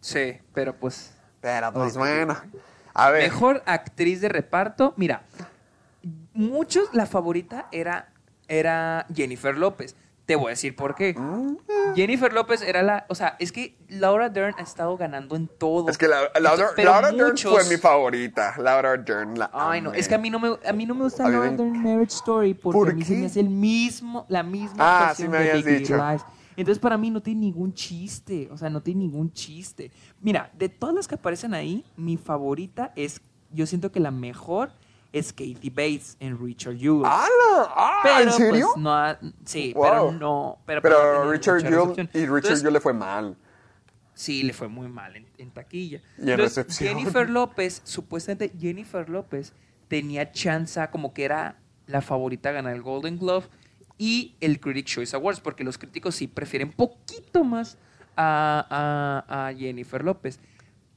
Sí, 0.00 0.38
pero 0.52 0.74
pues 0.74 1.12
Pero 1.40 1.72
pues 1.72 1.96
bueno, 1.96 2.36
a 2.94 3.10
ver. 3.10 3.22
Mejor 3.22 3.62
actriz 3.64 4.20
de 4.20 4.28
reparto. 4.28 4.92
Mira, 4.96 5.22
muchos, 6.34 6.92
la 6.92 7.06
favorita 7.06 7.68
era, 7.72 8.12
era 8.48 9.06
Jennifer 9.14 9.56
López. 9.56 9.94
Te 10.26 10.36
voy 10.36 10.48
a 10.48 10.50
decir 10.50 10.76
por 10.76 10.94
qué. 10.94 11.14
Mm. 11.14 11.56
Jennifer 11.94 12.30
López 12.34 12.60
era 12.60 12.82
la. 12.82 13.06
O 13.08 13.14
sea, 13.14 13.36
es 13.38 13.50
que 13.50 13.78
Laura 13.88 14.28
Dern 14.28 14.54
ha 14.58 14.62
estado 14.62 14.94
ganando 14.98 15.36
en 15.36 15.48
todo. 15.48 15.88
Es 15.88 15.96
que 15.96 16.06
la, 16.06 16.18
Laura, 16.38 16.66
Pero 16.76 16.90
Laura 16.90 17.12
Dern 17.12 17.38
fue 17.38 17.64
mi 17.64 17.76
favorita. 17.78 18.54
Laura 18.58 18.96
Dern, 18.98 19.38
la 19.38 19.50
Ay, 19.54 19.80
no, 19.80 19.88
amé. 19.90 19.98
es 19.98 20.06
que 20.06 20.14
a 20.14 20.18
mí 20.18 20.28
no 20.28 20.38
me, 20.38 20.50
a 20.68 20.72
mí 20.74 20.84
no 20.84 20.94
me 20.94 21.04
gusta 21.04 21.24
A 21.24 21.30
Laura 21.30 21.50
me- 21.50 21.56
Dern 21.56 21.82
Marriage 21.82 22.14
Story 22.16 22.52
porque 22.52 22.78
¿Por 22.78 22.90
a 22.90 22.92
mí 22.92 23.02
se 23.04 23.14
qué? 23.14 23.20
me 23.20 23.26
hace 23.26 23.40
el 23.40 23.48
mismo, 23.48 24.26
la 24.28 24.42
misma 24.42 24.76
Ah, 24.78 25.14
sí 25.16 25.26
me 25.28 25.38
habías 25.38 25.64
dicho. 25.64 25.96
Entonces 26.56 26.78
para 26.80 26.98
mí 26.98 27.08
no 27.10 27.22
tiene 27.22 27.40
ningún 27.42 27.72
chiste, 27.72 28.48
o 28.50 28.58
sea, 28.58 28.68
no 28.68 28.82
tiene 28.82 29.02
ningún 29.04 29.32
chiste. 29.32 29.90
Mira, 30.20 30.50
de 30.58 30.68
todas 30.68 30.94
las 30.94 31.08
que 31.08 31.14
aparecen 31.14 31.54
ahí, 31.54 31.84
mi 31.96 32.16
favorita 32.18 32.92
es, 32.96 33.20
yo 33.52 33.64
siento 33.64 33.92
que 33.92 34.00
la 34.00 34.10
mejor 34.10 34.72
es 35.18 35.32
Katie 35.32 35.70
Bates 35.70 36.16
en 36.20 36.38
Richard 36.38 36.76
Jewell. 36.78 37.02
¡Ah! 37.06 38.00
Pero, 38.02 38.20
¿En 38.22 38.32
serio? 38.32 38.68
pues, 38.72 38.82
no 38.82 38.94
ha- 38.94 39.18
sí, 39.44 39.72
Wow. 39.74 39.82
pero 39.84 40.12
no. 40.12 40.58
Pero, 40.66 40.82
pues, 40.82 40.94
no 40.94 41.30
Richard 41.30 41.60
Jewell 41.62 41.90
y 41.90 41.96
Richard 41.96 42.10
Entonces, 42.14 42.58
Jewell 42.60 42.74
le 42.74 42.80
fue 42.80 42.92
mal. 42.92 43.36
Sí, 44.14 44.42
le 44.42 44.52
fue 44.52 44.66
muy 44.68 44.88
mal 44.88 45.14
en, 45.16 45.26
en 45.38 45.50
taquilla. 45.50 46.00
Y 46.18 46.22
en 46.22 46.28
Entonces, 46.30 46.56
recepción. 46.66 46.96
Jennifer 46.98 47.30
López, 47.30 47.80
supuestamente 47.84 48.52
Jennifer 48.58 49.08
López 49.08 49.52
tenía 49.86 50.32
chance 50.32 50.80
como 50.90 51.14
que 51.14 51.24
era 51.24 51.56
la 51.86 52.00
favorita 52.02 52.48
a 52.48 52.52
ganar 52.52 52.74
el 52.74 52.82
Golden 52.82 53.18
Glove 53.18 53.46
y 53.96 54.34
el 54.40 54.58
Critic 54.60 54.86
Choice 54.86 55.14
Awards, 55.16 55.40
porque 55.40 55.62
los 55.64 55.78
críticos 55.78 56.14
sí 56.16 56.26
prefieren 56.26 56.72
poquito 56.72 57.44
más 57.44 57.78
a, 58.16 59.24
a- 59.28 59.46
a 59.48 59.54
Jennifer 59.54 60.02
López. 60.04 60.40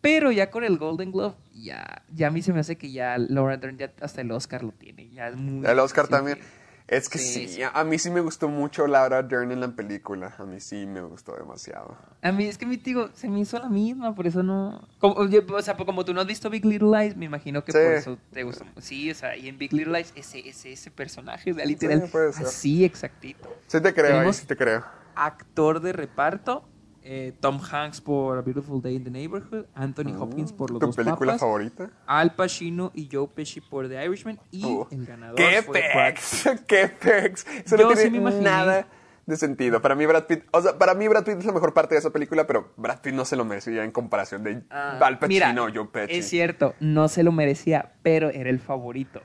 Pero 0.02 0.32
ya 0.32 0.50
con 0.50 0.64
el 0.64 0.78
Golden 0.78 1.12
Glove, 1.12 1.36
ya, 1.54 2.04
ya 2.14 2.28
a 2.28 2.32
mí 2.32 2.42
se 2.42 2.52
me 2.54 2.60
hace 2.60 2.76
que 2.78 2.92
ya 2.92 3.18
Laura 3.20 3.58
Dern 3.58 3.78
ya 3.78 3.92
hasta 4.02 4.22
el 4.22 4.32
Oscar 4.32 4.64
lo 4.64 4.72
tiene. 4.72 5.10
Ya 5.12 5.28
es 5.30 5.36
muy 5.36 5.66
El 5.66 5.80
Oscar 5.80 6.08
también. 6.08 6.38
que- 6.38 6.62
Es 6.88 7.08
que 7.08 7.20
Sí, 7.20 7.48
sí, 7.48 7.56
sí. 7.56 7.62
a 7.64 7.84
mí 7.86 7.98
sí 7.98 8.10
me 8.10 8.20
gustó 8.20 8.50
mucho 8.50 8.86
Laura 8.86 9.24
Dern 9.24 9.50
en 9.54 9.62
la 9.62 9.70
película. 9.70 10.36
A 10.38 10.44
mí 10.44 10.60
sí 10.60 10.86
me 10.86 11.00
gustó 11.02 11.34
demasiado. 11.38 11.96
A 12.22 12.34
mí 12.34 12.44
es 12.46 12.58
que 12.58 12.66
mi 12.66 12.78
tío 12.78 13.10
se 13.14 13.30
me 13.30 13.40
hizo 13.40 13.58
la 13.60 13.70
misma, 13.70 14.14
por 14.14 14.28
eso 14.28 14.44
no. 14.44 14.86
Como, 15.00 15.26
yo- 15.30 15.40
o 15.56 15.62
sea, 15.62 15.78
como 15.78 16.04
tú 16.04 16.14
no 16.14 16.20
has 16.20 16.28
visto 16.28 16.50
Big 16.50 16.66
Little 16.66 16.90
Lies, 17.00 17.16
me 17.16 17.24
imagino 17.26 17.64
que 17.64 17.72
Sí. 17.72 17.78
por 17.78 17.94
eso 17.94 18.18
te 18.34 18.44
gustó. 18.44 18.66
Sí, 18.82 19.10
o 19.10 19.16
sea, 19.16 19.38
y 19.38 19.48
en 19.48 19.58
Big 19.58 19.72
Little 19.72 19.94
Lies, 20.00 20.12
ese, 20.18 20.40
ese, 20.50 20.74
ese 20.74 20.92
personaje, 20.92 21.52
o 21.52 21.54
sea, 21.54 21.64
literal, 21.66 22.10
ser. 22.10 22.46
así 22.46 22.84
exactito. 22.84 23.56
Sí 23.68 23.80
te 23.80 23.94
creo, 23.94 24.20
ahí 24.20 24.34
sí 24.34 24.46
te 24.46 24.58
creo. 24.58 24.84
Actor 25.16 25.80
de 25.80 25.94
reparto: 25.94 26.68
eh, 27.04 27.34
Tom 27.40 27.60
Hanks 27.60 28.00
por 28.02 28.38
A 28.38 28.42
Beautiful 28.42 28.82
Day 28.82 28.96
in 28.96 29.04
the 29.04 29.10
Neighborhood, 29.10 29.66
Anthony 29.76 30.14
Hopkins 30.20 30.52
por 30.54 30.70
Los 30.72 30.80
¿Tu 30.80 30.86
Dos 30.88 30.96
película 30.96 31.32
Papas, 31.34 31.40
favorita? 31.42 31.90
Al 32.06 32.36
Pacino 32.36 32.92
y 32.94 33.10
Joe 33.12 33.28
Pesci 33.28 33.60
por 33.62 33.88
The 33.90 34.06
Irishman, 34.06 34.40
y 34.52 34.64
Uh, 34.66 34.88
el 34.92 35.06
ganador 35.06 35.36
¡Qué 35.36 35.62
fue 35.64 35.82
pex! 35.94 36.50
¡Qué 36.68 36.88
pex! 36.88 37.46
Eso 37.66 37.76
Yo 37.78 37.90
no 37.90 37.96
sí 37.96 38.02
tiene 38.04 38.12
me 38.12 38.18
imaginé. 38.30 38.44
nada 38.44 38.88
de 39.26 39.38
sentido. 39.38 39.82
Para 39.82 39.96
mí 39.96 40.06
Brad 40.06 40.26
Pitt, 40.26 40.44
o 40.52 40.62
sea, 40.62 40.78
para 40.78 40.94
mí 40.96 41.08
Brad 41.08 41.24
Pitt 41.24 41.38
es 41.40 41.46
la 41.46 41.54
mejor 41.54 41.74
parte 41.74 41.96
de 41.96 42.00
esa 42.00 42.10
película, 42.12 42.46
pero 42.48 42.72
Brad 42.78 43.00
Pitt 43.02 43.14
no 43.14 43.24
se 43.26 43.36
lo 43.36 43.46
merecía 43.46 43.84
en 43.84 43.92
comparación 43.92 44.44
de 44.44 44.62
Ah, 44.70 44.98
Al 45.02 45.20
Pacino 45.20 45.46
mira, 45.48 45.64
o 45.64 45.70
Joe 45.74 45.86
Pesci. 45.92 46.18
Es 46.20 46.28
cierto, 46.30 46.76
no 46.80 47.08
se 47.08 47.24
lo 47.24 47.32
merecía, 47.32 47.94
pero 48.04 48.30
era 48.30 48.50
el 48.50 48.60
favorito. 48.60 49.22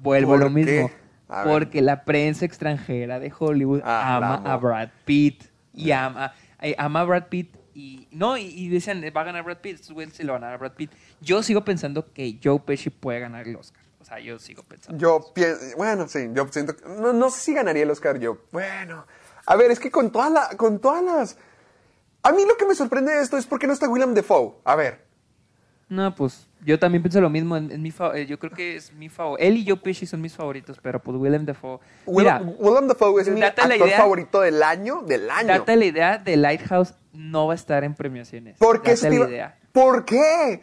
Vuelvo 0.00 0.32
¿Por 0.32 0.42
a 0.42 0.44
lo 0.48 0.54
qué? 0.54 0.64
mismo. 0.64 0.90
A. 1.28 1.44
Porque 1.44 1.82
la 1.82 2.04
prensa 2.04 2.44
extranjera 2.44 3.18
de 3.20 3.32
Hollywood 3.36 3.80
Ah, 3.84 4.16
ama 4.16 4.34
a 4.50 4.56
Brad 4.56 4.88
Pitt. 5.04 5.44
Y 5.74 5.90
ama, 5.92 6.32
eh, 6.60 6.74
ama 6.78 7.00
a 7.00 7.04
Brad 7.04 7.28
Pitt. 7.28 7.56
Y, 7.74 8.08
no, 8.10 8.36
y, 8.36 8.42
y 8.46 8.68
decían, 8.68 9.02
va 9.16 9.20
a 9.20 9.24
ganar 9.24 9.44
Brad 9.44 9.58
Pitt, 9.58 9.76
estos 9.76 9.92
güeyes 9.92 10.14
se 10.14 10.24
lo 10.24 10.32
van 10.32 10.42
a 10.42 10.46
ganar 10.46 10.54
a 10.56 10.58
Brad 10.58 10.72
Pitt. 10.76 10.90
Yo 11.20 11.42
sigo 11.42 11.64
pensando 11.64 12.12
que 12.12 12.38
Joe 12.42 12.60
Pesci 12.60 12.90
puede 12.90 13.20
ganar 13.20 13.46
el 13.46 13.54
Oscar. 13.56 13.82
O 14.00 14.04
sea, 14.04 14.18
yo 14.20 14.38
sigo 14.38 14.62
pensando. 14.62 14.98
Yo 14.98 15.32
pienso, 15.34 15.76
bueno, 15.76 16.08
sí, 16.08 16.28
yo 16.32 16.48
siento 16.48 16.76
que, 16.76 16.84
no, 16.88 17.12
no 17.12 17.30
sé 17.30 17.40
si 17.40 17.54
ganaría 17.54 17.82
el 17.82 17.90
Oscar 17.90 18.18
yo. 18.18 18.38
Bueno, 18.52 19.06
a 19.46 19.56
ver, 19.56 19.70
es 19.70 19.78
que 19.78 19.90
con 19.90 20.10
todas 20.10 20.32
la, 20.32 20.48
con 20.56 20.80
todas 20.80 21.02
las, 21.04 21.36
a 22.22 22.32
mí 22.32 22.44
lo 22.46 22.56
que 22.56 22.66
me 22.66 22.74
sorprende 22.74 23.12
de 23.12 23.22
esto 23.22 23.36
es 23.36 23.46
por 23.46 23.58
qué 23.58 23.66
no 23.66 23.72
está 23.72 23.88
William 23.88 24.14
Defoe. 24.14 24.54
A 24.64 24.74
ver, 24.76 25.04
No, 25.88 26.14
pues 26.14 26.47
yo 26.64 26.78
también 26.78 27.02
pienso 27.02 27.20
lo 27.20 27.30
mismo. 27.30 27.56
En, 27.56 27.70
en 27.70 27.82
mi 27.82 27.90
fa- 27.90 28.16
eh, 28.16 28.26
yo 28.26 28.38
creo 28.38 28.52
que 28.52 28.76
es 28.76 28.92
mi 28.92 29.08
favorito. 29.08 29.46
Él 29.46 29.56
y 29.58 29.66
Joe 29.66 29.76
Pesci 29.76 30.06
son 30.06 30.20
mis 30.20 30.34
favoritos, 30.34 30.78
pero 30.82 31.00
pues 31.02 31.16
Willem 31.16 31.44
Dafoe. 31.46 31.78
Mira, 32.06 32.38
Willem, 32.38 32.56
Willem 32.58 32.88
Dafoe 32.88 33.22
es 33.22 33.28
mi 33.28 33.42
actor 33.42 33.72
idea- 33.74 33.98
favorito 33.98 34.40
del 34.40 34.62
año, 34.62 35.02
del 35.02 35.30
año. 35.30 35.48
date 35.48 35.76
la 35.76 35.84
idea 35.84 36.18
de 36.18 36.36
Lighthouse 36.36 36.94
no 37.12 37.46
va 37.46 37.52
a 37.52 37.56
estar 37.56 37.84
en 37.84 37.94
premiaciones. 37.94 38.58
¿Por 38.58 38.82
qué, 38.82 38.94
Date 38.94 39.10
la 39.18 39.28
idea. 39.28 39.58
¿Por 39.72 40.04
qué? 40.04 40.60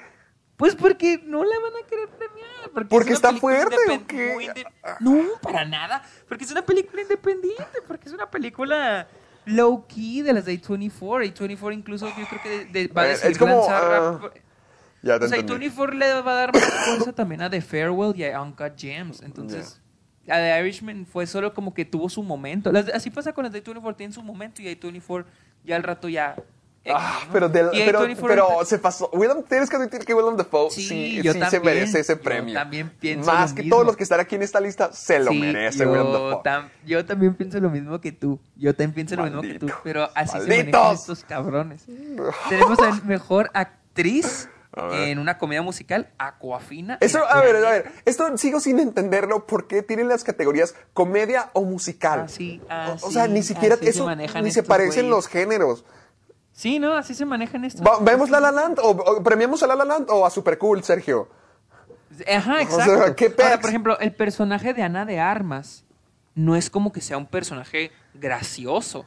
Pues 0.57 0.73
porque 0.75 1.21
no 1.25 1.43
la 1.43 1.55
van 1.59 1.73
a 1.83 1.87
querer 1.87 2.07
premiar. 2.09 2.45
Porque, 2.73 2.87
¿Porque 2.89 3.09
es 3.09 3.15
está 3.15 3.33
fuerte 3.33 3.75
o 3.91 4.07
qué? 4.07 4.63
No, 5.01 5.17
para 5.41 5.65
nada. 5.65 6.01
Porque 6.29 6.45
es 6.45 6.51
una 6.51 6.61
película 6.65 7.01
independiente. 7.01 7.81
Porque 7.87 8.07
es 8.07 8.13
una 8.13 8.29
película 8.31 9.07
low 9.45 9.85
key 9.87 10.21
de 10.21 10.33
las 10.33 10.45
de 10.45 10.59
A24. 10.61 10.89
A24 11.33 11.73
incluso 11.73 12.07
yo 12.07 12.25
creo 12.27 12.41
que 12.41 12.49
de- 12.49 12.65
de- 12.65 12.87
va 12.93 13.01
a 13.03 13.05
Eh, 13.05 13.09
decidir 13.09 13.31
es 13.33 13.37
como, 13.37 13.55
lanzar 13.57 14.31
Ya 15.05 15.19
te 15.19 15.25
O 15.25 15.27
sea, 15.29 15.37
entendí. 15.37 15.67
A24 15.69 15.93
le 15.93 16.21
va 16.21 16.31
a 16.31 16.35
dar 16.35 16.53
más 16.53 16.63
fuerza 16.63 17.13
también 17.13 17.41
a 17.43 17.49
The 17.49 17.61
Farewell 17.61 18.13
y 18.19 18.23
a 18.25 18.41
Uncut 18.41 18.73
Gems. 18.75 19.21
Entonces, 19.21 19.79
a 20.27 20.37
The 20.37 20.59
Irishman 20.61 21.05
fue 21.05 21.27
solo 21.27 21.53
como 21.53 21.75
que 21.75 21.85
tuvo 21.85 22.09
su 22.09 22.23
momento. 22.23 22.71
Las- 22.71 22.89
así 22.89 23.11
pasa 23.11 23.31
con 23.31 23.43
las 23.43 23.53
de 23.53 23.63
A24, 23.63 23.95
tienen 23.95 24.13
su 24.13 24.23
momento 24.23 24.63
y 24.63 24.65
A24 24.65 25.25
ya 25.63 25.75
al 25.75 25.83
rato 25.83 26.09
ya... 26.09 26.35
Ah, 26.87 27.21
pero, 27.33 27.49
del- 27.49 27.69
Y 27.73 27.83
pero, 27.83 27.99
A24 28.01 28.27
pero 28.27 28.47
se 28.65 28.77
pasó. 28.79 29.09
Willem, 29.13 29.43
tienes 29.43 29.69
que 29.71 29.75
admitir 29.75 29.99
que 30.05 30.13
Willem 30.13 30.37
Dafoe 30.37 30.69
Sí, 30.71 30.83
sí, 30.87 31.21
yo 31.23 31.33
sí 31.33 31.39
se 31.49 31.59
merece 31.59 31.99
ese 31.99 32.13
Yo 32.15 32.21
premio. 32.21 32.53
también 32.55 32.89
pienso 32.99 33.31
Más 33.31 33.51
lo 33.51 33.55
que 33.57 33.61
mismo. 33.63 33.75
todos 33.75 33.87
los 33.87 33.95
que 33.97 34.03
están 34.03 34.19
aquí 34.19 34.35
en 34.35 34.41
esta 34.43 34.59
lista, 34.59 34.91
se 34.93 35.17
lo 35.19 35.31
Sí, 35.31 35.39
merece 35.39 35.79
yo, 35.83 35.91
Willem 35.91 36.11
Dafoe. 36.11 36.43
tam- 36.43 36.69
yo 36.85 37.03
también 37.05 37.33
pienso 37.35 37.59
lo 37.59 37.69
mismo 37.71 37.99
que 38.01 38.11
tú. 38.11 38.39
Yo 38.55 38.73
también 38.75 38.93
pienso 38.93 39.15
lo 39.15 39.23
mismo 39.23 39.41
que 39.41 39.57
tú. 39.59 39.67
Pero 39.83 40.09
así 40.15 40.39
se 40.39 40.47
manejan 40.63 40.93
estos 40.95 41.23
cabrones. 41.23 41.85
Tenemos 42.49 42.79
a 42.79 42.91
mejor 43.05 43.49
actriz 43.55 44.47
A. 44.47 44.54
en 44.91 45.19
una 45.19 45.37
comedia 45.37 45.61
musical, 45.61 46.09
Aquafina. 46.17 46.97
Eso, 47.01 47.23
a 47.25 47.41
ver, 47.41 47.55
a 47.57 47.69
ver, 47.71 47.91
esto 48.05 48.37
sigo 48.37 48.59
sin 48.59 48.79
entenderlo. 48.79 49.45
¿Por 49.47 49.67
qué 49.67 49.81
tienen 49.81 50.07
las 50.07 50.23
categorías 50.23 50.75
comedia 50.93 51.49
o 51.53 51.63
musical? 51.63 52.21
Así, 52.21 52.61
o, 52.69 53.07
o 53.07 53.11
sea, 53.11 53.27
ni 53.27 53.43
siquiera 53.43 53.75
así 53.75 53.85
se 53.85 53.89
eso, 53.91 54.05
manejan 54.05 54.43
ni 54.43 54.51
se 54.51 54.63
parecen 54.63 55.03
güeyes. 55.07 55.09
los 55.09 55.27
géneros. 55.27 55.85
Sí, 56.51 56.79
¿no? 56.79 56.93
Así 56.93 57.13
se 57.13 57.25
manejan 57.25 57.65
estos. 57.65 57.85
Va- 57.85 57.99
¿Vemos 58.01 58.29
La 58.29 58.39
La 58.39 58.51
Land 58.51 58.79
o, 58.79 58.89
o 58.91 59.23
premiamos 59.23 59.61
a 59.63 59.67
La 59.67 59.75
La 59.75 59.83
Land 59.85 60.09
o 60.09 60.25
a 60.25 60.29
Super 60.29 60.57
Cool, 60.57 60.83
Sergio? 60.83 61.29
Ajá, 62.33 62.53
sea, 62.65 62.85
exacto. 62.85 63.15
¿qué 63.17 63.33
Ahora, 63.43 63.59
por 63.59 63.69
ejemplo, 63.69 63.99
el 63.99 64.13
personaje 64.15 64.73
de 64.73 64.83
Ana 64.83 65.05
de 65.05 65.19
Armas 65.19 65.83
no 66.33 66.55
es 66.55 66.69
como 66.69 66.93
que 66.93 67.01
sea 67.01 67.17
un 67.17 67.25
personaje 67.25 67.91
gracioso. 68.13 69.05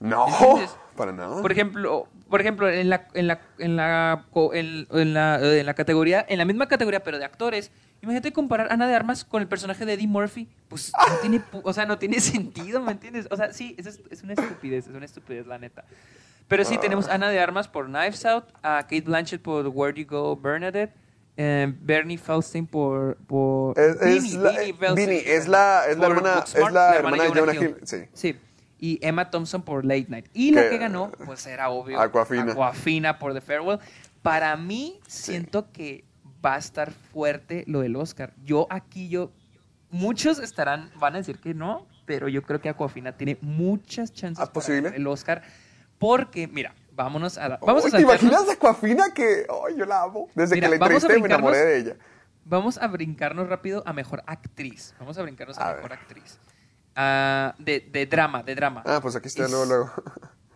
No, 0.00 0.26
¿Entiendes? 0.28 0.70
para 0.96 1.12
nada. 1.12 1.40
Por 1.42 1.52
ejemplo, 1.52 2.08
por 2.28 2.40
ejemplo, 2.40 2.68
en 2.68 2.88
la, 2.90 3.08
en 3.14 3.26
la, 3.26 3.40
en 3.58 3.76
la, 3.76 4.24
en, 4.52 5.14
la, 5.14 5.40
en 5.40 5.66
la 5.66 5.74
categoría, 5.74 6.24
en 6.28 6.38
la 6.38 6.44
misma 6.44 6.68
categoría, 6.68 7.02
pero 7.02 7.18
de 7.18 7.24
actores, 7.24 7.70
imagínate 8.02 8.32
comparar 8.32 8.70
a 8.70 8.74
Ana 8.74 8.86
de 8.86 8.94
Armas 8.94 9.24
con 9.24 9.42
el 9.42 9.48
personaje 9.48 9.84
de 9.86 9.94
Eddie 9.94 10.06
Murphy, 10.08 10.48
pues 10.68 10.92
no 11.08 11.14
tiene, 11.20 11.42
o 11.62 11.72
sea, 11.72 11.86
no 11.86 11.98
tiene 11.98 12.20
sentido, 12.20 12.80
¿me 12.80 12.92
entiendes? 12.92 13.26
O 13.30 13.36
sea, 13.36 13.52
sí, 13.52 13.74
es, 13.78 14.00
es 14.10 14.22
una 14.22 14.34
estupidez, 14.34 14.86
es 14.88 14.94
una 14.94 15.04
estupidez, 15.04 15.46
la 15.46 15.58
neta. 15.58 15.84
Pero 16.48 16.64
sí, 16.64 16.78
tenemos 16.78 17.08
a 17.08 17.14
Ana 17.14 17.28
de 17.28 17.38
Armas 17.40 17.68
por 17.68 17.86
Knives 17.86 18.24
Out, 18.24 18.44
a 18.62 18.82
Kate 18.82 19.02
Blanchett 19.02 19.42
por 19.42 19.66
Where 19.68 19.92
Do 19.92 19.98
You 20.00 20.06
Go, 20.08 20.36
Bernadette, 20.36 20.92
eh, 21.36 21.72
Bernie 21.82 22.16
Faustin 22.18 22.66
por... 22.66 23.16
por 23.26 23.78
Es- 23.78 23.96
es 23.96 24.00
Beanie, 24.00 24.38
la- 24.38 24.50
Beanie 24.52 24.70
eh, 24.70 24.74
Beanie, 24.78 25.34
es 25.36 25.46
la- 25.46 25.84
es 25.88 25.98
la 25.98 26.06
hermana- 26.06 26.44
es 26.46 26.72
la 26.72 26.94
hermana 26.96 27.22
de 27.22 27.28
Jonah 27.28 27.54
Hill, 27.54 27.76
sí. 27.84 27.96
Sí. 28.14 28.36
Y 28.78 28.98
Emma 29.06 29.30
Thompson 29.30 29.62
por 29.62 29.84
Late 29.84 30.06
Night. 30.08 30.26
Y 30.34 30.52
la 30.52 30.68
Que- 30.70 30.78
ganó, 30.78 31.10
pues 31.24 31.46
era 31.46 31.68
obvio. 31.70 32.00
Aquafina. 32.00 32.52
Aquafina 32.52 33.18
por 33.18 33.34
The 33.34 33.40
Farewell. 33.40 33.80
Para 34.22 34.56
mí, 34.56 35.00
siento 35.06 35.70
que 35.72 36.04
va 36.44 36.54
a 36.54 36.58
estar 36.58 36.92
fuerte 36.92 37.64
lo 37.66 37.80
del 37.80 37.96
Oscar. 37.96 38.32
Yo 38.44 38.66
aquí, 38.70 39.08
yo. 39.08 39.32
Muchos 39.90 40.38
estarán, 40.38 40.90
van 40.96 41.14
a 41.14 41.18
decir 41.18 41.38
que 41.38 41.54
no, 41.54 41.86
pero 42.04 42.28
yo 42.28 42.42
creo 42.42 42.60
que 42.60 42.68
Aquafina 42.68 43.12
tiene 43.16 43.38
muchas 43.40 44.12
chances 44.12 44.44
¿Ah, 44.46 44.52
para 44.52 44.94
el 44.94 45.06
Oscar. 45.06 45.42
Porque, 45.98 46.46
mira, 46.46 46.74
vámonos 46.92 47.38
a. 47.38 47.48
la- 47.48 47.56
Vamos 47.58 47.84
Uy, 47.84 47.90
a 47.92 47.96
¿Te 47.96 48.02
imaginas 48.02 48.48
a 48.48 48.52
Aquafina 48.52 49.12
que 49.14 49.46
ay, 49.66 49.76
yo 49.76 49.84
la 49.86 50.02
amo? 50.02 50.28
Desde 50.34 50.54
Mira, 50.56 50.66
que 50.68 50.70
la 50.78 50.84
entrevisté 50.86 51.18
me 51.18 51.26
enamoré 51.26 51.58
de 51.58 51.78
ella. 51.78 51.96
Vamos 52.44 52.78
a 52.78 52.86
brincarnos 52.86 53.48
rápido 53.48 53.82
a 53.86 53.92
mejor 53.92 54.22
actriz. 54.26 54.94
Vamos 55.00 55.18
a 55.18 55.22
brincarnos 55.22 55.58
a, 55.58 55.70
A 55.70 55.74
mejor 55.74 55.92
actriz. 55.94 56.38
Ah, 57.00 57.54
de, 57.60 57.78
de 57.92 58.06
drama, 58.06 58.42
de 58.42 58.54
drama. 58.56 58.82
Ah, 58.84 58.98
pues 59.00 59.14
aquí 59.14 59.28
está 59.28 59.44
Es- 59.44 59.50
luego, 59.50 59.66
luego. 59.66 59.90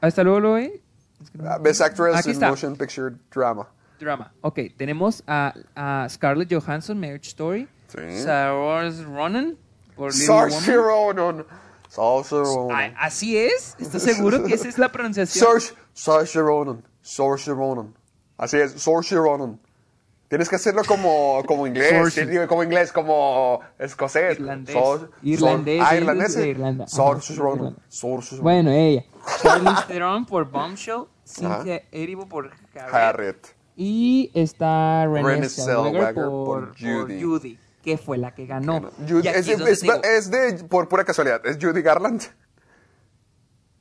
Hasta 0.01 0.25
luego, 0.25 0.41
luego, 0.41 0.57
¿eh? 0.59 0.83
Es 1.23 1.31
que 1.31 1.39
no- 1.39 1.49
Ah, 1.49 1.59
Best 1.59 1.81
Actress 1.81 2.17
Aquí 2.17 2.31
in 2.31 2.35
está. 2.35 2.49
Motion 2.51 2.75
Picture 2.75 3.15
Drama. 3.33 3.69
Drama. 4.01 4.33
Ok, 4.41 4.59
tenemos 4.77 5.23
a, 5.29 5.55
a 5.77 6.09
Scarlett 6.11 6.53
Johansson, 6.53 6.99
Marriage 6.99 7.29
Story. 7.29 7.69
Sí. 7.87 8.23
Saoirse 8.25 9.05
Ronan 9.05 9.57
por 9.95 10.13
Saoirse. 10.13 10.75
Ronan. 10.75 11.47
Saoirse 11.89 12.35
Ronan. 12.37 12.95
Ah, 12.97 13.07
Así 13.07 13.37
es. 13.39 13.77
¿Estás 13.79 14.03
seguro 14.03 14.43
que 14.43 14.55
esa 14.55 14.69
es 14.69 14.79
la 14.79 14.91
pronunciación? 14.91 15.47
Saoirse 15.95 16.41
Ronan. 16.41 16.83
Saoirse 17.03 17.53
Ronan. 17.53 17.95
Así 18.37 18.57
es, 18.57 18.73
Saoirse 18.83 19.15
Ronan. 19.15 19.61
Tienes 20.33 20.49
que 20.49 20.57
hacerlo 20.57 20.81
como, 20.89 21.43
como 21.47 21.67
inglés, 21.67 22.17
digo, 22.27 22.47
como 22.49 22.63
inglés, 22.63 22.91
como 22.91 23.61
escocés. 23.79 24.39
Irlandés. 24.41 24.75
Irlandés, 25.23 25.83
Ah, 25.85 25.95
irlandés. 25.95 26.35
de 26.35 26.49
Irlanda. 26.49 26.87
Irlanda. 26.89 27.77
Bueno, 28.41 28.71
ella. 28.71 29.05
Charlize 29.43 29.83
Theron 29.89 30.25
por 30.25 30.51
Bombshell. 30.51 31.03
Cynthia 31.27 31.83
Erivo 31.93 32.27
por 32.31 32.51
Harriet. 32.75 32.95
Harriet. 32.95 33.47
Y 33.77 34.31
está 34.33 35.05
Renée 35.05 35.23
Renée 35.23 35.49
Zellweger 35.51 36.15
por, 36.15 36.25
por 36.25 36.69
por 36.71 36.79
Judy. 36.79 37.23
Judy. 37.23 37.59
que 37.83 37.99
fue 37.99 38.17
la 38.17 38.35
que 38.35 38.47
ganó. 38.47 38.91
Judy- 39.07 39.29
es, 39.29 39.47
es 39.47 40.31
de, 40.31 40.65
por 40.67 40.89
pura 40.89 41.05
casualidad, 41.05 41.45
¿es 41.47 41.59
Judy 41.61 41.83
Garland? 41.83 42.23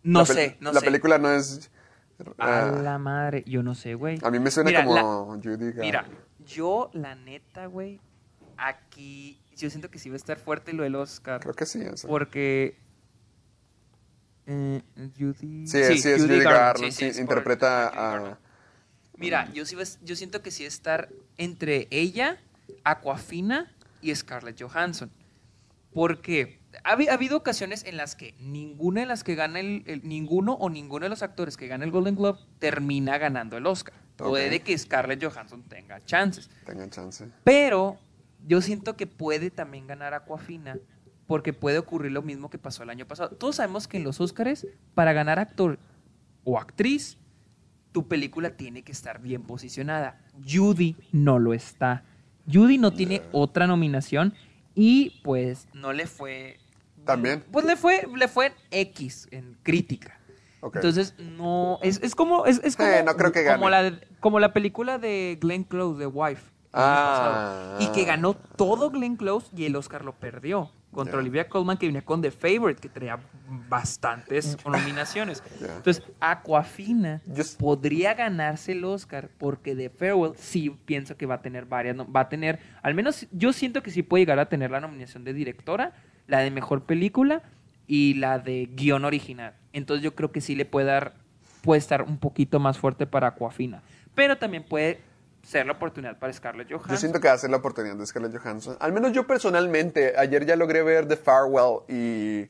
no 0.03 0.19
La 0.19 0.25
sé, 0.25 0.57
no 0.59 0.73
La 0.73 0.81
sé. 0.81 0.85
película 0.85 1.17
no 1.17 1.31
es... 1.31 1.71
A 2.37 2.67
ah, 2.67 2.71
la 2.83 2.97
madre, 2.99 3.43
yo 3.47 3.63
no 3.63 3.73
sé, 3.73 3.95
güey. 3.95 4.19
a 4.21 4.29
mí 4.29 4.37
me 4.37 4.51
suena 4.51 4.69
Mira, 4.69 4.83
como 4.83 4.95
la- 4.95 5.41
Judy 5.41 5.71
Garland. 5.71 5.79
Mira, 5.79 6.05
yo 6.53 6.89
la 6.93 7.15
neta, 7.15 7.65
güey, 7.67 7.99
aquí 8.57 9.39
yo 9.55 9.69
siento 9.69 9.89
que 9.91 9.99
sí 9.99 10.09
va 10.09 10.15
a 10.15 10.17
estar 10.17 10.39
fuerte 10.39 10.73
lo 10.73 10.83
del 10.83 10.95
Oscar. 10.95 11.39
Creo 11.41 11.53
que 11.53 11.65
sí. 11.65 11.81
eso. 11.81 12.07
Porque 12.07 12.77
eh, 14.47 14.81
Judy 15.17 15.67
Sí, 15.67 15.83
sí, 15.97 16.09
es 16.09 16.21
Judy, 16.21 16.39
Garland. 16.39 16.77
sí, 16.85 16.91
sí, 16.91 17.05
es 17.05 17.13
por- 17.15 17.21
interpreta 17.21 17.91
Garland. 17.93 18.33
a... 18.33 18.39
Mira, 19.17 19.51
yo 19.53 19.65
sí 19.65 19.75
ves- 19.75 19.99
yo 20.03 20.15
siento 20.15 20.41
que 20.41 20.49
sí 20.51 20.65
estar 20.65 21.09
entre 21.37 21.87
ella, 21.91 22.37
Aquafina 22.83 23.71
y 24.01 24.13
Scarlett 24.15 24.59
Johansson. 24.61 25.11
Porque 25.93 26.59
ha, 26.83 26.95
habi- 26.95 27.07
ha 27.09 27.13
habido 27.13 27.37
ocasiones 27.37 27.83
en 27.83 27.97
las 27.97 28.15
que 28.15 28.33
ninguna 28.39 29.01
de 29.01 29.05
las 29.07 29.23
que 29.23 29.35
gana 29.35 29.59
el, 29.59 29.83
el- 29.85 30.07
ninguno 30.07 30.53
o 30.53 30.69
ninguno 30.71 31.05
de 31.05 31.09
los 31.09 31.21
actores 31.21 31.55
que 31.55 31.67
gana 31.67 31.85
el 31.85 31.91
Golden 31.91 32.15
Globe 32.15 32.39
termina 32.57 33.17
ganando 33.19 33.57
el 33.57 33.67
Oscar. 33.67 33.93
Puede 34.29 34.61
que 34.61 34.77
Scarlett 34.77 35.23
Johansson 35.23 35.63
tenga 35.63 36.03
chances. 36.05 36.49
Tengan 36.65 36.89
chance. 36.89 37.27
Pero 37.43 37.97
yo 38.47 38.61
siento 38.61 38.95
que 38.95 39.07
puede 39.07 39.49
también 39.49 39.87
ganar 39.87 40.13
Aquafina 40.13 40.77
porque 41.27 41.53
puede 41.53 41.77
ocurrir 41.77 42.11
lo 42.11 42.21
mismo 42.21 42.49
que 42.49 42.57
pasó 42.57 42.83
el 42.83 42.89
año 42.89 43.07
pasado. 43.07 43.29
Todos 43.35 43.57
sabemos 43.57 43.87
que 43.87 43.97
en 43.97 44.03
los 44.03 44.19
Oscars, 44.19 44.67
para 44.93 45.13
ganar 45.13 45.39
actor 45.39 45.79
o 46.43 46.59
actriz, 46.59 47.17
tu 47.91 48.07
película 48.07 48.57
tiene 48.57 48.83
que 48.83 48.91
estar 48.91 49.21
bien 49.21 49.43
posicionada. 49.43 50.21
Judy 50.45 50.95
no 51.11 51.39
lo 51.39 51.53
está. 51.53 52.03
Judy 52.51 52.77
no 52.77 52.91
tiene 52.91 53.21
otra 53.31 53.67
nominación 53.67 54.33
y 54.75 55.21
pues 55.23 55.67
no 55.73 55.93
le 55.93 56.07
fue... 56.07 56.57
¿También? 57.05 57.43
Pues 57.51 57.65
le 57.65 57.75
fue, 57.75 58.07
le 58.15 58.27
fue 58.27 58.47
en 58.47 58.53
X, 58.69 59.27
en 59.31 59.57
crítica. 59.63 60.19
Entonces, 60.63 61.15
no, 61.19 61.79
es, 61.81 61.99
es 62.03 62.13
como, 62.15 62.45
es, 62.45 62.61
es 62.63 62.75
como, 62.75 62.89
Eh, 62.89 63.03
no 63.03 63.15
creo 63.15 63.31
que 63.31 63.43
como, 63.45 63.65
gane. 63.65 63.71
la, 63.71 63.83
de- 63.83 64.07
como 64.19 64.39
la 64.39 64.53
película 64.53 64.97
de 64.99 65.37
Glenn 65.41 65.63
Close, 65.63 65.99
The 65.99 66.07
Wife. 66.07 66.51
Ah. 66.73 67.77
y 67.81 67.87
que 67.87 68.05
ganó 68.05 68.33
todo 68.33 68.91
Glenn 68.91 69.17
Close 69.17 69.47
y 69.55 69.65
el 69.65 69.75
Oscar 69.75 70.05
lo 70.05 70.13
perdió. 70.13 70.71
Contra. 70.93 71.19
Olivia 71.19 71.47
Colman, 71.47 71.77
que 71.77 71.85
venía 71.85 72.01
con 72.03 72.21
The 72.21 72.31
Favorite, 72.31 72.81
que 72.81 72.89
traía 72.89 73.17
bastantes 73.69 74.57
nominaciones. 74.65 75.41
Entonces, 75.61 76.03
Aquafina 76.19 77.21
s- 77.33 77.55
podría 77.57 78.13
ganarse 78.13 78.73
el 78.73 78.83
Oscar 78.83 79.29
porque 79.37 79.73
The 79.75 79.89
Farewell 79.89 80.33
sí 80.35 80.69
pienso 80.85 81.15
que 81.15 81.25
va 81.25 81.35
a 81.35 81.41
tener 81.41 81.65
varias. 81.65 81.95
no- 81.95 82.11
Va 82.11 82.21
a 82.21 82.29
tener, 82.29 82.59
al 82.83 82.93
menos 82.93 83.25
yo 83.31 83.53
siento 83.53 83.81
que 83.83 83.89
sí 83.91 84.03
puede 84.03 84.23
llegar 84.23 84.39
a 84.39 84.49
tener 84.49 84.69
la 84.71 84.81
nominación 84.81 85.23
de 85.23 85.33
directora, 85.33 85.93
la 86.27 86.39
de 86.39 86.51
mejor 86.51 86.83
película 86.83 87.41
y 87.87 88.15
la 88.15 88.39
de 88.39 88.69
guion 88.73 89.05
original. 89.05 89.55
Entonces, 89.73 90.03
yo 90.03 90.15
creo 90.15 90.31
que 90.31 90.41
sí 90.41 90.55
le 90.55 90.65
puede 90.65 90.87
dar, 90.87 91.13
puede 91.63 91.79
estar 91.79 92.01
un 92.03 92.17
poquito 92.17 92.59
más 92.59 92.77
fuerte 92.77 93.05
para 93.07 93.27
Aquafina. 93.27 93.81
Pero 94.15 94.37
también 94.37 94.63
puede 94.67 94.99
ser 95.43 95.65
la 95.65 95.73
oportunidad 95.73 96.19
para 96.19 96.31
Scarlett 96.33 96.69
Johansson. 96.69 96.91
Yo 96.91 96.97
siento 96.97 97.19
que 97.19 97.27
va 97.27 97.33
a 97.33 97.37
ser 97.37 97.49
la 97.49 97.57
oportunidad 97.57 97.95
de 97.95 98.05
Scarlett 98.05 98.37
Johansson. 98.37 98.77
Al 98.79 98.91
menos 98.93 99.11
yo 99.13 99.25
personalmente, 99.25 100.13
ayer 100.17 100.45
ya 100.45 100.55
logré 100.55 100.83
ver 100.83 101.07
The 101.07 101.17
Farewell 101.17 101.79
y, 101.87 102.49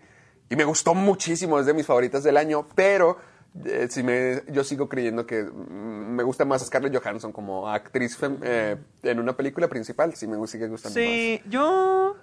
y 0.52 0.56
me 0.56 0.64
gustó 0.66 0.94
muchísimo, 0.94 1.60
es 1.60 1.66
de 1.66 1.74
mis 1.74 1.86
favoritas 1.86 2.24
del 2.24 2.36
año, 2.38 2.68
pero 2.76 3.18
eh, 3.66 3.88
sí 3.90 4.02
me, 4.04 4.42
yo 4.52 4.64
sigo 4.64 4.90
creyendo 4.90 5.26
que 5.26 5.44
mm, 5.44 6.16
me 6.16 6.24
gusta 6.24 6.44
más 6.44 6.66
Scarlett 6.66 6.94
Johansson 6.98 7.32
como 7.32 7.70
actriz 7.70 8.20
fem- 8.20 8.40
eh, 8.44 8.78
en 9.04 9.20
una 9.20 9.38
película 9.38 9.68
principal. 9.70 10.14
Sí 10.16 10.28
me 10.28 10.46
sigue 10.48 10.68
gustando 10.68 11.00
Sí, 11.00 11.42
yo. 11.50 12.16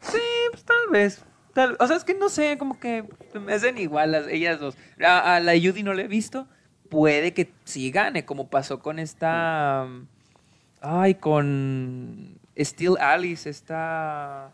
Sí, 0.00 0.18
pues 0.50 0.64
tal 0.64 0.88
vez. 0.90 1.22
Tal- 1.54 1.76
o 1.80 1.86
sea, 1.86 1.96
es 1.96 2.04
que 2.04 2.14
no 2.14 2.28
sé, 2.28 2.56
como 2.58 2.78
que 2.80 3.04
me 3.38 3.52
hacen 3.52 3.76
igual 3.78 4.12
las, 4.12 4.26
ellas 4.28 4.58
dos. 4.60 4.76
A, 5.04 5.36
a 5.36 5.40
la 5.40 5.52
Judy 5.52 5.82
no 5.82 5.92
la 5.94 6.02
he 6.02 6.08
visto. 6.08 6.46
Puede 6.88 7.32
que 7.34 7.50
sí 7.64 7.90
gane, 7.90 8.24
como 8.24 8.48
pasó 8.48 8.80
con 8.80 8.98
esta. 8.98 9.86
Ay, 10.80 11.14
con. 11.14 12.38
Steel 12.58 12.96
Alice, 13.00 13.48
esta. 13.48 14.50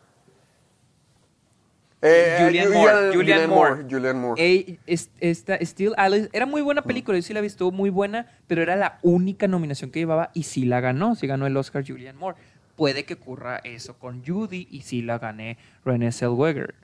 Eh, 2.01 2.39
Julianne 2.45 2.71
Ju- 2.71 2.75
Moore, 2.75 3.13
Julianne 3.17 3.47
Moore. 3.49 3.83
Julianne 3.91 4.21
Moore. 4.21 4.79
Esta 5.21 5.59
Steel 5.65 5.95
Alice 5.97 6.29
era 6.33 6.47
muy 6.47 6.63
buena 6.63 6.83
película, 6.83 7.19
yo 7.19 7.23
sí 7.23 7.35
la 7.35 7.41
vi, 7.41 7.49
estuvo 7.49 7.73
muy 7.73 7.91
buena, 7.91 8.27
pero 8.47 8.63
era 8.63 8.77
la 8.77 9.01
única 9.03 9.49
nominación 9.49 9.91
que 9.91 9.99
llevaba 9.99 10.31
y 10.33 10.45
sí 10.45 10.65
la 10.65 10.81
ganó, 10.81 11.17
sí 11.17 11.27
ganó 11.27 11.47
el 11.49 11.57
Oscar 11.57 11.85
Julianne 11.85 12.17
Moore. 12.19 12.39
Puede 12.77 13.05
que 13.05 13.15
ocurra 13.15 13.57
eso 13.65 13.99
con 13.99 14.25
Judy 14.25 14.69
y 14.71 14.83
sí 14.83 15.03
la 15.03 15.19
gané 15.19 15.59
Renée 15.85 16.13
Zellweger. 16.13 16.77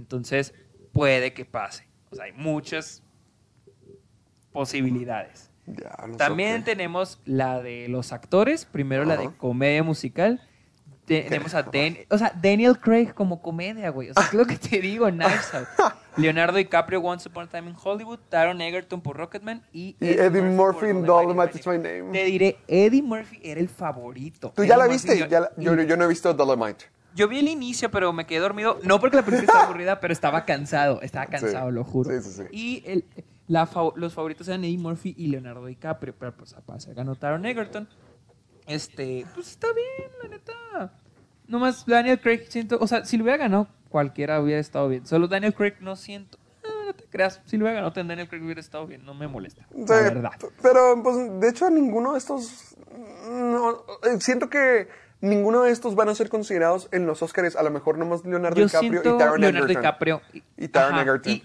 Entonces, 0.00 0.54
puede 0.92 1.32
que 1.32 1.44
pase. 1.44 1.86
O 2.10 2.16
sea, 2.16 2.24
hay 2.24 2.32
muchas 2.32 3.02
posibilidades. 4.52 5.50
Ya, 5.66 5.94
no 6.06 6.14
sé, 6.14 6.18
También 6.18 6.64
tenemos 6.64 7.20
la 7.24 7.62
de 7.62 7.86
los 7.88 8.12
actores, 8.12 8.64
primero 8.64 9.04
la 9.04 9.16
de 9.16 9.30
comedia 9.36 9.82
musical. 9.82 10.40
Tenemos 11.06 11.54
a 11.54 11.62
Dan- 11.64 11.98
o 12.08 12.18
sea, 12.18 12.32
Daniel 12.40 12.78
Craig 12.78 13.12
como 13.14 13.42
comedia, 13.42 13.90
güey. 13.90 14.10
O 14.10 14.14
sea, 14.14 14.24
es 14.24 14.32
lo 14.34 14.46
que 14.46 14.56
te 14.56 14.80
digo, 14.80 15.06
Knives 15.10 15.52
Out. 15.54 15.68
Leonardo 16.16 16.56
DiCaprio, 16.56 17.00
Once 17.00 17.28
Upon 17.28 17.44
a 17.46 17.48
Time 17.48 17.70
in 17.70 17.76
Hollywood. 17.80 18.18
Taron 18.28 18.60
Egerton 18.60 19.00
por 19.00 19.16
Rocketman. 19.16 19.64
Y, 19.72 19.96
Y 20.00 20.08
Eddie 20.08 20.42
Murphy 20.42 20.80
por 20.80 20.88
en 20.88 21.02
Dolomite 21.04 21.58
is 21.58 21.66
My 21.66 21.78
Name. 21.78 22.12
Te 22.12 22.24
diré, 22.24 22.58
Eddie 22.68 23.02
Murphy 23.02 23.40
era 23.42 23.60
el 23.60 23.68
favorito. 23.68 24.52
¿Tú 24.54 24.62
ya 24.64 24.74
Eddie 24.74 24.78
la 24.78 24.84
Murphy, 24.84 24.92
viste? 25.08 25.18
yo- 25.18 25.26
Ya 25.26 25.40
la- 25.40 25.52
yo, 25.56 25.82
yo 25.82 25.96
no 25.96 26.04
he 26.04 26.08
visto 26.08 26.32
Dolomite. 26.32 26.84
Yo 27.14 27.28
vi 27.28 27.38
el 27.40 27.48
inicio, 27.48 27.90
pero 27.90 28.12
me 28.12 28.26
quedé 28.26 28.38
dormido. 28.40 28.78
No 28.82 29.00
porque 29.00 29.16
la 29.16 29.22
película 29.24 29.46
estaba 29.46 29.64
aburrida, 29.64 30.00
pero 30.00 30.12
estaba 30.12 30.44
cansado. 30.44 31.00
Estaba 31.02 31.26
cansado, 31.26 31.68
Sí. 31.68 31.74
lo 31.74 31.84
juro. 31.84 32.10
Sí, 32.10 32.30
sí, 32.30 32.42
sí. 32.42 32.42
Y 32.50 32.82
el- 32.86 33.04
la 33.48 33.66
fa- 33.66 33.92
los 33.96 34.14
favoritos 34.14 34.46
eran 34.48 34.62
Eddie 34.64 34.78
Murphy 34.78 35.14
y 35.18 35.26
Leonardo 35.28 35.66
DiCaprio. 35.66 36.14
Pero 36.18 36.36
pues 36.36 36.52
aparte 36.54 36.92
ganó 36.94 37.14
Taron 37.16 37.44
Egerton. 37.46 37.88
Este, 38.66 39.26
pues 39.34 39.48
está 39.50 39.66
bien, 39.72 40.10
la 40.22 40.28
neta. 40.28 40.92
Nomás 41.48 41.84
Daniel 41.84 42.20
Craig 42.20 42.44
siento, 42.48 42.78
o 42.80 42.86
sea, 42.86 43.04
si 43.04 43.16
lo 43.16 43.24
hubiera 43.24 43.38
ganado 43.38 43.66
cualquiera 43.88 44.40
hubiera 44.40 44.60
estado 44.60 44.88
bien. 44.88 45.04
Solo 45.06 45.26
Daniel 45.26 45.52
Craig 45.54 45.74
no 45.80 45.96
siento. 45.96 46.38
Ah, 46.64 46.68
no 46.86 46.94
te 46.94 47.04
creas, 47.06 47.40
si 47.46 47.56
lo 47.56 47.64
hubiera 47.64 47.80
ganado 47.82 47.92
Daniel 48.04 48.28
Craig 48.28 48.42
hubiera 48.44 48.60
estado 48.60 48.86
bien, 48.86 49.04
no 49.04 49.14
me 49.14 49.26
molesta. 49.26 49.66
La 49.74 49.84
verdad. 50.02 50.30
Pero, 50.62 51.02
pues, 51.02 51.40
de 51.40 51.48
hecho, 51.48 51.68
ninguno 51.70 52.12
de 52.12 52.18
estos. 52.18 52.76
no, 53.28 53.70
eh, 54.04 54.20
siento 54.20 54.48
que 54.48 54.86
ninguno 55.20 55.62
de 55.62 55.70
estos 55.70 55.94
van 55.94 56.08
a 56.08 56.14
ser 56.14 56.28
considerados 56.28 56.88
en 56.92 57.06
los 57.06 57.22
Oscars. 57.22 57.56
A 57.56 57.62
lo 57.62 57.70
mejor 57.70 57.98
nomás 57.98 58.24
Leonardo 58.24 58.56
Yo 58.60 58.66
DiCaprio 58.66 58.90
siento 59.02 59.14
y 59.14 59.18
Taron 59.18 59.40
Leonardo 59.40 59.66
Egerton. 59.66 59.82
DiCaprio 59.82 60.22
Y 60.56 60.68
Taron 60.68 60.92
ajá, 60.94 61.02
Egerton. 61.02 61.32
Y, 61.32 61.44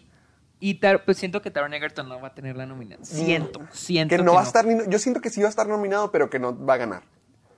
y 0.60 0.74
Tar- 0.76 1.04
pues 1.06 1.18
siento 1.18 1.42
que 1.42 1.52
Taron 1.52 1.74
Egerton 1.74 2.08
no 2.10 2.20
va 2.22 2.30
a 2.30 2.34
tener 2.36 2.56
la 2.56 2.66
nominación. 2.66 3.06
Siento, 3.26 3.62
siento 3.72 4.16
Mm. 4.16 4.18
Que 4.18 4.24
no 4.24 4.34
va 4.34 4.42
a 4.42 4.44
estar. 4.44 4.66
Yo 4.90 5.00
siento 5.00 5.22
que 5.22 5.30
sí 5.30 5.42
va 5.42 5.48
a 5.48 5.50
estar 5.50 5.68
nominado, 5.68 6.12
pero 6.12 6.30
que 6.30 6.40
no 6.40 6.58
va 6.66 6.76
a 6.76 6.78
ganar. 6.78 7.04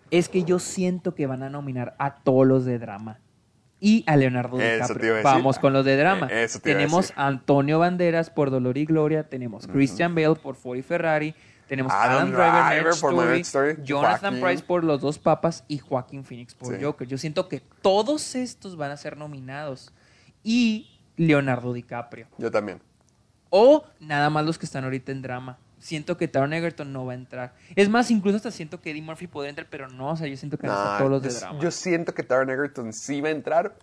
Es 0.10 0.30
que 0.30 0.44
yo 0.44 0.60
siento 0.60 1.14
que 1.16 1.28
van 1.28 1.44
a 1.44 1.50
nominar 1.50 1.96
a 2.00 2.16
todos 2.16 2.48
los 2.48 2.66
de 2.66 2.80
drama. 2.80 3.20
Y 3.80 4.04
a 4.08 4.16
Leonardo 4.18 4.60
Eso 4.60 4.66
te 4.66 4.74
DiCaprio. 4.76 5.06
iba 5.06 5.14
a 5.14 5.18
decir. 5.20 5.32
Vamos 5.36 5.60
con 5.60 5.72
los 5.74 5.86
de 5.86 5.98
drama. 5.98 6.28
Eh, 6.32 6.44
eso 6.46 6.60
te 6.60 6.72
iba 6.72 6.78
a 6.78 6.82
tenemos 6.82 7.02
decir. 7.10 7.16
a 7.20 7.28
Antonio 7.28 7.78
Banderas 7.78 8.30
por 8.32 8.50
Dolor 8.50 8.76
y 8.78 8.86
Gloria. 8.86 9.30
Tenemos 9.30 9.68
Christian 9.68 10.16
Bale 10.16 10.34
por 10.36 10.56
Ford 10.56 10.78
y 10.78 10.82
Ferrari. 10.82 11.36
Tenemos 11.68 11.92
Adam 11.92 12.12
Adam 12.12 12.28
Driver, 12.32 12.46
Driver 12.52 12.64
Marriage 12.64 12.84
por 12.86 12.96
Story, 13.12 13.16
Marriage 13.16 13.42
Story, 13.42 13.76
Jonathan 13.84 14.20
Joaquin. 14.22 14.42
Price 14.42 14.64
por 14.64 14.84
Los 14.84 15.02
Dos 15.02 15.20
Papas 15.20 15.64
y 15.68 15.78
Joaquín 15.80 16.24
Phoenix 16.24 16.54
por 16.56 16.76
Sí. 16.78 16.84
Joker. 16.84 17.08
Yo 17.08 17.18
siento 17.18 17.48
que 17.50 17.62
todos 17.82 18.36
estos 18.36 18.78
van 18.78 18.92
a 18.92 18.98
ser 18.98 19.18
nominados. 19.18 19.92
Y 20.44 21.00
Leonardo 21.18 21.74
DiCaprio. 21.74 22.28
Yo 22.38 22.50
también. 22.52 22.82
O 23.50 23.86
nada 24.00 24.30
más 24.30 24.46
los 24.46 24.58
que 24.58 24.66
están 24.66 24.84
ahorita 24.84 25.12
en 25.12 25.22
drama. 25.22 25.58
Siento 25.80 26.18
que 26.18 26.28
Taron 26.28 26.54
Egerton 26.54 26.92
no 26.92 27.06
va 27.06 27.12
a 27.14 27.16
entrar. 27.16 27.54
Es 27.76 27.88
más, 27.90 28.10
incluso 28.10 28.38
hasta 28.38 28.50
siento 28.52 28.82
que 28.82 28.92
Eddie 28.92 29.02
Murphy 29.04 29.28
podría 29.28 29.50
entrar, 29.52 29.68
pero 29.70 29.88
no, 29.88 30.10
o 30.12 30.16
sea, 30.18 30.28
yo 30.28 30.36
siento 30.36 30.58
que 30.58 30.68
van 30.68 30.76
a 30.76 30.80
estar 30.80 30.92
Nah, 30.94 30.98
todos 31.00 31.12
los 31.12 31.22
de 31.22 31.30
yo, 31.30 31.40
drama. 31.40 31.60
yo 31.60 31.72
siento 31.72 32.14
que 32.14 32.24
Taron 32.24 32.50
Egerton 32.50 32.94
sí 32.94 33.22
va 33.22 33.28
a 33.30 33.32
entrar 33.32 33.76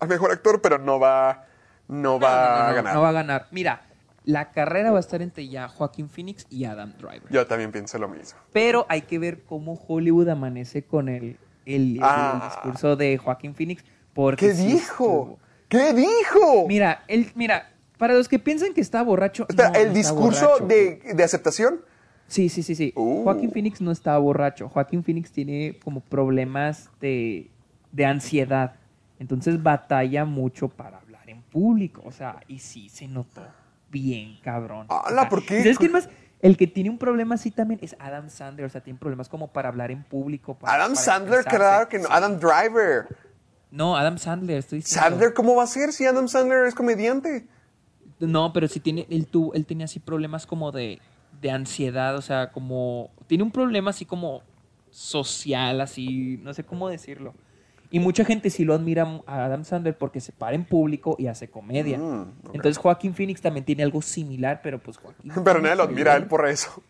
a 0.00 0.06
mejor 0.06 0.32
actor, 0.32 0.60
pero 0.60 0.78
no 0.78 0.98
va, 0.98 1.44
no 1.88 2.18
No, 2.18 2.20
va 2.20 2.30
no, 2.30 2.34
no, 2.36 2.64
a 2.64 2.68
no, 2.70 2.74
ganar. 2.74 2.94
no 2.94 3.00
va 3.02 3.08
a 3.08 3.12
ganar. 3.12 3.46
Mira, 3.52 3.82
la 4.26 4.50
carrera 4.50 4.90
va 4.90 4.98
a 4.98 5.00
estar 5.00 5.22
entre 5.22 5.48
ya 5.48 5.68
Joaquín 5.68 6.08
Phoenix 6.10 6.46
y 6.50 6.64
Adam 6.64 6.92
Driver. 6.98 7.30
Yo 7.30 7.46
también 7.46 7.72
pienso 7.72 7.96
lo 7.98 8.08
mismo. 8.08 8.38
Pero 8.52 8.84
hay 8.88 9.02
que 9.02 9.18
ver 9.18 9.44
cómo 9.44 9.80
Hollywood 9.88 10.28
amanece 10.28 10.82
con 10.84 11.08
el, 11.08 11.38
el, 11.64 11.96
el 11.96 12.00
Ah. 12.02 12.50
discurso 12.52 12.96
de 12.96 13.16
Joaquín 13.16 13.54
Phoenix. 13.54 13.84
Porque 14.12 14.48
¿Qué 14.48 14.54
sí 14.54 14.66
dijo? 14.66 14.78
estuvo. 14.78 15.38
¿Qué 15.68 15.92
dijo? 15.94 16.66
Mira, 16.68 17.02
él, 17.08 17.30
mira, 17.34 17.72
para 17.98 18.14
los 18.14 18.28
que 18.28 18.38
piensan 18.38 18.74
que 18.74 18.80
está 18.80 19.02
borracho. 19.02 19.46
Espera, 19.48 19.70
no, 19.70 19.74
¿el 19.78 19.86
no 19.88 19.92
está 19.94 20.10
discurso 20.10 20.46
borracho. 20.48 20.66
de, 20.66 21.00
de 21.14 21.24
aceptación? 21.24 21.80
Sí, 22.28 22.48
sí, 22.48 22.62
sí, 22.64 22.74
sí. 22.74 22.92
Uh. 22.96 23.22
Joaquín 23.22 23.52
Phoenix 23.52 23.80
no 23.80 23.90
estaba 23.92 24.18
borracho. 24.18 24.68
Joaquín 24.68 25.04
Phoenix 25.04 25.30
tiene 25.30 25.78
como 25.84 26.00
problemas 26.00 26.90
de, 27.00 27.50
de 27.92 28.04
ansiedad. 28.06 28.74
Entonces 29.20 29.62
batalla 29.62 30.24
mucho 30.24 30.68
para 30.68 30.98
hablar 30.98 31.28
en 31.30 31.42
público. 31.42 32.02
O 32.04 32.10
sea, 32.10 32.40
y 32.48 32.58
sí 32.58 32.88
se 32.88 33.06
notó 33.06 33.42
bien, 33.90 34.38
cabrón. 34.42 34.86
Sea, 34.88 35.28
¿por 35.28 35.44
qué? 35.44 35.62
¿Sabes 35.62 35.78
quién 35.78 35.92
más? 35.92 36.08
El 36.42 36.56
que 36.56 36.66
tiene 36.66 36.90
un 36.90 36.98
problema 36.98 37.34
así 37.36 37.50
también 37.50 37.80
es 37.82 37.96
Adam 37.98 38.28
Sandler. 38.28 38.66
O 38.66 38.68
sea, 38.68 38.82
tiene 38.82 38.98
problemas 38.98 39.28
como 39.28 39.48
para 39.52 39.68
hablar 39.68 39.90
en 39.90 40.04
público. 40.04 40.54
para- 40.58 40.74
Adam 40.74 40.92
para 40.94 41.04
Sandler, 41.04 41.40
expresarse. 41.40 41.56
claro 41.58 41.88
que 41.88 41.98
no. 41.98 42.08
Adam 42.10 42.38
Driver. 42.38 43.06
No, 43.70 43.96
Adam 43.96 44.18
Sandler, 44.18 44.58
estoy 44.58 44.78
diciendo. 44.78 45.08
Sandler, 45.08 45.34
¿cómo 45.34 45.56
va 45.56 45.64
a 45.64 45.66
ser 45.66 45.92
si 45.92 46.04
Adam 46.06 46.28
Sandler 46.28 46.66
es 46.66 46.74
comediante? 46.74 47.46
No, 48.20 48.52
pero 48.52 48.68
sí 48.68 48.80
tiene, 48.80 49.06
él, 49.10 49.26
tuvo, 49.26 49.52
él 49.54 49.66
tenía 49.66 49.84
así 49.86 49.98
problemas 49.98 50.46
como 50.46 50.72
de, 50.72 51.00
de 51.40 51.50
ansiedad, 51.50 52.16
o 52.16 52.22
sea, 52.22 52.50
como, 52.52 53.10
tiene 53.26 53.42
un 53.44 53.50
problema 53.50 53.90
así 53.90 54.04
como 54.06 54.42
social, 54.90 55.80
así, 55.80 56.38
no 56.42 56.54
sé 56.54 56.64
cómo 56.64 56.88
decirlo. 56.88 57.34
Y 57.90 58.00
mucha 58.00 58.24
gente 58.24 58.50
sí 58.50 58.64
lo 58.64 58.74
admira 58.74 59.20
a 59.26 59.44
Adam 59.44 59.64
Sandler 59.64 59.96
porque 59.96 60.20
se 60.20 60.32
para 60.32 60.56
en 60.56 60.64
público 60.64 61.14
y 61.18 61.28
hace 61.28 61.48
comedia. 61.48 61.98
Mm. 61.98 62.32
Entonces 62.52 62.78
Joaquín 62.78 63.14
Phoenix 63.14 63.40
también 63.40 63.64
tiene 63.64 63.82
algo 63.82 64.02
similar, 64.02 64.60
pero 64.62 64.78
pues 64.80 64.96
Joaquín... 64.98 65.32
Pero 65.44 65.60
nadie 65.60 65.76
lo 65.76 65.84
admira 65.84 66.14
a 66.14 66.16
él 66.16 66.26
por 66.26 66.46
eso. 66.48 66.82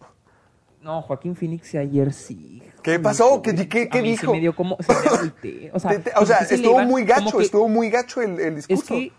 No, 0.83 1.03
Joaquín 1.03 1.35
Phoenix 1.37 1.75
ayer 1.75 2.13
sí. 2.13 2.63
¿Qué 2.83 2.99
pasó? 3.01 3.43
¿Qué- 3.43 3.55
qué- 3.69 3.89
qué 3.89 3.99
A 3.99 4.03
mí 4.03 4.11
dijo? 4.11 4.27
se 4.27 4.33
me 4.33 4.41
dio 4.41 4.55
como... 4.55 4.77
se 4.81 4.93
me 4.93 5.17
agüité. 5.17 5.71
O 5.75 5.79
sea, 5.81 5.91
Te- 5.97 5.99
te- 5.99 6.11
o 6.11 6.15
como 6.15 6.27
sea, 6.27 6.39
que 6.39 6.45
se 6.47 6.57
le 6.59 6.63
estuvo 6.65 6.81
muy 6.85 7.05
gacho, 7.05 7.37
que- 7.39 7.45
estuvo 7.45 7.69
muy 7.69 7.91
gacho 7.91 8.23
el, 8.23 8.39
el 8.41 8.57
es 8.59 8.67
discurso. 8.69 8.95
que 8.95 9.13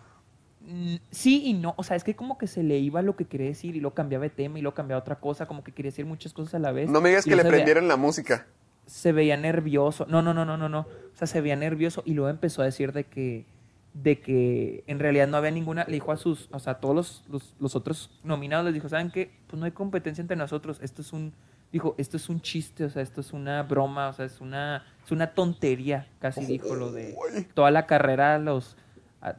mm, 0.62 0.96
sí 1.12 1.44
y 1.46 1.54
no, 1.54 1.74
o 1.78 1.84
sea, 1.84 1.98
es 1.98 2.04
que 2.06 2.16
como 2.16 2.38
que 2.38 2.48
se 2.48 2.64
le 2.64 2.78
iba 2.80 3.02
lo 3.02 3.16
que 3.18 3.26
quería 3.26 3.48
decir 3.48 3.76
y 3.76 3.82
luego 3.82 3.94
cambiaba 3.96 4.24
de 4.24 4.30
tema 4.30 4.58
y 4.60 4.62
luego 4.62 4.76
cambiaba 4.76 5.02
otra 5.02 5.20
cosa, 5.20 5.46
como 5.46 5.64
que 5.64 5.74
quería 5.74 5.92
decir 5.92 6.06
muchas 6.06 6.32
cosas 6.34 6.54
a 6.56 6.60
la 6.60 6.72
vez. 6.72 6.90
No 6.90 7.02
me 7.02 7.10
digas 7.10 7.26
que 7.26 7.36
le 7.36 7.44
prendieran 7.44 7.88
la 7.90 7.98
música. 7.98 8.48
Se 8.88 9.12
veía 9.12 9.38
nervioso. 9.38 10.06
No, 10.10 10.22
no, 10.24 10.34
no, 10.34 10.44
no, 10.46 10.58
no, 10.58 10.68
no. 10.70 10.80
O 10.80 11.16
sea, 11.16 11.28
se 11.28 11.42
veía 11.42 11.56
nervioso 11.56 12.02
y 12.06 12.14
luego 12.14 12.30
empezó 12.30 12.62
a 12.64 12.66
decir 12.66 12.92
de 12.94 13.04
que 13.04 13.46
de 13.94 14.20
que 14.20 14.84
en 14.86 15.00
realidad 15.00 15.28
no 15.28 15.38
había 15.38 15.50
ninguna, 15.50 15.84
le 15.86 15.94
dijo 15.94 16.12
a 16.12 16.18
sus, 16.18 16.50
o 16.52 16.60
sea, 16.60 16.74
a 16.74 16.80
todos 16.80 16.94
los, 16.96 17.24
los, 17.30 17.56
los 17.60 17.76
otros 17.76 18.12
nominados, 18.24 18.66
les 18.66 18.76
dijo, 18.76 18.88
¿saben 18.90 19.10
qué? 19.10 19.32
Pues 19.48 19.60
no 19.60 19.66
hay 19.66 19.72
competencia 19.72 20.22
entre 20.22 20.38
nosotros, 20.38 20.78
esto 20.84 21.02
es 21.02 21.14
un, 21.14 21.34
dijo, 21.72 21.96
esto 21.98 22.16
es 22.16 22.30
un 22.30 22.40
chiste, 22.40 22.84
o 22.84 22.90
sea, 22.92 23.02
esto 23.02 23.22
es 23.22 23.34
una 23.34 23.64
broma, 23.64 24.10
o 24.10 24.14
sea, 24.14 24.26
es 24.26 24.40
una, 24.40 24.86
es 25.04 25.12
una 25.12 25.32
tontería, 25.32 26.06
casi 26.20 26.42
dijo 26.46 26.76
lo 26.76 26.92
de 26.92 27.16
toda 27.56 27.72
la 27.72 27.88
carrera, 27.88 28.38
los, 28.38 28.78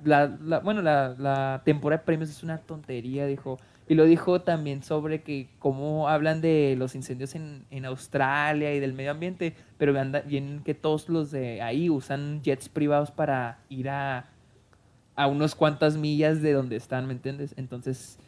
la, 0.02 0.36
la- 0.42 0.58
bueno, 0.58 0.82
la, 0.82 1.14
la 1.16 1.62
temporada 1.64 2.00
de 2.00 2.06
premios 2.06 2.28
es 2.28 2.42
una 2.42 2.58
tontería, 2.58 3.26
dijo. 3.26 3.58
Y 3.88 3.94
lo 3.94 4.04
dijo 4.04 4.42
también 4.42 4.82
sobre 4.82 5.22
que 5.22 5.48
cómo 5.58 6.08
hablan 6.10 6.40
de 6.42 6.74
los 6.78 6.94
incendios 6.94 7.34
en, 7.34 7.64
en 7.70 7.86
Australia 7.86 8.74
y 8.74 8.80
del 8.80 8.92
medio 8.92 9.10
ambiente, 9.12 9.54
pero 9.78 9.94
bien 10.26 10.60
que 10.64 10.74
todos 10.74 11.08
los 11.08 11.30
de 11.30 11.62
ahí 11.62 11.88
usan 11.88 12.42
jets 12.42 12.68
privados 12.68 13.10
para 13.10 13.58
ir 13.70 13.88
a, 13.88 14.26
a 15.16 15.26
unos 15.26 15.54
cuantas 15.54 15.96
millas 15.96 16.42
de 16.42 16.52
donde 16.52 16.76
están, 16.76 17.06
¿me 17.06 17.14
entiendes? 17.14 17.54
Entonces, 17.56 18.18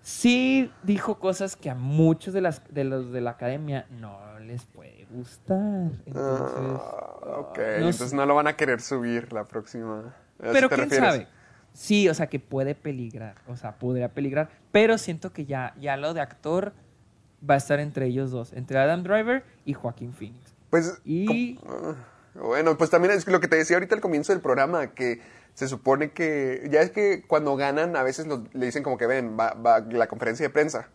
sí 0.00 0.70
dijo 0.82 1.18
cosas 1.18 1.56
que 1.56 1.68
a 1.70 1.74
muchos 1.74 2.32
de, 2.34 2.40
las, 2.40 2.62
de 2.72 2.84
los 2.84 3.12
de 3.12 3.20
la 3.20 3.30
academia 3.30 3.86
no 4.00 4.38
les 4.40 4.64
puede 4.66 5.06
gustar. 5.10 5.90
Entonces, 6.06 6.80
Ah, 6.84 7.36
ok, 7.38 7.58
no 7.58 7.64
entonces 7.74 8.10
sé. 8.10 8.16
no 8.16 8.26
lo 8.26 8.34
van 8.34 8.46
a 8.46 8.56
querer 8.56 8.80
subir 8.80 9.32
la 9.32 9.44
próxima. 9.44 10.14
¿A 10.40 10.44
eso 10.44 10.52
Pero 10.52 10.68
quién 10.68 10.80
refieres? 10.82 11.10
sabe. 11.14 11.26
Sí, 11.74 12.08
o 12.08 12.14
sea, 12.14 12.26
que 12.28 12.38
puede 12.38 12.74
peligrar. 12.74 13.36
O 13.48 13.56
sea, 13.56 13.76
podría 13.78 14.08
peligrar. 14.08 14.50
Pero 14.72 14.98
siento 14.98 15.32
que 15.32 15.46
ya, 15.46 15.74
ya 15.80 15.96
lo 15.96 16.12
de 16.14 16.20
actor 16.20 16.72
va 17.48 17.54
a 17.54 17.58
estar 17.58 17.80
entre 17.80 18.06
ellos 18.06 18.30
dos. 18.30 18.52
Entre 18.52 18.78
Adam 18.78 19.02
Driver 19.02 19.44
y 19.64 19.72
Joaquín 19.74 20.12
Phoenix. 20.12 20.54
Pues, 20.70 21.00
Y... 21.04 21.58
ah, 21.66 21.94
Bueno, 22.34 22.76
pues 22.78 22.90
también 22.90 23.12
es 23.14 23.26
lo 23.26 23.40
que 23.40 23.48
te 23.48 23.56
decía 23.56 23.76
ahorita 23.76 23.94
al 23.94 24.00
comienzo 24.00 24.32
del 24.32 24.40
programa, 24.42 24.88
que 24.94 25.20
se 25.54 25.68
supone 25.68 26.12
que, 26.12 26.66
ya 26.70 26.80
es 26.80 26.90
que 26.90 27.22
cuando 27.26 27.56
ganan 27.56 27.94
a 27.96 28.02
veces 28.02 28.26
los- 28.26 28.40
le 28.54 28.66
dicen 28.66 28.82
como 28.82 28.96
que 28.96 29.06
ven, 29.06 29.36
va, 29.38 29.52
va 29.54 29.80
la 29.80 30.06
conferencia 30.08 30.46
de 30.46 30.50
prensa. 30.50 30.88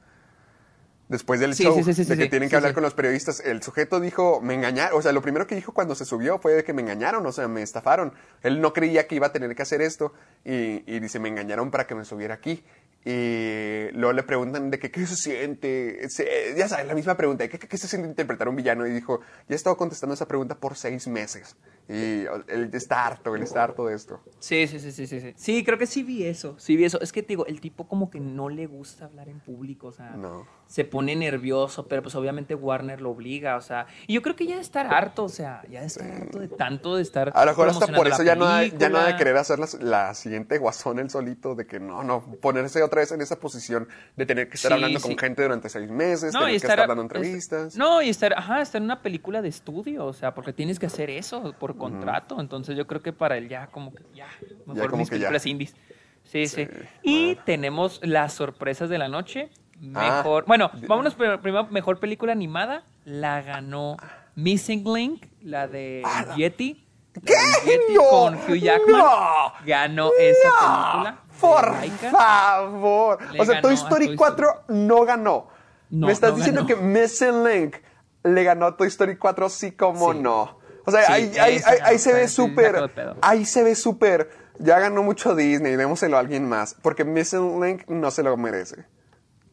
Después 1.10 1.40
del 1.40 1.56
Sí, 1.56 1.64
show, 1.64 1.82
sí, 1.84 1.94
sí, 1.94 2.04
de 2.04 2.18
que 2.18 2.28
tienen 2.28 2.50
que 2.50 2.56
hablar 2.58 2.74
con 2.74 2.84
los 2.84 2.94
periodistas, 2.94 3.40
el 3.40 3.64
sujeto 3.64 4.00
dijo, 4.02 4.42
me 4.42 4.56
engañaron, 4.56 5.00
o 5.00 5.02
sea, 5.02 5.14
lo 5.14 5.22
primero 5.22 5.48
que 5.48 5.56
dijo 5.56 5.72
cuando 5.74 5.96
se 5.96 6.04
subió 6.04 6.38
fue 6.40 6.54
de 6.54 6.64
que 6.66 6.74
me 6.74 6.82
engañaron, 6.82 7.26
o 7.26 7.32
sea, 7.32 7.48
me 7.48 7.62
estafaron. 7.62 8.14
Él 8.44 8.60
no 8.60 8.74
creía 8.74 9.08
que 9.08 9.16
iba 9.16 9.28
a 9.28 9.32
tener 9.32 9.56
que 9.56 9.62
hacer 9.62 9.82
esto 9.82 10.14
y, 10.44 10.84
y 10.86 11.00
dice, 11.00 11.20
me 11.20 11.30
engañaron 11.30 11.72
para 11.72 11.88
que 11.88 11.96
me 11.96 12.04
subiera 12.04 12.34
aquí. 12.36 12.64
Y 13.06 13.90
luego 13.94 14.12
le 14.12 14.24
preguntan 14.24 14.70
de 14.70 14.80
que 14.80 14.92
qué 14.92 15.06
se 15.08 15.16
siente, 15.16 16.10
Se- 16.10 16.54
ya 16.58 16.68
sabes, 16.68 16.88
la 16.88 16.94
misma 16.94 17.16
pregunta, 17.16 17.48
¿qué, 17.48 17.58
qué, 17.58 17.66
qué 17.68 17.78
se 17.78 17.88
siente 17.88 18.08
interpretar 18.10 18.48
a 18.48 18.50
un 18.50 18.58
villano? 18.58 18.86
Y 18.86 18.92
dijo, 18.92 19.22
ya 19.48 19.54
he 19.54 19.56
estado 19.56 19.78
contestando 19.78 20.14
esa 20.14 20.28
pregunta 20.28 20.56
por 20.56 20.76
seis 20.76 21.08
meses. 21.08 21.56
Y 21.88 22.26
él 22.50 22.70
está 22.74 23.06
harto, 23.06 23.34
él 23.34 23.44
está 23.44 23.64
harto 23.64 23.86
de 23.88 23.96
esto. 23.96 24.22
Sí, 24.40 24.68
sí, 24.68 24.78
sí, 24.82 24.92
sí, 24.92 25.08
sí, 25.08 25.22
sí. 25.22 25.34
Sí, 25.38 25.64
creo 25.64 25.78
que 25.78 25.88
sí 25.88 26.04
vi 26.04 26.26
eso, 26.26 26.60
sí 26.60 26.76
vi 26.76 26.84
eso. 26.84 27.00
Es 27.00 27.14
que 27.14 27.22
te 27.24 27.30
digo, 27.30 27.46
el 27.46 27.62
tipo 27.62 27.88
como 27.88 28.10
que 28.10 28.20
no 28.20 28.50
le 28.50 28.68
gusta 28.68 29.06
hablar 29.06 29.30
en 29.30 29.40
público, 29.40 29.88
o 29.88 29.94
sea, 29.94 30.18
No. 30.18 30.46
Se 30.68 30.84
pone 30.86 31.16
nervioso, 31.16 31.88
pero 31.88 32.04
pues 32.04 32.14
obviamente 32.16 32.54
Warner 32.54 33.02
lo 33.02 33.12
obliga, 33.12 33.56
o 33.56 33.62
sea, 33.62 33.88
y 34.06 34.14
yo 34.14 34.22
creo 34.22 34.36
que 34.36 34.46
ya 34.46 34.56
de 34.56 34.62
estar 34.62 34.94
harto, 34.94 35.24
o 35.24 35.30
sea, 35.30 35.62
ya 35.70 35.80
de 35.82 35.88
estar 35.88 36.12
harto 36.12 36.40
de 36.40 36.48
tanto 36.50 36.96
de 36.98 37.02
estar 37.04 37.32
A 37.34 37.46
lo 37.46 37.52
mejor 37.52 37.70
hasta 37.70 37.88
por 37.88 38.08
eso 38.08 38.22
ya 38.24 38.36
no, 38.36 38.46
ha, 38.46 38.64
ya 38.66 38.90
no 38.90 38.98
ha 38.98 39.06
de 39.08 39.16
querer 39.16 39.38
hacer 39.38 39.60
la, 39.60 39.68
la 39.80 40.14
siguiente 40.14 40.58
guasón 40.58 41.00
él 41.00 41.10
solito, 41.10 41.56
de 41.56 41.66
que 41.66 41.80
no, 41.80 42.04
no, 42.04 42.22
ponerse 42.42 42.84
otra 42.84 43.00
vez 43.02 43.12
en 43.14 43.22
esa 43.22 43.40
posición 43.40 43.88
de 44.16 44.26
tener 44.26 44.50
que 44.50 44.56
estar 44.56 44.70
Sí, 44.72 44.74
hablando 44.76 45.00
sí. 45.00 45.08
con 45.08 45.18
gente 45.18 45.42
durante 45.44 45.70
seis 45.70 45.90
meses, 45.90 46.34
No, 46.34 46.40
tener 46.42 46.50
y 46.50 46.54
que 46.54 46.58
estar, 46.58 46.80
estar 46.80 46.88
dando 46.90 47.04
es- 47.04 47.06
entrevistas. 47.16 47.76
no, 47.78 48.02
y 48.02 48.10
estar, 48.10 48.34
ajá, 48.38 48.62
estar 48.62 48.80
en 48.80 48.84
una 48.86 49.02
película 49.02 49.42
de 49.42 49.48
estudio, 49.50 50.06
o 50.06 50.14
sea, 50.14 50.34
porque 50.34 50.52
tienes 50.54 50.80
que 50.80 50.88
hacer 50.88 51.10
eso 51.10 51.56
por 51.60 51.78
contrato. 51.78 52.40
Entonces 52.42 52.76
yo 52.76 52.86
creo 52.88 53.02
que 53.02 53.14
para 53.14 53.38
él 53.38 53.48
ya, 53.48 53.68
como 53.68 53.94
que 53.94 54.04
ya, 54.14 54.28
mejor 54.66 54.90
como 54.90 55.02
mis 55.02 55.10
que 55.10 55.16
ya. 55.16 55.20
películas 55.30 55.46
indies. 55.46 55.76
Sí, 56.24 56.46
sí. 56.48 56.66
Sí, 56.66 56.72
Y 57.04 57.26
bueno. 57.28 57.42
tenemos 57.46 58.00
las 58.04 58.34
sorpresas 58.34 58.90
de 58.90 58.98
la 58.98 59.08
noche. 59.08 59.50
Ah. 59.96 60.18
Mejor, 60.18 60.46
bueno, 60.46 60.72
vámonos 60.88 61.18
pr- 61.18 61.40
primero, 61.42 61.68
mejor 61.70 62.00
película 62.00 62.32
animada. 62.32 62.84
La 63.06 63.42
ganó 63.42 63.98
Missing 64.36 64.84
Link, 64.94 65.26
la 65.42 65.68
de 65.68 66.04
Yeti. 66.36 66.84
la 67.14 67.22
¿Qué? 67.22 67.34
de 67.34 67.72
Yeti 67.72 67.94
No, 67.94 68.10
con 68.10 68.36
Hugh 68.36 68.56
Jackman. 68.60 68.98
no, 69.00 69.54
ganó 69.66 70.10
esa 70.20 70.50
película. 70.50 71.12
de 71.12 71.40
Por 71.40 72.12
favor. 72.12 73.20
Le 73.34 73.42
O 73.42 73.46
sea, 73.46 73.62
Toy 73.62 73.74
Story 73.76 74.08
Toy 74.08 74.16
4 74.16 74.64
no 74.70 75.06
ganó. 75.06 75.48
No, 75.90 76.08
Me 76.08 76.14
estás 76.14 76.32
no 76.32 76.38
diciendo 76.38 76.66
ganó. 76.66 76.76
que 76.76 76.84
Missing 76.84 77.44
Link 77.44 77.76
le 78.24 78.44
ganó 78.44 78.66
a 78.66 78.76
Toy 78.78 78.88
Story 78.88 79.16
4, 79.18 79.50
sí 79.50 79.72
como 79.72 80.12
Sí. 80.14 80.20
no. 80.20 80.58
O 80.86 80.92
sea, 80.92 81.06
Sí, 81.06 81.12
ahí, 81.14 81.32
ahí- 81.40 81.62
ahí- 81.66 81.80
ganó, 81.80 81.98
se 82.00 82.14
ve 82.14 82.28
súper. 82.28 82.92
Ahí 83.22 83.46
se 83.46 83.64
ve 83.64 83.76
súper. 83.76 84.30
Ya 84.60 84.80
ganó 84.80 85.04
mucho 85.04 85.36
Disney, 85.36 85.76
démoselo 85.76 86.18
a 86.18 86.20
alguien 86.20 86.48
más. 86.50 86.76
Porque 86.82 87.04
Missing 87.06 87.62
Link 87.64 87.88
no 87.88 88.10
se 88.10 88.24
lo 88.24 88.36
merece. 88.38 88.86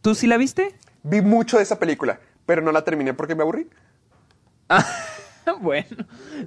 ¿Tú 0.05 0.14
sí 0.14 0.26
la 0.26 0.36
viste? 0.36 0.74
Vi 1.02 1.22
mucho 1.22 1.56
de 1.56 1.62
esa 1.62 1.78
película, 1.78 2.20
pero 2.44 2.60
no 2.60 2.72
la 2.72 2.85
terminé 2.85 3.14
porque 3.14 3.35
me 3.35 3.40
aburrí. 3.43 3.70
bueno, 5.62 5.97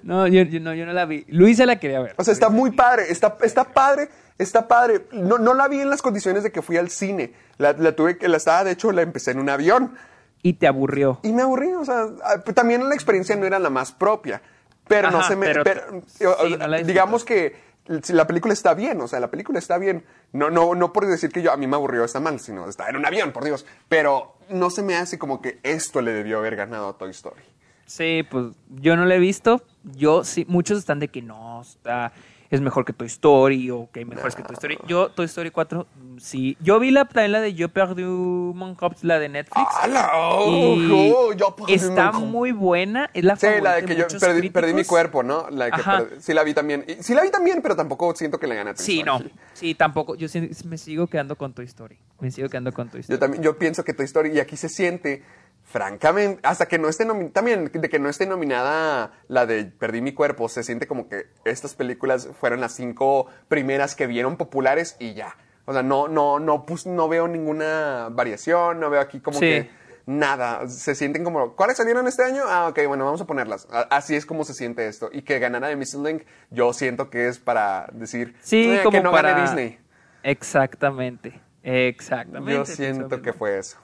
no 0.03 0.27
yo, 0.27 0.43
yo 0.43 0.59
no, 0.59 0.75
yo 0.75 0.85
no 0.85 0.93
la 0.93 1.05
vi. 1.05 1.25
Luisa 1.27 1.65
la 1.65 1.79
quería 1.79 1.99
ver. 1.99 2.13
O 2.19 2.23
sea, 2.23 2.33
está 2.33 2.49
muy 2.49 2.69
padre, 2.69 3.05
está, 3.09 3.35
está 3.41 3.63
padre, 3.63 4.09
está 4.37 4.67
padre. 4.67 5.07
No, 5.11 5.39
no 5.39 5.55
la 5.55 5.67
vi 5.67 5.79
en 5.79 5.89
las 5.89 6.03
condiciones 6.03 6.43
de 6.43 6.51
que 6.51 6.61
fui 6.61 6.77
al 6.77 6.91
cine. 6.91 7.33
La, 7.57 7.73
la 7.73 7.95
tuve 7.95 8.19
que, 8.19 8.27
la 8.27 8.37
estaba, 8.37 8.63
de 8.63 8.73
hecho, 8.73 8.91
la 8.91 9.01
empecé 9.01 9.31
en 9.31 9.39
un 9.39 9.49
avión. 9.49 9.95
y 10.43 10.53
te 10.53 10.67
aburrió. 10.67 11.19
Y 11.23 11.33
me 11.33 11.41
aburrí, 11.41 11.73
o 11.73 11.83
sea, 11.83 12.05
ah, 12.23 12.39
también 12.53 12.87
la 12.87 12.93
experiencia 12.93 13.35
no 13.35 13.47
era 13.47 13.57
la 13.57 13.71
más 13.71 13.91
propia. 13.91 14.39
Pero 14.87 15.09
no 15.09 15.23
se 15.23 15.35
me. 15.35 15.51
pero- 15.63 16.03
sí, 16.05 16.23
no 16.59 16.77
digamos 16.83 17.25
que 17.25 17.55
la 17.87 18.27
película 18.27 18.53
está 18.53 18.73
bien, 18.73 18.99
o 19.01 19.07
sea, 19.07 19.19
la 19.19 19.31
película 19.31 19.59
está 19.59 19.77
bien. 19.77 20.03
No, 20.33 20.49
no, 20.49 20.75
no 20.75 20.93
por 20.93 21.07
decir 21.07 21.31
que 21.31 21.41
yo 21.41 21.51
a 21.51 21.57
mí 21.57 21.67
me 21.67 21.75
aburrió 21.75 22.03
está 22.03 22.19
mal, 22.19 22.39
sino 22.39 22.67
está 22.67 22.89
en 22.89 22.97
un 22.97 23.05
avión, 23.05 23.31
por 23.31 23.43
Dios. 23.43 23.65
Pero 23.87 24.37
no 24.49 24.69
se 24.69 24.83
me 24.83 24.95
hace 24.95 25.17
como 25.17 25.41
que 25.41 25.59
esto 25.63 26.01
le 26.01 26.11
debió 26.11 26.39
haber 26.39 26.55
ganado 26.55 26.89
a 26.89 26.97
Toy 26.97 27.11
Story. 27.11 27.41
Sí, 27.85 28.25
pues 28.29 28.47
yo 28.81 28.95
no 28.97 29.05
la 29.05 29.15
he 29.15 29.19
visto. 29.19 29.61
Yo 29.83 30.23
sí, 30.23 30.45
muchos 30.49 30.77
están 30.77 30.99
de 30.99 31.07
que 31.07 31.21
no, 31.21 31.61
está, 31.61 32.11
es 32.49 32.61
mejor 32.61 32.85
que 32.85 32.93
Toy 32.93 33.07
Story 33.07 33.69
o 33.71 33.89
que 33.91 33.99
hay 33.99 34.05
mejores 34.05 34.35
que 34.35 34.43
Toy 34.43 34.53
Story. 34.53 34.77
Yo, 34.87 35.09
Toy 35.09 35.25
Story 35.25 35.51
4, 35.51 35.85
mm, 35.95 36.17
sí. 36.19 36.57
Yo 36.59 36.79
vi 36.79 36.91
la, 36.91 37.05
también 37.05 37.31
la 37.33 37.41
de 37.41 37.53
Yo 37.53 37.69
perdu 37.69 38.53
mon 38.55 38.75
cops, 38.75 39.03
la 39.03 39.19
de 39.19 39.29
Netflix. 39.29 39.65
Y 39.85 39.91
¡Oh, 40.13 41.33
yo 41.33 41.55
perdí 41.55 41.73
está 41.73 42.11
muy 42.11 42.51
buena. 42.51 43.09
Es 43.13 43.23
la 43.23 43.35
Sí, 43.35 43.47
la 43.61 43.75
de 43.75 43.85
que 43.85 43.95
yo 43.95 44.03
muchos 44.03 44.21
perdí, 44.21 44.49
perdí 44.49 44.73
mi 44.73 44.83
cuerpo, 44.83 45.23
¿no? 45.23 45.49
La 45.49 45.69
que 45.71 45.81
Ajá. 45.81 45.99
perdí- 45.99 46.19
sí 46.21 46.33
la 46.33 46.43
vi 46.43 46.53
también. 46.53 46.85
Y- 46.87 47.03
sí 47.03 47.13
la 47.13 47.21
vi 47.23 47.29
también, 47.31 47.61
pero 47.61 47.75
tampoco 47.75 48.15
siento 48.15 48.39
que 48.39 48.47
le 48.47 48.55
gane 48.55 48.71
a 48.71 48.73
Toy 48.73 48.85
Sí, 48.85 49.03
no. 49.03 49.17
Story. 49.17 49.33
Sí, 49.53 49.75
tampoco. 49.75 50.15
Yo 50.15 50.27
me 50.65 50.77
sigo 50.77 51.07
quedando 51.07 51.35
con 51.35 51.53
Toy 51.53 51.65
Story. 51.65 51.97
Me 52.19 52.31
sigo 52.31 52.49
quedando 52.49 52.71
con 52.73 52.89
Toy 52.89 53.01
Story. 53.01 53.15
Yo 53.15 53.19
también, 53.19 53.43
yo 53.43 53.57
pienso 53.57 53.83
que 53.83 53.93
Toy 53.93 54.05
Story, 54.05 54.31
y 54.31 54.39
aquí 54.39 54.55
se 54.57 54.69
siente, 54.69 55.23
francamente, 55.67 56.39
hasta 56.43 56.65
que 56.67 56.79
no 56.79 56.87
esté 56.87 57.03
nominada, 57.05 57.33
también 57.33 57.65
de 57.71 57.89
que 57.89 57.99
no 57.99 58.07
esté 58.09 58.25
nominada 58.25 59.11
la 59.27 59.45
de 59.45 59.65
Perdí 59.65 60.01
mi 60.01 60.13
cuerpo, 60.13 60.47
se 60.47 60.63
siente 60.63 60.87
como 60.87 61.09
que 61.09 61.27
estas 61.43 61.75
películas 61.75 62.29
fueron 62.39 62.61
las 62.61 62.73
cinco 62.73 63.27
primeras 63.49 63.93
que 63.93 64.07
vieron 64.07 64.37
populares 64.37 64.95
y 64.99 65.13
ya. 65.13 65.35
O 65.65 65.73
sea, 65.73 65.83
no, 65.83 66.07
no, 66.07 66.39
no, 66.39 66.65
pues, 66.65 66.85
no 66.85 67.09
veo 67.09 67.27
ninguna 67.27 68.07
variación, 68.09 68.79
no 68.79 68.89
veo 68.89 69.01
aquí 69.01 69.19
como 69.19 69.37
Sí. 69.37 69.45
que 69.45 69.69
nada. 70.05 70.65
Se 70.69 70.95
sienten 70.95 71.25
como, 71.25 71.53
¿cuáles 71.57 71.75
salieron 71.75 72.07
este 72.07 72.23
año? 72.23 72.43
Ah, 72.47 72.69
ok, 72.69 72.79
bueno, 72.87 73.03
vamos 73.03 73.19
a 73.19 73.25
ponerlas. 73.25 73.67
Así 73.89 74.15
es 74.15 74.25
como 74.25 74.45
se 74.45 74.53
siente 74.53 74.87
esto. 74.87 75.09
Y 75.11 75.23
que 75.23 75.37
ganara 75.39 75.67
de 75.67 75.75
Missing 75.75 76.03
Link, 76.05 76.23
yo 76.49 76.71
siento 76.71 77.09
que 77.09 77.27
es 77.27 77.39
para 77.39 77.89
decir 77.91 78.33
Sí, 78.39 78.71
eh, 78.71 78.79
como 78.83 78.91
que 78.97 79.03
no 79.03 79.11
para... 79.11 79.31
gane 79.31 79.41
Disney. 79.41 79.79
Exactamente. 80.23 81.41
Exactamente. 81.63 82.53
Yo 82.53 82.65
siento 82.65 83.21
que 83.21 83.33
fue 83.33 83.57
eso. 83.57 83.77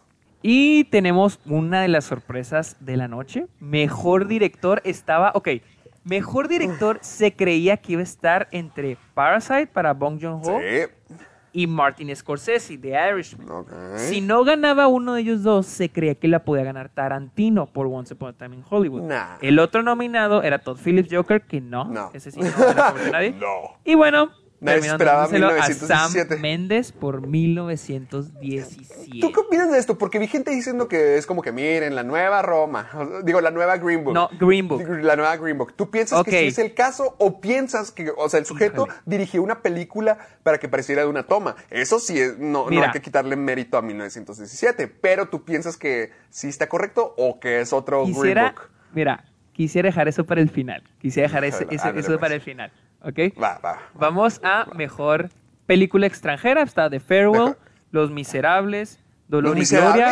Y 0.44 0.84
tenemos 0.86 1.40
una 1.46 1.82
de 1.82 1.88
las 1.88 2.04
sorpresas 2.06 2.76
de 2.82 2.98
la 2.98 3.08
noche. 3.08 3.48
Mejor 3.60 4.28
director 4.28 4.82
estaba. 4.84 5.32
Ok. 5.36 5.50
Mejor 6.04 6.50
director 6.50 7.00
se 7.02 7.34
creía 7.34 7.78
que 7.78 7.94
iba 7.94 8.02
a 8.02 8.04
estar 8.04 8.50
entre 8.52 8.98
Parasite 9.14 9.68
para 9.68 9.94
Bong 9.94 10.20
Joon-ho 10.22 10.60
Sí. 10.60 11.18
y 11.54 11.66
Martin 11.66 12.14
Scorsese 12.14 12.78
de 12.78 12.90
Irishman. 13.10 13.48
Si 13.96 14.20
no 14.20 14.44
ganaba 14.44 14.88
uno 14.88 15.14
de 15.14 15.22
ellos 15.22 15.44
dos, 15.44 15.66
se 15.66 15.90
creía 15.90 16.16
que 16.16 16.28
la 16.28 16.44
podía 16.44 16.66
ganar 16.66 16.90
Tarantino 16.90 17.68
por 17.68 17.88
Once 17.88 18.14
Upon 18.14 18.30
a 18.32 18.34
Time 18.34 18.58
in 18.58 18.66
Hollywood. 18.70 19.04
Nah. 19.04 19.38
El 19.42 19.60
otro 19.60 19.82
nominado 19.82 20.44
era 20.44 20.60
Todd 20.60 20.78
Phillips 20.84 21.08
Joker, 21.10 21.42
que 21.44 21.62
no. 21.62 21.86
No. 21.86 22.10
Ese 22.14 22.32
sí 22.32 22.42
no 22.42 22.46
de 22.50 22.52
nadie. 23.12 23.32
No. 23.32 23.78
Y 23.86 23.96
bueno, 23.96 24.30
Nadie 24.64 24.90
esperaba 24.90 25.28
dándoselo 25.28 25.48
a 25.48 25.54
1917. 25.54 26.34
Sam 26.36 26.42
Méndez 26.42 26.92
por 26.92 27.28
1917. 27.28 29.20
¿Tú 29.20 29.32
qué 29.32 29.40
opinas 29.40 29.72
de 29.72 29.78
esto? 29.78 29.98
Porque 29.98 30.20
vi 30.20 30.28
gente 30.28 30.52
diciendo 30.52 30.88
que 30.88 31.18
es 31.18 31.26
como 31.26 31.42
que 31.42 31.52
miren, 31.52 31.96
la 31.96 32.04
nueva 32.04 32.42
Roma, 32.42 32.90
digo, 33.24 33.42
la 33.42 33.52
nueva 33.52 33.78
Green 33.78 34.04
Book. 34.04 34.14
No, 34.14 34.30
Green 34.40 34.68
Book. 34.68 34.82
La 35.02 35.16
nueva 35.16 35.36
Green 35.38 35.58
Book. 35.58 35.74
¿Tú 35.76 35.90
piensas 35.90 36.24
que 36.24 36.32
sí 36.32 36.48
es 36.48 36.58
el 36.60 36.74
caso 36.74 37.16
o 37.20 37.40
piensas 37.42 37.92
que, 37.92 38.12
o 38.16 38.30
sea, 38.30 38.40
el 38.40 38.46
sujeto 38.46 38.84
Híjole. 38.88 38.94
dirigió 39.06 39.44
una 39.44 39.62
película 39.62 40.18
para 40.44 40.58
que 40.60 40.68
pareciera 40.70 41.02
de 41.04 41.08
una 41.08 41.24
toma? 41.24 41.56
Eso 41.70 42.00
sí, 42.00 42.20
es- 42.20 42.38
no, 42.40 42.68
hay 42.68 42.92
que 42.92 43.02
quitarle 43.02 43.36
mérito 43.36 43.78
a 43.78 43.82
1917, 43.82 44.88
pero 44.88 45.28
¿tú 45.28 45.44
piensas 45.44 45.78
que 45.78 46.12
sí 46.30 46.48
está 46.48 46.68
correcto 46.68 47.14
o 47.18 47.40
que 47.40 47.62
es 47.62 47.74
otro 47.74 48.06
Green 48.06 48.16
Book? 48.54 48.70
mira, 48.94 49.26
quisiera 49.54 49.88
dejar 49.88 50.08
eso 50.08 50.26
para 50.26 50.42
el 50.42 50.50
final. 50.50 50.84
Quisiera 51.00 51.28
dejar 51.28 51.44
ese- 51.46 51.68
ese- 51.70 51.90
eso 51.90 52.08
pues. 52.08 52.18
para 52.20 52.36
el 52.36 52.42
final. 52.42 52.72
¿Ok? 53.04 53.20
Va, 53.42 53.60
va. 53.64 53.80
Vamos 53.94 54.40
a 54.44 54.66
mejor 54.76 55.30
película 55.66 56.08
extranjera. 56.08 56.62
Está 56.62 56.90
The 56.90 57.00
Farewell. 57.00 57.56
Los 57.92 58.10
Miserables, 58.10 59.00
Dolor 59.28 59.56
¿Los 59.56 59.72
y 59.72 59.76
Gloria. 59.76 60.12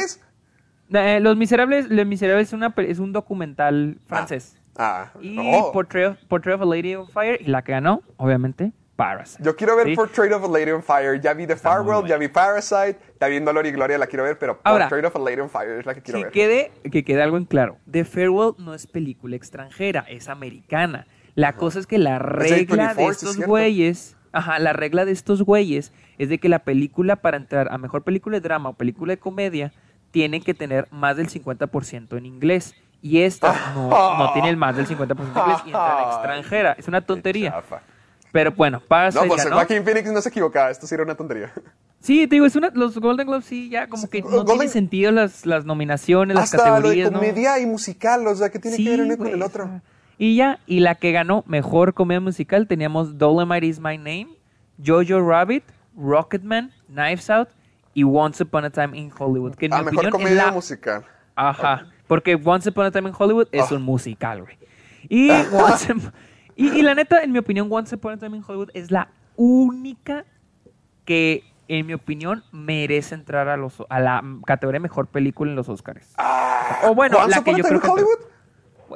Eh, 0.93 1.19
Los 1.19 1.35
Miserables, 1.35 1.89
Los 1.89 2.05
Miserables 2.05 2.49
es, 2.49 2.53
una, 2.53 2.73
es 2.77 2.99
un 2.99 3.11
documental 3.11 3.97
francés. 4.05 4.55
Ah, 4.75 5.11
Y 5.19 5.35
oh. 5.39 5.71
Portrait, 5.71 6.11
of, 6.11 6.17
Portrait 6.27 6.55
of 6.55 6.61
a 6.61 6.65
Lady 6.65 6.93
on 6.95 7.07
Fire, 7.07 7.37
y 7.41 7.45
la 7.45 7.63
que 7.63 7.71
ganó, 7.71 8.03
obviamente, 8.17 8.71
Parasite. 8.95 9.43
Yo 9.43 9.55
quiero 9.55 9.75
ver 9.75 9.87
¿sí? 9.87 9.95
Portrait 9.95 10.31
of 10.31 10.43
a 10.43 10.47
Lady 10.47 10.69
on 10.69 10.83
Fire. 10.83 11.19
Ya 11.19 11.33
vi 11.33 11.47
The 11.47 11.55
Farewell, 11.55 12.05
ya 12.07 12.17
vi 12.17 12.27
Parasite, 12.27 12.97
ya 13.19 13.27
vi 13.27 13.39
Dolor 13.39 13.65
y 13.65 13.71
Gloria, 13.71 13.97
la 13.97 14.05
quiero 14.05 14.25
ver, 14.25 14.37
pero 14.37 14.59
Ahora, 14.63 14.87
Portrait 14.87 15.05
of 15.05 15.15
a 15.15 15.19
Lady 15.19 15.41
on 15.41 15.49
Fire 15.49 15.79
es 15.79 15.85
la 15.87 15.95
que 15.95 16.01
quiero 16.03 16.19
que 16.19 16.25
ver. 16.25 16.31
quede, 16.31 16.89
que 16.91 17.03
quede 17.03 17.23
algo 17.23 17.37
en 17.37 17.45
claro. 17.45 17.79
The 17.89 18.05
Farewell 18.05 18.53
no 18.59 18.75
es 18.75 18.85
película 18.85 19.35
extranjera, 19.35 20.05
es 20.07 20.29
americana. 20.29 21.07
La 21.35 21.53
cosa 21.53 21.79
es 21.79 21.87
que 21.87 21.97
la 21.97 22.19
regla 22.19 22.93
de 22.93 22.95
24, 22.95 22.95
sí, 22.95 23.03
es 23.03 23.17
estos 23.17 23.33
cierto. 23.35 23.49
güeyes, 23.49 24.17
ajá, 24.31 24.59
la 24.59 24.73
regla 24.73 25.05
de 25.05 25.11
estos 25.11 25.43
güeyes 25.43 25.91
es 26.17 26.29
de 26.29 26.37
que 26.39 26.49
la 26.49 26.59
película 26.59 27.17
para 27.17 27.37
entrar 27.37 27.69
a 27.71 27.77
mejor 27.77 28.03
película 28.03 28.37
de 28.37 28.41
drama 28.41 28.69
o 28.69 28.73
película 28.73 29.13
de 29.13 29.17
comedia 29.19 29.73
tiene 30.11 30.41
que 30.41 30.53
tener 30.53 30.87
más 30.91 31.17
del 31.17 31.29
50% 31.29 32.17
en 32.17 32.25
inglés. 32.25 32.75
Y 33.01 33.21
esta 33.21 33.73
no, 33.73 33.89
no 34.17 34.33
tiene 34.33 34.49
el 34.49 34.57
más 34.57 34.75
del 34.75 34.85
50% 34.87 35.11
en 35.11 35.27
inglés 35.27 35.57
y 35.65 35.69
entra 35.69 36.03
en 36.03 36.09
extranjera. 36.09 36.75
Es 36.77 36.87
una 36.87 37.01
tontería. 37.01 37.63
Pero 38.31 38.51
bueno, 38.51 38.79
Parasite 38.87 39.23
No, 39.23 39.27
pues 39.27 39.43
ganó. 39.43 39.55
Joaquín 39.55 39.83
Phoenix 39.83 40.11
no 40.11 40.21
se 40.21 40.29
equivocaba, 40.29 40.69
esto 40.69 40.87
sí 40.87 40.93
era 40.95 41.03
una 41.03 41.15
tontería. 41.15 41.51
Sí, 41.99 42.25
te 42.27 42.35
digo, 42.35 42.45
es 42.45 42.55
una, 42.55 42.71
los 42.73 42.97
Golden 42.97 43.27
Globes 43.27 43.45
sí, 43.45 43.69
ya 43.69 43.87
como 43.87 44.09
que 44.09 44.23
no 44.23 44.43
tiene 44.43 44.67
sentido 44.69 45.11
las, 45.11 45.45
las 45.45 45.65
nominaciones, 45.65 46.35
las 46.35 46.45
Hasta 46.45 46.57
lo 46.57 46.63
de 46.63 46.69
categorías, 46.69 47.11
¿no? 47.11 47.19
comedia 47.19 47.59
y 47.59 47.65
musical, 47.67 48.25
o 48.25 48.35
sea, 48.35 48.49
¿qué 48.49 48.57
tiene 48.57 48.77
que 48.77 48.89
ver 48.89 49.01
uno 49.01 49.17
con 49.17 49.27
el 49.27 49.41
otro? 49.43 49.81
Y 50.23 50.35
ya, 50.35 50.59
y 50.67 50.81
la 50.81 50.93
que 50.93 51.11
ganó 51.11 51.43
mejor 51.47 51.95
comedia 51.95 52.19
musical 52.19 52.67
teníamos 52.67 53.17
Dolomite 53.17 53.65
is 53.65 53.79
My 53.79 53.97
Name, 53.97 54.27
Jojo 54.85 55.19
Rabbit, 55.19 55.63
Rocketman, 55.97 56.71
Knives 56.87 57.27
Out 57.31 57.49
y 57.95 58.03
Once 58.03 58.43
Upon 58.43 58.65
a 58.65 58.69
Time 58.69 58.95
in 58.95 59.11
Hollywood. 59.17 59.55
Que 59.55 59.65
en 59.65 59.73
Ah, 59.73 59.79
mi 59.79 59.85
mejor 59.85 60.05
opinión 60.05 60.11
comedia 60.11 60.45
la- 60.45 60.51
musical. 60.51 61.05
Ajá, 61.35 61.87
porque 62.05 62.35
Once 62.35 62.69
Upon 62.69 62.85
a 62.85 62.91
Time 62.91 63.09
in 63.09 63.15
Hollywood 63.17 63.47
es 63.51 63.71
Ah. 63.71 63.73
un 63.73 63.81
musical, 63.81 64.43
güey. 64.43 64.59
Y, 65.09 65.29
Once 65.53 65.91
y, 66.55 66.67
y 66.69 66.81
la 66.83 66.93
neta, 66.93 67.23
en 67.23 67.31
mi 67.31 67.39
opinión, 67.39 67.67
Once 67.71 67.95
Upon 67.95 68.13
a 68.13 68.17
Time 68.17 68.37
in 68.37 68.43
Hollywood 68.47 68.69
es 68.75 68.91
la 68.91 69.07
única 69.37 70.25
que, 71.03 71.43
en 71.67 71.87
mi 71.87 71.93
opinión, 71.95 72.43
merece 72.51 73.15
entrar 73.15 73.47
a, 73.49 73.57
los, 73.57 73.81
a 73.89 73.99
la 73.99 74.23
categoría 74.45 74.79
mejor 74.79 75.07
película 75.07 75.49
en 75.49 75.55
los 75.55 75.67
Oscars. 75.67 76.13
o 76.83 76.93
bueno, 76.93 77.17
¿Once 77.17 77.29
la 77.31 77.43
que 77.43 77.49
Upon 77.49 77.55
a 77.55 77.57
yo 77.57 77.63
creo 77.63 77.81
que... 77.81 77.87
Hollywood? 77.89 78.19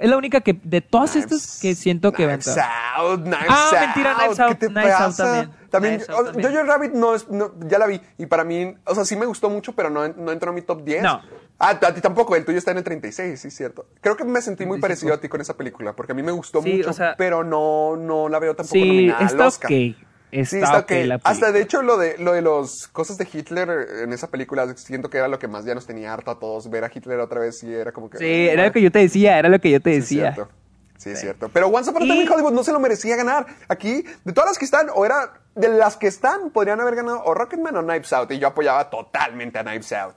Es 0.02 0.10
la 0.10 0.18
única 0.18 0.42
que, 0.42 0.60
de 0.64 0.82
todas 0.82 1.16
estas, 1.16 1.60
que 1.62 1.76
siento 1.76 2.12
que 2.12 2.26
va 2.26 2.32
a 2.34 2.36
entrar. 2.36 2.58
Out, 2.98 3.28
Ah, 3.48 3.70
Out. 3.72 3.80
mentira, 3.80 4.16
Knives 4.16 4.36
¿qué 4.38 4.42
Out, 4.44 4.60
te 4.60 4.68
Knives 4.68 4.94
Out 4.94 5.16
también. 5.18 5.52
También, 5.70 5.94
Knives 5.96 6.10
Out 6.10 6.20
o- 6.20 6.32
también. 6.32 6.52
Jojo 6.54 6.64
Rabbit 6.66 6.92
no, 6.94 7.16
es, 7.16 7.30
no- 7.30 7.52
ya 7.68 7.78
la 7.80 7.88
vi 7.88 8.02
y 8.18 8.26
para 8.26 8.44
mí, 8.44 8.76
o 8.86 8.96
sea, 8.96 9.06
sí 9.06 9.16
me 9.16 9.26
gustó 9.26 9.50
mucho, 9.50 9.74
pero 9.74 9.90
no, 9.90 10.08
no 10.08 10.32
entró 10.32 10.50
en 10.50 10.56
mi 10.56 10.62
top 10.62 10.84
10. 10.84 11.04
No. 11.04 11.22
Ah, 11.58 11.70
a 11.82 11.94
ti 11.94 12.02
tampoco, 12.02 12.36
el 12.36 12.44
tuyo 12.44 12.58
está 12.58 12.72
en 12.72 12.78
el 12.78 12.84
36, 12.84 13.40
sí, 13.40 13.50
cierto. 13.50 13.86
Creo 14.02 14.18
que 14.18 14.26
me 14.26 14.42
sentí 14.42 14.66
muy 14.66 14.80
35. 14.80 14.82
parecido 14.82 15.14
a 15.14 15.22
ti 15.22 15.30
con 15.30 15.40
esa 15.42 15.56
película, 15.56 15.94
porque 15.96 16.12
a 16.12 16.16
mí 16.16 16.22
me 16.24 16.32
gustó 16.34 16.62
Sí, 16.62 16.74
mucho, 16.74 16.90
o 16.90 16.94
sea- 16.94 17.16
pero 17.18 17.44
no, 17.44 17.96
no 17.96 18.28
la 18.30 18.40
veo 18.40 18.56
tampoco 18.56 18.74
Sí, 18.76 18.88
nominada 18.88 19.20
al 19.20 19.26
está 19.26 19.48
Oscar. 19.48 19.72
ok. 19.72 19.96
Está, 20.42 20.50
Sí, 20.50 20.58
está 20.58 20.78
ok 20.80 20.84
ok. 20.84 21.06
la 21.06 21.20
Hasta 21.24 21.52
de 21.52 21.62
hecho 21.62 21.82
lo 21.82 21.98
de 21.98 22.18
lo 22.18 22.34
de 22.34 22.42
los 22.42 22.88
cosas 22.90 23.18
de 23.18 23.28
Hitler 23.32 23.70
en 24.04 24.12
esa 24.14 24.30
película 24.30 24.68
siento 24.78 25.10
que 25.10 25.18
era 25.18 25.28
lo 25.28 25.40
que 25.40 25.48
más 25.48 25.66
ya 25.66 25.74
nos 25.76 25.86
tenía 25.86 26.14
harto 26.14 26.32
a 26.32 26.40
todos 26.40 26.70
ver 26.70 26.84
a 26.84 26.92
Hitler 26.94 27.20
otra 27.20 27.40
vez 27.40 27.64
y 27.64 27.74
era 27.74 27.92
como 27.92 28.10
que 28.10 28.18
Sí, 28.18 28.48
era 28.50 28.66
lo 28.66 28.72
que 28.72 28.82
yo 28.82 28.92
te 28.92 29.00
decía, 29.00 29.38
era 29.40 29.50
lo 29.50 29.60
que 29.62 29.72
yo 29.72 29.80
te 29.82 29.92
Sí, 29.94 30.00
decía. 30.18 30.34
cierto. 30.34 30.52
Sí, 30.98 31.10
es 31.10 31.20
cierto. 31.20 31.50
Pero 31.50 31.68
Once 31.68 31.90
Upon 31.90 32.04
a 32.04 32.06
Time 32.06 32.24
in 32.24 32.30
Hollywood 32.32 32.54
no 32.54 32.64
se 32.64 32.72
lo 32.72 32.80
merecía 32.80 33.16
ganar. 33.18 33.46
Aquí, 33.68 34.06
de 34.24 34.32
todas 34.34 34.50
las 34.52 34.58
que 34.58 34.64
están, 34.66 34.88
o 34.94 35.06
era 35.06 35.42
de 35.54 35.68
las 35.68 35.98
que 35.98 36.08
están, 36.08 36.50
podrían 36.52 36.80
haber 36.80 36.96
ganado 36.96 37.22
o 37.26 37.34
Rocketman 37.34 37.76
o 37.76 37.84
Knives 37.84 38.12
Out. 38.14 38.32
Y 38.32 38.40
yo 38.40 38.48
apoyaba 38.48 38.90
totalmente 38.90 39.60
a 39.60 39.64
Knives 39.64 39.92
Out. 39.92 40.16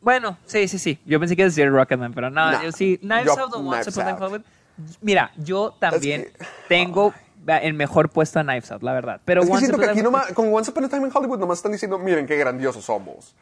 Bueno, 0.00 0.38
sí, 0.46 0.68
sí, 0.68 0.78
sí. 0.78 1.00
Yo 1.04 1.18
pensé 1.18 1.34
que 1.34 1.42
iba 1.42 1.46
a 1.46 1.50
decir 1.50 1.68
Rocketman, 1.70 2.12
pero 2.14 2.30
no, 2.30 2.52
No, 2.52 2.62
yo 2.62 2.70
sí. 2.72 2.98
Knives 2.98 3.24
yo- 3.26 3.38
Out 3.40 3.54
o 3.54 3.58
Once 3.58 3.90
Upon 3.90 4.02
a 4.02 4.06
Time 4.06 4.10
Out. 4.12 4.20
Hollywood. 4.22 4.42
Mira, 5.00 5.32
yo 5.36 5.74
también 5.80 6.20
Es 6.22 6.32
que- 6.32 6.44
tengo 6.68 7.12
el 7.46 7.74
mejor 7.74 8.10
puesto 8.10 8.40
a 8.40 8.42
Knives 8.42 8.70
Out, 8.72 8.82
la 8.82 8.92
verdad. 8.92 9.20
Pero 9.24 9.42
es 9.42 9.50
que 9.50 9.58
siento 9.58 9.78
que 9.78 9.86
aquí 9.86 10.02
nomás, 10.02 10.32
con 10.32 10.52
Once 10.52 10.70
Upon 10.70 10.84
a 10.84 10.88
Time 10.88 11.06
in 11.06 11.12
Hollywood 11.14 11.38
nomás 11.38 11.58
están 11.58 11.72
diciendo, 11.72 11.98
miren 11.98 12.26
qué 12.26 12.36
grandiosos 12.36 12.84
somos. 12.84 13.34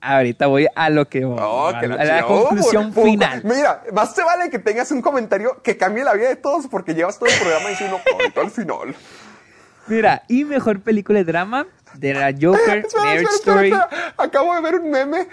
Ahorita 0.00 0.46
voy 0.46 0.68
a 0.74 0.90
lo 0.90 1.08
que 1.08 1.24
voy, 1.24 1.38
Oh, 1.40 1.68
a, 1.68 1.80
que 1.80 1.88
la, 1.88 2.20
a 2.20 2.26
oh, 2.26 2.48
conclusión 2.48 2.92
final. 2.92 3.42
Mira, 3.44 3.82
más 3.92 4.14
te 4.14 4.22
vale 4.22 4.50
que 4.50 4.58
tengas 4.58 4.90
un 4.90 5.00
comentario 5.00 5.60
que 5.62 5.76
cambie 5.76 6.04
la 6.04 6.12
vida 6.14 6.28
de 6.28 6.36
todos 6.36 6.66
porque 6.68 6.94
llevas 6.94 7.18
todo 7.18 7.28
el 7.28 7.38
programa 7.40 7.68
diciendo, 7.70 7.98
ahorita 8.12 8.40
al 8.40 8.50
final. 8.50 8.94
Mira, 9.88 10.22
y 10.28 10.44
mejor 10.44 10.80
película 10.80 11.18
de 11.18 11.24
drama 11.24 11.66
de 11.98 12.14
la 12.14 12.32
Joker, 12.32 12.78
Espera, 12.86 13.04
Marriage 13.04 13.24
espera, 13.34 13.34
Story. 13.62 13.72
espera. 13.72 14.14
Acabo 14.16 14.54
de 14.54 14.60
ver 14.60 14.74
un 14.76 14.90
meme. 14.90 15.26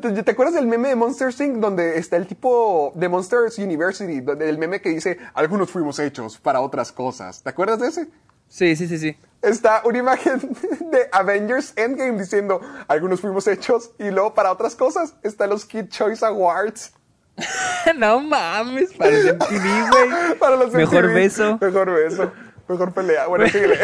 ¿Te, 0.00 0.22
te 0.22 0.30
acuerdas 0.30 0.54
del 0.54 0.66
meme 0.66 0.88
de 0.88 0.96
Monster 0.96 1.32
Inc? 1.40 1.56
Donde 1.56 1.98
está 1.98 2.16
el 2.16 2.26
tipo 2.26 2.92
de 2.94 3.08
Monsters 3.08 3.58
University? 3.58 4.20
Donde 4.20 4.48
el 4.48 4.58
meme 4.58 4.80
que 4.80 4.90
dice, 4.90 5.18
algunos 5.34 5.70
fuimos 5.70 5.98
hechos 5.98 6.38
para 6.38 6.60
otras 6.60 6.92
cosas. 6.92 7.42
¿Te 7.42 7.50
acuerdas 7.50 7.78
de 7.80 7.88
ese? 7.88 8.08
Sí, 8.48 8.76
sí, 8.76 8.88
sí, 8.88 8.98
sí. 8.98 9.16
Está 9.42 9.82
una 9.84 9.98
imagen 9.98 10.40
de 10.90 11.08
Avengers 11.12 11.72
Endgame 11.76 12.18
diciendo, 12.18 12.60
algunos 12.88 13.20
fuimos 13.20 13.46
hechos. 13.46 13.90
Y 13.98 14.10
luego 14.10 14.34
para 14.34 14.50
otras 14.52 14.74
cosas 14.74 15.14
están 15.22 15.50
los 15.50 15.64
Kid 15.64 15.88
Choice 15.88 16.24
Awards. 16.24 16.92
no 17.96 18.20
mames, 18.20 18.92
parece 18.94 19.32
MTV, 19.34 19.90
güey. 19.90 20.38
Para 20.40 20.56
los 20.56 20.72
Mejor 20.72 21.04
MTV. 21.04 21.14
beso. 21.14 21.58
Mejor 21.60 21.90
beso. 21.92 22.32
Mejor 22.66 22.92
pelea. 22.92 23.26
Bueno, 23.28 23.46
síguele. 23.46 23.78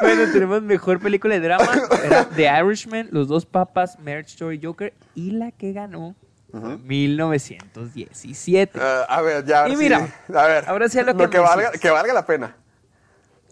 Bueno, 0.00 0.32
tenemos 0.32 0.62
mejor 0.62 0.98
película 1.00 1.34
de 1.34 1.40
drama. 1.40 1.68
Era 2.04 2.24
The 2.28 2.50
Irishman, 2.60 3.08
Los 3.12 3.28
Dos 3.28 3.44
Papas, 3.46 3.98
Marriage 3.98 4.30
Story, 4.30 4.60
Joker. 4.62 4.92
Y 5.14 5.32
la 5.32 5.50
que 5.52 5.72
ganó, 5.72 6.14
1917. 7.50 8.78
Ah, 8.80 9.06
a 9.08 9.22
ver, 9.22 9.44
ya. 9.44 9.68
Y 9.68 9.72
sí. 9.72 9.76
mira, 9.76 10.08
a 10.34 10.46
ver. 10.46 10.64
ahora 10.68 10.88
sí 10.88 10.98
a 10.98 11.02
lo 11.02 11.16
que 11.16 11.26
me 11.28 11.38
valga, 11.38 11.64
decías. 11.70 11.80
que 11.80 11.90
valga 11.90 12.12
la 12.14 12.26
pena. 12.26 12.56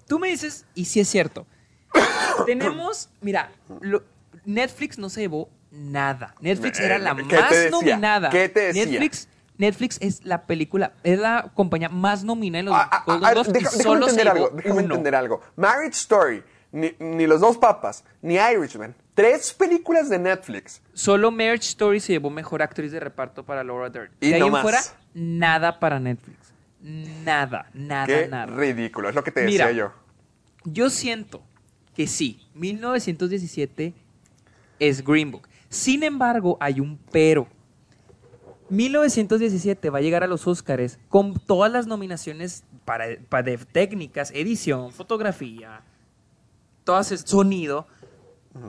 Tú 0.06 0.18
me 0.18 0.28
dices, 0.28 0.64
y 0.74 0.84
sí 0.86 1.00
es 1.00 1.08
cierto. 1.08 1.46
Tenemos, 2.46 3.10
mira, 3.20 3.50
lo- 3.80 4.02
Netflix 4.44 4.98
no 4.98 5.08
se 5.10 5.20
llevó 5.22 5.50
nada. 5.70 6.34
Netflix 6.40 6.80
Eh, 6.80 6.86
era 6.86 6.98
la 6.98 7.14
¿qué 7.14 7.22
te 7.24 7.36
más 7.40 7.50
decía? 7.50 7.70
nominada. 7.70 8.30
¿Qué 8.30 8.48
te 8.48 8.60
decía? 8.60 8.86
Netflix, 8.86 9.28
Netflix 9.58 9.98
es 10.00 10.24
la 10.24 10.46
película, 10.46 10.92
es 11.02 11.18
la 11.18 11.50
compañía 11.54 11.88
más 11.88 12.24
nominada 12.24 12.60
en 12.60 12.66
los 12.66 12.74
Ah, 12.74 12.88
ah, 12.90 13.02
Golden 13.06 13.24
ah, 13.24 13.32
Globes 13.32 13.48
y 13.48 13.52
deja- 13.52 13.70
déjame 13.76 13.96
entender 14.00 14.28
algo. 14.28 14.50
Déjame 14.50 14.74
uno. 14.74 14.94
entender 14.94 15.14
algo. 15.14 15.40
Marriage 15.56 15.96
Story, 15.96 16.42
ni, 16.72 16.92
ni 17.00 17.26
Los 17.26 17.40
Dos 17.40 17.58
Papas, 17.58 18.04
ni 18.22 18.36
Irishman. 18.36 18.94
Tres 19.14 19.52
películas 19.52 20.08
de 20.08 20.18
Netflix. 20.18 20.80
Solo 20.94 21.30
Marriage 21.32 21.66
Story 21.68 21.98
se 21.98 22.12
llevó 22.12 22.30
mejor 22.30 22.62
actriz 22.62 22.92
de 22.92 23.00
reparto 23.00 23.44
para 23.44 23.64
Laura 23.64 23.90
Dern. 23.90 24.10
Y 24.20 24.28
de 24.30 24.34
ahí 24.36 24.42
en 24.42 24.52
más. 24.52 24.62
fuera, 24.62 24.80
nada 25.12 25.80
para 25.80 25.98
Netflix. 25.98 26.38
Nada, 26.80 27.66
nada, 27.74 28.06
Qué 28.06 28.28
nada. 28.28 28.46
ridículo. 28.46 29.08
Es 29.08 29.14
lo 29.16 29.24
que 29.24 29.32
te 29.32 29.44
Mira. 29.44 29.66
decía 29.66 29.78
yo. 29.86 29.92
Yo 30.64 30.88
siento 30.90 31.42
que 31.96 32.06
sí, 32.06 32.46
1917 32.54 33.92
es 34.78 35.04
Green 35.04 35.32
Book. 35.32 35.48
Sin 35.68 36.02
embargo, 36.04 36.56
hay 36.60 36.78
un 36.80 36.98
pero. 37.10 37.48
1917 38.70 39.90
va 39.90 39.98
a 39.98 40.00
llegar 40.02 40.22
a 40.24 40.26
los 40.26 40.46
Óscares 40.46 40.98
con 41.08 41.34
todas 41.34 41.70
las 41.72 41.86
nominaciones 41.86 42.64
para, 42.84 43.06
para 43.28 43.42
de 43.44 43.58
técnicas, 43.58 44.30
edición, 44.34 44.92
fotografía, 44.92 45.82
todas 46.84 47.08
sonido, 47.26 47.86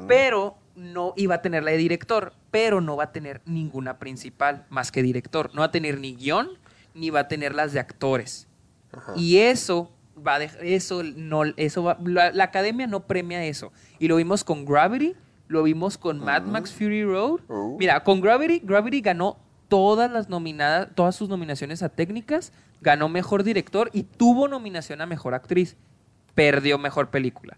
pero 0.07 0.57
no 0.75 1.13
iba 1.17 1.35
a 1.35 1.41
tener 1.41 1.63
la 1.63 1.71
de 1.71 1.77
director, 1.77 2.33
pero 2.51 2.81
no 2.81 2.95
va 2.95 3.05
a 3.05 3.11
tener 3.11 3.41
ninguna 3.45 3.97
principal 3.99 4.65
más 4.69 4.91
que 4.91 5.01
director. 5.03 5.51
No 5.53 5.61
va 5.61 5.65
a 5.67 5.71
tener 5.71 5.99
ni 5.99 6.15
guion, 6.15 6.49
ni 6.93 7.09
va 7.09 7.21
a 7.21 7.27
tener 7.27 7.53
las 7.55 7.73
de 7.73 7.79
actores. 7.79 8.47
Y 9.15 9.37
eso 9.37 9.91
va 10.25 10.35
a 10.35 10.39
dej- 10.41 10.57
eso 10.61 11.03
no 11.03 11.43
eso 11.57 11.83
va- 11.83 11.97
la, 12.03 12.31
la 12.31 12.43
academia 12.45 12.87
no 12.87 13.01
premia 13.01 13.43
eso. 13.45 13.71
Y 13.99 14.07
lo 14.07 14.15
vimos 14.17 14.43
con 14.43 14.65
Gravity, 14.65 15.15
lo 15.47 15.63
vimos 15.63 15.97
con 15.97 16.19
Mad 16.19 16.43
Max 16.43 16.73
Fury 16.73 17.03
Road. 17.03 17.41
Uh. 17.47 17.77
Mira, 17.77 18.03
con 18.03 18.19
Gravity, 18.21 18.59
Gravity 18.63 19.01
ganó 19.01 19.37
todas 19.69 20.11
las 20.11 20.27
nominadas, 20.27 20.89
todas 20.95 21.15
sus 21.15 21.29
nominaciones 21.29 21.81
a 21.81 21.89
técnicas, 21.89 22.51
ganó 22.81 23.07
mejor 23.07 23.43
director 23.43 23.89
y 23.93 24.03
tuvo 24.03 24.47
nominación 24.49 24.99
a 25.01 25.05
mejor 25.05 25.33
actriz. 25.33 25.77
Perdió 26.35 26.77
mejor 26.77 27.09
película. 27.09 27.57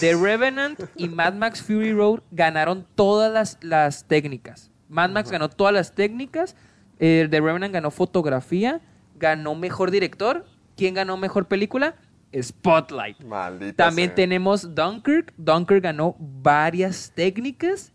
The 0.00 0.14
Revenant 0.14 0.78
y 0.96 1.08
Mad 1.08 1.34
Max 1.34 1.62
Fury 1.62 1.92
Road 1.92 2.20
ganaron 2.30 2.86
todas 2.94 3.32
las, 3.32 3.58
las 3.62 4.04
técnicas. 4.04 4.70
Mad 4.88 5.10
Max 5.10 5.30
ganó 5.30 5.48
todas 5.48 5.72
las 5.72 5.94
técnicas. 5.94 6.54
eh, 6.98 7.28
The 7.30 7.40
Revenant 7.40 7.72
ganó 7.72 7.90
fotografía, 7.90 8.80
ganó 9.18 9.54
mejor 9.54 9.90
director. 9.90 10.44
¿Quién 10.76 10.94
ganó 10.94 11.16
mejor 11.16 11.46
película? 11.46 11.94
Spotlight. 12.38 13.24
Maldita 13.24 13.84
También 13.86 14.08
sea. 14.10 14.14
tenemos 14.16 14.74
Dunkirk. 14.74 15.32
Dunkirk 15.36 15.82
ganó 15.82 16.14
varias 16.18 17.12
técnicas 17.14 17.92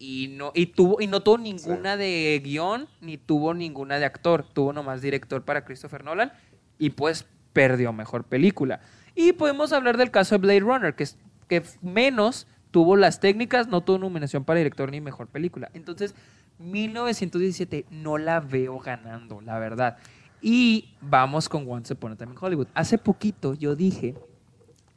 y 0.00 0.28
no, 0.28 0.50
y 0.54 0.64
tuvo, 0.66 1.00
y 1.02 1.06
no 1.06 1.20
tuvo 1.22 1.36
ninguna 1.36 1.98
de 1.98 2.40
guion, 2.42 2.88
ni 3.02 3.18
tuvo 3.18 3.52
ninguna 3.52 3.98
de 3.98 4.06
actor. 4.06 4.46
Tuvo 4.50 4.72
nomás 4.72 5.02
director 5.02 5.44
para 5.44 5.66
Christopher 5.66 6.02
Nolan 6.02 6.32
y 6.78 6.88
pues 6.90 7.26
perdió 7.52 7.92
mejor 7.92 8.24
película. 8.24 8.80
Y 9.14 9.34
podemos 9.34 9.74
hablar 9.74 9.98
del 9.98 10.10
caso 10.10 10.36
de 10.36 10.38
Blade 10.38 10.60
Runner, 10.60 10.94
que, 10.94 11.02
es, 11.04 11.18
que 11.48 11.62
menos 11.82 12.46
tuvo 12.70 12.96
las 12.96 13.20
técnicas, 13.20 13.68
no 13.68 13.82
tuvo 13.82 13.98
nominación 13.98 14.42
para 14.44 14.56
director 14.56 14.90
ni 14.90 15.02
mejor 15.02 15.26
película. 15.26 15.70
Entonces, 15.74 16.14
1917 16.58 17.84
no 17.90 18.16
la 18.16 18.40
veo 18.40 18.78
ganando, 18.78 19.42
la 19.42 19.58
verdad. 19.58 19.98
Y 20.40 20.94
vamos 21.02 21.50
con 21.50 21.70
Once 21.70 21.92
Upon 21.92 22.12
a 22.12 22.16
Time 22.16 22.32
in 22.32 22.38
Hollywood. 22.40 22.68
Hace 22.72 22.96
poquito 22.96 23.52
yo 23.52 23.76
dije 23.76 24.14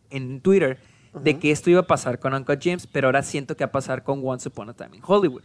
en 0.10 0.40
Twitter 0.40 0.80
de 1.14 1.38
que 1.40 1.52
esto 1.52 1.70
iba 1.70 1.82
a 1.82 1.88
pasar 1.88 2.20
con 2.20 2.34
Uncle 2.34 2.58
James, 2.62 2.88
pero 2.88 3.08
ahora 3.08 3.22
siento 3.24 3.56
que 3.56 3.64
va 3.64 3.70
a 3.70 3.72
pasar 3.72 4.04
con 4.04 4.22
Once 4.24 4.48
Upon 4.50 4.70
a 4.70 4.74
Time 4.74 4.98
in 4.98 5.04
Hollywood. 5.06 5.44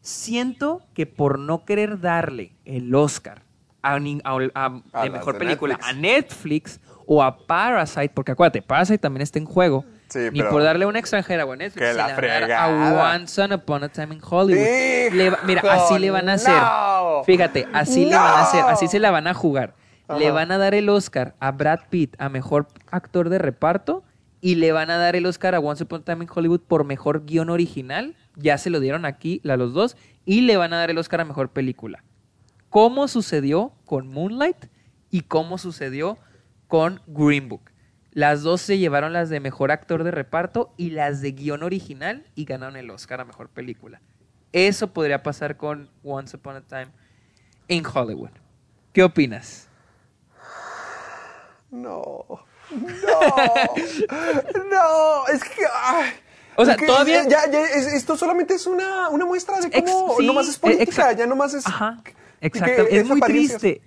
Siento 0.00 0.82
que 0.94 1.06
por 1.06 1.38
no 1.38 1.64
querer 1.64 2.00
darle 2.00 2.52
el 2.64 2.94
Oscar 2.94 3.42
a, 3.82 3.98
nin- 3.98 4.20
a- 4.24 4.32
a- 4.54 4.66
A 4.92 5.02
de 5.04 5.10
las 5.10 5.18
mejor 5.18 5.34
de 5.34 5.38
película 5.40 5.74
Netflix. 5.74 5.88
a 5.88 6.00
Netflix 6.00 6.80
o 7.06 7.22
a 7.22 7.36
Parasite, 7.38 8.10
porque 8.14 8.32
acuérdate, 8.32 8.62
Parasite 8.62 8.98
también 8.98 9.22
está 9.22 9.38
en 9.38 9.46
juego, 9.46 9.84
Sí, 10.08 10.20
ni 10.32 10.42
por 10.42 10.62
darle 10.62 10.84
a 10.84 10.88
una 10.88 10.98
extranjera 10.98 11.44
o 11.44 11.52
a 11.52 11.56
Netflix, 11.56 11.86
Que 11.88 11.94
la 11.94 12.04
a 12.04 12.08
dar 12.08 12.16
fregada. 12.16 12.64
a 12.64 13.14
Once 13.16 13.42
Upon 13.54 13.84
a 13.84 13.88
Time 13.88 14.14
in 14.14 14.20
Hollywood. 14.22 15.12
Le 15.14 15.30
va- 15.30 15.38
mira, 15.44 15.62
así 15.72 15.98
le 15.98 16.10
van 16.10 16.28
a 16.28 16.34
hacer. 16.34 16.54
no. 16.54 17.24
Fíjate, 17.24 17.66
así 17.72 18.04
le 18.06 18.14
van 18.14 18.34
a 18.34 18.40
hacer, 18.42 18.64
así 18.66 18.88
se 18.88 18.98
la 18.98 19.10
van 19.10 19.26
a 19.26 19.34
jugar. 19.34 19.74
Le 20.18 20.30
van 20.30 20.50
a 20.52 20.58
dar 20.58 20.74
el 20.74 20.88
Oscar 20.88 21.34
a 21.40 21.50
Brad 21.50 21.80
Pitt 21.90 22.14
a 22.18 22.28
mejor 22.30 22.68
actor 22.90 23.28
de 23.28 23.38
reparto 23.38 24.02
y 24.40 24.56
le 24.56 24.72
van 24.72 24.90
a 24.90 24.96
dar 24.96 25.16
el 25.16 25.26
Oscar 25.26 25.54
a 25.54 25.60
Once 25.60 25.82
Upon 25.84 26.02
a 26.02 26.04
Time 26.04 26.24
in 26.24 26.30
Hollywood 26.32 26.60
por 26.60 26.84
mejor 26.84 27.24
guion 27.24 27.50
original. 27.50 28.16
Ya 28.36 28.58
se 28.58 28.70
lo 28.70 28.80
dieron 28.80 29.04
aquí 29.04 29.40
a 29.48 29.56
los 29.56 29.72
dos 29.72 29.96
y 30.24 30.42
le 30.42 30.56
van 30.56 30.72
a 30.72 30.78
dar 30.78 30.90
el 30.90 30.98
Oscar 30.98 31.20
a 31.20 31.24
mejor 31.24 31.50
película. 31.50 32.04
cómo 32.68 33.08
sucedió 33.08 33.72
con 33.86 34.08
Moonlight 34.08 34.66
y 35.10 35.22
cómo 35.22 35.58
sucedió 35.58 36.18
con 36.66 37.00
Green 37.06 37.48
Book. 37.48 37.70
Las 38.12 38.42
dos 38.42 38.60
se 38.60 38.78
llevaron 38.78 39.12
las 39.12 39.30
de 39.30 39.40
mejor 39.40 39.70
actor 39.70 40.04
de 40.04 40.10
reparto 40.10 40.74
y 40.76 40.90
las 40.90 41.20
de 41.20 41.32
guion 41.32 41.62
original 41.62 42.26
y 42.34 42.44
ganaron 42.44 42.76
el 42.76 42.90
Oscar 42.90 43.20
a 43.20 43.24
mejor 43.24 43.48
película. 43.48 44.00
Eso 44.52 44.92
podría 44.92 45.22
pasar 45.22 45.56
con 45.56 45.90
Once 46.02 46.36
Upon 46.36 46.56
a 46.56 46.60
Time 46.62 46.88
in 47.68 47.84
Hollywood. 47.86 48.30
¿Qué 48.92 49.02
opinas? 49.02 49.68
No. 51.70 52.47
No. 52.70 53.20
no. 54.70 55.26
Es 55.28 55.42
que. 55.44 55.62
o 56.56 56.64
sea, 56.64 56.76
todavía. 56.76 57.24
Ya, 57.28 57.50
ya, 57.50 57.62
esto 57.64 58.16
solamente 58.16 58.54
es 58.54 58.66
una, 58.66 59.08
una 59.08 59.24
muestra 59.24 59.60
de 59.60 59.70
cómo. 59.70 60.16
no 60.20 60.32
más 60.34 60.48
es 60.48 60.58
política, 60.58 61.12
ya 61.12 61.26
más 61.26 61.54
es. 61.54 61.66
Ajá. 61.66 62.02
Exacto. 62.40 62.86
Es 62.90 63.06
muy 63.06 63.20
triste. 63.20 63.80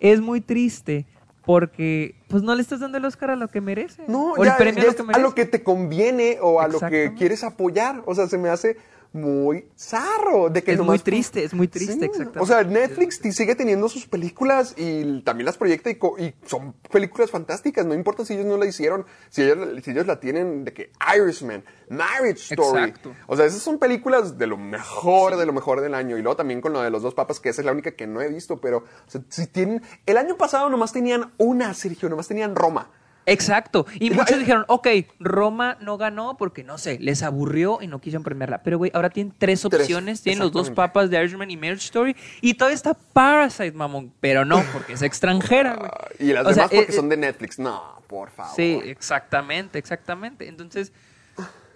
Es 0.00 0.20
muy 0.20 0.40
triste 0.40 1.06
porque 1.44 2.14
pues 2.28 2.42
no 2.42 2.54
le 2.54 2.60
estás 2.60 2.80
dando 2.80 2.98
el 2.98 3.04
Oscar 3.06 3.30
a 3.30 3.36
lo 3.36 3.48
que 3.48 3.60
merece. 3.60 4.02
No, 4.06 4.32
o 4.32 4.44
el 4.44 4.54
premio 4.56 4.82
a, 4.82 4.86
lo 4.86 4.94
que 4.94 5.02
merece. 5.02 5.20
a 5.20 5.22
lo 5.22 5.34
que 5.34 5.44
te 5.46 5.62
conviene 5.62 6.38
o 6.42 6.60
a 6.60 6.68
lo 6.68 6.78
que 6.78 7.14
quieres 7.16 7.42
apoyar. 7.42 8.02
O 8.04 8.14
sea, 8.14 8.28
se 8.28 8.36
me 8.36 8.50
hace 8.50 8.76
muy 9.12 9.68
zarro. 9.76 10.50
De 10.50 10.62
que 10.62 10.72
es 10.72 10.80
muy 10.80 10.98
triste, 10.98 11.44
es 11.44 11.54
muy 11.54 11.68
triste, 11.68 12.06
exactamente. 12.06 12.38
O 12.40 12.46
sea, 12.46 12.62
Netflix 12.62 13.20
sigue 13.34 13.54
teniendo 13.54 13.88
sus 13.88 14.06
películas 14.06 14.74
y 14.76 15.22
también 15.22 15.46
las 15.46 15.56
proyecta 15.56 15.90
y, 15.90 15.98
son 16.46 16.74
películas 16.90 17.30
fantásticas. 17.30 17.86
No 17.86 17.94
importa 17.94 18.24
si 18.24 18.34
ellos 18.34 18.46
no 18.46 18.56
la 18.56 18.66
hicieron, 18.66 19.06
si 19.30 19.42
ellos, 19.42 19.58
si 19.82 19.90
ellos 19.90 20.06
la 20.06 20.20
tienen 20.20 20.64
de 20.64 20.72
que 20.72 20.90
Irishman, 21.16 21.64
Marriage 21.88 22.54
Story. 22.54 22.84
Exacto. 22.84 23.14
O 23.26 23.36
sea, 23.36 23.46
esas 23.46 23.62
son 23.62 23.78
películas 23.78 24.38
de 24.38 24.46
lo 24.46 24.56
mejor, 24.56 25.36
de 25.36 25.46
lo 25.46 25.52
mejor 25.52 25.80
del 25.80 25.94
año. 25.94 26.18
Y 26.18 26.22
luego 26.22 26.36
también 26.36 26.60
con 26.60 26.72
lo 26.72 26.82
de 26.82 26.90
los 26.90 27.02
dos 27.02 27.14
papas, 27.14 27.40
que 27.40 27.48
esa 27.48 27.62
es 27.62 27.66
la 27.66 27.72
única 27.72 27.92
que 27.92 28.06
no 28.06 28.20
he 28.20 28.28
visto, 28.28 28.60
pero 28.60 28.84
si 29.28 29.46
tienen... 29.46 29.82
El 30.06 30.16
año 30.16 30.36
pasado 30.36 30.68
nomás 30.68 30.92
tenían 30.92 31.32
una, 31.38 31.74
Sergio, 31.74 32.08
nomás 32.08 32.28
tenían 32.28 32.54
Roma. 32.54 32.90
Exacto. 33.28 33.86
Y 33.98 34.10
muchos 34.10 34.38
dijeron, 34.38 34.64
ok, 34.68 34.88
Roma 35.20 35.76
no 35.80 35.98
ganó 35.98 36.36
porque, 36.36 36.64
no 36.64 36.78
sé, 36.78 36.98
les 37.00 37.22
aburrió 37.22 37.78
y 37.80 37.86
no 37.86 38.00
quisieron 38.00 38.22
premiarla. 38.22 38.62
Pero, 38.62 38.78
güey, 38.78 38.90
ahora 38.94 39.10
tienen 39.10 39.34
tres 39.36 39.64
opciones. 39.64 40.22
tienen 40.22 40.40
los 40.40 40.52
dos 40.52 40.70
papas 40.70 41.10
de 41.10 41.18
Irishman 41.18 41.50
y 41.50 41.56
Marriage 41.56 41.84
Story. 41.84 42.16
Y 42.40 42.54
todavía 42.54 42.76
está 42.76 42.94
Parasite, 42.94 43.72
mamón. 43.72 44.12
Pero 44.20 44.44
no, 44.44 44.62
porque 44.72 44.94
es 44.94 45.02
extranjera, 45.02 45.76
güey. 45.76 45.90
y 46.18 46.32
las 46.32 46.46
demás 46.46 46.70
porque 46.70 46.92
eh, 46.92 46.94
son 46.94 47.08
de 47.08 47.16
Netflix. 47.16 47.58
No, 47.58 48.02
por 48.06 48.30
favor. 48.30 48.54
Sí, 48.56 48.80
exactamente, 48.84 49.78
exactamente. 49.78 50.48
Entonces... 50.48 50.92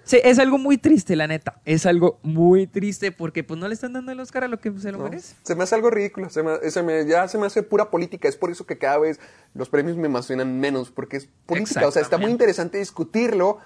Sí, 0.04 0.20
es 0.22 0.38
algo 0.38 0.58
muy 0.58 0.78
triste, 0.78 1.16
la 1.16 1.26
neta. 1.26 1.60
Es 1.64 1.86
algo 1.86 2.18
muy 2.22 2.66
triste 2.66 3.12
porque 3.12 3.44
pues 3.44 3.58
no 3.58 3.68
le 3.68 3.74
están 3.74 3.92
dando 3.92 4.12
el 4.12 4.20
Oscar 4.20 4.44
a 4.44 4.48
lo 4.48 4.60
que 4.60 4.72
se 4.78 4.92
lo 4.92 4.98
merece. 4.98 5.36
Se 5.42 5.54
me 5.54 5.64
hace 5.64 5.74
algo 5.74 5.90
ridículo. 5.90 6.28
Se 6.30 6.42
me, 6.42 7.06
ya 7.06 7.28
se 7.28 7.38
me 7.38 7.46
hace 7.46 7.62
pura 7.62 7.90
política. 7.90 8.28
Es 8.28 8.36
por 8.36 8.50
eso 8.50 8.66
que 8.66 8.78
cada 8.78 8.98
vez 8.98 9.20
los 9.54 9.68
premios 9.68 9.96
me 9.96 10.06
emocionan 10.06 10.58
menos 10.58 10.90
porque 10.90 11.18
es 11.18 11.28
política. 11.46 11.86
O 11.86 11.90
sea, 11.90 12.02
está 12.02 12.18
muy 12.18 12.30
interesante 12.30 12.78
discutirlo, 12.78 13.58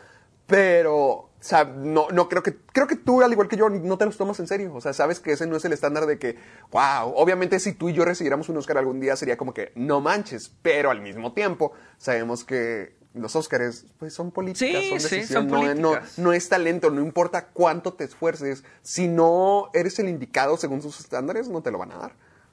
pero 0.47 1.31
o 1.47 1.49
sea, 1.49 1.65
no, 1.65 2.09
no 2.11 2.29
creo 2.29 2.43
que, 2.43 2.57
creo 2.73 2.89
que 2.89 2.97
tú, 2.97 3.23
al 3.23 3.31
igual 3.31 3.47
que 3.47 3.57
yo, 3.57 3.69
no 3.69 3.99
te 3.99 4.05
los 4.05 4.17
tomas 4.17 4.41
en 4.41 4.49
serio. 4.49 4.75
O 4.75 4.81
sea, 4.81 4.93
sabes 4.93 5.21
que 5.21 5.31
ese 5.31 5.47
no 5.47 5.57
es 5.57 5.65
el 5.65 5.73
estándar 5.73 6.07
de 6.07 6.19
que, 6.19 6.37
wow, 6.73 7.13
obviamente 7.15 7.61
si 7.61 7.73
tú 7.73 7.89
y 7.89 7.93
yo 7.93 8.05
recibiéramos 8.05 8.49
un 8.49 8.57
Oscar 8.57 8.79
algún 8.79 8.99
día 8.99 9.15
sería 9.15 9.37
como 9.37 9.55
que 9.55 9.71
no 9.77 10.01
manches, 10.01 10.51
pero 10.63 10.91
al 10.91 11.01
mismo 11.01 11.35
tiempo 11.35 11.73
sabemos 11.99 12.43
que 12.43 12.96
los 13.17 13.37
Óscares, 13.37 13.87
pues 13.99 14.15
son 14.15 14.31
políticas, 14.31 14.85
son 14.85 14.99
decisiones, 14.99 15.79
no, 15.79 15.95
no, 16.17 16.33
es 16.33 16.49
talento, 16.49 16.91
no 16.91 17.01
importa 17.01 17.47
cuánto 17.47 17.93
te 17.95 18.05
esfuerces, 18.05 18.65
si 18.83 19.09
no 19.09 19.71
eres 19.75 19.99
el 19.99 20.09
indicado 20.09 20.57
según 20.57 20.83
sus 20.83 21.01
estándares, 21.01 21.49
no 21.49 21.63
te 21.63 21.71
lo 21.71 21.79
van 21.79 21.93
a 21.93 21.97
dar. 21.99 22.13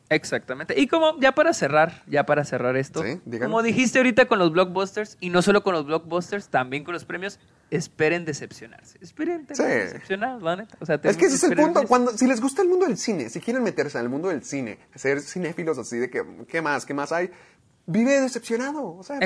Exactamente. 0.09 0.79
Y 0.79 0.87
como 0.87 1.19
ya 1.19 1.33
para 1.33 1.53
cerrar, 1.53 2.03
ya 2.07 2.25
para 2.25 2.45
cerrar 2.45 2.77
esto, 2.77 3.03
como 3.41 3.61
dijiste 3.61 3.99
ahorita 3.99 4.25
con 4.25 4.39
los 4.39 4.51
blockbusters, 4.51 5.17
y 5.19 5.29
no 5.29 5.41
solo 5.41 5.63
con 5.63 5.73
los 5.73 5.85
blockbusters, 5.85 6.49
también 6.49 6.83
con 6.83 6.93
los 6.93 7.05
premios, 7.05 7.39
esperen 7.71 8.25
decepcionarse. 8.25 8.99
Esperen 9.01 9.45
decepcionar, 9.47 10.41
la 10.41 10.57
neta. 10.57 10.77
es 11.03 11.17
que 11.17 11.25
ese 11.25 11.35
es 11.35 11.43
el 11.43 11.55
punto. 11.55 11.87
Cuando, 11.87 12.11
si 12.11 12.27
les 12.27 12.39
gusta 12.39 12.61
el 12.61 12.69
mundo 12.69 12.85
del 12.85 12.97
cine, 12.97 13.29
si 13.29 13.39
quieren 13.39 13.63
meterse 13.63 13.97
en 13.97 14.03
el 14.03 14.09
mundo 14.09 14.29
del 14.29 14.43
cine, 14.43 14.79
ser 14.95 15.21
cinéfilos 15.21 15.77
así 15.77 15.97
de 15.97 16.09
que, 16.09 16.23
¿qué 16.47 16.61
más? 16.61 16.85
¿Qué 16.85 16.93
más 16.93 17.11
hay? 17.11 17.31
Vive 17.85 18.21
decepcionado, 18.21 18.95
o 18.95 19.03
sea, 19.03 19.19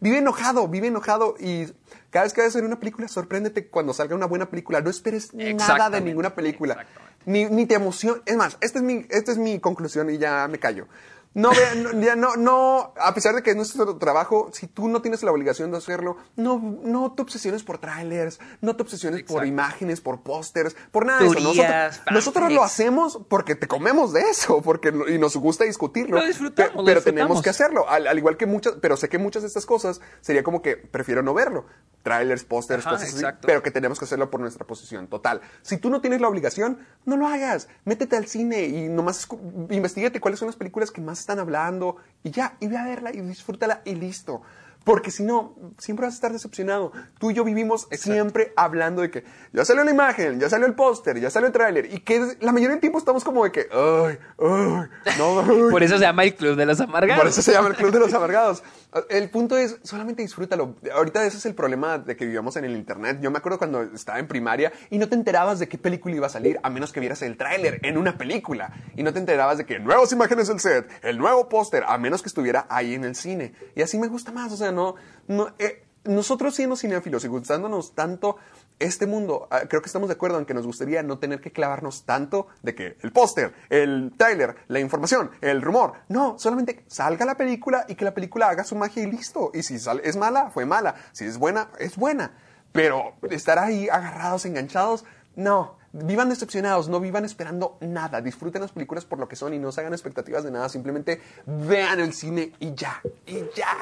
Vive, 0.00 0.18
enojado, 0.18 0.68
vive 0.68 0.88
enojado 0.88 1.34
y 1.38 1.66
cada 2.10 2.24
vez 2.24 2.32
que 2.32 2.42
a 2.42 2.48
ver 2.48 2.64
una 2.64 2.78
película, 2.78 3.08
sorpréndete 3.08 3.68
cuando 3.68 3.92
salga 3.92 4.14
una 4.14 4.26
buena 4.26 4.48
película, 4.48 4.80
no 4.80 4.90
esperes 4.90 5.32
nada 5.34 5.90
de 5.90 6.00
ninguna 6.00 6.34
película, 6.34 6.86
ni, 7.26 7.44
ni, 7.46 7.66
te 7.66 7.74
emociones, 7.74 8.22
es 8.26 8.36
más, 8.36 8.56
esta 8.60 8.78
es, 8.78 8.84
mi, 8.84 9.06
esta 9.10 9.32
es 9.32 9.38
mi 9.38 9.60
conclusión 9.60 10.10
y 10.10 10.18
ya 10.18 10.48
me 10.48 10.58
callo. 10.58 10.86
No, 11.34 11.50
ya 11.52 12.14
no, 12.14 12.36
no, 12.36 12.92
a 13.00 13.14
pesar 13.14 13.34
de 13.34 13.42
que 13.42 13.50
es 13.50 13.56
nuestro 13.56 13.96
trabajo, 13.96 14.50
si 14.52 14.66
tú 14.66 14.88
no 14.88 15.00
tienes 15.00 15.22
la 15.22 15.32
obligación 15.32 15.70
de 15.70 15.78
hacerlo, 15.78 16.18
no, 16.36 16.58
no 16.82 17.12
te 17.12 17.22
obsesiones 17.22 17.62
por 17.62 17.78
trailers, 17.78 18.38
no 18.60 18.76
te 18.76 18.82
obsesiones 18.82 19.22
por 19.22 19.46
imágenes, 19.46 20.02
por 20.02 20.22
pósters, 20.22 20.76
por 20.90 21.06
nada 21.06 21.20
de 21.20 21.26
eso. 21.28 21.40
Nosotros, 21.40 22.00
nosotros, 22.10 22.52
lo 22.52 22.62
hacemos 22.62 23.20
porque 23.28 23.54
te 23.54 23.66
comemos 23.66 24.12
de 24.12 24.20
eso, 24.22 24.60
porque 24.60 24.92
y 25.08 25.18
nos 25.18 25.36
gusta 25.36 25.64
discutirlo. 25.64 26.18
Lo 26.18 26.26
disfrutamos, 26.26 26.84
pero 26.84 27.02
tenemos 27.02 27.40
que 27.40 27.50
hacerlo. 27.50 27.88
Al, 27.88 28.18
igual 28.18 28.36
que 28.36 28.46
muchas, 28.46 28.74
pero 28.82 28.96
sé 28.98 29.08
que 29.08 29.18
muchas 29.18 29.42
de 29.42 29.48
estas 29.48 29.64
cosas 29.64 30.00
sería 30.20 30.42
como 30.42 30.60
que 30.60 30.76
prefiero 30.76 31.22
no 31.22 31.32
verlo. 31.32 31.64
Trailers, 32.02 32.44
pósters, 32.44 32.84
cosas 32.84 33.14
así, 33.14 33.24
pero 33.42 33.62
que 33.62 33.70
tenemos 33.70 33.98
que 33.98 34.04
hacerlo 34.04 34.30
por 34.30 34.40
nuestra 34.40 34.66
posición. 34.66 35.06
Total. 35.06 35.40
Si 35.62 35.76
tú 35.76 35.90
no 35.90 36.00
tienes 36.00 36.20
la 36.20 36.28
obligación, 36.28 36.78
no 37.04 37.16
lo 37.16 37.26
hagas. 37.26 37.68
Métete 37.84 38.16
al 38.16 38.26
cine 38.26 38.64
y 38.64 38.88
nomás 38.88 39.28
investigate 39.70 40.20
cuáles 40.20 40.38
son 40.38 40.46
las 40.46 40.56
películas 40.56 40.90
que 40.90 41.00
más 41.00 41.20
están 41.20 41.38
hablando 41.38 41.96
y 42.22 42.30
ya, 42.30 42.56
y 42.60 42.66
ve 42.66 42.76
a 42.76 42.84
verla 42.84 43.12
y 43.12 43.20
disfrútala 43.20 43.82
y 43.84 43.94
listo. 43.94 44.42
Porque 44.84 45.10
si 45.10 45.22
no, 45.22 45.56
siempre 45.78 46.06
vas 46.06 46.14
a 46.14 46.16
estar 46.16 46.32
decepcionado. 46.32 46.92
Tú 47.18 47.30
y 47.30 47.34
yo 47.34 47.44
vivimos 47.44 47.88
siempre 47.92 48.52
hablando 48.56 49.02
de 49.02 49.10
que 49.10 49.24
ya 49.52 49.64
salió 49.64 49.84
la 49.84 49.90
imagen, 49.90 50.40
ya 50.40 50.48
salió 50.48 50.66
el 50.66 50.74
póster, 50.74 51.20
ya 51.20 51.30
salió 51.30 51.46
el 51.46 51.52
tráiler. 51.52 51.92
Y 51.92 52.00
que 52.00 52.36
la 52.40 52.52
mayoría 52.52 52.70
del 52.70 52.80
tiempo 52.80 52.98
estamos 52.98 53.24
como 53.24 53.44
de 53.44 53.52
que, 53.52 53.68
ay, 53.72 54.18
ay, 54.38 55.16
no. 55.18 55.70
Por 55.70 55.82
eso 55.82 55.96
se 55.98 56.04
llama 56.04 56.24
el 56.24 56.34
Club 56.34 56.56
de 56.56 56.66
los 56.66 56.80
Amargados. 56.80 57.22
Por 57.22 57.28
eso 57.28 57.42
se 57.42 57.52
llama 57.52 57.68
el 57.68 57.76
Club 57.76 57.92
de 57.92 58.00
los 58.00 58.12
Amargados. 58.14 58.62
El 59.08 59.30
punto 59.30 59.56
es, 59.56 59.78
solamente 59.82 60.22
disfrútalo. 60.22 60.76
Ahorita 60.94 61.24
ese 61.24 61.38
es 61.38 61.46
el 61.46 61.54
problema 61.54 61.98
de 61.98 62.14
que 62.14 62.26
vivíamos 62.26 62.56
en 62.56 62.64
el 62.64 62.76
Internet. 62.76 63.18
Yo 63.22 63.30
me 63.30 63.38
acuerdo 63.38 63.56
cuando 63.58 63.82
estaba 63.82 64.18
en 64.18 64.28
primaria 64.28 64.72
y 64.90 64.98
no 64.98 65.08
te 65.08 65.14
enterabas 65.14 65.58
de 65.58 65.68
qué 65.68 65.78
película 65.78 66.14
iba 66.14 66.26
a 66.26 66.30
salir 66.30 66.60
a 66.62 66.68
menos 66.68 66.92
que 66.92 67.00
vieras 67.00 67.22
el 67.22 67.36
tráiler 67.36 67.80
en 67.82 67.96
una 67.96 68.18
película. 68.18 68.72
Y 68.94 69.02
no 69.02 69.12
te 69.12 69.18
enterabas 69.18 69.58
de 69.58 69.64
que 69.64 69.78
nuevas 69.78 70.12
imágenes 70.12 70.48
del 70.48 70.60
set, 70.60 70.90
el 71.02 71.16
nuevo 71.16 71.48
póster, 71.48 71.84
a 71.86 71.96
menos 71.96 72.22
que 72.22 72.28
estuviera 72.28 72.66
ahí 72.68 72.94
en 72.94 73.04
el 73.04 73.14
cine. 73.14 73.54
Y 73.74 73.82
así 73.82 73.98
me 73.98 74.08
gusta 74.08 74.30
más. 74.30 74.52
O 74.52 74.56
sea, 74.56 74.71
no, 74.72 74.96
no, 75.28 75.52
eh, 75.58 75.84
nosotros 76.04 76.54
siendo 76.54 76.76
cinéfilos 76.76 77.24
y 77.24 77.28
gustándonos 77.28 77.94
tanto 77.94 78.36
este 78.78 79.06
mundo, 79.06 79.46
ah, 79.50 79.60
creo 79.68 79.80
que 79.80 79.86
estamos 79.86 80.08
de 80.08 80.14
acuerdo 80.14 80.38
en 80.38 80.44
que 80.44 80.54
nos 80.54 80.66
gustaría 80.66 81.02
no 81.02 81.18
tener 81.18 81.40
que 81.40 81.52
clavarnos 81.52 82.04
tanto 82.04 82.48
de 82.62 82.74
que 82.74 82.96
el 83.02 83.12
póster, 83.12 83.54
el 83.70 84.12
trailer, 84.16 84.56
la 84.68 84.80
información, 84.80 85.30
el 85.40 85.62
rumor. 85.62 85.92
No, 86.08 86.38
solamente 86.38 86.84
salga 86.88 87.24
la 87.24 87.36
película 87.36 87.84
y 87.88 87.94
que 87.94 88.04
la 88.04 88.14
película 88.14 88.48
haga 88.48 88.64
su 88.64 88.74
magia 88.74 89.02
y 89.04 89.10
listo. 89.10 89.52
Y 89.54 89.62
si 89.62 89.76
es 89.76 90.16
mala, 90.16 90.50
fue 90.50 90.66
mala. 90.66 90.96
Si 91.12 91.24
es 91.24 91.38
buena, 91.38 91.68
es 91.78 91.96
buena. 91.96 92.32
Pero 92.72 93.14
estar 93.30 93.58
ahí 93.58 93.88
agarrados, 93.88 94.44
enganchados, 94.46 95.04
no. 95.36 95.76
Vivan 95.92 96.30
decepcionados, 96.30 96.88
no 96.88 97.00
vivan 97.00 97.24
esperando 97.24 97.76
nada. 97.80 98.20
Disfruten 98.22 98.62
las 98.62 98.72
películas 98.72 99.04
por 99.04 99.18
lo 99.18 99.28
que 99.28 99.36
son 99.36 99.52
y 99.52 99.58
no 99.58 99.70
se 99.70 99.82
hagan 99.82 99.92
expectativas 99.92 100.42
de 100.42 100.50
nada. 100.50 100.68
Simplemente 100.68 101.20
vean 101.46 102.00
el 102.00 102.14
cine 102.14 102.52
y 102.58 102.74
ya. 102.74 103.00
Y 103.26 103.44
ya. 103.54 103.76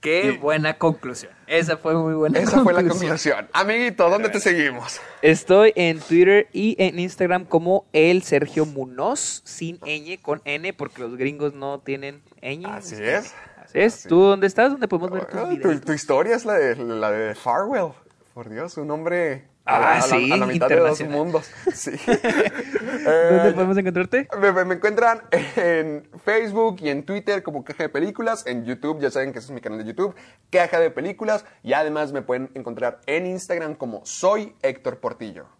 Qué 0.00 0.38
buena 0.40 0.78
conclusión. 0.78 1.32
Esa 1.46 1.76
fue 1.76 1.94
muy 1.94 2.14
buena 2.14 2.38
Esa 2.38 2.62
fue 2.62 2.72
la 2.72 2.82
conclusión. 2.82 3.48
Amiguito, 3.52 4.08
¿dónde 4.08 4.30
te 4.30 4.40
seguimos? 4.40 4.98
Estoy 5.20 5.72
en 5.76 6.00
Twitter 6.00 6.48
y 6.52 6.74
en 6.78 6.98
Instagram 6.98 7.44
como 7.44 7.84
el 7.92 8.22
Sergio 8.22 8.64
Munoz, 8.64 9.42
sin 9.44 9.78
ñ, 9.80 10.18
con 10.22 10.40
n, 10.46 10.72
porque 10.72 11.02
los 11.02 11.16
gringos 11.16 11.52
no 11.52 11.80
tienen 11.80 12.22
ñ. 12.40 12.66
Así 12.66 12.96
es. 12.98 13.34
Así 13.62 13.78
es. 13.78 14.02
¿Tú 14.04 14.20
dónde 14.20 14.46
estás? 14.46 14.70
¿Dónde 14.70 14.88
podemos 14.88 15.10
ver 15.10 15.26
tu, 15.26 15.80
tu, 15.80 15.92
historia 15.92 16.34
es 16.34 16.46
la 16.46 16.54
de, 16.54 16.76
la 16.76 17.10
de 17.10 17.34
Farwell. 17.34 17.92
Por 18.32 18.48
Dios, 18.48 18.78
un 18.78 18.90
hombre 18.90 19.44
Ah, 19.72 20.00
sí, 20.02 20.32
a 20.32 20.36
la 20.36 20.46
mitad 20.46 20.68
de 20.68 20.76
dos 20.76 21.00
mundos. 21.02 21.50
Sí. 21.72 21.92
¿Dónde 22.06 23.52
podemos 23.54 23.76
encontrarte? 23.76 24.28
Me, 24.38 24.74
encuentran 24.74 25.22
en 25.30 26.08
Facebook 26.24 26.78
y 26.80 26.88
en 26.88 27.04
Twitter 27.04 27.42
como 27.42 27.64
Caja 27.64 27.84
de 27.84 27.88
Películas. 27.88 28.46
En 28.46 28.64
YouTube, 28.64 29.00
ya 29.00 29.10
saben 29.10 29.32
que 29.32 29.38
ese 29.38 29.46
es 29.46 29.52
mi 29.52 29.60
canal 29.60 29.78
de 29.78 29.84
YouTube, 29.84 30.14
Caja 30.50 30.80
de 30.80 30.90
Películas. 30.90 31.44
Y 31.62 31.72
además 31.72 32.12
me 32.12 32.22
pueden 32.22 32.50
encontrar 32.54 33.00
en 33.06 33.26
Instagram 33.26 33.76
como 33.76 34.04
Soy 34.04 34.54
Héctor 34.62 34.98
Portillo. 34.98 35.59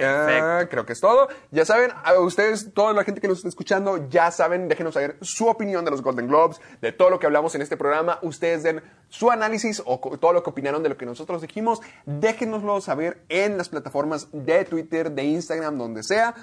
Perfecto. 0.00 0.70
creo 0.70 0.86
que 0.86 0.92
es 0.92 1.00
todo. 1.00 1.28
Ya 1.50 1.64
saben, 1.64 1.90
a 2.04 2.18
ustedes, 2.18 2.72
toda 2.72 2.92
la 2.92 3.04
gente 3.04 3.20
que 3.20 3.28
nos 3.28 3.38
está 3.38 3.48
escuchando, 3.48 4.08
ya 4.08 4.30
saben, 4.30 4.68
déjenos 4.68 4.94
saber 4.94 5.16
su 5.20 5.46
opinión 5.46 5.84
de 5.84 5.90
los 5.90 6.02
Golden 6.02 6.28
Globes, 6.28 6.60
de 6.80 6.92
todo 6.92 7.10
lo 7.10 7.18
que 7.18 7.26
hablamos 7.26 7.54
en 7.54 7.62
este 7.62 7.76
programa. 7.76 8.18
Ustedes 8.22 8.62
den 8.62 8.82
su 9.08 9.30
análisis 9.30 9.82
o 9.84 9.98
todo 10.18 10.32
lo 10.32 10.42
que 10.42 10.50
opinaron 10.50 10.82
de 10.82 10.88
lo 10.88 10.96
que 10.96 11.06
nosotros 11.06 11.42
dijimos. 11.42 11.80
Déjenoslo 12.06 12.80
saber 12.80 13.22
en 13.28 13.56
las 13.56 13.68
plataformas 13.68 14.28
de 14.32 14.64
Twitter, 14.64 15.10
de 15.10 15.24
Instagram, 15.24 15.78
donde 15.78 16.02
sea. 16.02 16.34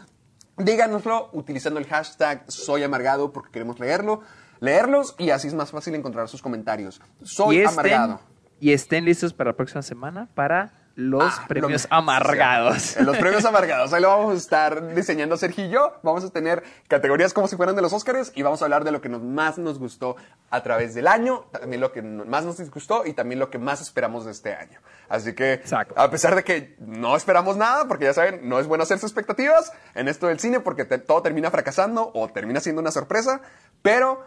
díganoslo 0.57 1.29
utilizando 1.33 1.79
el 1.79 1.87
hashtag 1.87 2.43
soy 2.47 2.83
amargado 2.83 3.31
porque 3.31 3.51
queremos 3.51 3.79
leerlo, 3.79 4.21
leerlos 4.59 5.15
y 5.17 5.31
así 5.31 5.47
es 5.47 5.53
más 5.53 5.71
fácil 5.71 5.95
encontrar 5.95 6.27
sus 6.27 6.41
comentarios. 6.41 7.01
Soy 7.23 7.57
y 7.57 7.59
estén, 7.59 7.73
amargado. 7.73 8.19
Y 8.59 8.73
estén 8.73 9.05
listos 9.05 9.33
para 9.33 9.51
la 9.51 9.57
próxima 9.57 9.81
semana 9.81 10.27
para 10.33 10.80
los 10.95 11.23
Ah, 11.39 11.45
premios 11.47 11.87
lo- 11.89 11.95
amargados. 11.97 12.95
Los 13.01 13.17
premios 13.17 13.45
amargados. 13.45 13.93
Ahí 13.93 14.01
lo 14.01 14.09
vamos 14.09 14.33
a 14.33 14.37
estar 14.37 14.93
diseñando 14.93 15.37
Sergio 15.37 15.65
y 15.65 15.69
yo. 15.69 15.93
Vamos 16.03 16.23
a 16.23 16.29
tener 16.29 16.63
categorías 16.87 17.33
como 17.33 17.47
si 17.47 17.55
fueran 17.55 17.75
de 17.75 17.81
los 17.81 17.93
Oscars 17.93 18.31
y 18.35 18.41
vamos 18.43 18.61
a 18.61 18.65
hablar 18.65 18.83
de 18.83 18.91
lo 18.91 19.01
que 19.01 19.09
nos- 19.09 19.21
más 19.21 19.57
nos 19.57 19.79
gustó 19.79 20.15
a 20.49 20.61
través 20.63 20.93
del 20.93 21.07
año, 21.07 21.45
también 21.51 21.79
lo 21.81 21.91
que 21.91 22.01
más 22.01 22.43
nos 22.45 22.57
disgustó 22.57 23.05
y 23.05 23.13
también 23.13 23.39
lo 23.39 23.49
que 23.49 23.57
más 23.57 23.81
esperamos 23.81 24.25
de 24.25 24.31
este 24.31 24.53
año. 24.53 24.79
Así 25.07 25.33
que, 25.33 25.53
Exacto. 25.53 25.93
a 25.97 26.09
pesar 26.11 26.35
de 26.35 26.43
que 26.43 26.75
no 26.79 27.15
esperamos 27.15 27.57
nada, 27.57 27.87
porque 27.87 28.05
ya 28.05 28.13
saben, 28.13 28.47
no 28.49 28.59
es 28.59 28.67
bueno 28.67 28.83
hacerse 28.83 29.05
expectativas 29.05 29.71
en 29.95 30.07
esto 30.07 30.27
del 30.27 30.39
cine 30.39 30.59
porque 30.59 30.85
te- 30.85 30.97
todo 30.99 31.21
termina 31.21 31.51
fracasando 31.51 32.11
o 32.13 32.27
termina 32.29 32.59
siendo 32.59 32.81
una 32.81 32.91
sorpresa, 32.91 33.41
pero 33.81 34.23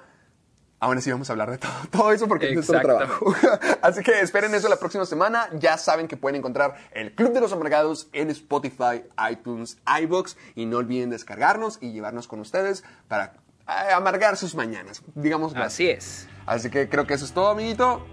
Aún 0.85 0.99
así 0.99 1.11
vamos 1.11 1.31
a 1.31 1.33
hablar 1.33 1.51
de 1.51 1.57
todo, 1.57 1.73
todo 1.91 2.13
eso 2.13 2.29
porque 2.29 2.49
es 2.51 2.55
nuestro 2.55 2.79
trabajo. 2.81 3.35
Así 3.81 4.03
que 4.03 4.21
esperen 4.21 4.55
eso 4.55 4.69
la 4.69 4.77
próxima 4.77 5.07
semana. 5.07 5.49
Ya 5.55 5.79
saben 5.79 6.09
que 6.09 6.19
pueden 6.19 6.37
encontrar 6.37 6.77
el 6.93 7.15
Club 7.15 7.33
de 7.33 7.41
los 7.41 7.53
Amargados 7.55 8.09
en 8.13 8.29
Spotify, 8.29 9.03
iTunes, 9.31 9.79
iBox 10.03 10.37
y 10.55 10.67
no 10.67 10.77
olviden 10.77 11.09
descargarnos 11.09 11.79
y 11.81 11.93
llevarnos 11.93 12.29
con 12.29 12.41
ustedes 12.41 12.85
para 13.09 13.33
eh, 13.67 13.93
amargar 13.95 14.37
sus 14.37 14.55
mañanas, 14.55 15.01
digamos. 15.15 15.57
Así 15.57 15.89
es. 15.89 16.29
Así 16.45 16.69
que 16.69 16.91
creo 16.91 17.07
que 17.07 17.15
eso 17.15 17.25
es 17.25 17.33
todo, 17.33 17.49
amiguito. 17.49 18.07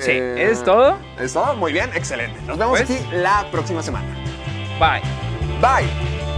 Sí, 0.00 0.12
Eh, 0.12 0.50
¿es 0.52 0.62
todo? 0.62 0.96
¿Es 1.18 1.32
todo? 1.32 1.56
Muy 1.56 1.72
bien, 1.72 1.90
excelente. 1.94 2.40
Nos 2.42 2.56
vemos 2.56 2.78
Pues- 2.78 2.88
aquí 2.88 3.04
la 3.16 3.48
próxima 3.50 3.82
semana. 3.82 4.06
Bye. 4.78 5.02
Bye. 5.60 6.37